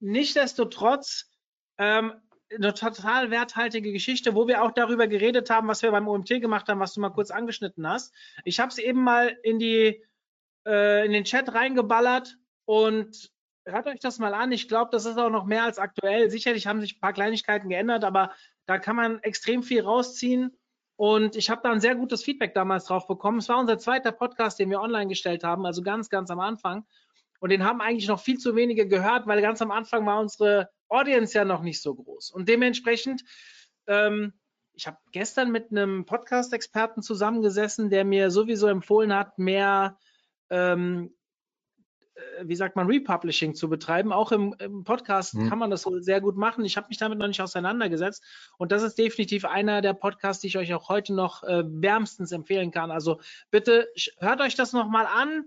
Nichtsdestotrotz 0.00 1.30
ähm, 1.78 2.12
eine 2.54 2.74
total 2.74 3.30
werthaltige 3.30 3.92
Geschichte, 3.92 4.34
wo 4.34 4.46
wir 4.46 4.62
auch 4.62 4.70
darüber 4.70 5.06
geredet 5.06 5.50
haben, 5.50 5.68
was 5.68 5.82
wir 5.82 5.90
beim 5.90 6.08
OMT 6.08 6.40
gemacht 6.40 6.68
haben, 6.68 6.80
was 6.80 6.94
du 6.94 7.00
mal 7.00 7.10
kurz 7.10 7.30
angeschnitten 7.30 7.88
hast. 7.88 8.14
Ich 8.44 8.60
habe 8.60 8.70
es 8.70 8.78
eben 8.78 9.02
mal 9.02 9.36
in 9.42 9.58
die 9.58 10.02
äh, 10.66 11.04
in 11.04 11.12
den 11.12 11.24
Chat 11.24 11.52
reingeballert 11.52 12.36
und 12.64 13.30
hört 13.64 13.86
euch 13.86 14.00
das 14.00 14.18
mal 14.18 14.34
an. 14.34 14.52
Ich 14.52 14.68
glaube, 14.68 14.90
das 14.92 15.06
ist 15.06 15.18
auch 15.18 15.30
noch 15.30 15.44
mehr 15.44 15.64
als 15.64 15.78
aktuell. 15.78 16.30
Sicherlich 16.30 16.66
haben 16.66 16.80
sich 16.80 16.96
ein 16.96 17.00
paar 17.00 17.12
Kleinigkeiten 17.12 17.68
geändert, 17.68 18.04
aber 18.04 18.32
da 18.66 18.78
kann 18.78 18.96
man 18.96 19.20
extrem 19.22 19.62
viel 19.62 19.82
rausziehen. 19.82 20.56
Und 20.96 21.36
ich 21.36 21.50
habe 21.50 21.60
da 21.62 21.70
ein 21.70 21.80
sehr 21.80 21.94
gutes 21.94 22.24
Feedback 22.24 22.54
damals 22.54 22.86
drauf 22.86 23.06
bekommen. 23.06 23.38
Es 23.38 23.48
war 23.48 23.58
unser 23.58 23.78
zweiter 23.78 24.12
Podcast, 24.12 24.58
den 24.58 24.70
wir 24.70 24.80
online 24.80 25.08
gestellt 25.08 25.44
haben, 25.44 25.66
also 25.66 25.82
ganz, 25.82 26.08
ganz 26.08 26.30
am 26.30 26.40
Anfang. 26.40 26.86
Und 27.38 27.50
den 27.50 27.64
haben 27.64 27.80
eigentlich 27.82 28.08
noch 28.08 28.20
viel 28.20 28.38
zu 28.38 28.56
wenige 28.56 28.88
gehört, 28.88 29.26
weil 29.26 29.42
ganz 29.42 29.60
am 29.60 29.70
Anfang 29.70 30.06
war 30.06 30.20
unsere 30.20 30.70
Audience 30.88 31.36
ja 31.36 31.44
noch 31.44 31.62
nicht 31.62 31.82
so 31.82 31.94
groß. 31.94 32.30
Und 32.30 32.48
dementsprechend, 32.48 33.24
ähm, 33.86 34.32
ich 34.72 34.86
habe 34.86 34.98
gestern 35.12 35.50
mit 35.50 35.70
einem 35.70 36.04
Podcast-Experten 36.04 37.02
zusammengesessen, 37.02 37.90
der 37.90 38.04
mir 38.04 38.30
sowieso 38.30 38.66
empfohlen 38.66 39.14
hat, 39.14 39.38
mehr, 39.38 39.98
ähm, 40.50 41.14
äh, 42.14 42.20
wie 42.44 42.56
sagt 42.56 42.76
man, 42.76 42.86
Republishing 42.86 43.54
zu 43.54 43.70
betreiben. 43.70 44.12
Auch 44.12 44.32
im, 44.32 44.54
im 44.58 44.84
Podcast 44.84 45.32
Hm. 45.32 45.48
kann 45.48 45.58
man 45.58 45.70
das 45.70 45.86
wohl 45.86 46.02
sehr 46.02 46.20
gut 46.20 46.36
machen. 46.36 46.64
Ich 46.64 46.76
habe 46.76 46.88
mich 46.88 46.98
damit 46.98 47.18
noch 47.18 47.26
nicht 47.26 47.40
auseinandergesetzt. 47.40 48.22
Und 48.58 48.70
das 48.70 48.82
ist 48.82 48.98
definitiv 48.98 49.46
einer 49.46 49.80
der 49.80 49.94
Podcasts, 49.94 50.42
die 50.42 50.48
ich 50.48 50.58
euch 50.58 50.74
auch 50.74 50.88
heute 50.90 51.14
noch 51.14 51.42
äh, 51.42 51.62
wärmstens 51.66 52.32
empfehlen 52.32 52.70
kann. 52.70 52.90
Also 52.90 53.20
bitte 53.50 53.88
hört 54.18 54.40
euch 54.40 54.56
das 54.56 54.72
nochmal 54.72 55.06
an. 55.06 55.46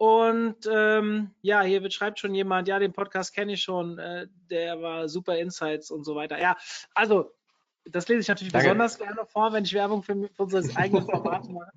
Und 0.00 0.66
ähm, 0.66 1.30
ja, 1.42 1.60
hier 1.60 1.90
schreibt 1.90 2.20
schon 2.20 2.34
jemand, 2.34 2.66
ja, 2.68 2.78
den 2.78 2.94
Podcast 2.94 3.34
kenne 3.34 3.52
ich 3.52 3.62
schon, 3.62 3.98
äh, 3.98 4.28
der 4.48 4.80
war 4.80 5.10
super 5.10 5.36
Insights 5.36 5.90
und 5.90 6.04
so 6.04 6.14
weiter. 6.14 6.40
Ja, 6.40 6.56
also 6.94 7.34
das 7.84 8.08
lese 8.08 8.22
ich 8.22 8.28
natürlich 8.28 8.50
Danke. 8.50 8.68
besonders 8.68 8.98
gerne 8.98 9.26
vor, 9.26 9.52
wenn 9.52 9.64
ich 9.64 9.74
Werbung 9.74 10.02
für, 10.02 10.14
für 10.34 10.42
unser 10.44 10.62
eigenes 10.78 11.04
Format 11.04 11.46
mache. 11.50 11.70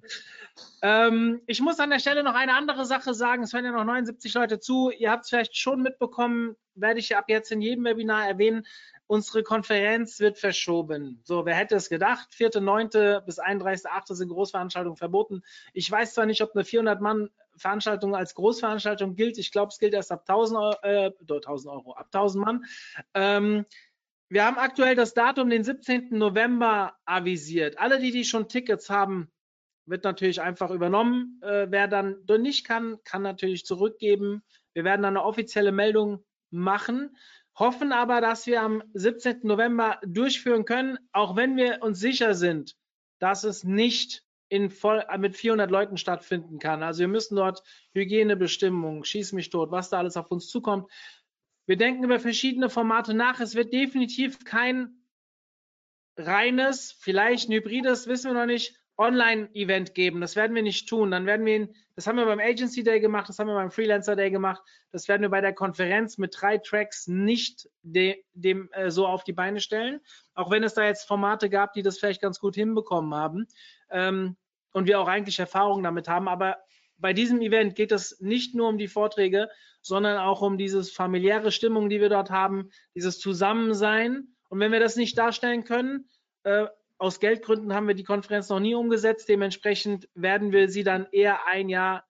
Ähm, 0.82 1.42
ich 1.48 1.60
muss 1.60 1.82
an 1.82 1.90
der 1.90 2.00
Stelle 2.00 2.24
noch 2.24 2.34
eine 2.34 2.54
andere 2.54 2.86
Sache 2.86 3.14
sagen. 3.14 3.44
Es 3.44 3.52
hören 3.52 3.66
ja 3.66 3.74
noch 3.74 3.84
79 3.84 4.34
Leute 4.36 4.58
zu. 4.62 4.90
Ihr 4.90 5.12
habt 5.12 5.26
es 5.26 5.30
vielleicht 5.30 5.58
schon 5.58 5.82
mitbekommen, 5.82 6.56
werde 6.76 7.02
ich 7.02 7.18
ab 7.18 7.26
jetzt 7.28 7.52
in 7.52 7.60
jedem 7.60 7.84
Webinar 7.84 8.26
erwähnen. 8.26 8.66
Unsere 9.06 9.44
Konferenz 9.44 10.22
wird 10.22 10.38
verschoben. 10.38 11.22
So, 11.26 11.46
wer 11.46 11.56
hätte 11.56 11.76
es 11.76 11.90
gedacht? 11.90 12.30
4.9. 12.34 13.20
bis 13.20 13.38
31.8. 13.38 14.16
sind 14.16 14.30
Großveranstaltungen 14.30 14.96
verboten. 14.96 15.44
Ich 15.74 15.92
weiß 15.92 16.14
zwar 16.14 16.26
nicht, 16.26 16.42
ob 16.42 16.56
eine 16.56 16.64
400-Mann-Veranstaltung 17.58 18.16
als 18.16 18.36
Großveranstaltung 18.36 19.16
gilt. 19.16 19.38
Ich 19.38 19.52
glaube, 19.52 19.70
es 19.70 19.80
gilt 19.80 19.94
erst 19.94 20.12
ab 20.12 20.22
1000 20.28 20.60
Euro, 20.60 20.78
äh, 20.84 21.12
doch, 21.22 21.38
1000 21.38 21.74
Euro, 21.74 21.94
ab 21.94 22.08
1000 22.12 22.46
Mann. 22.46 22.66
Ähm, 23.14 23.66
wir 24.30 24.46
haben 24.46 24.58
aktuell 24.58 24.96
das 24.96 25.14
Datum, 25.14 25.50
den 25.50 25.64
17. 25.64 26.10
November, 26.12 26.96
avisiert. 27.06 27.78
Alle, 27.78 28.00
die, 28.00 28.12
die 28.12 28.26
schon 28.26 28.48
Tickets 28.48 28.90
haben, 28.90 29.32
wird 29.86 30.04
natürlich 30.04 30.42
einfach 30.42 30.72
übernommen. 30.72 31.40
Äh, 31.44 31.68
wer 31.70 31.88
dann 31.88 32.24
nicht 32.40 32.66
kann, 32.66 32.98
kann 33.04 33.22
natürlich 33.22 33.66
zurückgeben. 33.66 34.44
Wir 34.74 34.84
werden 34.84 35.04
dann 35.04 35.18
eine 35.18 35.26
offizielle 35.26 35.72
Meldung 35.72 36.24
machen, 36.50 37.16
hoffen 37.58 37.92
aber, 37.92 38.22
dass 38.22 38.48
wir 38.48 38.62
am 38.62 38.82
17. 38.94 39.42
November 39.44 40.00
durchführen 40.04 40.66
können, 40.66 40.98
auch 41.12 41.36
wenn 41.36 41.56
wir 41.58 41.84
uns 41.84 42.00
sicher 42.00 42.34
sind, 42.34 42.76
dass 43.20 43.44
es 43.44 43.64
nicht 43.64 44.23
in 44.54 44.70
voll, 44.70 45.04
mit 45.18 45.36
400 45.36 45.72
Leuten 45.72 45.98
stattfinden 45.98 46.60
kann. 46.60 46.84
Also 46.84 47.00
wir 47.00 47.08
müssen 47.08 47.36
dort 47.36 47.64
Hygienebestimmungen, 47.96 49.04
schieß 49.04 49.34
mich 49.34 49.50
tot, 49.50 49.72
was 49.72 49.90
da 49.90 49.98
alles 49.98 50.16
auf 50.16 50.30
uns 50.30 50.48
zukommt. 50.48 50.92
Wir 51.66 51.76
denken 51.76 52.04
über 52.04 52.20
verschiedene 52.20 52.70
Formate 52.70 53.16
nach. 53.16 53.40
Es 53.40 53.56
wird 53.56 53.74
definitiv 53.74 54.46
kein 54.46 55.08
reines, 56.18 56.92
vielleicht 56.92 57.50
ein 57.50 57.54
hybrides, 57.54 58.06
wissen 58.06 58.30
wir 58.30 58.40
noch 58.40 58.46
nicht, 58.46 58.80
Online-Event 58.96 59.96
geben. 59.96 60.22
Das 60.22 60.36
werden 60.36 60.54
wir 60.54 60.62
nicht 60.62 60.88
tun. 60.88 61.10
Dann 61.10 61.26
werden 61.26 61.48
wir 61.48 61.56
ihn, 61.56 61.76
das 61.96 62.06
haben 62.06 62.18
wir 62.18 62.26
beim 62.26 62.40
Agency 62.40 62.84
Day 62.84 63.00
gemacht, 63.00 63.30
das 63.30 63.40
haben 63.40 63.48
wir 63.48 63.56
beim 63.56 63.72
Freelancer 63.72 64.16
Day 64.16 64.30
gemacht, 64.30 64.62
das 64.92 65.08
werden 65.08 65.24
wir 65.24 65.30
bei 65.30 65.42
der 65.42 65.54
Konferenz 65.54 66.20
mit 66.20 66.36
drei 66.40 66.60
Tracks 66.60 67.08
nicht 67.08 67.68
de, 67.82 68.24
dem 68.34 68.72
äh, 68.74 68.92
so 68.92 69.08
auf 69.08 69.24
die 69.24 69.34
Beine 69.34 69.62
stellen. 69.62 70.00
Auch 70.36 70.52
wenn 70.52 70.64
es 70.64 70.76
da 70.76 70.86
jetzt 70.86 71.08
Formate 71.08 71.50
gab, 71.50 71.74
die 71.74 71.82
das 71.82 71.98
vielleicht 71.98 72.22
ganz 72.22 72.40
gut 72.40 72.54
hinbekommen 72.54 73.16
haben 73.16 73.48
ähm, 73.90 74.36
und 74.74 74.88
wir 74.88 75.00
auch 75.00 75.08
eigentlich 75.08 75.40
Erfahrungen 75.40 75.84
damit 75.84 76.08
haben. 76.08 76.28
Aber 76.28 76.58
bei 76.98 77.14
diesem 77.14 77.42
Event 77.42 77.76
geht 77.76 77.92
es 77.92 78.20
nicht 78.20 78.56
nur 78.56 78.70
um 78.70 78.78
die 78.78 78.88
Vorträge, 78.88 79.50
sondern 79.82 80.18
auch 80.18 80.42
um 80.42 80.58
dieses 80.58 80.92
familiäre 80.92 81.52
Stimmung, 81.52 81.90
die 81.90 82.02
wir 82.02 82.10
dort 82.10 82.30
haben, 82.30 82.70
dieses 82.96 83.20
Zusammensein. 83.20 84.28
Und 84.50 84.60
wenn 84.60 84.72
wir 84.72 84.80
das 84.80 84.96
nicht 84.96 85.18
darstellen 85.18 85.64
können, 85.64 86.10
äh, 86.44 86.68
aus 86.98 87.20
Geldgründen 87.20 87.74
haben 87.74 87.88
wir 87.88 87.96
die 87.96 88.04
Konferenz 88.04 88.50
noch 88.50 88.60
nie 88.60 88.76
umgesetzt. 88.76 89.28
Dementsprechend 89.28 90.08
werden 90.14 90.52
wir 90.52 90.70
sie 90.70 90.84
dann 90.84 91.08
eher 91.12 91.46
ein 91.48 91.70
Jahr 91.70 92.06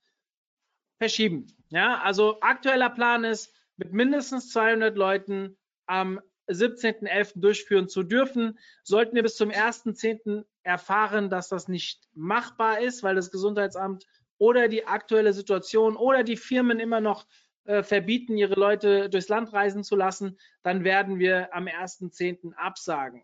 verschieben. 0.99 1.47
Ja, 1.69 1.99
also 2.01 2.39
aktueller 2.41 2.89
Plan 2.89 3.23
ist, 3.23 3.53
mit 3.77 3.91
mindestens 3.91 4.49
200 4.49 4.95
Leuten 4.95 5.57
am 5.87 6.21
17.11. 6.47 7.39
durchführen 7.39 7.89
zu 7.89 8.03
dürfen. 8.03 8.59
Sollten 8.83 9.15
wir 9.15 9.23
bis 9.23 9.35
zum 9.35 9.49
1.10. 9.49 10.45
erfahren, 10.63 11.29
dass 11.29 11.49
das 11.49 11.67
nicht 11.67 12.01
machbar 12.13 12.79
ist, 12.79 13.03
weil 13.03 13.15
das 13.15 13.31
Gesundheitsamt 13.31 14.05
oder 14.37 14.67
die 14.67 14.85
aktuelle 14.85 15.33
Situation 15.33 15.95
oder 15.95 16.23
die 16.23 16.37
Firmen 16.37 16.79
immer 16.79 17.01
noch 17.01 17.25
äh, 17.65 17.83
verbieten, 17.83 18.37
ihre 18.37 18.55
Leute 18.55 19.09
durchs 19.09 19.29
Land 19.29 19.53
reisen 19.53 19.83
zu 19.83 19.95
lassen, 19.95 20.37
dann 20.63 20.83
werden 20.83 21.19
wir 21.19 21.53
am 21.53 21.65
1.10. 21.65 22.53
absagen. 22.55 23.23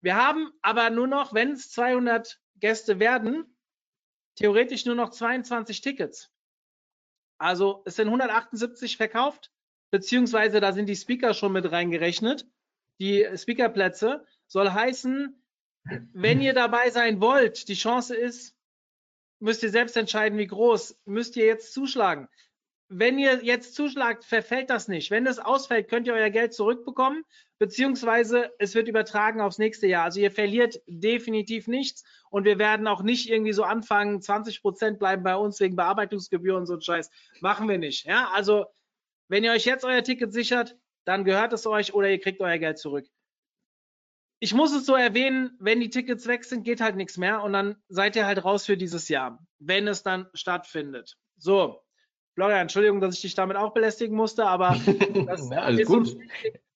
Wir 0.00 0.16
haben 0.16 0.52
aber 0.62 0.90
nur 0.90 1.08
noch, 1.08 1.34
wenn 1.34 1.52
es 1.52 1.70
200 1.70 2.40
Gäste 2.56 3.00
werden, 3.00 3.56
theoretisch 4.36 4.86
nur 4.86 4.94
noch 4.94 5.10
22 5.10 5.80
Tickets. 5.80 6.30
Also 7.38 7.82
es 7.84 7.96
sind 7.96 8.06
178 8.06 8.96
verkauft, 8.96 9.50
beziehungsweise 9.90 10.60
da 10.60 10.72
sind 10.72 10.86
die 10.86 10.96
Speaker 10.96 11.34
schon 11.34 11.52
mit 11.52 11.70
reingerechnet. 11.70 12.46
Die 13.00 13.28
Speakerplätze 13.36 14.24
soll 14.46 14.70
heißen, 14.70 15.37
wenn 16.12 16.40
ihr 16.40 16.54
dabei 16.54 16.90
sein 16.90 17.20
wollt, 17.20 17.68
die 17.68 17.74
Chance 17.74 18.14
ist, 18.14 18.54
müsst 19.40 19.62
ihr 19.62 19.70
selbst 19.70 19.96
entscheiden, 19.96 20.38
wie 20.38 20.46
groß, 20.46 20.98
müsst 21.04 21.36
ihr 21.36 21.46
jetzt 21.46 21.72
zuschlagen. 21.72 22.28
Wenn 22.90 23.18
ihr 23.18 23.44
jetzt 23.44 23.74
zuschlagt, 23.74 24.24
verfällt 24.24 24.70
das 24.70 24.88
nicht. 24.88 25.10
Wenn 25.10 25.26
es 25.26 25.38
ausfällt, 25.38 25.88
könnt 25.88 26.06
ihr 26.06 26.14
euer 26.14 26.30
Geld 26.30 26.54
zurückbekommen, 26.54 27.22
beziehungsweise 27.58 28.50
es 28.58 28.74
wird 28.74 28.88
übertragen 28.88 29.42
aufs 29.42 29.58
nächste 29.58 29.86
Jahr. 29.86 30.04
Also 30.04 30.20
ihr 30.20 30.30
verliert 30.30 30.80
definitiv 30.86 31.68
nichts 31.68 32.04
und 32.30 32.44
wir 32.44 32.58
werden 32.58 32.86
auch 32.86 33.02
nicht 33.02 33.28
irgendwie 33.28 33.52
so 33.52 33.62
anfangen, 33.62 34.22
20 34.22 34.62
Prozent 34.62 34.98
bleiben 34.98 35.22
bei 35.22 35.36
uns 35.36 35.60
wegen 35.60 35.76
Bearbeitungsgebühren 35.76 36.60
und 36.60 36.66
so 36.66 36.74
ein 36.74 36.80
Scheiß. 36.80 37.10
Machen 37.40 37.68
wir 37.68 37.78
nicht. 37.78 38.06
Ja, 38.06 38.30
also 38.32 38.64
wenn 39.28 39.44
ihr 39.44 39.52
euch 39.52 39.66
jetzt 39.66 39.84
euer 39.84 40.02
Ticket 40.02 40.32
sichert, 40.32 40.76
dann 41.04 41.24
gehört 41.24 41.52
es 41.52 41.66
euch 41.66 41.92
oder 41.92 42.08
ihr 42.08 42.20
kriegt 42.20 42.40
euer 42.40 42.58
Geld 42.58 42.78
zurück. 42.78 43.06
Ich 44.40 44.54
muss 44.54 44.72
es 44.74 44.86
so 44.86 44.94
erwähnen, 44.94 45.56
wenn 45.58 45.80
die 45.80 45.90
Tickets 45.90 46.26
weg 46.28 46.44
sind, 46.44 46.62
geht 46.64 46.80
halt 46.80 46.96
nichts 46.96 47.16
mehr 47.16 47.42
und 47.42 47.52
dann 47.52 47.76
seid 47.88 48.14
ihr 48.16 48.26
halt 48.26 48.44
raus 48.44 48.66
für 48.66 48.76
dieses 48.76 49.08
Jahr, 49.08 49.44
wenn 49.58 49.88
es 49.88 50.02
dann 50.02 50.28
stattfindet. 50.32 51.16
So, 51.36 51.80
Florian, 52.34 52.60
Entschuldigung, 52.60 53.00
dass 53.00 53.16
ich 53.16 53.22
dich 53.22 53.34
damit 53.34 53.56
auch 53.56 53.74
belästigen 53.74 54.16
musste, 54.16 54.46
aber 54.46 54.76
das 55.26 55.50
Ja, 55.50 55.66
ist 55.68 55.86
gut. 55.86 56.16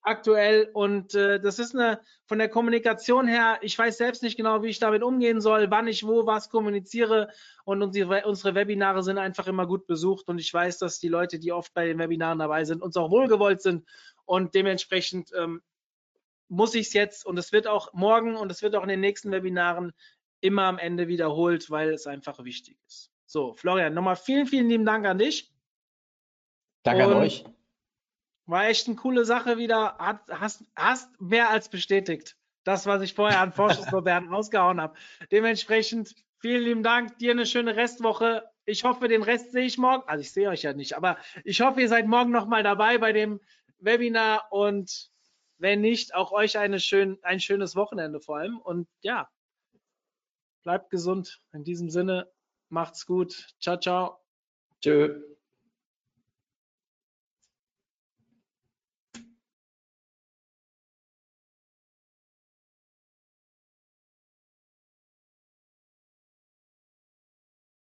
aktuell 0.02 0.70
und 0.72 1.14
äh, 1.14 1.38
das 1.40 1.60
ist 1.60 1.76
eine 1.76 2.00
von 2.26 2.38
der 2.38 2.48
Kommunikation 2.48 3.28
her, 3.28 3.58
ich 3.60 3.78
weiß 3.78 3.96
selbst 3.96 4.24
nicht 4.24 4.36
genau, 4.36 4.64
wie 4.64 4.68
ich 4.68 4.80
damit 4.80 5.04
umgehen 5.04 5.40
soll, 5.40 5.70
wann 5.70 5.86
ich 5.86 6.04
wo 6.04 6.26
was 6.26 6.50
kommuniziere 6.50 7.28
und 7.64 7.80
unsere, 7.80 8.24
unsere 8.26 8.56
Webinare 8.56 9.04
sind 9.04 9.18
einfach 9.18 9.46
immer 9.46 9.68
gut 9.68 9.86
besucht 9.86 10.26
und 10.26 10.40
ich 10.40 10.52
weiß, 10.52 10.78
dass 10.78 10.98
die 10.98 11.08
Leute, 11.08 11.38
die 11.38 11.52
oft 11.52 11.72
bei 11.74 11.86
den 11.86 11.98
Webinaren 12.00 12.40
dabei 12.40 12.64
sind, 12.64 12.82
uns 12.82 12.96
auch 12.96 13.12
wohlgewollt 13.12 13.62
sind 13.62 13.86
und 14.24 14.56
dementsprechend 14.56 15.30
ähm, 15.38 15.62
muss 16.52 16.74
ich 16.74 16.88
es 16.88 16.92
jetzt 16.92 17.24
und 17.26 17.38
es 17.38 17.52
wird 17.52 17.66
auch 17.66 17.92
morgen 17.92 18.36
und 18.36 18.50
es 18.52 18.62
wird 18.62 18.76
auch 18.76 18.82
in 18.82 18.88
den 18.88 19.00
nächsten 19.00 19.30
Webinaren 19.30 19.92
immer 20.40 20.64
am 20.64 20.78
Ende 20.78 21.08
wiederholt, 21.08 21.70
weil 21.70 21.92
es 21.92 22.06
einfach 22.06 22.44
wichtig 22.44 22.78
ist. 22.86 23.10
So, 23.26 23.54
Florian, 23.54 23.94
nochmal 23.94 24.16
vielen, 24.16 24.46
vielen 24.46 24.68
lieben 24.68 24.84
Dank 24.84 25.06
an 25.06 25.18
dich. 25.18 25.52
Danke 26.82 27.06
Und- 27.06 27.12
an 27.14 27.18
euch. 27.22 27.44
War 28.46 28.66
echt 28.66 28.88
eine 28.88 28.96
coole 28.96 29.24
Sache 29.24 29.56
wieder. 29.56 29.96
Hat, 29.98 30.20
hast, 30.28 30.64
hast 30.74 31.20
mehr 31.20 31.48
als 31.48 31.68
bestätigt. 31.68 32.36
Das, 32.64 32.86
was 32.86 33.00
ich 33.02 33.14
vorher 33.14 33.40
an 33.40 33.52
Vorschusslorbeeren 33.52 34.28
rausgehauen 34.28 34.80
habe. 34.80 34.98
Dementsprechend 35.30 36.14
vielen 36.38 36.64
lieben 36.64 36.82
Dank. 36.82 37.18
Dir 37.18 37.30
eine 37.30 37.46
schöne 37.46 37.76
Restwoche 37.76 38.42
ich 38.64 38.84
hoffe, 38.84 39.08
den 39.08 39.22
Rest 39.22 39.52
sehe 39.52 39.64
ich 39.64 39.78
morgen. 39.78 40.04
Also 40.06 40.22
ich 40.22 40.32
sehe 40.32 40.48
euch 40.48 40.62
ja 40.62 40.72
nicht, 40.72 40.96
aber 40.96 41.16
ich 41.44 41.60
hoffe, 41.60 41.80
ihr 41.80 41.88
seid 41.88 42.06
morgen 42.06 42.30
nochmal 42.30 42.62
dabei 42.62 42.98
bei 42.98 43.12
dem 43.12 43.40
Webinar 43.78 44.46
und 44.50 45.10
wenn 45.62 45.80
nicht, 45.80 46.14
auch 46.14 46.32
euch 46.32 46.58
eine 46.58 46.80
schön, 46.80 47.18
ein 47.22 47.38
schönes 47.38 47.76
Wochenende 47.76 48.20
vor 48.20 48.38
allem. 48.38 48.58
Und 48.58 48.88
ja, 49.00 49.30
bleibt 50.64 50.90
gesund. 50.90 51.40
In 51.52 51.62
diesem 51.62 51.88
Sinne, 51.88 52.30
macht's 52.68 53.06
gut. 53.06 53.54
Ciao, 53.60 53.78
ciao. 53.78 54.18
Tschö. 54.82 55.31